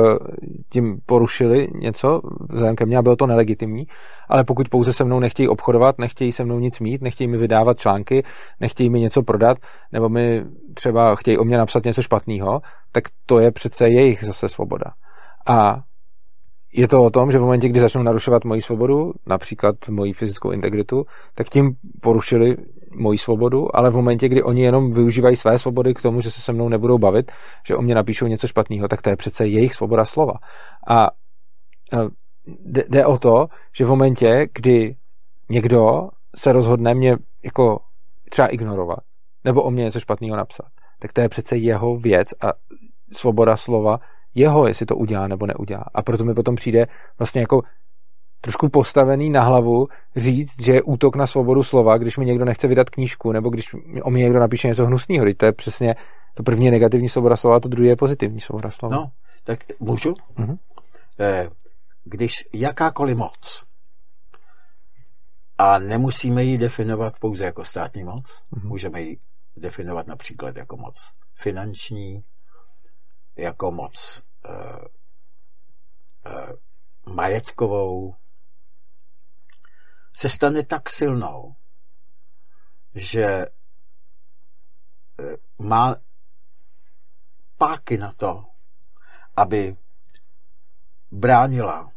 tím 0.69 0.97
porušili 1.05 1.67
něco 1.75 2.21
vzhledem 2.49 2.75
ke 2.75 2.85
mně 2.85 2.97
a 2.97 3.01
bylo 3.01 3.15
to 3.15 3.27
nelegitimní. 3.27 3.87
Ale 4.29 4.43
pokud 4.43 4.69
pouze 4.69 4.93
se 4.93 5.03
mnou 5.03 5.19
nechtějí 5.19 5.47
obchodovat, 5.47 5.99
nechtějí 5.99 6.31
se 6.31 6.43
mnou 6.43 6.59
nic 6.59 6.79
mít, 6.79 7.01
nechtějí 7.01 7.27
mi 7.27 7.37
vydávat 7.37 7.79
články, 7.79 8.23
nechtějí 8.59 8.89
mi 8.89 8.99
něco 8.99 9.23
prodat, 9.23 9.57
nebo 9.91 10.09
mi 10.09 10.43
třeba 10.73 11.15
chtějí 11.15 11.37
o 11.37 11.43
mě 11.43 11.57
napsat 11.57 11.85
něco 11.85 12.01
špatného, 12.01 12.61
tak 12.91 13.03
to 13.25 13.39
je 13.39 13.51
přece 13.51 13.89
jejich 13.89 14.23
zase 14.23 14.49
svoboda. 14.49 14.85
A 15.47 15.81
je 16.73 16.87
to 16.87 17.03
o 17.03 17.09
tom, 17.09 17.31
že 17.31 17.37
v 17.37 17.41
momentě, 17.41 17.69
kdy 17.69 17.79
začnou 17.79 18.03
narušovat 18.03 18.45
moji 18.45 18.61
svobodu, 18.61 19.13
například 19.25 19.75
moji 19.89 20.13
fyzickou 20.13 20.51
integritu, 20.51 21.05
tak 21.35 21.49
tím 21.49 21.75
porušili 22.01 22.57
moji 22.95 23.17
svobodu, 23.17 23.75
ale 23.75 23.89
v 23.89 23.95
momentě, 23.95 24.29
kdy 24.29 24.43
oni 24.43 24.61
jenom 24.61 24.91
využívají 24.91 25.35
své 25.35 25.59
svobody 25.59 25.93
k 25.93 26.01
tomu, 26.01 26.21
že 26.21 26.31
se 26.31 26.41
se 26.41 26.53
mnou 26.53 26.69
nebudou 26.69 26.97
bavit, 26.97 27.31
že 27.67 27.75
o 27.75 27.81
mě 27.81 27.95
napíšou 27.95 28.27
něco 28.27 28.47
špatného, 28.47 28.87
tak 28.87 29.01
to 29.01 29.09
je 29.09 29.15
přece 29.15 29.47
jejich 29.47 29.73
svoboda 29.73 30.05
slova. 30.05 30.33
A 30.89 31.09
jde 32.65 33.05
o 33.05 33.17
to, 33.17 33.47
že 33.77 33.85
v 33.85 33.89
momentě, 33.89 34.47
kdy 34.53 34.95
někdo 35.49 36.09
se 36.35 36.51
rozhodne 36.51 36.93
mě 36.93 37.17
jako 37.43 37.79
třeba 38.29 38.47
ignorovat, 38.47 38.99
nebo 39.43 39.63
o 39.63 39.71
mě 39.71 39.83
něco 39.83 39.99
špatného 39.99 40.37
napsat, 40.37 40.67
tak 40.99 41.13
to 41.13 41.21
je 41.21 41.29
přece 41.29 41.57
jeho 41.57 41.97
věc 41.97 42.27
a 42.41 42.53
svoboda 43.11 43.57
slova 43.57 43.99
jeho, 44.35 44.67
jestli 44.67 44.85
to 44.85 44.95
udělá 44.95 45.27
nebo 45.27 45.45
neudělá. 45.45 45.85
A 45.93 46.01
proto 46.01 46.25
mi 46.25 46.33
potom 46.33 46.55
přijde 46.55 46.85
vlastně 47.19 47.41
jako 47.41 47.61
trošku 48.41 48.69
postavený 48.69 49.29
na 49.29 49.41
hlavu 49.41 49.87
říct, 50.15 50.61
že 50.61 50.73
je 50.73 50.81
útok 50.81 51.15
na 51.15 51.27
svobodu 51.27 51.63
slova, 51.63 51.97
když 51.97 52.17
mi 52.17 52.25
někdo 52.25 52.45
nechce 52.45 52.67
vydat 52.67 52.89
knížku, 52.89 53.31
nebo 53.31 53.49
když 53.49 53.75
o 54.01 54.09
mě 54.09 54.23
někdo 54.23 54.39
napíše 54.39 54.67
něco 54.67 54.85
hnusného. 54.85 55.25
To 55.37 55.45
je 55.45 55.51
přesně 55.51 55.95
to 56.33 56.43
první 56.43 56.65
je 56.65 56.71
negativní 56.71 57.09
svoboda 57.09 57.35
slova, 57.35 57.55
a 57.55 57.59
to 57.59 57.69
druhé 57.69 57.89
je 57.89 57.95
pozitivní 57.95 58.39
svoboda 58.39 58.71
slova. 58.71 58.95
No, 58.95 59.11
tak 59.43 59.59
můžu? 59.79 60.13
Mm-hmm. 60.37 60.57
Když 62.03 62.43
jakákoliv 62.53 63.17
moc, 63.17 63.63
a 65.57 65.79
nemusíme 65.79 66.43
ji 66.43 66.57
definovat 66.57 67.13
pouze 67.19 67.45
jako 67.45 67.65
státní 67.65 68.03
moc, 68.03 68.25
mm-hmm. 68.25 68.67
můžeme 68.67 69.01
ji 69.01 69.17
definovat 69.57 70.07
například 70.07 70.57
jako 70.57 70.77
moc 70.77 71.11
finanční, 71.35 72.23
jako 73.35 73.71
moc 73.71 74.23
uh, 74.49 74.85
uh, 76.25 77.13
majetkovou, 77.15 78.15
se 80.17 80.29
stane 80.29 80.63
tak 80.63 80.89
silnou, 80.89 81.55
že 82.95 83.45
uh, 85.19 85.65
má 85.67 85.95
páky 87.57 87.97
na 87.97 88.11
to, 88.11 88.45
aby 89.35 89.75
bránila 91.11 91.91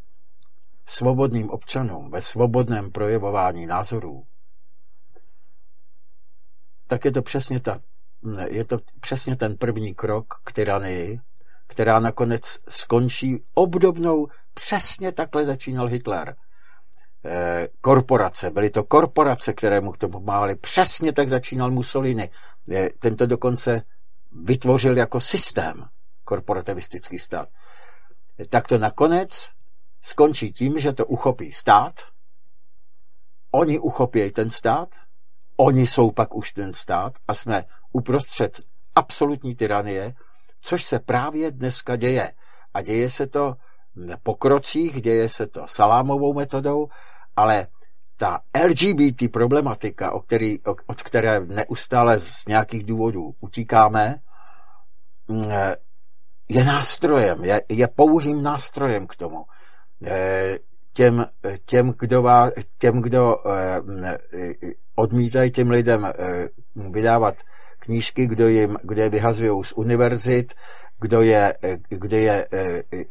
svobodným 0.87 1.51
občanům 1.51 2.11
ve 2.11 2.23
svobodném 2.23 2.93
projevování 2.93 3.67
názorů, 3.67 4.27
tak 6.87 7.05
je 7.05 7.13
to 7.13 7.23
přesně 7.23 7.61
ta 7.61 7.81
je 8.49 8.65
to 8.65 8.79
přesně 9.01 9.37
ten 9.37 9.57
první 9.57 9.95
krok 9.95 10.27
k 10.45 10.53
tyranii, 10.53 11.21
která 11.67 12.01
nakonec 12.01 12.59
skončí 12.69 13.45
obdobnou, 13.55 14.27
přesně 14.55 15.13
takhle 15.13 15.45
začínal 15.45 15.87
Hitler. 15.87 16.37
E, 17.25 17.69
korporace, 17.81 18.51
byly 18.51 18.71
to 18.71 18.85
korporace, 18.85 19.53
které 19.53 19.81
mu 19.81 19.93
k 19.93 19.99
tomu 19.99 20.13
pomáhaly. 20.13 20.57
Přesně 20.57 21.13
tak 21.13 21.29
začínal 21.29 21.71
Mussolini. 21.71 22.31
E, 22.73 22.89
tento 22.99 23.27
dokonce 23.27 23.83
vytvořil 24.33 24.97
jako 24.97 25.21
systém 25.21 25.85
korporativistický 26.25 27.19
stát. 27.19 27.49
E, 28.41 28.47
tak 28.47 28.67
to 28.69 28.79
nakonec 28.79 29.49
skončí 30.03 30.53
tím, 30.53 30.81
že 30.81 30.93
to 30.93 31.07
uchopí 31.07 31.53
stát, 31.53 31.95
oni 33.51 33.79
uchopí 33.79 34.31
ten 34.31 34.51
stát, 34.51 34.89
oni 35.57 35.87
jsou 35.87 36.11
pak 36.11 36.35
už 36.35 36.53
ten 36.53 36.73
stát 36.73 37.13
a 37.29 37.35
jsme 37.35 37.65
uprostřed 37.93 38.61
absolutní 38.95 39.55
tyranie, 39.55 40.15
což 40.61 40.85
se 40.85 40.99
právě 40.99 41.51
dneska 41.51 41.97
děje. 41.97 42.33
A 42.75 42.83
děje 42.83 43.11
se 43.11 43.27
to 43.27 43.55
po 44.23 44.35
krocích, 44.35 45.01
děje 45.01 45.29
se 45.29 45.47
to 45.47 45.67
salámovou 45.67 46.35
metodou, 46.35 46.89
ale 47.37 47.67
ta 48.17 48.41
LGBT 48.65 49.33
problematika, 49.33 50.11
o 50.13 50.21
který, 50.21 50.59
od 50.87 51.03
které 51.03 51.41
neustále 51.41 52.21
z 52.21 52.47
nějakých 52.49 52.85
důvodů 52.85 53.35
utíkáme, 53.41 54.17
mm, 55.29 55.51
je 56.49 56.65
nástrojem, 56.65 57.45
je, 57.45 57.63
je 57.69 57.89
pouhým 57.89 58.43
nástrojem 58.43 59.07
k 59.07 59.17
tomu. 59.17 59.45
těm, 60.93 61.27
těm, 61.65 61.95
kdo, 61.99 62.25
těm, 62.79 63.03
kdo 63.03 63.37
eh, 63.51 63.81
odmítají 64.95 65.51
těm 65.51 65.71
lidem 65.71 66.13
vydávat 66.75 67.35
knížky, 67.87 68.27
kdo, 68.27 68.49
jim, 68.49 68.77
kdo 68.83 69.03
je 69.03 69.09
vyhazují 69.09 69.65
z 69.65 69.73
univerzit, 69.73 70.55
kdo 71.01 71.23
je, 71.23 71.55
eh, 71.63 71.79
kdo 71.89 72.17
je 72.17 72.47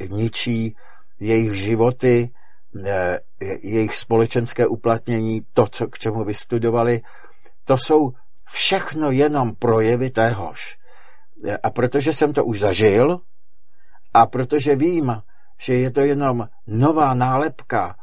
ničí 0.09 0.75
jejich 1.19 1.53
životy, 1.55 2.29
jejich 3.63 3.95
společenské 3.95 4.67
uplatnění, 4.67 5.47
to, 5.53 5.67
co, 5.67 5.87
k 5.87 5.97
čemu 5.97 6.23
vystudovali, 6.23 7.01
to 7.63 7.77
jsou 7.77 8.11
všechno 8.45 9.11
jenom 9.11 9.55
projevy 9.55 10.09
téhož. 10.09 10.77
A 11.63 11.69
protože 11.69 12.13
jsem 12.13 12.33
to 12.33 12.45
už 12.45 12.59
zažil 12.59 13.19
a 14.13 14.25
protože 14.25 14.75
vím, 14.75 15.21
že 15.59 15.73
je 15.73 15.91
to 15.91 16.01
jenom 16.01 16.47
nová 16.67 17.13
nálepka 17.13 17.95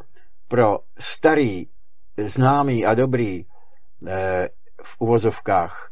pro 0.49 0.79
starý, 0.99 1.69
známý 2.17 2.87
a 2.87 2.95
dobrý 2.95 3.45
eh, 4.07 4.49
v 4.83 4.97
uvozovkách 4.99 5.89
eh, 5.89 5.92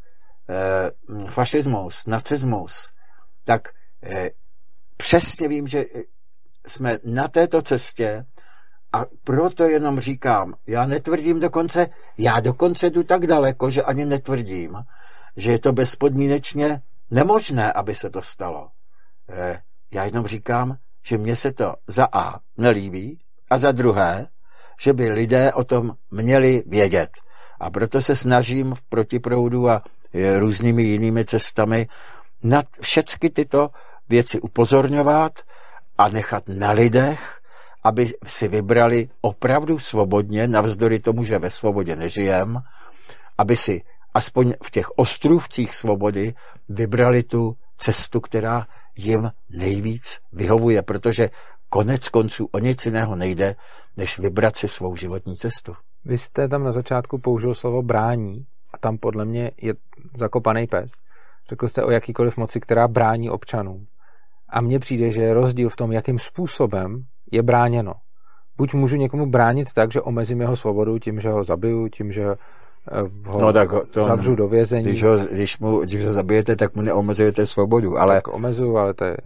fašismus, 1.26 2.06
nacismus, 2.06 2.90
tak 3.44 3.68
eh, 4.02 4.30
přesně 4.96 5.48
vím, 5.48 5.68
že 5.68 5.84
jsme 6.66 6.98
na 7.04 7.28
této 7.28 7.62
cestě 7.62 8.26
a 8.92 9.04
proto 9.24 9.64
jenom 9.64 10.00
říkám, 10.00 10.54
já 10.66 10.86
netvrdím 10.86 11.40
dokonce, 11.40 11.86
já 12.18 12.40
dokonce 12.40 12.90
jdu 12.90 13.02
tak 13.02 13.26
daleko, 13.26 13.70
že 13.70 13.82
ani 13.82 14.04
netvrdím, 14.04 14.76
že 15.36 15.52
je 15.52 15.58
to 15.58 15.72
bezpodmínečně 15.72 16.82
nemožné, 17.10 17.72
aby 17.72 17.94
se 17.94 18.10
to 18.10 18.22
stalo. 18.22 18.68
Eh, 19.28 19.62
já 19.92 20.04
jenom 20.04 20.26
říkám, 20.26 20.76
že 21.02 21.18
mně 21.18 21.36
se 21.36 21.52
to 21.52 21.74
za 21.86 22.08
A 22.12 22.40
nelíbí 22.56 23.18
a 23.50 23.58
za 23.58 23.72
druhé, 23.72 24.26
že 24.80 24.92
by 24.92 25.12
lidé 25.12 25.52
o 25.52 25.64
tom 25.64 25.96
měli 26.10 26.62
vědět. 26.66 27.10
A 27.60 27.70
proto 27.70 28.02
se 28.02 28.16
snažím 28.16 28.74
v 28.74 28.82
protiproudu 28.82 29.68
a 29.68 29.82
eh, 29.84 29.99
různými 30.38 30.82
jinými 30.82 31.24
cestami 31.24 31.88
na 32.42 32.62
všechny 32.80 33.30
tyto 33.30 33.70
věci 34.08 34.40
upozorňovat 34.40 35.32
a 35.98 36.08
nechat 36.08 36.44
na 36.48 36.70
lidech, 36.70 37.40
aby 37.84 38.12
si 38.26 38.48
vybrali 38.48 39.08
opravdu 39.20 39.78
svobodně, 39.78 40.48
navzdory 40.48 40.98
tomu, 40.98 41.24
že 41.24 41.38
ve 41.38 41.50
svobodě 41.50 41.96
nežijem, 41.96 42.62
aby 43.38 43.56
si 43.56 43.82
aspoň 44.14 44.54
v 44.64 44.70
těch 44.70 44.90
ostrůvcích 44.98 45.74
svobody 45.74 46.34
vybrali 46.68 47.22
tu 47.22 47.56
cestu, 47.78 48.20
která 48.20 48.66
jim 48.96 49.30
nejvíc 49.50 50.18
vyhovuje, 50.32 50.82
protože 50.82 51.30
konec 51.68 52.08
konců 52.08 52.48
o 52.52 52.58
nic 52.58 52.84
jiného 52.84 53.16
nejde, 53.16 53.56
než 53.96 54.18
vybrat 54.18 54.56
si 54.56 54.68
svou 54.68 54.96
životní 54.96 55.36
cestu. 55.36 55.74
Vy 56.04 56.18
jste 56.18 56.48
tam 56.48 56.64
na 56.64 56.72
začátku 56.72 57.18
použil 57.18 57.54
slovo 57.54 57.82
brání 57.82 58.46
tam 58.80 58.98
podle 58.98 59.24
mě 59.24 59.50
je 59.62 59.74
zakopaný 60.16 60.66
pes. 60.66 60.90
Řekl 61.48 61.68
jste 61.68 61.84
o 61.84 61.90
jakýkoliv 61.90 62.36
moci, 62.36 62.60
která 62.60 62.88
brání 62.88 63.30
občanům. 63.30 63.86
A 64.48 64.60
mně 64.60 64.78
přijde, 64.78 65.10
že 65.10 65.22
je 65.22 65.34
rozdíl 65.34 65.68
v 65.68 65.76
tom, 65.76 65.92
jakým 65.92 66.18
způsobem 66.18 67.04
je 67.32 67.42
bráněno. 67.42 67.94
Buď 68.56 68.74
můžu 68.74 68.96
někomu 68.96 69.26
bránit 69.26 69.72
tak, 69.74 69.92
že 69.92 70.00
omezím 70.00 70.40
jeho 70.40 70.56
svobodu 70.56 70.98
tím, 70.98 71.20
že 71.20 71.28
ho 71.28 71.44
zabiju, 71.44 71.88
tím, 71.88 72.12
že 72.12 72.34
ho 73.26 73.40
no, 73.40 73.52
tak 73.52 73.70
to, 73.90 74.04
zavřu 74.04 74.34
do 74.34 74.48
vězení. 74.48 74.84
Když 74.84 75.02
ho, 75.02 75.18
když, 75.32 75.58
mu, 75.58 75.80
když 75.80 76.06
ho 76.06 76.12
zabijete, 76.12 76.56
tak 76.56 76.76
mu 76.76 76.82
neomezujete 76.82 77.46
svobodu. 77.46 77.98
Ale... 77.98 78.14
Tak 78.14 78.34
omezuju, 78.34 78.76
ale 78.76 78.94
to 78.94 79.04
je 79.04 79.16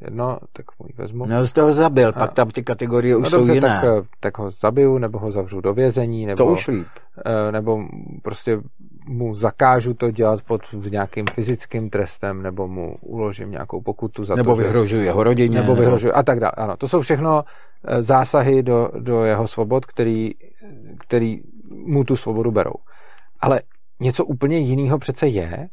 jedno, 0.00 0.38
tak 0.52 0.66
mu 0.78 0.86
ji 0.86 0.94
vezmu. 0.98 1.26
No, 1.26 1.46
jste 1.46 1.62
ho 1.62 1.72
zabil, 1.72 2.08
a... 2.08 2.12
pak 2.12 2.32
tam 2.32 2.48
ty 2.48 2.62
kategorie 2.62 3.16
už 3.16 3.32
no, 3.32 3.38
dobře, 3.38 3.46
jsou 3.46 3.54
jiné. 3.54 3.68
Tak, 3.68 3.84
eh, 3.84 4.06
tak 4.20 4.38
ho 4.38 4.50
zabiju, 4.50 4.98
nebo 4.98 5.18
ho 5.18 5.30
zavřu 5.30 5.60
do 5.60 5.74
vězení, 5.74 6.26
nebo, 6.26 6.36
to 6.36 6.46
už 6.46 6.68
líp. 6.68 6.86
Eh, 7.26 7.52
nebo 7.52 7.84
prostě 8.22 8.60
mu 9.06 9.34
zakážu 9.34 9.94
to 9.94 10.10
dělat 10.10 10.42
pod 10.42 10.60
nějakým 10.90 11.24
fyzickým 11.34 11.90
trestem, 11.90 12.42
nebo 12.42 12.68
mu 12.68 12.96
uložím 13.00 13.50
nějakou 13.50 13.80
pokutu 13.80 14.24
za 14.24 14.34
nebo 14.34 14.50
to, 14.50 14.56
vyhrožuji 14.56 15.04
jeho 15.04 15.22
rodině. 15.22 15.60
Nebo 15.60 15.74
vyhrožuji 15.74 16.12
a 16.12 16.22
tak 16.22 16.40
dále. 16.40 16.52
Ano, 16.56 16.76
to 16.76 16.88
jsou 16.88 17.00
všechno 17.00 17.44
zásahy 17.98 18.62
do, 18.62 18.90
do 18.98 19.24
jeho 19.24 19.46
svobod, 19.46 19.86
který, 19.86 20.30
který 20.98 21.40
mu 21.70 22.04
tu 22.04 22.16
svobodu 22.16 22.50
berou. 22.50 22.74
Ale 23.44 23.62
něco 24.00 24.24
úplně 24.24 24.58
jiného 24.58 24.98
přece 24.98 25.26
je, 25.26 25.68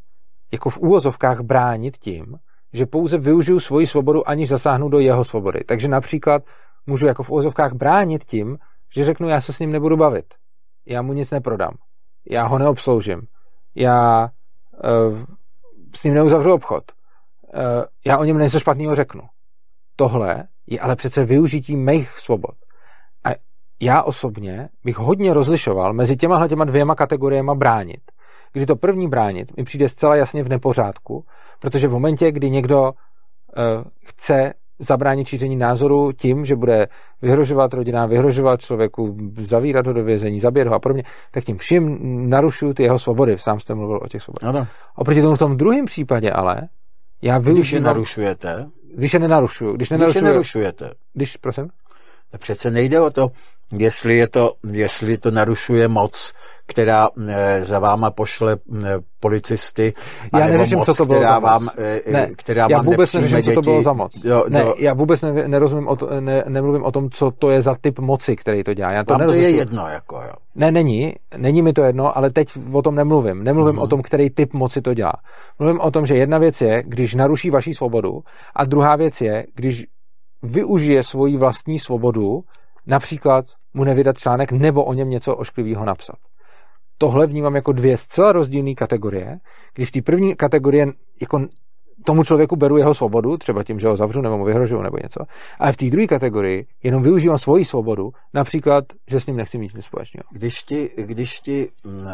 jako 0.52 0.70
v 0.70 0.78
úvozovkách 0.78 1.42
bránit 1.42 1.98
tím, 1.98 2.38
že 2.74 2.86
pouze 2.86 3.18
využiju 3.18 3.60
svoji 3.60 3.88
svobodu, 3.88 4.30
aniž 4.30 4.50
zasáhnu 4.50 4.90
do 4.90 5.00
jeho 5.00 5.24
svobody. 5.24 5.60
Takže 5.68 5.88
například 5.88 6.44
můžu 6.86 7.08
jako 7.08 7.24
v 7.24 7.30
úvozovkách 7.30 7.74
bránit 7.74 8.24
tím, 8.24 8.58
že 8.96 9.06
řeknu, 9.06 9.30
já 9.30 9.42
se 9.42 9.54
s 9.54 9.60
ním 9.60 9.72
nebudu 9.72 9.98
bavit. 9.98 10.26
Já 10.86 11.02
mu 11.02 11.14
nic 11.14 11.32
neprodám. 11.32 11.74
Já 12.30 12.48
ho 12.48 12.60
neobsloužím. 12.60 13.22
Já 13.76 14.30
uh, 14.84 15.24
s 15.96 16.04
ním 16.04 16.14
neuzavřu 16.14 16.54
obchod. 16.54 16.84
Uh, 17.54 17.62
já 18.06 18.18
o 18.18 18.24
něm 18.24 18.38
něco 18.38 18.60
špatného 18.60 18.96
řeknu. 18.96 19.22
Tohle 19.96 20.48
je 20.68 20.80
ale 20.80 20.96
přece 20.96 21.26
využití 21.26 21.78
mých 21.78 22.20
svobod 22.20 22.56
já 23.82 24.04
osobně 24.04 24.70
bych 24.86 24.98
hodně 24.98 25.34
rozlišoval 25.34 25.94
mezi 25.94 26.16
těma 26.18 26.48
těma 26.48 26.66
dvěma 26.66 26.96
kategoriemi 26.96 27.52
bránit. 27.56 28.02
Kdy 28.54 28.66
to 28.66 28.76
první 28.76 29.08
bránit 29.08 29.58
mi 29.58 29.64
přijde 29.64 29.90
zcela 29.90 30.16
jasně 30.16 30.44
v 30.44 30.50
nepořádku, 30.50 31.26
protože 31.60 31.88
v 31.88 31.92
momentě, 31.92 32.32
kdy 32.32 32.50
někdo 32.50 32.82
uh, 32.82 32.92
chce 34.06 34.54
zabránit 34.80 35.28
šíření 35.28 35.56
názoru 35.56 36.12
tím, 36.12 36.46
že 36.46 36.56
bude 36.56 36.88
vyhrožovat 37.22 37.74
rodinám, 37.74 38.10
vyhrožovat 38.10 38.62
člověku, 38.62 39.18
zavírat 39.42 39.88
ho 39.88 39.94
do 39.94 40.04
vězení, 40.04 40.40
zabít 40.40 40.68
ho 40.68 40.76
a 40.76 40.80
podobně, 40.80 41.04
tak 41.32 41.44
tím 41.44 41.58
vším 41.58 42.00
narušuju 42.30 42.74
ty 42.74 42.84
jeho 42.84 43.00
svobody. 43.00 43.38
Sám 43.38 43.60
jste 43.60 43.76
mluvil 43.76 44.00
o 44.04 44.08
těch 44.08 44.24
svobodách. 44.24 44.56
Ano. 44.56 44.68
Oproti 44.96 45.22
tomu 45.22 45.36
v 45.36 45.40
tom 45.40 45.58
druhém 45.58 45.86
případě 45.86 46.32
ale, 46.32 46.62
já 47.22 47.38
využívám... 47.38 47.56
Když 47.56 47.72
je 47.72 47.80
narušujete? 47.80 48.70
Když 48.96 49.14
je 49.14 49.20
nenarušuju. 49.20 49.74
Když, 49.74 49.90
když 49.90 50.16
je 50.16 50.22
narušujete. 50.22 50.92
Když, 51.14 51.38
prosím? 51.38 51.70
Přece 52.38 52.72
nejde 52.72 53.02
o 53.02 53.10
to, 53.10 53.32
jestli, 53.78 54.18
je 54.18 54.28
to, 54.28 54.54
jestli 54.72 55.18
to 55.18 55.32
narušuje 55.32 55.88
moc, 55.88 56.34
která 56.66 57.10
e, 57.28 57.66
za 57.66 57.80
váma 57.80 58.12
pošle 58.12 58.54
e, 58.54 58.58
policisty, 59.20 59.94
já 60.40 60.48
neřeším, 60.48 60.78
moc, 60.78 60.86
co 60.86 60.96
to 60.96 61.06
bylo 61.06 61.20
která 61.20 61.40
vám, 61.40 61.70
e, 61.78 62.12
ne, 62.12 62.30
která 62.36 62.68
já 62.70 62.78
vám 62.78 62.86
vůbec 62.86 63.14
neřeším, 63.14 63.38
děti, 63.38 63.50
co 63.50 63.56
to 63.56 63.62
bylo 63.62 63.84
za 63.84 63.94
moc. 63.94 64.20
Do, 64.20 64.46
ne, 64.50 64.64
do... 64.64 64.74
já 64.78 64.94
vůbec 64.94 65.22
ne, 65.22 65.48
nerozumím 65.48 65.88
o 65.88 65.96
to, 65.96 66.22
ne, 66.22 66.44
nemluvím 66.48 66.84
o 66.84 66.92
tom, 66.92 67.10
co 67.10 67.32
to 67.32 67.50
je 67.50 67.62
za 67.62 67.76
typ 67.82 68.00
moci, 68.00 68.36
který 68.36 68.64
to 68.64 68.74
dělá. 68.74 68.92
Já 68.92 69.04
to, 69.04 69.18
to 69.28 69.34
je 69.34 69.50
jedno, 69.50 69.88
jako 69.88 70.16
jo. 70.16 70.34
Ne, 70.56 70.72
není, 70.72 71.16
není 71.38 71.62
mi 71.62 71.74
to 71.74 71.84
jedno, 71.84 72.18
ale 72.18 72.30
teď 72.30 72.48
o 72.74 72.82
tom 72.82 72.96
nemluvím. 72.96 73.44
Nemluvím 73.44 73.76
mm. 73.76 73.82
o 73.82 73.88
tom, 73.88 74.02
který 74.02 74.30
typ 74.30 74.54
moci 74.54 74.82
to 74.82 74.94
dělá. 74.94 75.14
Mluvím 75.60 75.80
o 75.82 75.92
tom, 75.92 76.06
že 76.06 76.16
jedna 76.16 76.38
věc 76.38 76.62
je, 76.62 76.84
když 76.86 77.16
naruší 77.16 77.50
vaši 77.50 77.74
svobodu, 77.74 78.20
a 78.56 78.66
druhá 78.66 78.96
věc 78.96 79.22
je, 79.22 79.46
když 79.56 79.86
využije 80.44 81.04
svoji 81.04 81.38
vlastní 81.38 81.80
svobodu, 81.80 82.42
například 82.88 83.46
mu 83.74 83.84
nevydat 83.84 84.18
článek 84.18 84.52
nebo 84.52 84.86
o 84.86 84.94
něm 84.94 85.10
něco 85.10 85.36
ošklivého 85.36 85.86
napsat. 85.86 86.16
Tohle 86.98 87.28
vnímám 87.28 87.56
jako 87.56 87.72
dvě 87.72 87.98
zcela 87.98 88.32
rozdílné 88.32 88.74
kategorie, 88.74 89.38
kdy 89.74 89.86
v 89.86 89.92
té 89.92 90.02
první 90.02 90.36
kategorii 90.36 90.86
jako 91.22 91.48
tomu 92.06 92.24
člověku 92.24 92.56
beru 92.56 92.78
jeho 92.78 92.94
svobodu, 92.94 93.38
třeba 93.38 93.64
tím, 93.64 93.80
že 93.80 93.88
ho 93.88 93.98
zavřu 93.98 94.22
nebo 94.22 94.38
mu 94.38 94.46
vyhrožuju 94.46 94.82
nebo 94.82 94.98
něco, 95.04 95.20
ale 95.60 95.74
v 95.74 95.78
té 95.78 95.86
druhé 95.86 96.08
kategorii 96.08 96.66
jenom 96.84 97.04
využívám 97.04 97.38
svoji 97.38 97.66
svobodu, 97.66 98.12
například, 98.34 98.84
že 99.08 99.20
s 99.20 99.26
ním 99.26 99.36
nechci 99.36 99.58
mít 99.58 99.74
nic 99.74 99.86
společného. 99.86 100.24
Když 100.32 100.64
ti, 100.64 100.90
když 100.96 101.40
ti 101.40 101.72
mm, 101.84 102.08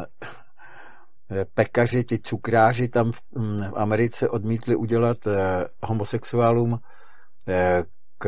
pekaři, 1.54 2.04
ti 2.04 2.20
cukráři 2.20 2.88
tam 2.88 3.12
v, 3.12 3.22
mm, 3.36 3.64
v 3.72 3.74
Americe 3.76 4.30
odmítli 4.30 4.76
udělat 4.76 5.28
eh, 5.28 5.66
homosexuálům 5.84 6.80
eh, 7.48 7.84
k, 8.18 8.28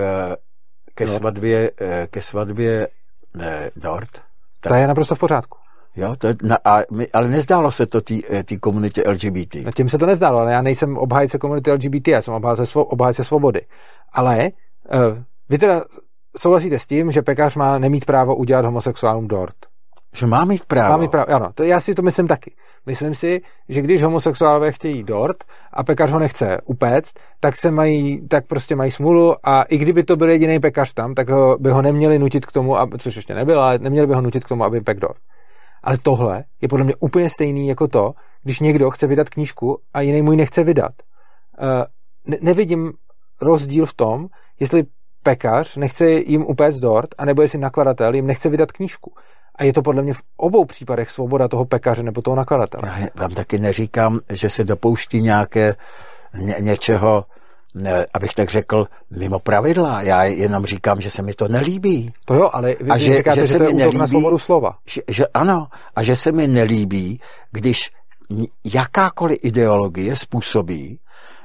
ke 0.95 1.05
no. 1.05 1.11
svatbě, 1.11 1.71
eh, 1.81 2.07
ke 2.11 2.21
svatbě 2.21 2.87
ne, 3.33 3.71
dort. 3.75 4.11
Tak, 4.59 4.71
to 4.71 4.75
je 4.75 4.87
naprosto 4.87 5.15
v 5.15 5.19
pořádku. 5.19 5.57
Jo, 5.95 6.15
to 6.17 6.27
je, 6.27 6.35
na, 6.43 6.57
a, 6.65 6.79
ale 7.13 7.27
nezdálo 7.27 7.71
se 7.71 7.85
to 7.85 8.01
té 8.01 8.15
eh, 8.29 8.57
komunitě 8.59 9.03
LGBT. 9.07 9.55
No, 9.55 9.71
tím 9.71 9.89
se 9.89 9.97
to 9.97 10.05
nezdálo, 10.05 10.39
ale 10.39 10.51
já 10.51 10.61
nejsem 10.61 10.97
obhájce 10.97 11.37
komunity 11.37 11.71
LGBT, 11.71 12.07
já 12.07 12.21
jsem 12.21 12.33
obhájce, 12.33 12.65
svo, 12.65 12.85
obhájce 12.85 13.23
svobody. 13.23 13.61
Ale 14.13 14.49
uh, 14.93 15.23
vy 15.49 15.57
teda 15.57 15.83
souhlasíte 16.37 16.79
s 16.79 16.85
tím, 16.85 17.11
že 17.11 17.21
pekař 17.21 17.55
má 17.55 17.77
nemít 17.77 18.05
právo 18.05 18.35
udělat 18.35 18.65
homosexuálům 18.65 19.27
dort? 19.27 19.55
Že 20.13 20.25
má 20.25 20.45
mít 20.45 20.65
právo. 20.65 20.89
Má 20.89 20.97
mít 20.97 21.11
právo, 21.11 21.31
ano. 21.31 21.49
To 21.55 21.63
já 21.63 21.79
si 21.79 21.95
to 21.95 22.01
myslím 22.01 22.27
taky. 22.27 22.55
Myslím 22.85 23.15
si, 23.15 23.41
že 23.69 23.81
když 23.81 24.03
homosexuálové 24.03 24.71
chtějí 24.71 25.03
dort 25.03 25.43
a 25.73 25.83
pekař 25.83 26.11
ho 26.11 26.19
nechce 26.19 26.57
upéct, 26.65 27.19
tak 27.39 27.57
se 27.57 27.71
mají, 27.71 28.27
tak 28.27 28.47
prostě 28.47 28.75
mají 28.75 28.91
smůlu 28.91 29.35
a 29.43 29.63
i 29.63 29.77
kdyby 29.77 30.03
to 30.03 30.15
byl 30.15 30.29
jediný 30.29 30.59
pekař 30.59 30.93
tam, 30.93 31.15
tak 31.15 31.29
ho, 31.29 31.57
by 31.59 31.69
ho 31.69 31.81
neměli 31.81 32.19
nutit 32.19 32.45
k 32.45 32.51
tomu, 32.51 32.77
aby, 32.77 32.97
což 32.97 33.15
ještě 33.15 33.35
nebyl, 33.35 33.61
ale 33.61 33.79
neměli 33.79 34.07
by 34.07 34.13
ho 34.13 34.21
nutit 34.21 34.45
k 34.45 34.47
tomu, 34.47 34.63
aby 34.63 34.81
pek 34.81 34.99
dort. 34.99 35.17
Ale 35.83 35.97
tohle 35.97 36.43
je 36.61 36.67
podle 36.67 36.85
mě 36.85 36.95
úplně 36.99 37.29
stejný 37.29 37.67
jako 37.67 37.87
to, 37.87 38.13
když 38.43 38.59
někdo 38.59 38.91
chce 38.91 39.07
vydat 39.07 39.29
knížku 39.29 39.79
a 39.93 40.01
jiný 40.01 40.21
mu 40.21 40.31
ji 40.31 40.37
nechce 40.37 40.63
vydat. 40.63 40.91
Uh, 41.61 41.83
ne, 42.25 42.37
nevidím 42.41 42.93
rozdíl 43.41 43.85
v 43.85 43.93
tom, 43.93 44.27
jestli 44.59 44.83
pekař 45.23 45.77
nechce 45.77 46.09
jim 46.09 46.45
upéct 46.45 46.79
dort, 46.79 47.15
anebo 47.17 47.41
jestli 47.41 47.59
nakladatel 47.59 48.15
jim 48.15 48.27
nechce 48.27 48.49
vydat 48.49 48.71
knížku. 48.71 49.13
A 49.59 49.63
je 49.63 49.73
to 49.73 49.81
podle 49.81 50.03
mě 50.03 50.13
v 50.13 50.21
obou 50.37 50.65
případech 50.65 51.11
svoboda 51.11 51.47
toho 51.47 51.65
pekaře 51.65 52.03
nebo 52.03 52.21
toho 52.21 52.35
nakladatele. 52.35 52.83
Já 52.99 53.07
vám 53.15 53.31
taky 53.31 53.59
neříkám, 53.59 54.19
že 54.29 54.49
se 54.49 54.63
dopouští 54.63 55.21
nějaké 55.21 55.75
ně, 56.37 56.55
něčeho, 56.59 57.25
ne, 57.75 58.05
abych 58.13 58.33
tak 58.33 58.49
řekl, 58.49 58.85
mimo 59.19 59.39
pravidla. 59.39 60.01
Já 60.01 60.23
jenom 60.23 60.65
říkám, 60.65 61.01
že 61.01 61.11
se 61.11 61.21
mi 61.21 61.33
to 61.33 61.47
nelíbí. 61.47 62.13
To 62.25 62.33
jo, 62.33 62.49
ale 62.53 62.75
vy, 62.79 62.89
a 62.89 62.97
že, 62.97 63.17
říkáte, 63.17 63.41
že, 63.41 63.47
se 63.47 63.53
že 63.53 63.57
to 63.57 63.63
mi 63.63 63.69
je 63.69 63.75
nelíbí, 63.75 63.97
na 63.97 64.07
svobodu 64.07 64.37
slova. 64.37 64.77
Že, 64.87 65.01
že 65.07 65.27
ano, 65.33 65.67
a 65.95 66.03
že 66.03 66.15
se 66.15 66.31
mi 66.31 66.47
nelíbí, 66.47 67.19
když 67.51 67.91
jakákoliv 68.63 69.39
ideologie 69.43 70.15
způsobí, 70.15 70.99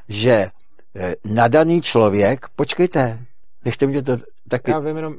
že 0.08 0.50
eh, 0.96 1.14
nadaný 1.24 1.82
člověk, 1.82 2.46
počkejte, 2.56 3.18
nechte 3.64 3.86
mě 3.86 4.02
to 4.02 4.16
taky... 4.48 4.70
Já 4.70 4.78
vím 4.78 4.96
jenom, 4.96 5.14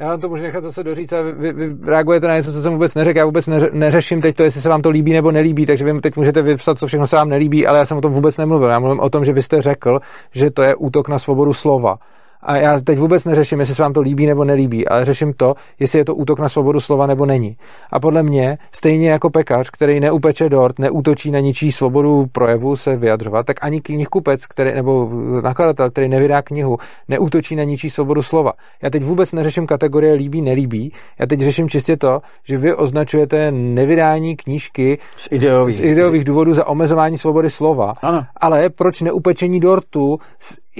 já 0.00 0.08
vám 0.08 0.20
to 0.20 0.28
můžu 0.28 0.42
nechat 0.42 0.64
zase 0.64 0.84
doříct 0.84 1.12
a 1.12 1.22
vy, 1.22 1.52
vy, 1.52 1.76
reagujete 1.84 2.28
na 2.28 2.36
něco, 2.36 2.52
co 2.52 2.62
jsem 2.62 2.72
vůbec 2.72 2.94
neřekl. 2.94 3.18
Já 3.18 3.24
vůbec 3.24 3.46
neře, 3.46 3.70
neřeším 3.72 4.20
teď 4.20 4.36
to, 4.36 4.42
jestli 4.42 4.60
se 4.60 4.68
vám 4.68 4.82
to 4.82 4.90
líbí 4.90 5.12
nebo 5.12 5.32
nelíbí, 5.32 5.66
takže 5.66 5.84
vy 5.84 6.00
teď 6.00 6.16
můžete 6.16 6.42
vypsat, 6.42 6.78
co 6.78 6.86
všechno 6.86 7.06
se 7.06 7.16
vám 7.16 7.28
nelíbí, 7.28 7.66
ale 7.66 7.78
já 7.78 7.86
jsem 7.86 7.96
o 7.96 8.00
tom 8.00 8.12
vůbec 8.12 8.36
nemluvil. 8.36 8.68
Já 8.70 8.78
mluvím 8.78 9.00
o 9.00 9.10
tom, 9.10 9.24
že 9.24 9.32
vy 9.32 9.42
jste 9.42 9.62
řekl, 9.62 10.00
že 10.32 10.50
to 10.50 10.62
je 10.62 10.74
útok 10.74 11.08
na 11.08 11.18
svobodu 11.18 11.52
slova. 11.52 11.98
A 12.42 12.56
já 12.56 12.80
teď 12.80 12.98
vůbec 12.98 13.24
neřeším, 13.24 13.60
jestli 13.60 13.74
se 13.74 13.82
vám 13.82 13.92
to 13.92 14.00
líbí 14.00 14.26
nebo 14.26 14.44
nelíbí, 14.44 14.88
ale 14.88 15.04
řeším 15.04 15.32
to, 15.32 15.54
jestli 15.80 15.98
je 15.98 16.04
to 16.04 16.14
útok 16.14 16.38
na 16.38 16.48
svobodu 16.48 16.80
slova 16.80 17.06
nebo 17.06 17.26
není. 17.26 17.56
A 17.92 18.00
podle 18.00 18.22
mě, 18.22 18.58
stejně 18.72 19.10
jako 19.10 19.30
pekař, 19.30 19.70
který 19.70 20.00
neupeče 20.00 20.48
dort, 20.48 20.78
neútočí 20.78 21.30
na 21.30 21.40
ničí 21.40 21.72
svobodu 21.72 22.26
projevu 22.32 22.76
se 22.76 22.96
vyjadřovat, 22.96 23.46
tak 23.46 23.56
ani 23.60 23.80
knihkupec, 23.80 24.46
který, 24.46 24.74
nebo 24.74 25.10
nakladatel, 25.42 25.90
který 25.90 26.08
nevydá 26.08 26.42
knihu, 26.42 26.78
neútočí 27.08 27.56
na 27.56 27.64
ničí 27.64 27.90
svobodu 27.90 28.22
slova. 28.22 28.52
Já 28.82 28.90
teď 28.90 29.04
vůbec 29.04 29.32
neřeším 29.32 29.66
kategorie 29.66 30.14
líbí, 30.14 30.42
nelíbí. 30.42 30.92
Já 31.18 31.26
teď 31.26 31.40
řeším 31.40 31.68
čistě 31.68 31.96
to, 31.96 32.20
že 32.44 32.58
vy 32.58 32.74
označujete 32.74 33.52
nevydání 33.52 34.36
knížky 34.36 34.98
z 35.16 35.28
ideových, 35.30 35.76
z 35.76 35.80
ideových 35.80 36.24
důvodů 36.24 36.54
za 36.54 36.66
omezování 36.66 37.18
svobody 37.18 37.50
slova. 37.50 37.92
Ano. 38.02 38.24
Ale 38.36 38.70
proč 38.70 39.00
neupečení 39.00 39.60
dortu 39.60 40.18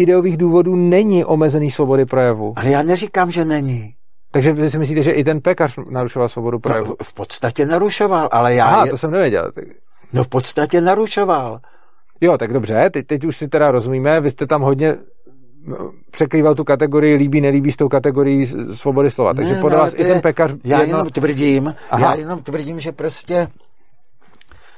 ideových 0.00 0.36
důvodů 0.36 0.76
není 0.76 1.24
omezený 1.24 1.70
svobody 1.70 2.06
projevu. 2.06 2.52
Ale 2.56 2.70
já 2.70 2.82
neříkám, 2.82 3.30
že 3.30 3.44
není. 3.44 3.94
Takže 4.30 4.52
vy 4.52 4.70
si 4.70 4.78
myslíte, 4.78 5.02
že 5.02 5.10
i 5.10 5.24
ten 5.24 5.40
pekař 5.40 5.78
narušoval 5.90 6.28
svobodu 6.28 6.58
projevu? 6.58 6.88
No, 6.88 6.96
v 7.02 7.14
podstatě 7.14 7.66
narušoval, 7.66 8.28
ale 8.32 8.54
já... 8.54 8.66
Aha, 8.66 8.84
je... 8.84 8.90
to 8.90 8.98
jsem 8.98 9.10
nevěděl. 9.10 9.52
No 10.12 10.24
v 10.24 10.28
podstatě 10.28 10.80
narušoval. 10.80 11.60
Jo, 12.20 12.38
tak 12.38 12.52
dobře, 12.52 12.90
teď, 12.90 13.06
teď 13.06 13.24
už 13.24 13.36
si 13.36 13.48
teda 13.48 13.70
rozumíme, 13.70 14.20
vy 14.20 14.30
jste 14.30 14.46
tam 14.46 14.62
hodně 14.62 14.96
no, 15.64 15.92
překrýval 16.10 16.54
tu 16.54 16.64
kategorii 16.64 17.16
líbí, 17.16 17.40
nelíbí 17.40 17.72
s 17.72 17.76
tou 17.76 17.88
kategorií 17.88 18.46
svobody 18.74 19.10
slova. 19.10 19.34
Takže 19.34 19.54
ne, 19.54 19.60
podle 19.60 19.76
no, 19.76 19.82
vás 19.82 19.94
i 19.94 20.04
ten 20.04 20.20
pekař... 20.20 20.52
Já 20.64 20.80
jedno... 20.80 20.96
jenom 20.96 21.10
tvrdím, 21.10 21.74
Aha. 21.90 22.02
já 22.02 22.14
jenom 22.14 22.42
tvrdím, 22.42 22.80
že 22.80 22.92
prostě, 22.92 23.48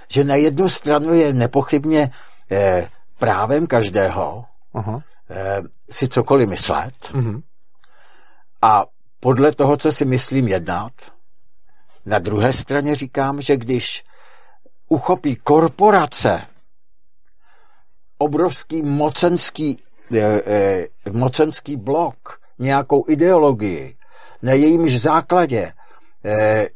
že 0.08 0.24
na 0.24 0.34
jednu 0.34 0.68
stranu 0.68 1.14
je 1.14 1.32
nepochybně 1.32 2.10
eh, 2.50 2.88
právem 3.18 3.66
každého, 3.66 4.44
Aha. 4.74 5.02
Eh, 5.30 5.62
si 5.90 6.08
cokoliv 6.08 6.48
myslet 6.48 6.94
uh-huh. 7.02 7.42
a 8.62 8.86
podle 9.20 9.52
toho, 9.52 9.76
co 9.76 9.92
si 9.92 10.04
myslím 10.04 10.48
jednat. 10.48 10.92
Na 12.06 12.18
druhé 12.18 12.52
straně 12.52 12.94
říkám, 12.94 13.42
že 13.42 13.56
když 13.56 14.04
uchopí 14.88 15.36
korporace 15.36 16.42
obrovský 18.18 18.82
mocenský, 18.82 19.78
eh, 20.16 20.42
eh, 20.46 20.86
mocenský 21.12 21.76
blok, 21.76 22.40
nějakou 22.58 23.04
ideologii, 23.08 23.96
na 24.42 24.52
jejímž 24.52 25.00
základě 25.00 25.72
eh, 26.24 26.68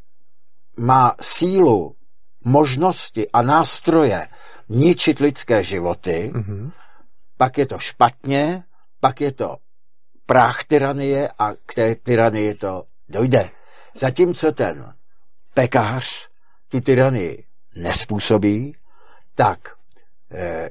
má 0.76 1.14
sílu, 1.20 1.96
možnosti 2.44 3.30
a 3.30 3.42
nástroje 3.42 4.28
ničit 4.68 5.18
lidské 5.18 5.62
životy, 5.62 6.32
mm-hmm 6.34 6.70
pak 7.36 7.58
je 7.58 7.66
to 7.66 7.78
špatně, 7.78 8.64
pak 9.00 9.20
je 9.20 9.32
to 9.32 9.56
práh 10.26 10.64
tyranie 10.64 11.28
a 11.38 11.52
k 11.66 11.74
té 11.74 11.94
tyranii 11.94 12.54
to 12.54 12.84
dojde. 13.08 13.50
Zatímco 13.94 14.52
ten 14.52 14.94
pekař 15.54 16.28
tu 16.68 16.80
tyranii 16.80 17.44
nespůsobí, 17.76 18.76
tak 19.34 19.58
eh, 20.30 20.70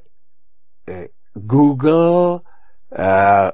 eh, 0.90 1.08
Google 1.34 2.40
eh, 2.98 3.52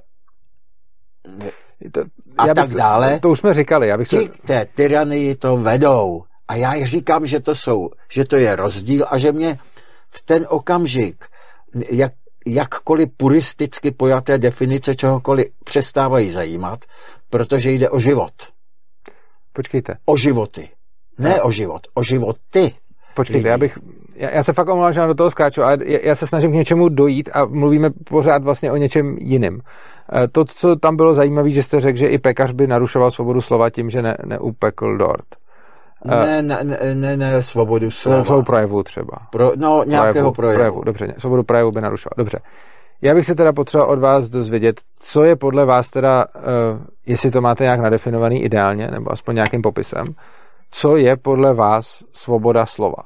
to, 1.92 2.02
a 2.38 2.48
já 2.48 2.54
bych, 2.54 2.64
tak 2.64 2.74
dále. 2.74 3.20
To 3.20 3.30
už 3.30 3.40
jsme 3.40 3.54
říkali. 3.54 3.88
Já 3.88 3.98
bych 3.98 4.08
ti 4.08 4.30
to... 4.30 4.48
té 4.48 4.66
tyranii 4.66 5.36
to 5.36 5.58
vedou. 5.58 6.24
A 6.48 6.56
já 6.56 6.86
říkám, 6.86 7.26
že 7.26 7.40
to 7.40 7.56
jsou, 7.56 7.90
že 8.12 8.26
to 8.26 8.36
je 8.36 8.56
rozdíl 8.56 9.06
a 9.10 9.18
že 9.18 9.32
mě 9.32 9.60
v 10.10 10.22
ten 10.22 10.46
okamžik, 10.50 11.26
jak 11.90 12.14
jakkoliv 12.48 13.10
puristicky 13.18 13.92
pojaté 13.92 14.38
definice 14.38 14.96
čehokoliv 14.96 15.48
přestávají 15.66 16.32
zajímat, 16.32 16.86
protože 17.30 17.72
jde 17.72 17.90
o 17.90 18.00
život. 18.00 18.34
Počkejte. 19.54 19.98
O 20.06 20.18
životy. 20.18 20.70
Ne 21.18 21.30
no. 21.30 21.44
o 21.44 21.52
život, 21.52 21.82
o 21.94 22.04
životy. 22.04 22.72
Počkejte, 23.16 23.38
lidí. 23.38 23.48
já 23.48 23.58
bych, 23.58 23.78
já, 24.16 24.30
já 24.30 24.44
se 24.44 24.54
fakt 24.54 24.68
omlouvám, 24.68 24.94
že 24.94 25.02
do 25.08 25.16
toho 25.16 25.32
skáču, 25.32 25.64
ale 25.64 25.78
já 25.86 26.16
se 26.16 26.28
snažím 26.28 26.52
k 26.52 26.54
něčemu 26.54 26.90
dojít 26.90 27.30
a 27.34 27.46
mluvíme 27.46 27.90
pořád 27.90 28.44
vlastně 28.44 28.72
o 28.72 28.78
něčem 28.78 29.18
jiném. 29.20 29.60
Eh, 30.14 30.28
to, 30.28 30.46
co 30.46 30.76
tam 30.76 30.96
bylo 30.96 31.14
zajímavé, 31.14 31.50
že 31.50 31.64
jste 31.64 31.82
řekl, 31.82 32.00
že 32.00 32.08
i 32.08 32.18
pekař 32.18 32.52
by 32.52 32.68
narušoval 32.68 33.12
svobodu 33.12 33.42
slova 33.42 33.70
tím, 33.70 33.90
že 33.90 34.02
ne, 34.02 34.18
neupekl 34.26 34.98
dort. 34.98 35.26
Ne, 36.06 36.42
ne, 36.42 36.64
ne, 36.64 36.96
ne, 36.96 37.18
ne 37.18 37.42
svobodu 37.42 37.92
slova. 37.92 38.24
Svou 38.24 38.44
projevu 38.44 38.84
třeba. 38.84 39.18
Pro, 39.30 39.52
no, 39.56 39.84
nějakého 39.88 40.32
projevu, 40.32 40.34
projevu. 40.34 40.58
projevu. 40.58 40.84
Dobře, 40.84 41.14
svobodu 41.18 41.44
projevu 41.44 41.72
by 41.72 41.82
narušoval. 41.82 42.14
Dobře. 42.18 42.40
Já 43.02 43.16
bych 43.16 43.26
se 43.26 43.36
teda 43.36 43.54
potřeboval 43.54 43.92
od 43.92 44.00
vás 44.00 44.30
dozvědět, 44.30 44.82
co 45.00 45.24
je 45.24 45.36
podle 45.36 45.66
vás 45.66 45.90
teda, 45.90 46.26
uh, 46.36 46.42
jestli 47.06 47.32
to 47.32 47.42
máte 47.42 47.64
nějak 47.64 47.80
nadefinovaný 47.80 48.44
ideálně, 48.44 48.88
nebo 48.88 49.12
aspoň 49.12 49.36
nějakým 49.36 49.62
popisem, 49.62 50.08
co 50.72 50.98
je 50.98 51.18
podle 51.18 51.54
vás 51.54 52.04
svoboda 52.14 52.66
slova. 52.66 53.04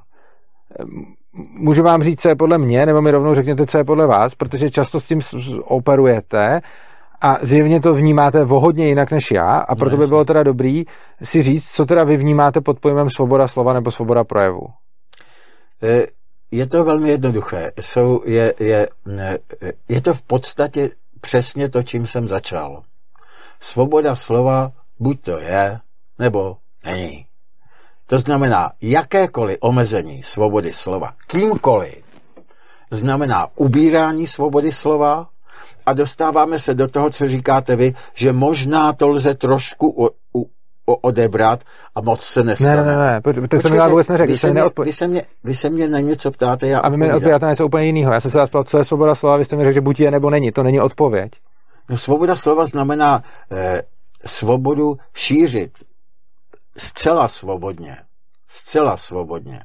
Můžu 1.59 1.83
vám 1.83 2.03
říct, 2.03 2.21
co 2.21 2.29
je 2.29 2.35
podle 2.35 2.57
mě, 2.57 2.85
nebo 2.85 3.01
mi 3.01 3.11
rovnou 3.11 3.33
řekněte, 3.33 3.65
co 3.65 3.77
je 3.77 3.83
podle 3.83 4.07
vás, 4.07 4.35
protože 4.35 4.69
často 4.69 4.99
s 4.99 5.03
tím 5.03 5.19
operujete 5.63 6.61
a 7.23 7.37
zjevně 7.41 7.81
to 7.81 7.93
vnímáte 7.93 8.43
vohodně 8.43 8.87
jinak 8.87 9.11
než 9.11 9.31
já 9.31 9.57
a 9.57 9.75
proto 9.75 9.97
by 9.97 10.07
bylo 10.07 10.25
teda 10.25 10.43
dobrý 10.43 10.83
si 11.23 11.43
říct, 11.43 11.65
co 11.65 11.85
teda 11.85 12.03
vy 12.03 12.17
vnímáte 12.17 12.61
pod 12.61 12.79
pojmem 12.79 13.09
svoboda 13.09 13.47
slova 13.47 13.73
nebo 13.73 13.91
svoboda 13.91 14.23
projevu. 14.23 14.67
E, 15.83 16.07
je 16.51 16.67
to 16.67 16.83
velmi 16.83 17.09
jednoduché. 17.09 17.71
Jsou, 17.81 18.21
je, 18.25 18.53
je, 18.59 18.87
je 19.89 20.01
to 20.01 20.13
v 20.13 20.21
podstatě 20.21 20.89
přesně 21.21 21.69
to, 21.69 21.83
čím 21.83 22.07
jsem 22.07 22.27
začal. 22.27 22.83
Svoboda 23.59 24.15
slova 24.15 24.71
buď 24.99 25.21
to 25.21 25.37
je, 25.37 25.79
nebo 26.19 26.57
není. 26.85 27.25
To 28.07 28.19
znamená, 28.19 28.71
jakékoliv 28.81 29.57
omezení 29.61 30.23
svobody 30.23 30.73
slova 30.73 31.13
kýmkoliv 31.27 32.03
znamená 32.91 33.47
ubírání 33.55 34.27
svobody 34.27 34.71
slova 34.71 35.29
a 35.85 35.93
dostáváme 35.93 36.59
se 36.59 36.73
do 36.73 36.87
toho, 36.87 37.09
co 37.09 37.27
říkáte 37.27 37.75
vy, 37.75 37.93
že 38.13 38.33
možná 38.33 38.93
to 38.93 39.07
lze 39.07 39.33
trošku 39.33 40.05
o, 40.05 40.09
o, 40.85 40.95
odebrat 40.95 41.63
a 41.95 42.01
moc 42.01 42.23
se 42.23 42.43
nestane. 42.43 42.75
Ne, 42.75 42.83
ne, 42.83 42.95
ne, 42.97 43.21
ne. 43.41 43.47
ty 43.47 43.59
jsem 43.59 43.89
vůbec 43.89 44.07
neřekl. 44.07 44.31
Vy 44.31 44.37
se, 44.37 44.47
mě, 44.47 44.61
neodpo... 44.61 44.83
vy, 44.83 44.93
se 44.93 45.07
mě, 45.07 45.23
vy 45.43 45.55
se 45.55 45.69
mě 45.69 45.87
na 45.87 45.99
něco 45.99 46.31
ptáte, 46.31 46.67
já 46.67 46.79
A 46.79 46.89
vy 46.89 46.97
mi 46.97 47.13
odpovídáte 47.13 47.45
na 47.45 47.51
něco 47.51 47.65
úplně 47.65 47.85
jiného. 47.85 48.13
Já 48.13 48.19
jsem 48.19 48.31
se 48.31 48.37
vás 48.37 48.49
ptal, 48.49 48.63
co 48.63 48.77
je 48.77 48.83
svoboda 48.83 49.15
slova, 49.15 49.37
vy 49.37 49.45
jste 49.45 49.55
mi 49.55 49.63
řekl, 49.63 49.73
že 49.73 49.81
buď 49.81 49.99
je 49.99 50.11
nebo 50.11 50.29
není. 50.29 50.51
To 50.51 50.63
není 50.63 50.79
odpověď. 50.79 51.31
No, 51.89 51.97
svoboda 51.97 52.35
slova 52.35 52.65
znamená 52.65 53.23
eh, 53.51 53.81
svobodu 54.25 54.97
šířit 55.13 55.71
zcela 56.77 57.27
svobodně. 57.27 57.97
Zcela 58.47 58.97
svobodně. 58.97 59.61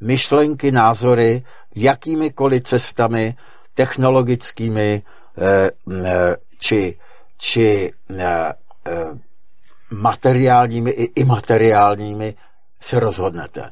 Myšlenky, 0.00 0.72
názory, 0.72 1.44
jakýmikoliv 1.76 2.64
cestami, 2.64 3.34
technologickými, 3.74 5.02
Eh, 5.38 5.70
eh, 6.04 6.36
či, 6.58 6.98
či 7.38 7.90
eh, 8.18 8.52
materiálními 9.90 10.90
i 10.90 11.04
imateriálními 11.20 12.34
se 12.80 13.00
rozhodnete. 13.00 13.70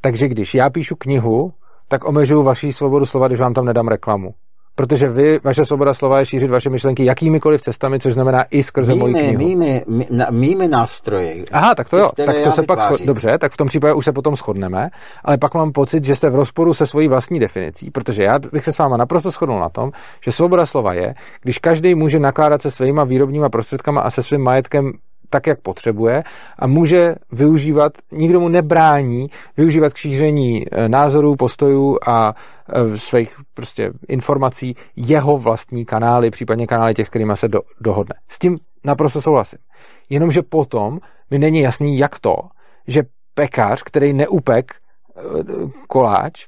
Takže 0.00 0.28
když 0.28 0.54
já 0.54 0.70
píšu 0.70 0.96
knihu, 0.96 1.52
tak 1.88 2.04
omežuju 2.04 2.42
vaši 2.42 2.72
svobodu 2.72 3.06
slova, 3.06 3.28
když 3.28 3.40
vám 3.40 3.54
tam 3.54 3.64
nedám 3.64 3.88
reklamu. 3.88 4.34
Protože 4.80 5.08
vy, 5.08 5.40
vaše 5.44 5.64
svoboda 5.64 5.94
slova 5.94 6.18
je 6.18 6.26
šířit 6.26 6.50
vaše 6.50 6.70
myšlenky 6.70 7.04
jakýmikoliv 7.04 7.62
cestami, 7.62 7.98
což 7.98 8.14
znamená 8.14 8.44
i 8.50 8.62
skrze 8.62 8.94
moji 8.94 9.14
knihu. 9.14 9.38
Mými, 9.38 9.84
mými, 9.86 10.06
mými 10.30 10.68
nástroji. 10.68 11.44
Aha, 11.52 11.74
tak 11.74 11.90
to 11.90 11.96
jo, 11.96 12.10
tak 12.26 12.36
to 12.44 12.52
se 12.52 12.62
pak 12.62 12.82
schod... 12.82 13.00
dobře, 13.00 13.38
tak 13.38 13.52
v 13.52 13.56
tom 13.56 13.68
případě 13.68 13.94
už 13.94 14.04
se 14.04 14.12
potom 14.12 14.36
shodneme, 14.36 14.90
ale 15.24 15.38
pak 15.38 15.54
mám 15.54 15.72
pocit, 15.72 16.04
že 16.04 16.16
jste 16.16 16.30
v 16.30 16.34
rozporu 16.34 16.74
se 16.74 16.86
svojí 16.86 17.08
vlastní 17.08 17.38
definicí, 17.38 17.90
protože 17.90 18.22
já 18.22 18.38
bych 18.38 18.64
se 18.64 18.72
s 18.72 18.78
váma 18.78 18.96
naprosto 18.96 19.30
shodnul 19.30 19.60
na 19.60 19.68
tom, 19.68 19.92
že 20.24 20.32
svoboda 20.32 20.66
slova 20.66 20.92
je, 20.92 21.14
když 21.42 21.58
každý 21.58 21.94
může 21.94 22.18
nakládat 22.18 22.62
se 22.62 22.70
svýma 22.70 23.04
výrobníma 23.04 23.48
prostředkama 23.48 24.00
a 24.00 24.10
se 24.10 24.22
svým 24.22 24.40
majetkem 24.40 24.92
tak, 25.30 25.46
jak 25.46 25.60
potřebuje 25.60 26.24
a 26.58 26.66
může 26.66 27.14
využívat, 27.32 27.92
nikdo 28.12 28.40
mu 28.40 28.48
nebrání 28.48 29.30
využívat 29.56 29.92
k 29.92 29.96
šíření 29.96 30.64
eh, 30.66 30.88
názorů, 30.88 31.36
postojů 31.36 31.98
a 32.06 32.34
eh, 32.34 32.98
svých 32.98 33.36
prostě 33.54 33.90
informací 34.08 34.76
jeho 34.96 35.38
vlastní 35.38 35.84
kanály, 35.84 36.30
případně 36.30 36.66
kanály 36.66 36.94
těch, 36.94 37.06
s 37.06 37.10
kterými 37.10 37.32
se 37.36 37.48
do, 37.48 37.60
dohodne. 37.80 38.14
S 38.28 38.38
tím 38.38 38.58
naprosto 38.84 39.22
souhlasím. 39.22 39.58
Jenomže 40.10 40.42
potom 40.42 40.98
mi 41.30 41.38
není 41.38 41.60
jasný, 41.60 41.98
jak 41.98 42.18
to, 42.18 42.34
že 42.86 43.02
pekař, 43.34 43.82
který 43.82 44.12
neupek 44.12 44.72
eh, 44.74 45.20
koláč, 45.88 46.46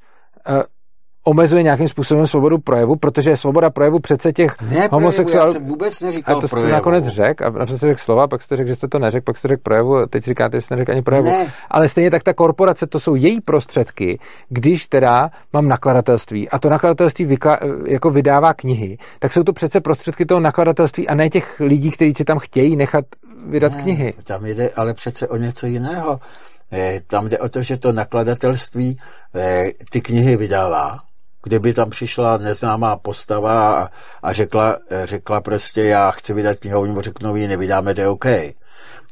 omezuje 1.25 1.63
nějakým 1.63 1.89
způsobem 1.89 2.27
svobodu 2.27 2.59
projevu, 2.59 2.97
protože 2.97 3.31
je 3.31 3.37
svoboda 3.37 3.71
projevu 3.71 3.99
přece 3.99 4.33
těch 4.33 4.55
ne, 4.71 4.89
homosexuálů. 4.93 5.49
Já 5.49 5.53
jsem 5.53 5.65
vůbec 5.65 6.01
neříkal 6.01 6.39
A 6.39 6.41
to 6.41 6.49
projevu. 6.49 6.69
jste 6.69 6.75
nakonec 6.75 7.07
řekl, 7.07 7.45
a 7.45 7.51
napřed 7.51 7.77
jste 7.77 7.87
řekl 7.87 8.01
slova, 8.01 8.29
pak 8.29 8.43
jste 8.43 8.57
řekl, 8.57 8.69
že 8.69 8.77
jste 8.77 8.89
to 8.89 8.99
neřekl, 8.99 9.25
pak 9.25 9.37
jste 9.37 9.49
řekl 9.49 9.63
projevu, 9.63 9.97
a 9.97 10.07
teď 10.07 10.25
říkáte, 10.25 10.57
že 10.57 10.61
jste 10.61 10.75
neřekl 10.75 10.93
ani 10.93 11.03
projevu. 11.03 11.27
Ne. 11.27 11.53
Ale 11.71 11.89
stejně 11.89 12.11
tak 12.11 12.23
ta 12.23 12.35
korporace, 12.35 12.87
to 12.87 13.01
jsou 13.01 13.15
její 13.15 13.41
prostředky, 13.41 14.19
když 14.49 14.87
teda 14.87 15.31
mám 15.53 15.69
nakladatelství 15.69 16.49
a 16.49 16.59
to 16.59 16.69
nakladatelství 16.69 17.25
vykla, 17.25 17.59
jako 17.87 18.11
vydává 18.11 18.55
knihy, 18.55 18.99
tak 19.19 19.33
jsou 19.33 19.43
to 19.43 19.53
přece 19.53 19.81
prostředky 19.81 20.27
toho 20.27 20.41
nakladatelství 20.41 21.09
a 21.09 21.15
ne 21.15 21.31
těch 21.31 21.61
lidí, 21.61 21.91
kteří 21.91 22.13
si 22.17 22.25
tam 22.25 22.39
chtějí 22.39 22.77
nechat 22.77 23.05
vydat 23.47 23.73
ne, 23.75 23.83
knihy. 23.83 24.15
Tam 24.25 24.47
jde 24.47 24.71
ale 24.77 24.95
přece 24.95 25.29
o 25.29 25.37
něco 25.37 25.67
jiného. 25.67 26.21
Eh, 26.73 27.01
tam 27.07 27.29
jde 27.29 27.39
o 27.39 27.49
to, 27.49 27.63
že 27.63 27.77
to 27.77 27.93
nakladatelství 27.93 28.99
eh, 29.35 29.71
ty 29.91 30.01
knihy 30.01 30.37
vydává 30.37 30.99
kdyby 31.43 31.75
tam 31.75 31.91
přišla 31.91 32.37
neznámá 32.37 32.97
postava 32.97 33.83
a, 33.83 33.89
a 34.23 34.33
řekla, 34.33 34.77
řekla 35.05 35.41
prostě, 35.41 35.85
já 35.85 36.11
chci 36.11 36.33
vydat 36.33 36.57
knihu, 36.61 36.81
oni 36.81 37.03
řeknou, 37.03 37.37
ji 37.37 37.49
nevydáme, 37.49 37.95
to 37.95 38.01
je 38.01 38.09
OK. 38.09 38.27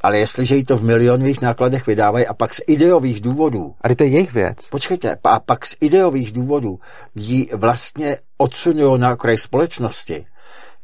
Ale 0.03 0.19
jestliže 0.19 0.57
jí 0.57 0.65
to 0.65 0.77
v 0.77 0.85
milionových 0.85 1.41
nákladech 1.41 1.87
vydávají 1.87 2.27
a 2.27 2.35
pak 2.35 2.55
z 2.55 2.61
ideových 2.67 3.21
důvodů... 3.21 3.75
A 3.81 3.95
to 3.95 4.05
je 4.05 4.11
jejich 4.11 4.33
věc. 4.33 4.59
Počkejte, 4.71 5.17
a 5.25 5.41
pak 5.41 5.67
z 5.67 5.77
ideových 5.81 6.33
důvodů 6.33 6.79
ji 7.15 7.49
vlastně 7.55 8.17
odsunují 8.39 9.01
na 9.01 9.13
okraj 9.13 9.39
společnosti, 9.39 10.27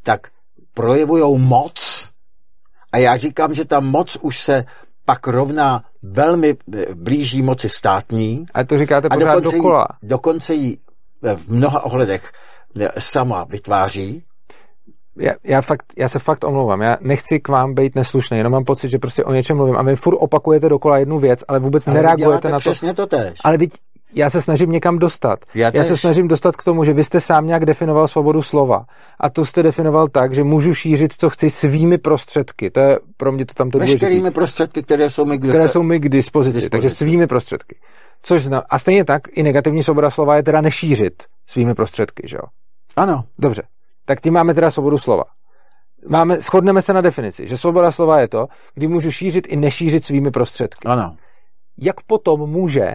tak 0.02 0.28
projevují 0.74 1.40
moc. 1.40 2.09
A 2.93 2.98
já 2.98 3.16
říkám, 3.16 3.55
že 3.55 3.64
ta 3.64 3.81
moc 3.81 4.18
už 4.20 4.40
se 4.40 4.64
pak 5.05 5.27
rovná 5.27 5.85
velmi 6.02 6.56
blíží 6.94 7.43
moci 7.43 7.68
státní. 7.68 8.47
A 8.55 8.64
to 8.64 8.78
říkáte 8.78 9.09
pořád 9.09 9.28
a 9.28 9.35
dokonce 9.35 9.56
dokola. 9.56 9.86
Jí, 10.02 10.09
dokonce 10.09 10.55
ji 10.55 10.78
v 11.35 11.48
mnoha 11.48 11.85
ohledech 11.85 12.32
sama 12.98 13.44
vytváří. 13.44 14.24
Já, 15.19 15.32
já, 15.44 15.61
fakt, 15.61 15.85
já 15.97 16.09
se 16.09 16.19
fakt 16.19 16.44
omlouvám, 16.44 16.81
já 16.82 16.97
nechci 17.01 17.40
k 17.40 17.48
vám 17.48 17.74
být 17.74 17.94
neslušný, 17.94 18.39
jenom 18.39 18.53
mám 18.53 18.65
pocit, 18.65 18.89
že 18.89 18.98
prostě 18.98 19.24
o 19.24 19.32
něčem 19.32 19.57
mluvím 19.57 19.77
a 19.77 19.82
vy 19.82 19.97
furt 19.97 20.16
opakujete 20.16 20.69
dokola 20.69 20.98
jednu 20.98 21.19
věc, 21.19 21.44
ale 21.48 21.59
vůbec 21.59 21.86
ale 21.86 21.94
nereagujete 21.94 22.48
na 22.51 22.57
to. 22.57 22.61
přesně 22.61 22.94
to 22.94 23.07
tež. 23.07 23.39
Ale 23.44 23.59
teď 23.59 23.70
já 24.15 24.31
se 24.31 24.43
snažím 24.43 24.70
někam 24.70 24.98
dostat. 24.98 25.39
Já, 25.55 25.70
já 25.74 25.85
se 25.85 25.97
snažím 25.97 26.28
dostat 26.28 26.57
k 26.57 26.65
tomu, 26.65 26.85
že 26.85 26.93
vy 26.93 27.05
jste 27.05 27.20
sám 27.20 27.47
nějak 27.47 27.66
definoval 27.66 28.09
svobodu 28.09 28.43
slova. 28.43 28.85
A 29.20 29.31
to 29.31 29.44
jste 29.44 29.62
definoval 29.62 30.09
tak, 30.09 30.35
že 30.35 30.44
můžu 30.44 30.74
šířit, 30.74 31.12
co 31.19 31.31
chci 31.31 31.51
svými 31.51 31.98
prostředky. 31.98 32.70
To 32.70 32.81
je 32.81 32.98
pro 33.16 33.32
mě 33.32 33.47
to 33.47 33.55
tam 33.55 33.70
to 33.70 33.78
Veškerými 33.78 34.31
prostředky, 34.31 34.82
které 34.82 35.11
jsou 35.11 35.24
mi 35.24 35.39
k, 35.39 35.48
které 35.48 35.69
jsou 35.69 35.82
mi 35.82 35.98
k 35.98 36.09
dispozici, 36.09 36.53
dispozici. 36.53 36.70
Takže 36.70 36.90
svými 36.90 37.27
prostředky. 37.27 37.77
Což 38.22 38.43
zna, 38.43 38.62
a 38.70 38.78
stejně 38.78 39.05
tak 39.05 39.22
i 39.38 39.43
negativní 39.43 39.82
svoboda 39.82 40.10
slova 40.10 40.36
je 40.36 40.43
teda 40.43 40.60
nešířit 40.60 41.22
svými 41.47 41.74
prostředky, 41.74 42.28
že 42.28 42.36
jo? 42.36 42.43
Ano. 42.97 43.24
Dobře. 43.38 43.62
Tak 44.05 44.20
tím 44.20 44.34
máme 44.34 44.55
teda 44.55 44.70
svobodu 44.70 44.98
slova. 44.98 45.24
Máme, 46.09 46.40
shodneme 46.40 46.82
se 46.82 46.93
na 46.93 47.01
definici, 47.01 47.48
že 47.48 47.56
svoboda 47.56 47.93
slova 47.93 48.20
je 48.20 48.28
to, 48.28 48.47
kdy 48.74 48.88
můžu 48.88 49.10
šířit 49.10 49.47
i 49.47 49.56
nešířit 49.56 50.05
svými 50.05 50.30
prostředky. 50.30 50.88
Ano. 50.88 51.16
Jak 51.78 52.01
potom 52.01 52.51
může 52.51 52.94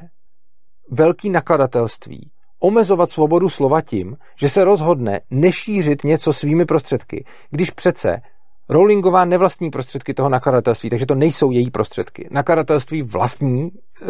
velký 0.92 1.30
nakladatelství 1.30 2.32
omezovat 2.60 3.10
svobodu 3.10 3.50
slova 3.50 3.82
tím, 3.82 4.18
že 4.40 4.50
se 4.50 4.64
rozhodne 4.64 5.20
nešířit 5.30 6.04
něco 6.04 6.34
svými 6.34 6.66
prostředky, 6.66 7.26
když 7.50 7.70
přece 7.70 8.22
Rowlingová 8.70 9.26
nevlastní 9.26 9.70
prostředky 9.70 10.14
toho 10.14 10.30
nakladatelství, 10.30 10.90
takže 10.90 11.06
to 11.06 11.16
nejsou 11.16 11.52
její 11.52 11.72
prostředky. 11.72 12.28
Nakladatelství 12.32 13.02
vlastní 13.02 13.70
eh, 14.02 14.06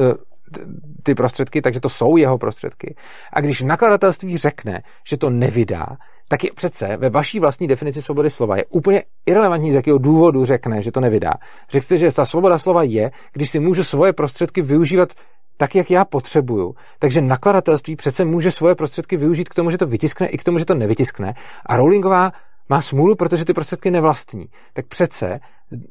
ty 1.04 1.16
prostředky, 1.16 1.62
takže 1.62 1.80
to 1.80 1.90
jsou 1.90 2.18
jeho 2.18 2.38
prostředky. 2.38 2.96
A 3.34 3.42
když 3.42 3.62
nakladatelství 3.62 4.38
řekne, 4.38 4.82
že 5.08 5.18
to 5.18 5.30
nevydá, 5.30 5.86
tak 6.28 6.44
je 6.44 6.50
přece 6.56 6.98
ve 6.98 7.10
vaší 7.10 7.40
vlastní 7.40 7.68
definici 7.68 8.02
svobody 8.02 8.30
slova 8.30 8.58
je 8.58 8.66
úplně 8.66 9.04
irrelevantní, 9.26 9.72
z 9.72 9.76
jakého 9.76 9.98
důvodu 9.98 10.46
řekne, 10.46 10.82
že 10.82 10.92
to 10.92 11.00
nevydá. 11.00 11.34
Řekněte, 11.70 11.98
že 11.98 12.12
ta 12.12 12.26
svoboda 12.26 12.60
slova 12.60 12.84
je, 12.84 13.12
když 13.34 13.50
si 13.50 13.60
můžu 13.60 13.84
svoje 13.84 14.14
prostředky 14.14 14.62
využívat 14.62 15.10
tak, 15.58 15.76
jak 15.76 15.92
já 15.92 16.06
potřebuju. 16.06 16.76
Takže 17.00 17.22
nakladatelství 17.22 17.96
přece 17.96 18.26
může 18.26 18.52
svoje 18.52 18.76
prostředky 18.76 19.18
využít 19.18 19.50
k 19.50 19.56
tomu, 19.56 19.72
že 19.72 19.78
to 19.78 19.88
vytiskne, 19.88 20.28
i 20.28 20.38
k 20.38 20.44
tomu, 20.44 20.60
že 20.60 20.66
to 20.66 20.76
nevytiskne. 20.76 21.34
A 21.66 21.78
Rowlingová 21.78 22.32
má 22.70 22.82
smůlu, 22.82 23.16
protože 23.16 23.46
ty 23.46 23.54
prostředky 23.54 23.92
nevlastní. 23.92 24.46
Tak 24.74 24.86
přece 24.88 25.40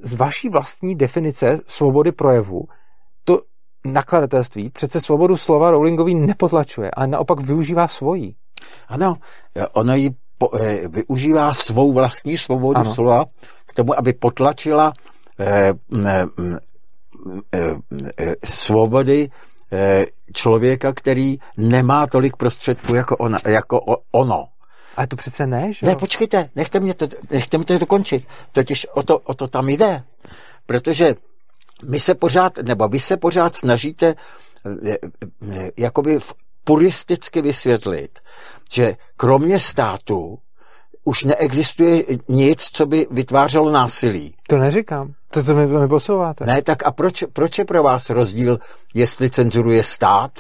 z 0.03 0.15
vaší 0.15 0.49
vlastní 0.49 0.97
definice 0.97 1.61
svobody 1.67 2.13
projevu 2.13 2.65
nakladatelství 3.85 4.71
přece 4.71 5.01
svobodu 5.01 5.37
slova 5.37 5.71
Rowlingový 5.71 6.15
nepotlačuje, 6.15 6.91
ale 6.91 7.07
naopak 7.07 7.41
využívá 7.41 7.89
svoji. 7.89 8.35
Ano, 8.89 9.17
ono 9.73 9.95
ji 9.95 10.11
po, 10.39 10.57
e, 10.57 10.89
využívá 10.89 11.55
svou 11.55 11.93
vlastní 11.93 12.39
svobodu 12.39 12.81
ano. 12.81 12.95
slova 12.95 13.25
k 13.67 13.75
tomu, 13.75 13.99
aby 13.99 14.13
potlačila 14.13 14.93
e, 15.39 15.75
e, 16.07 16.27
e, 17.53 18.37
svobody 18.45 19.29
e, 19.73 20.07
člověka, 20.33 20.93
který 20.93 21.39
nemá 21.57 22.07
tolik 22.07 22.37
prostředků 22.37 22.95
jako, 22.95 23.17
ona, 23.17 23.39
jako 23.47 23.81
ono. 24.13 24.49
Ale 24.97 25.07
to 25.07 25.17
přece 25.17 25.47
ne, 25.47 25.73
že? 25.73 25.87
Ne, 25.87 25.97
počkejte, 25.97 26.51
nechte 26.57 26.81
mě 26.81 26.95
to, 26.95 27.09
nechte 27.31 27.59
mě 27.59 27.65
to 27.65 27.79
dokončit. 27.79 28.27
Totiž 28.53 28.87
o 28.95 29.03
to, 29.03 29.19
o 29.19 29.35
to 29.35 29.49
tam 29.49 29.69
jde. 29.69 30.03
Protože 30.67 31.15
my 31.89 32.01
se 32.01 32.15
pořád, 32.15 32.53
nebo 32.59 32.89
vy 32.89 33.01
se 33.01 33.17
pořád 33.17 33.57
snažíte 33.57 34.15
eh, 34.87 34.97
eh, 35.51 35.71
jakoby 35.77 36.19
puristicky 36.65 37.43
vysvětlit, 37.43 38.19
že 38.73 38.97
kromě 39.17 39.61
státu 39.61 40.39
už 41.05 41.25
neexistuje 41.25 42.05
nic, 42.29 42.69
co 42.73 42.87
by 42.87 43.07
vytvářelo 43.11 43.71
násilí. 43.71 44.35
To 44.49 44.59
neříkám. 44.59 45.13
To, 45.31 45.45
to 45.45 45.55
mi 45.55 45.89
posouváte. 45.89 46.47
Ne, 46.47 46.63
tak 46.63 46.87
a 46.87 46.91
proč, 46.91 47.25
proč 47.33 47.59
je 47.59 47.65
pro 47.65 47.83
vás 47.83 48.11
rozdíl, 48.11 48.59
jestli 48.95 49.31
cenzuruje 49.31 49.85
stát, 49.85 50.33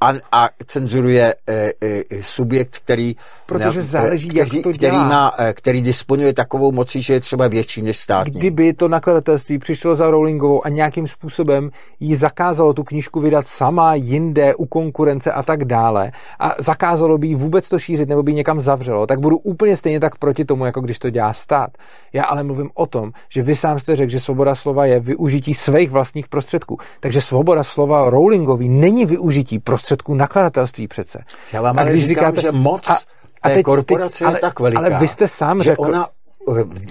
a, 0.00 0.12
a 0.32 0.48
cenzuruje 0.66 1.34
e, 1.48 1.72
e, 1.80 2.04
subjekt, 2.22 2.78
který... 2.78 3.16
Protože 3.46 3.82
záleží, 3.82 4.28
který, 4.28 4.38
jak 4.38 4.62
to 4.62 4.72
dělá. 4.72 4.92
Který, 4.92 4.96
má, 4.96 5.34
e, 5.38 5.52
který 5.52 5.82
disponuje 5.82 6.34
takovou 6.34 6.72
mocí, 6.72 7.02
že 7.02 7.14
je 7.14 7.20
třeba 7.20 7.48
větší 7.48 7.82
než 7.82 7.96
státní. 7.96 8.32
Kdyby 8.32 8.72
to 8.72 8.88
nakladatelství 8.88 9.58
přišlo 9.58 9.94
za 9.94 10.10
Rowlingovou 10.10 10.66
a 10.66 10.68
nějakým 10.68 11.08
způsobem 11.08 11.70
jí 12.00 12.14
zakázalo 12.14 12.72
tu 12.72 12.84
knížku 12.84 13.20
vydat 13.20 13.46
sama, 13.46 13.94
jinde, 13.94 14.54
u 14.54 14.66
konkurence 14.66 15.32
a 15.32 15.42
tak 15.42 15.64
dále 15.64 16.12
a 16.38 16.54
zakázalo 16.58 17.18
by 17.18 17.26
jí 17.26 17.34
vůbec 17.34 17.68
to 17.68 17.78
šířit 17.78 18.08
nebo 18.08 18.22
by 18.22 18.30
jí 18.30 18.36
někam 18.36 18.60
zavřelo, 18.60 19.06
tak 19.06 19.20
budu 19.20 19.38
úplně 19.38 19.76
stejně 19.76 20.00
tak 20.00 20.18
proti 20.18 20.44
tomu, 20.44 20.64
jako 20.64 20.80
když 20.80 20.98
to 20.98 21.10
dělá 21.10 21.32
stát. 21.32 21.70
Já 22.12 22.24
ale 22.24 22.42
mluvím 22.42 22.70
o 22.74 22.86
tom, 22.86 23.12
že 23.28 23.42
vy 23.42 23.56
sám 23.56 23.78
jste 23.78 23.96
řekl, 23.96 24.10
že 24.10 24.20
svoboda 24.20 24.54
slova 24.54 24.86
je 24.86 25.00
využití 25.00 25.54
svých 25.54 25.90
vlastních 25.90 26.28
prostředků. 26.28 26.78
Takže 27.00 27.20
svoboda 27.20 27.64
slova 27.64 28.10
Rowlingový 28.10 28.68
není 28.68 29.06
využití 29.06 29.58
prostředků 29.58 29.85
prostředků 29.86 30.14
nakladatelství 30.14 30.88
přece. 30.88 31.18
Já 31.52 31.62
vám 31.62 31.78
a 31.78 31.80
ale 31.80 31.90
když 31.90 32.06
říkám, 32.06 32.34
říkáte, 32.34 32.40
že 32.40 32.52
moc 32.52 32.90
a, 32.90 32.98
a 33.42 33.48
teď, 33.48 33.64
korporace 33.64 34.18
teď, 34.18 34.26
ale, 34.26 34.36
je 34.36 34.40
tak 34.40 34.60
veliká, 34.60 34.80
ale 34.80 34.98
vy 35.00 35.08
jste 35.08 35.28
sám 35.28 35.58
že 35.58 35.70
řekl, 35.70 35.82
ona 35.82 36.08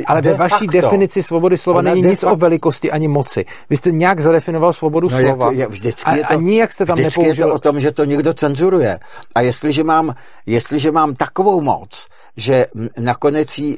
ale 0.05 0.22
ve 0.22 0.34
vaší 0.34 0.65
facto, 0.65 0.81
definici 0.81 1.23
svobody 1.23 1.57
slova 1.57 1.81
není 1.81 2.01
nic 2.01 2.19
facto. 2.19 2.34
o 2.34 2.35
velikosti 2.35 2.91
ani 2.91 3.07
moci. 3.07 3.45
Vy 3.69 3.77
jste 3.77 3.91
nějak 3.91 4.19
zadefinoval 4.19 4.73
svobodu 4.73 5.09
no, 5.09 5.19
slova 5.19 5.51
jak, 5.51 5.69
vždycky 5.69 6.11
a, 6.11 6.15
je 6.15 6.23
to, 6.23 6.34
a 6.34 6.35
nijak 6.35 6.72
jste 6.73 6.85
tam 6.85 6.97
vždycky 6.97 7.19
nepoužil... 7.22 7.47
je 7.47 7.49
to 7.49 7.55
o 7.55 7.59
tom, 7.59 7.80
že 7.80 7.91
to 7.91 8.05
někdo 8.05 8.34
cenzuruje. 8.34 8.99
A 9.35 9.41
jestliže 9.41 9.84
mám, 9.84 10.15
jestliže 10.45 10.91
mám 10.91 11.15
takovou 11.15 11.61
moc, 11.61 12.07
že 12.38 12.65
nakonec 12.99 13.57
jí, 13.57 13.77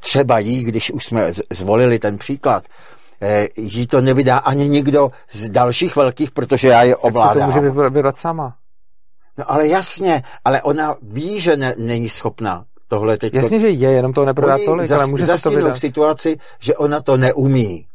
třeba 0.00 0.38
jí, 0.38 0.64
když 0.64 0.90
už 0.90 1.04
jsme 1.04 1.32
zvolili 1.50 1.98
ten 1.98 2.18
příklad, 2.18 2.64
Eh, 2.64 3.01
jí 3.56 3.86
to 3.86 4.00
nevydá 4.00 4.38
ani 4.38 4.68
nikdo 4.68 5.10
z 5.32 5.48
dalších 5.48 5.96
velkých, 5.96 6.30
protože 6.30 6.68
já 6.68 6.82
je 6.82 6.96
ovládám. 6.96 7.52
Tak 7.52 7.62
to 7.62 7.72
může 7.72 7.90
vydat 7.90 8.16
sama. 8.16 8.54
No 9.38 9.50
ale 9.50 9.68
jasně, 9.68 10.22
ale 10.44 10.62
ona 10.62 10.96
ví, 11.02 11.40
že 11.40 11.56
ne, 11.56 11.74
není 11.78 12.08
schopná 12.08 12.64
tohle 12.88 13.18
teď. 13.18 13.34
Jasně, 13.34 13.60
že 13.60 13.70
je, 13.70 13.92
jenom 13.92 14.12
to 14.12 14.24
neprodá 14.24 14.58
tolik, 14.64 14.90
ale 14.90 15.06
může 15.06 15.26
se 15.26 15.42
to 15.42 15.50
vydat. 15.50 15.76
v 15.76 15.80
situaci, 15.80 16.38
že 16.60 16.76
ona 16.76 17.00
to 17.00 17.16
neumí. 17.16 17.86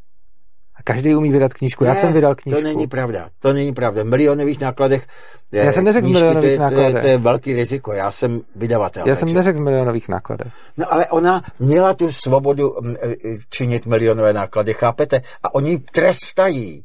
Každý 0.88 1.16
umí 1.16 1.32
vydat 1.32 1.54
knížku. 1.54 1.84
Ne, 1.84 1.88
Já 1.88 1.96
jsem 1.96 2.14
vydal 2.14 2.36
knížku. 2.36 2.62
To 2.62 2.68
není 2.68 2.88
pravda. 2.88 3.30
To 3.40 3.54
není 3.54 3.74
pravda. 3.74 4.04
V 4.04 4.06
milionových 4.06 4.60
nákladech 4.60 5.08
je, 5.52 5.66
Já 5.66 5.72
jsem 5.72 5.84
neřekl 5.84 6.06
knížky, 6.06 6.24
milionových 6.24 6.50
to 6.50 6.54
je, 6.54 6.60
nákladech. 6.60 6.92
To 6.92 6.98
je, 6.98 7.02
to 7.02 7.08
je 7.08 7.18
velký 7.18 7.54
riziko. 7.54 7.94
Já 7.94 8.12
jsem 8.12 8.42
vydavatel. 8.56 9.08
Já 9.08 9.16
jsem 9.16 9.34
neřekl 9.34 9.60
milionových 9.60 10.10
nákladech. 10.10 10.54
No 10.78 10.94
ale 10.94 11.08
ona 11.08 11.42
měla 11.60 11.94
tu 11.94 12.12
svobodu 12.12 12.76
mm, 12.82 12.96
e, 13.02 13.08
e, 13.08 13.38
činit 13.50 13.86
milionové 13.86 14.34
náklady, 14.34 14.74
chápete? 14.74 15.22
A 15.44 15.56
oni 15.56 15.78
trestají 15.78 16.84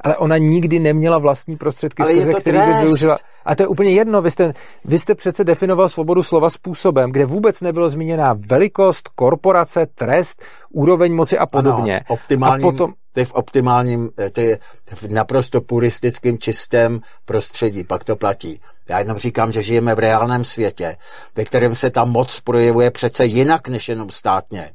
ale 0.00 0.16
ona 0.16 0.38
nikdy 0.38 0.78
neměla 0.78 1.18
vlastní 1.18 1.56
prostředky, 1.56 2.02
ale 2.02 2.14
skrze 2.14 2.32
který 2.40 2.58
by 2.58 2.84
využila. 2.84 3.16
A 3.44 3.54
to 3.54 3.62
je 3.62 3.66
úplně 3.66 3.90
jedno, 3.90 4.22
vy 4.22 4.30
jste, 4.30 4.52
vy 4.84 4.98
jste 4.98 5.14
přece 5.14 5.44
definoval 5.44 5.88
svobodu 5.88 6.22
slova 6.22 6.50
způsobem, 6.50 7.12
kde 7.12 7.26
vůbec 7.26 7.60
nebylo 7.60 7.88
zmíněná 7.88 8.36
velikost, 8.46 9.08
korporace, 9.08 9.86
trest, 9.94 10.42
úroveň 10.70 11.14
moci 11.14 11.38
a 11.38 11.46
podobně. 11.46 12.00
Ano, 12.10 12.46
a 12.46 12.58
potom... 12.58 12.92
To 13.18 13.22
je 13.22 13.26
v 13.26 13.34
optimálním, 13.34 14.10
eh, 14.18 14.30
to 14.30 14.40
je 14.40 14.58
v 14.94 15.08
naprosto 15.10 15.60
puristickém, 15.60 16.38
čistém 16.38 17.00
prostředí, 17.24 17.84
pak 17.84 18.04
to 18.04 18.16
platí. 18.16 18.60
Já 18.88 18.98
jenom 18.98 19.18
říkám, 19.18 19.52
že 19.52 19.62
žijeme 19.62 19.94
v 19.94 19.98
reálném 19.98 20.44
světě, 20.44 20.96
ve 21.36 21.44
kterém 21.44 21.74
se 21.74 21.90
ta 21.90 22.04
moc 22.04 22.40
projevuje 22.40 22.90
přece 22.90 23.24
jinak 23.26 23.68
než 23.68 23.88
jenom 23.88 24.10
státně. 24.10 24.70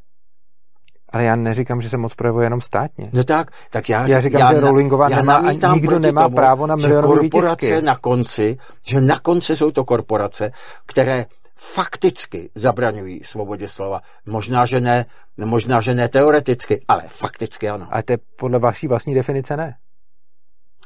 Ale 1.10 1.24
já 1.24 1.36
neříkám, 1.36 1.82
že 1.82 1.90
se 1.90 1.98
moc 1.98 2.14
projevuje 2.16 2.46
jenom 2.46 2.62
státně. 2.62 3.10
No 3.14 3.24
tak, 3.24 3.52
tak 3.72 3.90
já, 3.90 4.08
já 4.08 4.22
říkám, 4.22 4.42
já, 4.42 4.54
že 4.54 4.60
Rowlingová 4.60 5.10
já 5.10 5.16
nemá, 5.18 5.36
a 5.36 5.74
nikdo 5.74 6.00
nemá 6.00 6.24
tomu, 6.24 6.36
právo 6.36 6.68
na 6.68 6.76
milionové 6.76 7.30
korporace 7.30 7.82
na 7.82 7.96
konci, 7.96 8.58
že 8.86 9.02
na 9.02 9.20
konci 9.20 9.56
jsou 9.56 9.72
to 9.72 9.84
korporace, 9.84 10.52
které 10.86 11.26
fakticky 11.72 12.50
zabraňují 12.56 13.22
svobodě 13.24 13.70
slova. 13.70 14.02
Možná, 14.26 14.66
že 14.66 14.82
ne, 14.82 15.06
možná, 15.46 15.82
že 15.82 15.94
ne 15.94 16.10
teoreticky, 16.10 16.82
ale 16.88 17.04
fakticky 17.08 17.70
ano. 17.70 17.88
Ale 17.92 18.04
to 18.04 18.14
je 18.14 18.18
podle 18.38 18.60
vaší 18.60 18.88
vlastní 18.88 19.14
definice 19.14 19.58
ne. 19.58 19.76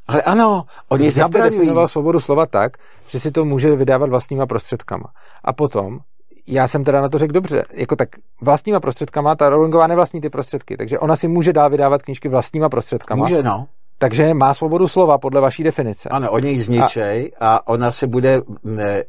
Ale 0.08 0.22
ano, 0.22 0.66
oni 0.90 1.06
Vy 1.06 1.12
zabraňují. 1.12 1.60
definoval 1.60 1.88
svobodu 1.88 2.20
slova 2.20 2.46
tak, 2.46 2.78
že 3.08 3.20
si 3.20 3.32
to 3.32 3.46
může 3.46 3.76
vydávat 3.76 4.10
vlastníma 4.10 4.46
prostředkama. 4.46 5.06
A 5.44 5.54
potom 5.54 6.00
já 6.48 6.68
jsem 6.68 6.84
teda 6.84 7.02
na 7.02 7.10
to 7.10 7.18
řekl 7.18 7.34
dobře, 7.34 7.64
jako 7.72 7.96
tak 7.96 8.10
vlastníma 8.42 8.80
prostředkama, 8.80 9.36
ta 9.36 9.50
Rowlingová 9.50 9.88
nevlastní 9.88 10.22
ty 10.22 10.30
prostředky, 10.30 10.78
takže 10.78 11.00
ona 11.00 11.16
si 11.16 11.28
může 11.28 11.54
dál 11.54 11.70
vydávat 11.70 12.04
knížky 12.04 12.30
vlastníma 12.30 12.70
prostředkama. 12.70 13.24
Může, 13.24 13.44
no. 13.44 13.68
Takže 13.98 14.34
má 14.34 14.54
svobodu 14.54 14.88
slova 14.88 15.18
podle 15.18 15.42
vaší 15.42 15.64
definice. 15.64 16.10
Ano, 16.10 16.32
oni 16.32 16.50
ji 16.50 16.62
zničej 16.62 17.32
a, 17.40 17.56
a 17.56 17.68
ona 17.68 17.92
se 17.92 18.08
bude, 18.08 18.42
ne, 18.64 19.04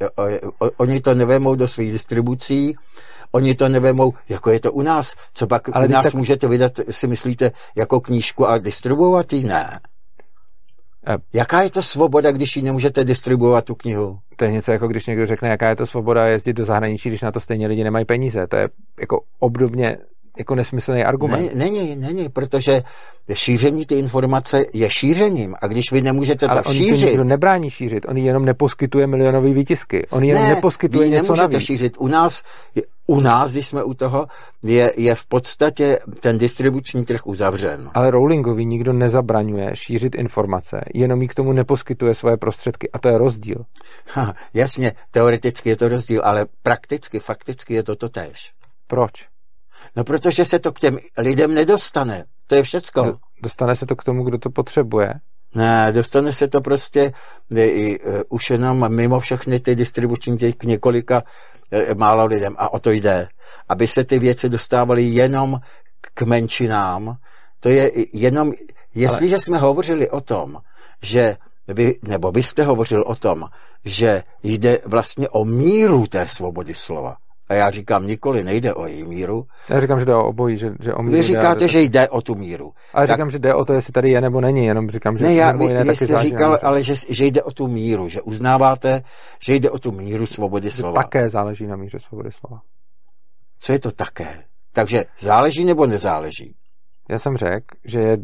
oni 0.77 1.01
to 1.01 1.15
nevemou 1.15 1.55
do 1.55 1.69
svých 1.69 1.93
distribucí, 1.93 2.77
oni 3.33 3.55
to 3.55 3.69
nevemou, 3.69 4.13
jako 4.29 4.51
je 4.51 4.61
to 4.61 4.73
u 4.73 4.83
nás. 4.83 5.15
Co 5.35 5.47
pak 5.47 5.69
Ale 5.73 5.87
u 5.87 5.91
nás 5.91 6.03
tak... 6.03 6.15
můžete 6.15 6.49
vydat, 6.49 6.73
si 6.91 7.07
myslíte, 7.07 7.51
jako 7.77 8.01
knížku 8.01 8.49
a 8.49 8.59
distribuovat 8.59 9.33
ji? 9.33 9.45
Ne. 9.45 9.81
Jaká 11.33 11.63
je 11.63 11.71
to 11.71 11.83
svoboda, 11.83 12.33
když 12.33 12.57
ji 12.57 12.63
nemůžete 12.63 13.05
distribuovat 13.05 13.65
tu 13.65 13.75
knihu? 13.75 14.19
To 14.37 14.45
je 14.45 14.53
něco 14.53 14.73
jako 14.73 14.89
když 14.89 15.07
někdo 15.07 15.27
řekne, 15.27 15.49
jaká 15.49 15.69
je 15.69 15.77
to 15.77 15.87
svoboda 15.87 16.27
jezdit 16.27 16.53
do 16.53 16.65
zahraničí, 16.65 17.09
když 17.09 17.23
na 17.23 17.33
to 17.33 17.41
stejně 17.41 17.67
lidi 17.67 17.85
nemají 17.85 18.05
peníze. 18.05 18.47
To 18.47 18.57
je 18.57 18.69
jako 19.01 19.21
obdobně 19.39 19.97
jako 20.39 20.55
nesmyslný 20.55 21.05
argument. 21.05 21.55
Ne, 21.55 21.65
není, 21.65 21.97
není, 21.97 22.29
protože 22.29 22.83
šíření 23.33 23.87
ty 23.87 23.95
informace 23.95 24.65
je 24.73 24.91
šířením 24.91 25.55
a 25.63 25.67
když 25.67 25.93
vy 25.93 26.01
nemůžete 26.01 26.47
Ale 26.47 26.63
to 26.63 26.73
šířit... 26.73 27.03
Ale 27.03 27.11
nikdo 27.11 27.25
nebrání 27.25 27.71
šířit, 27.71 28.07
on 28.09 28.17
jenom 28.17 28.45
neposkytuje 28.45 29.07
milionové 29.07 29.53
výtisky. 29.53 30.07
On 30.11 30.25
jenom 30.25 30.43
ne, 30.43 30.49
neposkytuje 30.49 31.09
vy 31.09 31.15
něco 31.15 31.37
navíc. 31.37 31.63
šířit. 31.63 31.97
U 31.99 32.09
nás, 32.09 32.43
u 33.07 33.21
nás, 33.21 33.53
když 33.53 33.67
jsme 33.67 33.83
u 33.85 33.95
toho, 33.95 34.27
je, 34.65 34.93
je 34.97 35.15
v 35.15 35.27
podstatě 35.27 35.99
ten 36.21 36.39
distribuční 36.39 37.05
trh 37.05 37.27
uzavřen. 37.27 37.91
Ale 37.95 38.11
Rowlingovi 38.11 38.65
nikdo 38.65 38.93
nezabraňuje 38.93 39.71
šířit 39.75 40.15
informace, 40.15 40.81
jenom 40.95 41.23
jí 41.23 41.29
k 41.29 41.35
tomu 41.35 41.53
neposkytuje 41.53 42.15
svoje 42.15 42.37
prostředky 42.37 42.91
a 42.91 42.99
to 42.99 43.09
je 43.09 43.19
rozdíl. 43.19 43.65
Ha, 44.13 44.35
jasně, 44.55 44.93
teoreticky 45.11 45.69
je 45.69 45.77
to 45.77 45.89
rozdíl, 45.89 46.23
ale 46.25 46.47
prakticky, 46.63 47.19
fakticky 47.19 47.75
je 47.75 47.83
to 47.83 47.97
to 47.97 48.09
tež. 48.09 48.53
Proč? 48.87 49.13
No 49.97 50.05
protože 50.05 50.45
se 50.45 50.59
to 50.59 50.73
k 50.73 50.81
těm 50.81 50.99
lidem 51.19 51.55
nedostane. 51.55 52.25
To 52.47 52.55
je 52.55 52.63
všecko. 52.63 53.05
No, 53.05 53.19
dostane 53.43 53.77
se 53.77 53.87
to 53.87 53.97
k 53.97 54.05
tomu, 54.05 54.25
kdo 54.25 54.39
to 54.39 54.51
potřebuje. 54.51 55.15
Ne, 55.55 55.93
dostane 55.93 56.33
se 56.33 56.49
to 56.49 56.61
prostě 56.61 57.13
ne, 57.51 57.67
i, 57.67 58.01
uh, 58.01 58.21
už 58.29 58.51
jenom 58.51 58.95
mimo 58.95 59.21
všechny 59.21 59.61
ty 59.61 59.75
distribuční 59.75 60.39
k 60.53 60.65
několika 60.65 61.23
uh, 61.73 61.95
málo 61.95 62.27
lidem. 62.27 62.55
A 62.59 62.73
o 62.73 62.79
to 62.79 62.91
jde. 62.91 63.29
Aby 63.69 63.87
se 63.87 64.05
ty 64.05 64.19
věci 64.19 64.49
dostávaly 64.49 65.03
jenom 65.03 65.61
k 66.15 66.23
menšinám. 66.23 67.17
To 67.61 67.69
je 67.69 67.91
jenom, 68.13 68.53
jestliže 68.95 69.35
Ale... 69.35 69.43
jsme 69.43 69.59
hovořili 69.59 70.11
o 70.11 70.21
tom, 70.21 70.57
že 71.03 71.37
vy, 71.69 71.99
nebo 72.03 72.31
vy 72.33 72.43
jste 72.43 72.65
hovořil 72.65 73.05
o 73.07 73.15
tom, 73.15 73.45
že 73.85 74.23
jde 74.43 74.79
vlastně 74.85 75.29
o 75.29 75.45
míru 75.45 76.07
té 76.07 76.29
svobody 76.29 76.75
slova. 76.75 77.17
A 77.49 77.55
já 77.55 77.71
říkám, 77.71 78.07
nikoli 78.07 78.45
nejde 78.45 78.75
o 78.75 78.87
její 78.87 79.05
míru. 79.05 79.47
Já 79.69 79.81
říkám, 79.81 79.99
že 79.99 80.05
jde 80.05 80.15
o 80.15 80.29
obojí. 80.29 80.57
Že, 80.57 80.73
že 80.81 80.95
o 80.95 81.03
míru 81.03 81.17
Vy 81.17 81.23
říkáte, 81.23 81.65
jde, 81.65 81.69
že 81.69 81.81
jde 81.81 82.09
o 82.09 82.23
tu 82.23 82.35
míru. 82.35 82.73
Ale 82.93 83.07
tak... 83.07 83.17
říkám, 83.17 83.31
že 83.31 83.39
jde 83.39 83.55
o 83.55 83.65
to, 83.65 83.73
jestli 83.73 83.93
tady 83.93 84.11
je 84.11 84.21
nebo 84.21 84.41
není, 84.41 84.67
jenom 84.67 84.91
říkám, 84.91 85.19
že 85.19 85.25
ne, 85.25 85.35
já, 85.35 85.63
jiné 85.63 85.85
taky 85.85 86.05
jste 86.07 86.21
říkal, 86.21 86.59
ale 86.63 86.83
že, 86.83 86.95
že 87.09 87.27
jde 87.27 87.43
o 87.43 87.51
tu 87.51 87.69
míru, 87.69 88.09
že 88.09 88.23
uznáváte, 88.23 89.03
že 89.41 89.55
jde 89.55 89.71
o 89.71 89.79
tu 89.79 89.93
míru 89.93 90.27
svobody 90.27 90.71
slova. 90.71 91.03
Také 91.03 91.29
záleží 91.29 91.67
na 91.67 91.77
míře 91.77 91.99
svobody 91.99 92.31
slova. 92.33 92.61
Co 93.61 93.73
je 93.73 93.79
to 93.79 93.91
také? 93.91 94.45
Takže 94.73 95.05
záleží 95.21 95.65
nebo 95.65 95.87
nezáleží? 95.87 96.55
Já 97.09 97.19
jsem 97.19 97.37
řekl, 97.37 97.67
že 97.85 98.01
je 98.01 98.19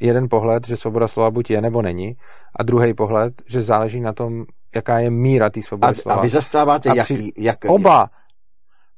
jeden 0.00 0.28
pohled, 0.28 0.66
že 0.66 0.76
svoboda 0.76 1.08
slova 1.08 1.30
buď 1.30 1.50
je 1.50 1.60
nebo 1.60 1.82
není, 1.82 2.16
a 2.56 2.62
druhý 2.62 2.94
pohled, 2.94 3.34
že 3.46 3.60
záleží 3.60 4.00
na 4.00 4.12
tom, 4.12 4.44
jaká 4.74 4.98
je 4.98 5.10
míra 5.10 5.50
té 5.50 5.62
svobody 5.62 5.98
a, 5.98 6.02
slova. 6.02 6.18
A 6.18 6.22
vy 6.22 6.28
zastáváte 6.28 6.88
a 6.88 6.94
jaký, 6.94 7.14
při... 7.14 7.32
jak, 7.36 7.64
Oba. 7.64 8.10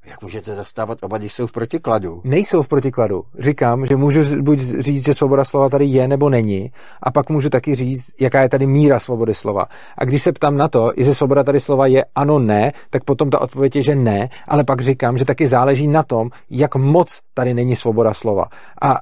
Jak 0.07 0.23
můžete 0.23 0.55
zastávat 0.55 0.99
oba, 1.03 1.19
když 1.19 1.33
jsou 1.33 1.47
v 1.47 1.53
protikladu? 1.53 2.21
Nejsou 2.25 2.63
v 2.63 2.69
protikladu. 2.69 3.25
Říkám, 3.39 3.87
že 3.87 3.97
můžu 3.97 4.43
buď 4.43 4.59
říct, 4.59 5.05
že 5.05 5.15
svoboda 5.15 5.45
slova 5.45 5.69
tady 5.69 5.85
je 5.85 6.09
nebo 6.09 6.29
není, 6.29 6.73
a 7.03 7.11
pak 7.11 7.31
můžu 7.31 7.51
taky 7.51 7.75
říct, 7.75 8.07
jaká 8.21 8.43
je 8.43 8.49
tady 8.49 8.67
míra 8.67 9.01
svobody 9.01 9.35
slova. 9.35 9.65
A 9.99 10.05
když 10.05 10.23
se 10.23 10.33
ptám 10.33 10.57
na 10.57 10.69
to, 10.69 10.93
jestli 10.97 11.15
svoboda 11.15 11.45
tady 11.45 11.61
slova 11.61 11.87
je 11.87 12.05
ano, 12.15 12.39
ne, 12.39 12.73
tak 12.91 13.05
potom 13.05 13.31
ta 13.31 13.41
odpověď 13.41 13.77
je, 13.77 13.83
že 13.83 13.95
ne, 13.95 14.29
ale 14.49 14.65
pak 14.65 14.81
říkám, 14.81 15.19
že 15.19 15.25
taky 15.25 15.49
záleží 15.49 15.89
na 15.89 16.03
tom, 16.03 16.31
jak 16.51 16.75
moc 16.75 17.19
tady 17.35 17.55
není 17.55 17.77
svoboda 17.77 18.15
slova. 18.15 18.45
A 18.83 18.97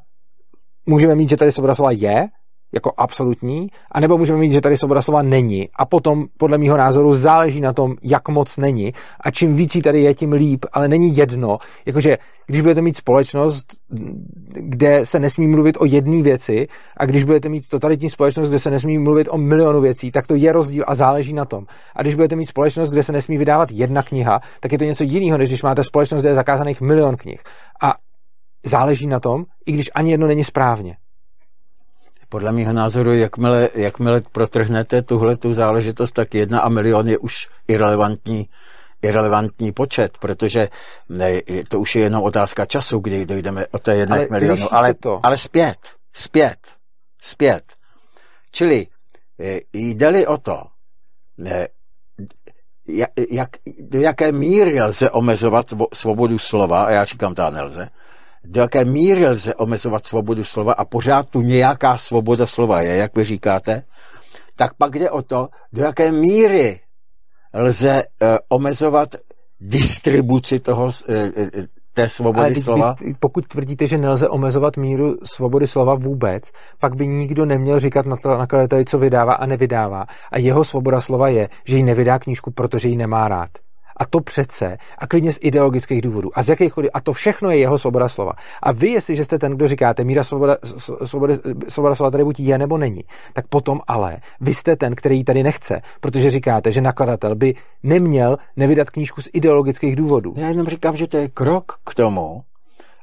můžeme 0.86 1.14
mít, 1.14 1.28
že 1.28 1.36
tady 1.36 1.52
svoboda 1.52 1.74
slova 1.74 1.90
je, 1.90 2.26
jako 2.72 2.92
absolutní, 2.96 3.66
anebo 3.92 4.18
můžeme 4.18 4.38
mít, 4.38 4.52
že 4.52 4.60
tady 4.60 4.76
svoboda 4.76 5.02
slova 5.02 5.22
není. 5.22 5.68
A 5.78 5.86
potom, 5.86 6.24
podle 6.36 6.58
mého 6.58 6.76
názoru, 6.76 7.14
záleží 7.14 7.60
na 7.60 7.72
tom, 7.72 7.94
jak 8.02 8.28
moc 8.28 8.56
není. 8.56 8.92
A 9.20 9.30
čím 9.30 9.54
víc 9.54 9.76
tady 9.82 10.00
je, 10.00 10.14
tím 10.14 10.32
líp, 10.32 10.64
ale 10.72 10.88
není 10.88 11.16
jedno. 11.16 11.58
Jakože, 11.86 12.18
když 12.46 12.60
budete 12.60 12.82
mít 12.82 12.96
společnost, 12.96 13.66
kde 14.54 15.06
se 15.06 15.18
nesmí 15.18 15.46
mluvit 15.46 15.76
o 15.80 15.84
jedné 15.84 16.22
věci, 16.22 16.68
a 16.96 17.06
když 17.06 17.24
budete 17.24 17.48
mít 17.48 17.68
totalitní 17.68 18.10
společnost, 18.10 18.48
kde 18.48 18.58
se 18.58 18.70
nesmí 18.70 18.98
mluvit 18.98 19.28
o 19.30 19.38
milionu 19.38 19.80
věcí, 19.80 20.12
tak 20.12 20.26
to 20.26 20.34
je 20.34 20.52
rozdíl 20.52 20.84
a 20.86 20.94
záleží 20.94 21.32
na 21.32 21.44
tom. 21.44 21.64
A 21.96 22.02
když 22.02 22.14
budete 22.14 22.36
mít 22.36 22.46
společnost, 22.46 22.90
kde 22.90 23.02
se 23.02 23.12
nesmí 23.12 23.38
vydávat 23.38 23.70
jedna 23.72 24.02
kniha, 24.02 24.40
tak 24.60 24.72
je 24.72 24.78
to 24.78 24.84
něco 24.84 25.04
jiného, 25.04 25.38
než 25.38 25.50
když 25.50 25.62
máte 25.62 25.84
společnost, 25.84 26.22
kde 26.22 26.30
je 26.30 26.34
zakázaných 26.34 26.80
milion 26.80 27.16
knih. 27.16 27.40
A 27.82 27.94
záleží 28.64 29.06
na 29.06 29.20
tom, 29.20 29.44
i 29.66 29.72
když 29.72 29.90
ani 29.94 30.10
jedno 30.10 30.26
není 30.26 30.44
správně. 30.44 30.96
Podle 32.28 32.52
mého 32.52 32.72
názoru, 32.72 33.12
jakmile, 33.12 33.68
jakmile 33.74 34.22
protrhnete 34.32 35.02
tuhle 35.02 35.36
tu 35.36 35.54
záležitost, 35.54 36.12
tak 36.12 36.34
jedna 36.34 36.60
a 36.60 36.68
milion 36.68 37.08
je 37.08 37.18
už 37.18 37.48
irrelevantní, 37.68 38.48
irrelevantní 39.02 39.72
počet, 39.72 40.18
protože 40.18 40.68
ne, 41.08 41.42
to 41.68 41.80
už 41.80 41.96
je 41.96 42.02
jenom 42.02 42.22
otázka 42.22 42.64
času, 42.64 42.98
kdy 42.98 43.26
dojdeme 43.26 43.66
o 43.66 43.78
té 43.78 43.96
jedné 43.96 44.16
ale 44.16 44.28
milionu. 44.30 44.74
Ale, 44.74 44.94
to. 44.94 45.20
ale 45.22 45.38
zpět, 45.38 45.78
zpět, 46.12 46.58
zpět. 47.22 47.62
Čili 48.52 48.86
e, 49.40 49.60
jde-li 49.72 50.26
o 50.26 50.36
to, 50.36 50.62
ne, 51.38 51.68
jak, 53.30 53.50
do 53.80 54.00
jaké 54.00 54.32
míry 54.32 54.82
lze 54.82 55.10
omezovat 55.10 55.66
svobodu 55.94 56.38
slova, 56.38 56.84
a 56.84 56.90
já 56.90 57.04
říkám, 57.04 57.34
ta 57.34 57.50
nelze, 57.50 57.88
do 58.48 58.60
jaké 58.60 58.84
míry 58.84 59.26
lze 59.26 59.54
omezovat 59.54 60.06
svobodu 60.06 60.44
slova 60.44 60.72
a 60.72 60.84
pořád 60.84 61.28
tu 61.28 61.42
nějaká 61.42 61.96
svoboda 61.96 62.46
slova 62.46 62.80
je, 62.80 62.96
jak 62.96 63.16
vy 63.16 63.24
říkáte, 63.24 63.82
tak 64.56 64.74
pak 64.74 64.98
jde 64.98 65.10
o 65.10 65.22
to, 65.22 65.48
do 65.72 65.82
jaké 65.82 66.12
míry 66.12 66.80
lze 67.54 68.02
uh, 68.22 68.28
omezovat 68.48 69.16
distribuci 69.60 70.60
toho, 70.60 70.84
uh, 70.84 70.92
té 71.96 72.08
svobody 72.08 72.46
Ale 72.46 72.54
slova. 72.54 72.96
Vy, 73.00 73.14
pokud 73.20 73.46
tvrdíte, 73.46 73.86
že 73.86 73.98
nelze 73.98 74.28
omezovat 74.28 74.76
míru 74.76 75.16
svobody 75.24 75.66
slova 75.66 75.94
vůbec, 75.94 76.50
pak 76.80 76.94
by 76.94 77.06
nikdo 77.06 77.46
neměl 77.46 77.80
říkat 77.80 78.06
na 78.06 78.16
nakladateli, 78.24 78.84
co 78.84 78.98
vydává 78.98 79.34
a 79.34 79.46
nevydává. 79.46 80.04
A 80.32 80.38
jeho 80.38 80.64
svoboda 80.64 81.00
slova 81.00 81.28
je, 81.28 81.48
že 81.64 81.76
ji 81.76 81.82
nevydá 81.82 82.18
knížku, 82.18 82.50
protože 82.50 82.88
ji 82.88 82.96
nemá 82.96 83.28
rád. 83.28 83.50
A 83.96 84.06
to 84.06 84.20
přece, 84.20 84.78
a 84.98 85.06
klidně 85.06 85.32
z 85.32 85.38
ideologických 85.40 86.02
důvodů. 86.02 86.30
A 86.34 86.42
z 86.42 86.48
jakých 86.48 86.72
chody, 86.72 86.90
a 86.90 87.00
to 87.00 87.12
všechno 87.12 87.50
je 87.50 87.58
jeho 87.58 87.78
svoboda 87.78 88.08
slova. 88.08 88.32
A 88.62 88.72
vy, 88.72 88.88
jestliže 88.90 89.24
jste 89.24 89.38
ten, 89.38 89.52
kdo 89.52 89.68
říkáte, 89.68 90.04
míra 90.04 90.24
svoboda, 90.24 90.56
svoboda, 91.04 91.34
svoboda 91.68 91.94
slova 91.94 92.10
tady 92.10 92.24
buď 92.24 92.40
je 92.40 92.58
nebo 92.58 92.78
není, 92.78 93.04
tak 93.32 93.46
potom 93.46 93.80
ale 93.86 94.16
vy 94.40 94.54
jste 94.54 94.76
ten, 94.76 94.94
který 94.94 95.18
ji 95.18 95.24
tady 95.24 95.42
nechce, 95.42 95.80
protože 96.00 96.30
říkáte, 96.30 96.72
že 96.72 96.80
nakladatel 96.80 97.34
by 97.34 97.54
neměl 97.82 98.38
nevydat 98.56 98.90
knížku 98.90 99.22
z 99.22 99.28
ideologických 99.32 99.96
důvodů. 99.96 100.34
Já 100.36 100.48
jenom 100.48 100.66
říkám, 100.66 100.96
že 100.96 101.06
to 101.06 101.16
je 101.16 101.28
krok 101.28 101.72
k 101.84 101.94
tomu, 101.94 102.42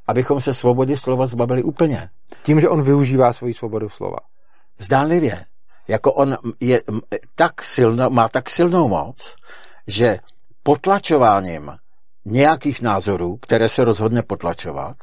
abychom 0.08 0.42
se 0.42 0.54
svobody 0.54 0.98
slova 0.98 1.28
zbavili 1.28 1.64
úplně. 1.64 2.10
Tím, 2.44 2.60
že 2.60 2.70
on 2.70 2.82
využívá 2.82 3.34
svoji 3.34 3.54
svobodu 3.54 3.90
slova. 3.90 4.18
Zdánlivě. 4.80 5.46
Jako 5.88 6.14
on 6.14 6.38
je 6.60 6.82
tak 7.36 7.62
silno, 7.66 8.10
má 8.10 8.30
tak 8.30 8.50
silnou 8.50 8.88
moc, 8.88 9.36
že 9.88 10.18
potlačováním 10.64 11.72
nějakých 12.26 12.82
názorů, 12.82 13.38
které 13.42 13.70
se 13.70 13.84
rozhodne 13.84 14.22
potlačovat. 14.22 14.96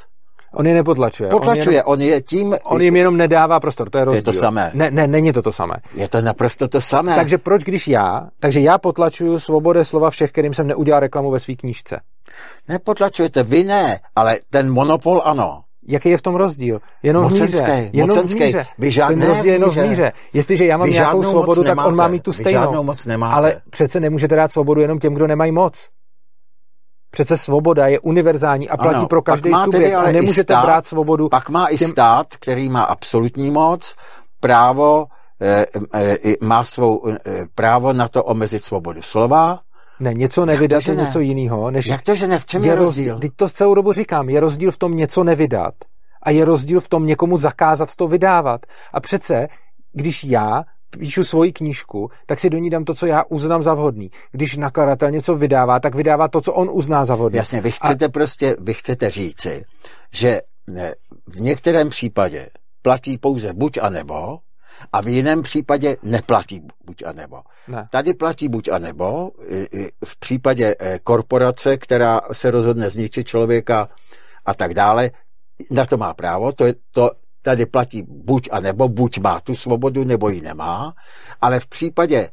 On 0.54 0.66
je 0.66 0.74
nepotlačuje. 0.74 1.30
Potlačuje, 1.30 1.84
on, 1.84 2.00
jenom, 2.00 2.10
on 2.10 2.14
je 2.14 2.22
tím... 2.22 2.56
On 2.62 2.82
jim 2.82 2.96
jenom 2.96 3.16
nedává 3.16 3.60
prostor, 3.60 3.90
to 3.90 3.98
je 3.98 4.04
rozdíl. 4.04 4.22
To 4.22 4.30
je 4.30 4.34
to 4.34 4.40
samé. 4.40 4.70
Ne, 4.74 4.90
ne, 4.90 5.06
není 5.06 5.32
to 5.32 5.42
to 5.42 5.52
samé. 5.52 5.74
Je 5.94 6.08
to 6.08 6.20
naprosto 6.20 6.68
to 6.68 6.80
samé. 6.80 7.14
Takže 7.14 7.38
proč, 7.38 7.64
když 7.64 7.88
já, 7.88 8.28
takže 8.40 8.60
já 8.60 8.78
potlačuju 8.78 9.38
svobode 9.38 9.84
slova 9.84 10.10
všech, 10.10 10.32
kterým 10.32 10.54
jsem 10.54 10.66
neudělal 10.66 11.00
reklamu 11.00 11.30
ve 11.30 11.40
své 11.40 11.54
knížce? 11.54 12.00
Nepotlačujete, 12.68 13.42
vy 13.42 13.64
ne, 13.64 14.00
ale 14.16 14.38
ten 14.50 14.72
monopol 14.72 15.22
ano. 15.24 15.62
Jaký 15.88 16.08
je 16.08 16.18
v 16.18 16.22
tom 16.22 16.34
rozdíl? 16.34 16.80
Jenom 17.02 17.22
mocenský, 17.22 17.56
v 17.56 17.60
míře. 17.60 17.90
Jenom 17.92 18.08
mocenský. 18.08 18.38
v 18.38 18.46
míře. 18.46 18.66
Vy 18.78 18.90
žád, 18.90 19.08
Ten 19.08 19.22
rozdíl 19.22 19.46
je 19.46 19.52
jenom 19.52 19.70
v 19.70 19.88
míře. 19.88 20.12
Jestliže 20.34 20.66
já 20.66 20.76
mám 20.76 20.86
vy 20.88 20.92
nějakou 20.92 21.22
svobodu, 21.22 21.64
tak 21.64 21.86
on 21.86 21.96
má 21.96 22.08
mít 22.08 22.22
tu 22.22 22.32
stejnou. 22.32 22.82
Moc 22.82 23.06
nemáte. 23.06 23.34
Ale 23.34 23.60
přece 23.70 24.00
nemůžete 24.00 24.36
dát 24.36 24.52
svobodu 24.52 24.80
jenom 24.80 24.98
těm, 24.98 25.14
kdo 25.14 25.26
nemají 25.26 25.52
moc. 25.52 25.88
Přece 27.10 27.36
svoboda 27.36 27.86
je 27.86 28.00
univerzální 28.00 28.68
a 28.68 28.76
platí 28.76 28.96
ano, 28.96 29.06
pro 29.08 29.22
každý 29.22 29.50
subjekt. 29.64 29.94
ale 29.94 30.08
a 30.08 30.12
nemůžete 30.12 30.52
stát, 30.54 30.64
brát 30.64 30.86
svobodu. 30.86 31.28
Pak 31.28 31.48
má 31.48 31.66
i 31.66 31.76
těm... 31.76 31.88
stát, 31.88 32.26
který 32.40 32.68
má 32.68 32.82
absolutní 32.82 33.50
moc, 33.50 33.94
právo, 34.40 35.06
e, 35.40 35.66
e, 35.94 36.16
má 36.42 36.64
svou 36.64 37.08
e, 37.08 37.18
právo 37.54 37.92
na 37.92 38.08
to 38.08 38.24
omezit 38.24 38.64
svobodu 38.64 39.02
slova. 39.02 39.60
Ne, 40.00 40.14
něco 40.14 40.44
nevydat 40.44 40.86
je 40.86 40.94
ne? 40.94 41.02
něco 41.02 41.20
jiného. 41.20 41.70
Než 41.70 41.86
Jak 41.86 42.02
to, 42.02 42.14
že 42.14 42.26
ne? 42.26 42.38
V 42.38 42.46
čem 42.46 42.64
je, 42.64 42.70
je 42.70 42.74
rozdíl? 42.74 43.18
Teď 43.18 43.32
to 43.36 43.48
celou 43.48 43.74
dobu 43.74 43.92
říkám. 43.92 44.28
Je 44.28 44.40
rozdíl 44.40 44.70
v 44.70 44.78
tom 44.78 44.96
něco 44.96 45.24
nevydat 45.24 45.74
a 46.22 46.30
je 46.30 46.44
rozdíl 46.44 46.80
v 46.80 46.88
tom 46.88 47.06
někomu 47.06 47.36
zakázat 47.36 47.94
to 47.96 48.08
vydávat. 48.08 48.66
A 48.92 49.00
přece, 49.00 49.48
když 49.92 50.24
já 50.24 50.64
píšu 50.98 51.24
svoji 51.24 51.52
knížku, 51.52 52.10
tak 52.26 52.40
si 52.40 52.50
do 52.50 52.58
ní 52.58 52.70
dám 52.70 52.84
to, 52.84 52.94
co 52.94 53.06
já 53.06 53.24
uznám 53.28 53.62
za 53.62 53.74
vhodný. 53.74 54.10
Když 54.32 54.56
nakladatel 54.56 55.10
něco 55.10 55.34
vydává, 55.34 55.80
tak 55.80 55.94
vydává 55.94 56.28
to, 56.28 56.40
co 56.40 56.52
on 56.52 56.70
uzná 56.72 57.04
za 57.04 57.14
vhodný. 57.14 57.36
Jasně, 57.36 57.60
vy 57.60 57.70
chcete 57.70 58.04
a... 58.04 58.08
prostě, 58.08 58.56
vy 58.60 58.74
chcete 58.74 59.10
říci, 59.10 59.64
že 60.12 60.40
v 61.26 61.40
některém 61.40 61.88
případě 61.88 62.48
platí 62.82 63.18
pouze 63.18 63.52
buď 63.52 63.78
a 63.82 63.90
nebo, 63.90 64.38
a 64.92 65.00
v 65.00 65.08
jiném 65.08 65.42
případě 65.42 65.96
neplatí 66.02 66.62
buď 66.84 67.02
a 67.06 67.12
nebo. 67.12 67.40
Ne. 67.68 67.88
Tady 67.90 68.14
platí 68.14 68.48
buď 68.48 68.68
a 68.68 68.78
nebo, 68.78 69.30
v 70.04 70.18
případě 70.18 70.74
e, 70.78 70.98
korporace, 70.98 71.76
která 71.76 72.20
se 72.32 72.50
rozhodne 72.50 72.90
zničit 72.90 73.26
člověka 73.26 73.88
a 74.46 74.54
tak 74.54 74.74
dále, 74.74 75.10
na 75.70 75.84
to 75.84 75.96
má 75.96 76.14
právo, 76.14 76.52
to, 76.52 76.64
je, 76.64 76.74
to 76.90 77.10
tady 77.42 77.66
platí 77.66 78.02
buď 78.08 78.48
a 78.52 78.60
nebo, 78.60 78.88
buď 78.88 79.18
má 79.18 79.40
tu 79.40 79.56
svobodu, 79.56 80.04
nebo 80.04 80.28
ji 80.28 80.40
nemá, 80.40 80.94
ale 81.40 81.60
v 81.60 81.66
případě 81.66 82.28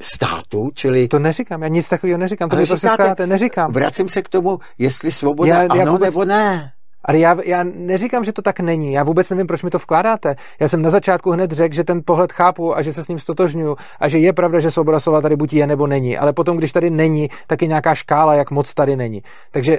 státu, 0.00 0.70
čili... 0.74 1.08
To 1.08 1.18
neříkám, 1.18 1.62
já 1.62 1.68
nic 1.68 1.88
takového 1.88 2.18
neříkám, 2.18 2.48
to 2.48 2.56
mi 2.56 2.66
prostě 2.66 2.88
neříkám. 3.26 3.72
Vracím 3.72 4.08
se 4.08 4.22
k 4.22 4.28
tomu, 4.28 4.58
jestli 4.78 5.12
svoboda 5.12 5.62
já, 5.62 5.68
ano 5.70 5.92
vůbec, 5.92 6.14
nebo 6.14 6.24
ne. 6.24 6.72
Ale 7.04 7.18
já, 7.18 7.36
já 7.44 7.64
neříkám, 7.64 8.24
že 8.24 8.32
to 8.32 8.42
tak 8.42 8.60
není. 8.60 8.92
Já 8.92 9.02
vůbec 9.02 9.30
nevím, 9.30 9.46
proč 9.46 9.62
mi 9.62 9.70
to 9.70 9.78
vkládáte. 9.78 10.36
Já 10.60 10.68
jsem 10.68 10.82
na 10.82 10.90
začátku 10.90 11.30
hned 11.30 11.52
řekl, 11.52 11.74
že 11.74 11.84
ten 11.84 12.02
pohled 12.04 12.32
chápu 12.32 12.76
a 12.76 12.82
že 12.82 12.92
se 12.92 13.04
s 13.04 13.08
ním 13.08 13.18
stotožňuju 13.18 13.76
a 14.00 14.08
že 14.08 14.18
je 14.18 14.32
pravda, 14.32 14.60
že 14.60 14.70
svoboda 14.70 15.00
slova 15.00 15.20
tady 15.20 15.36
buď 15.36 15.52
je 15.52 15.66
nebo 15.66 15.86
není. 15.86 16.18
Ale 16.18 16.32
potom, 16.32 16.56
když 16.56 16.72
tady 16.72 16.90
není, 16.90 17.28
tak 17.46 17.62
je 17.62 17.68
nějaká 17.68 17.94
škála, 17.94 18.34
jak 18.34 18.50
moc 18.50 18.74
tady 18.74 18.96
není. 18.96 19.22
Takže 19.50 19.78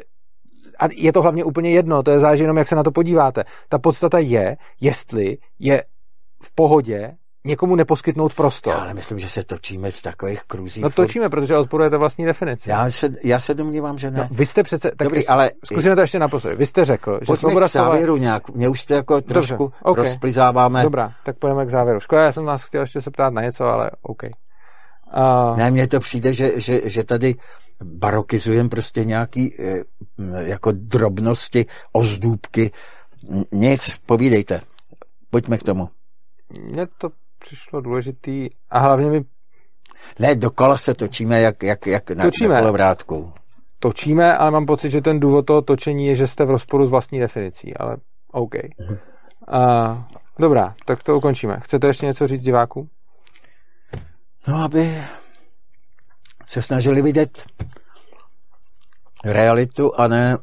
a 0.79 0.85
je 0.95 1.13
to 1.13 1.21
hlavně 1.21 1.43
úplně 1.43 1.69
jedno, 1.69 2.03
to 2.03 2.11
je 2.11 2.19
záleží 2.19 2.43
jenom, 2.43 2.57
jak 2.57 2.67
se 2.67 2.75
na 2.75 2.83
to 2.83 2.91
podíváte. 2.91 3.43
Ta 3.69 3.79
podstata 3.79 4.19
je, 4.19 4.57
jestli 4.81 5.37
je 5.59 5.83
v 6.43 6.55
pohodě 6.55 7.11
někomu 7.45 7.75
neposkytnout 7.75 8.33
prostor. 8.33 8.73
Já 8.73 8.79
ale 8.79 8.93
myslím, 8.93 9.19
že 9.19 9.29
se 9.29 9.43
točíme 9.43 9.91
v 9.91 10.01
takových 10.01 10.43
kruzích. 10.43 10.83
No 10.83 10.89
točíme, 10.89 11.29
protože 11.29 11.57
odporujete 11.57 11.97
vlastní 11.97 12.25
definici. 12.25 12.69
Já 12.69 12.91
se, 12.91 13.09
já 13.23 13.39
se 13.39 13.53
domnívám, 13.53 13.97
že 13.97 14.11
ne. 14.11 14.17
No, 14.19 14.27
vy 14.31 14.45
jste 14.45 14.63
přece... 14.63 14.91
Tak 14.97 15.07
Dobrý, 15.07 15.27
ale... 15.27 15.51
Zkusíme 15.65 15.95
to 15.95 16.01
ještě 16.01 16.19
naposledy. 16.19 16.55
Vy 16.55 16.65
jste 16.65 16.85
řekl, 16.85 17.19
že 17.21 17.35
svoboda 17.35 17.67
slova... 17.67 17.87
k 17.87 17.91
závěru 17.91 18.17
nějak. 18.17 18.49
Mě 18.49 18.69
už 18.69 18.85
to 18.85 18.93
jako 18.93 19.21
trošku 19.21 19.63
Dobře, 19.63 19.77
okay. 19.81 20.03
rozplizáváme. 20.03 20.83
Dobrá, 20.83 21.13
tak 21.23 21.37
půjdeme 21.37 21.65
k 21.65 21.69
závěru. 21.69 21.99
Škoda, 21.99 22.23
já 22.23 22.31
jsem 22.31 22.45
vás 22.45 22.63
chtěl 22.63 22.81
ještě 22.81 23.01
se 23.01 23.11
ptát 23.11 23.33
na 23.33 23.41
něco, 23.41 23.65
ale 23.65 23.91
OK. 24.01 24.23
Uh... 24.23 25.57
Ne, 25.57 25.71
mně 25.71 25.87
to 25.87 25.99
přijde, 25.99 26.33
že, 26.33 26.51
že, 26.55 26.81
že 26.89 27.03
tady 27.03 27.35
barokizujeme 27.83 28.69
prostě 28.69 29.05
nějaký 29.05 29.55
eh, 29.59 29.83
jako 30.37 30.71
drobnosti, 30.71 31.65
ozdůbky. 31.91 32.71
Nic, 33.51 33.97
povídejte. 34.05 34.61
Pojďme 35.29 35.57
k 35.57 35.63
tomu. 35.63 35.89
Mně 36.71 36.87
to 36.97 37.09
přišlo 37.45 37.81
důležitý 37.81 38.49
a 38.69 38.79
hlavně 38.79 39.09
mi... 39.09 39.23
Ne, 40.19 40.35
dokola 40.35 40.77
se 40.77 40.93
točíme 40.93 41.41
jak, 41.41 41.63
jak, 41.63 41.87
jak 41.87 42.11
na, 42.11 42.23
točíme. 42.23 42.61
na 42.61 42.71
vrátku. 42.71 43.33
Točíme, 43.79 44.37
ale 44.37 44.51
mám 44.51 44.65
pocit, 44.65 44.89
že 44.89 45.01
ten 45.01 45.19
důvod 45.19 45.45
toho 45.45 45.61
točení 45.61 46.07
je, 46.07 46.15
že 46.15 46.27
jste 46.27 46.45
v 46.45 46.49
rozporu 46.49 46.87
s 46.87 46.89
vlastní 46.89 47.19
definicí, 47.19 47.77
ale 47.77 47.97
OK. 48.31 48.53
Mhm. 48.79 48.97
Uh, 49.47 49.97
dobrá, 50.39 50.75
tak 50.85 51.03
to 51.03 51.17
ukončíme. 51.17 51.59
Chcete 51.59 51.87
ještě 51.87 52.05
něco 52.05 52.27
říct 52.27 52.43
divákům? 52.43 52.89
No, 54.47 54.63
aby 54.63 55.03
se 56.45 56.61
snažili 56.61 57.01
vidět 57.01 57.45
realitu 59.25 59.99
a 59.99 60.07
ne 60.07 60.37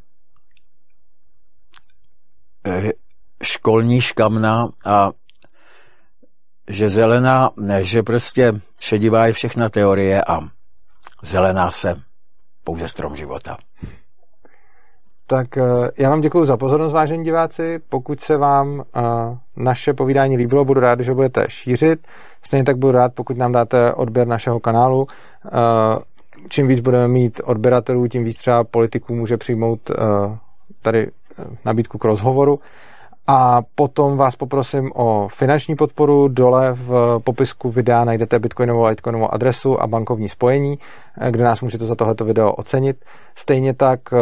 eh, 2.66 2.91
školní 3.43 4.01
škamna 4.01 4.69
a 4.85 5.11
že 6.69 6.89
zelená, 6.89 7.51
ne, 7.57 7.85
že 7.85 8.03
prostě 8.03 8.53
šedivá 8.79 9.27
je 9.27 9.33
všechna 9.33 9.69
teorie 9.69 10.25
a 10.25 10.41
zelená 11.23 11.71
se 11.71 11.97
pouze 12.65 12.89
strom 12.89 13.17
života. 13.17 13.57
Tak 15.27 15.57
eh, 15.57 15.63
já 15.99 16.11
vám 16.11 16.21
děkuji 16.21 16.45
za 16.45 16.57
pozornost, 16.57 16.93
vážení 16.93 17.25
diváci. 17.25 17.81
Pokud 17.89 18.21
se 18.21 18.37
vám 18.37 18.83
eh, 18.83 19.01
naše 19.57 19.93
povídání 19.93 20.37
líbilo, 20.37 20.65
budu 20.65 20.81
rád, 20.81 21.01
že 21.01 21.15
budete 21.15 21.45
šířit. 21.49 22.07
Stejně 22.43 22.65
tak 22.65 22.77
budu 22.77 22.93
rád, 22.93 23.15
pokud 23.15 23.37
nám 23.37 23.53
dáte 23.53 23.95
odběr 23.95 24.27
našeho 24.27 24.61
kanálu. 24.61 25.07
Eh, 25.47 25.51
čím 26.49 26.67
víc 26.67 26.81
budeme 26.81 27.09
mít 27.09 27.41
odběratelů, 27.45 28.09
tím 28.09 28.25
víc 28.25 28.37
třeba 28.37 28.65
politiků 28.65 29.15
může 29.15 29.37
přijmout 29.37 29.91
tady 30.83 31.11
nabídku 31.65 31.99
k 31.99 32.05
rozhovoru. 32.05 32.61
A 33.27 33.62
potom 33.74 34.16
vás 34.16 34.36
poprosím 34.36 34.93
o 34.94 35.28
finanční 35.28 35.77
podporu. 35.77 36.28
Dole 36.28 36.73
v 36.73 37.20
popisku 37.24 37.70
videa 37.70 38.05
najdete 38.05 38.39
bitcoinovou 38.39 38.85
a 38.85 38.89
litecoinovou 38.89 39.35
adresu 39.35 39.82
a 39.82 39.86
bankovní 39.86 40.28
spojení, 40.28 40.78
kde 41.31 41.44
nás 41.44 41.61
můžete 41.61 41.86
za 41.86 41.94
tohleto 41.94 42.24
video 42.24 42.53
ocenit. 42.53 43.05
Stejně 43.35 43.74
tak 43.74 44.01
eh, 44.12 44.19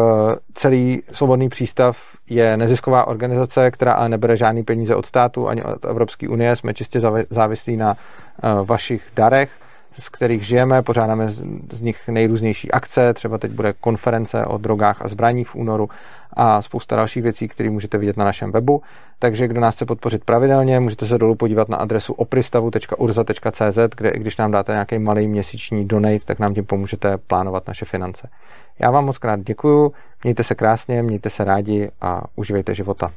celý 0.55 1.02
Svobodný 1.12 1.48
přístav 1.48 1.98
je 2.31 2.56
nezisková 2.56 3.06
organizace, 3.06 3.70
která 3.70 3.93
ale 3.93 4.09
nebere 4.09 4.36
žádný 4.36 4.62
peníze 4.62 4.94
od 4.94 5.06
státu 5.06 5.48
ani 5.48 5.62
od 5.62 5.85
Evropské 5.85 6.28
unie. 6.28 6.56
Jsme 6.56 6.74
čistě 6.74 7.01
závislí 7.31 7.77
na 7.77 7.97
eh, 8.43 8.48
vašich 8.64 9.02
darech 9.16 9.51
z 9.98 10.09
kterých 10.09 10.47
žijeme, 10.47 10.82
pořádáme 10.82 11.31
z 11.72 11.81
nich 11.81 12.09
nejrůznější 12.09 12.70
akce, 12.70 13.14
třeba 13.14 13.39
teď 13.39 13.51
bude 13.51 13.72
konference 13.72 14.44
o 14.44 14.59
drogách 14.59 15.02
a 15.02 15.09
zbraních 15.09 15.48
v 15.48 15.55
únoru 15.55 15.89
a 16.32 16.62
spousta 16.62 16.97
dalších 16.97 17.23
věcí, 17.23 17.48
které 17.48 17.70
můžete 17.70 17.98
vidět 17.98 18.16
na 18.16 18.24
našem 18.24 18.52
webu. 18.52 18.82
Takže 19.19 19.48
kdo 19.48 19.61
nás 19.61 19.74
chce 19.74 19.86
podpořit 19.86 20.24
pravidelně, 20.24 20.81
můžete 20.81 21.07
se 21.07 21.19
dolů 21.19 21.35
podívat 21.35 21.69
na 21.69 21.77
adresu 21.77 22.12
opristavu.urza.cz, 22.12 23.78
kde 23.97 24.12
když 24.12 24.36
nám 24.36 24.51
dáte 24.51 24.73
nějaký 24.73 24.98
malý 24.98 25.28
měsíční 25.28 25.89
donate, 25.89 26.24
tak 26.24 26.39
nám 26.39 26.55
tím 26.55 26.65
pomůžete 26.65 27.19
plánovat 27.19 27.69
naše 27.69 27.85
finance. 27.85 28.28
Já 28.78 28.90
vám 28.90 29.05
moc 29.05 29.19
krát 29.19 29.40
děkuju, 29.40 29.93
mějte 30.24 30.44
se 30.44 30.55
krásně, 30.55 31.02
mějte 31.02 31.31
se 31.31 31.44
rádi 31.44 31.90
a 32.01 32.23
uživejte 32.36 32.74
života. 32.74 33.12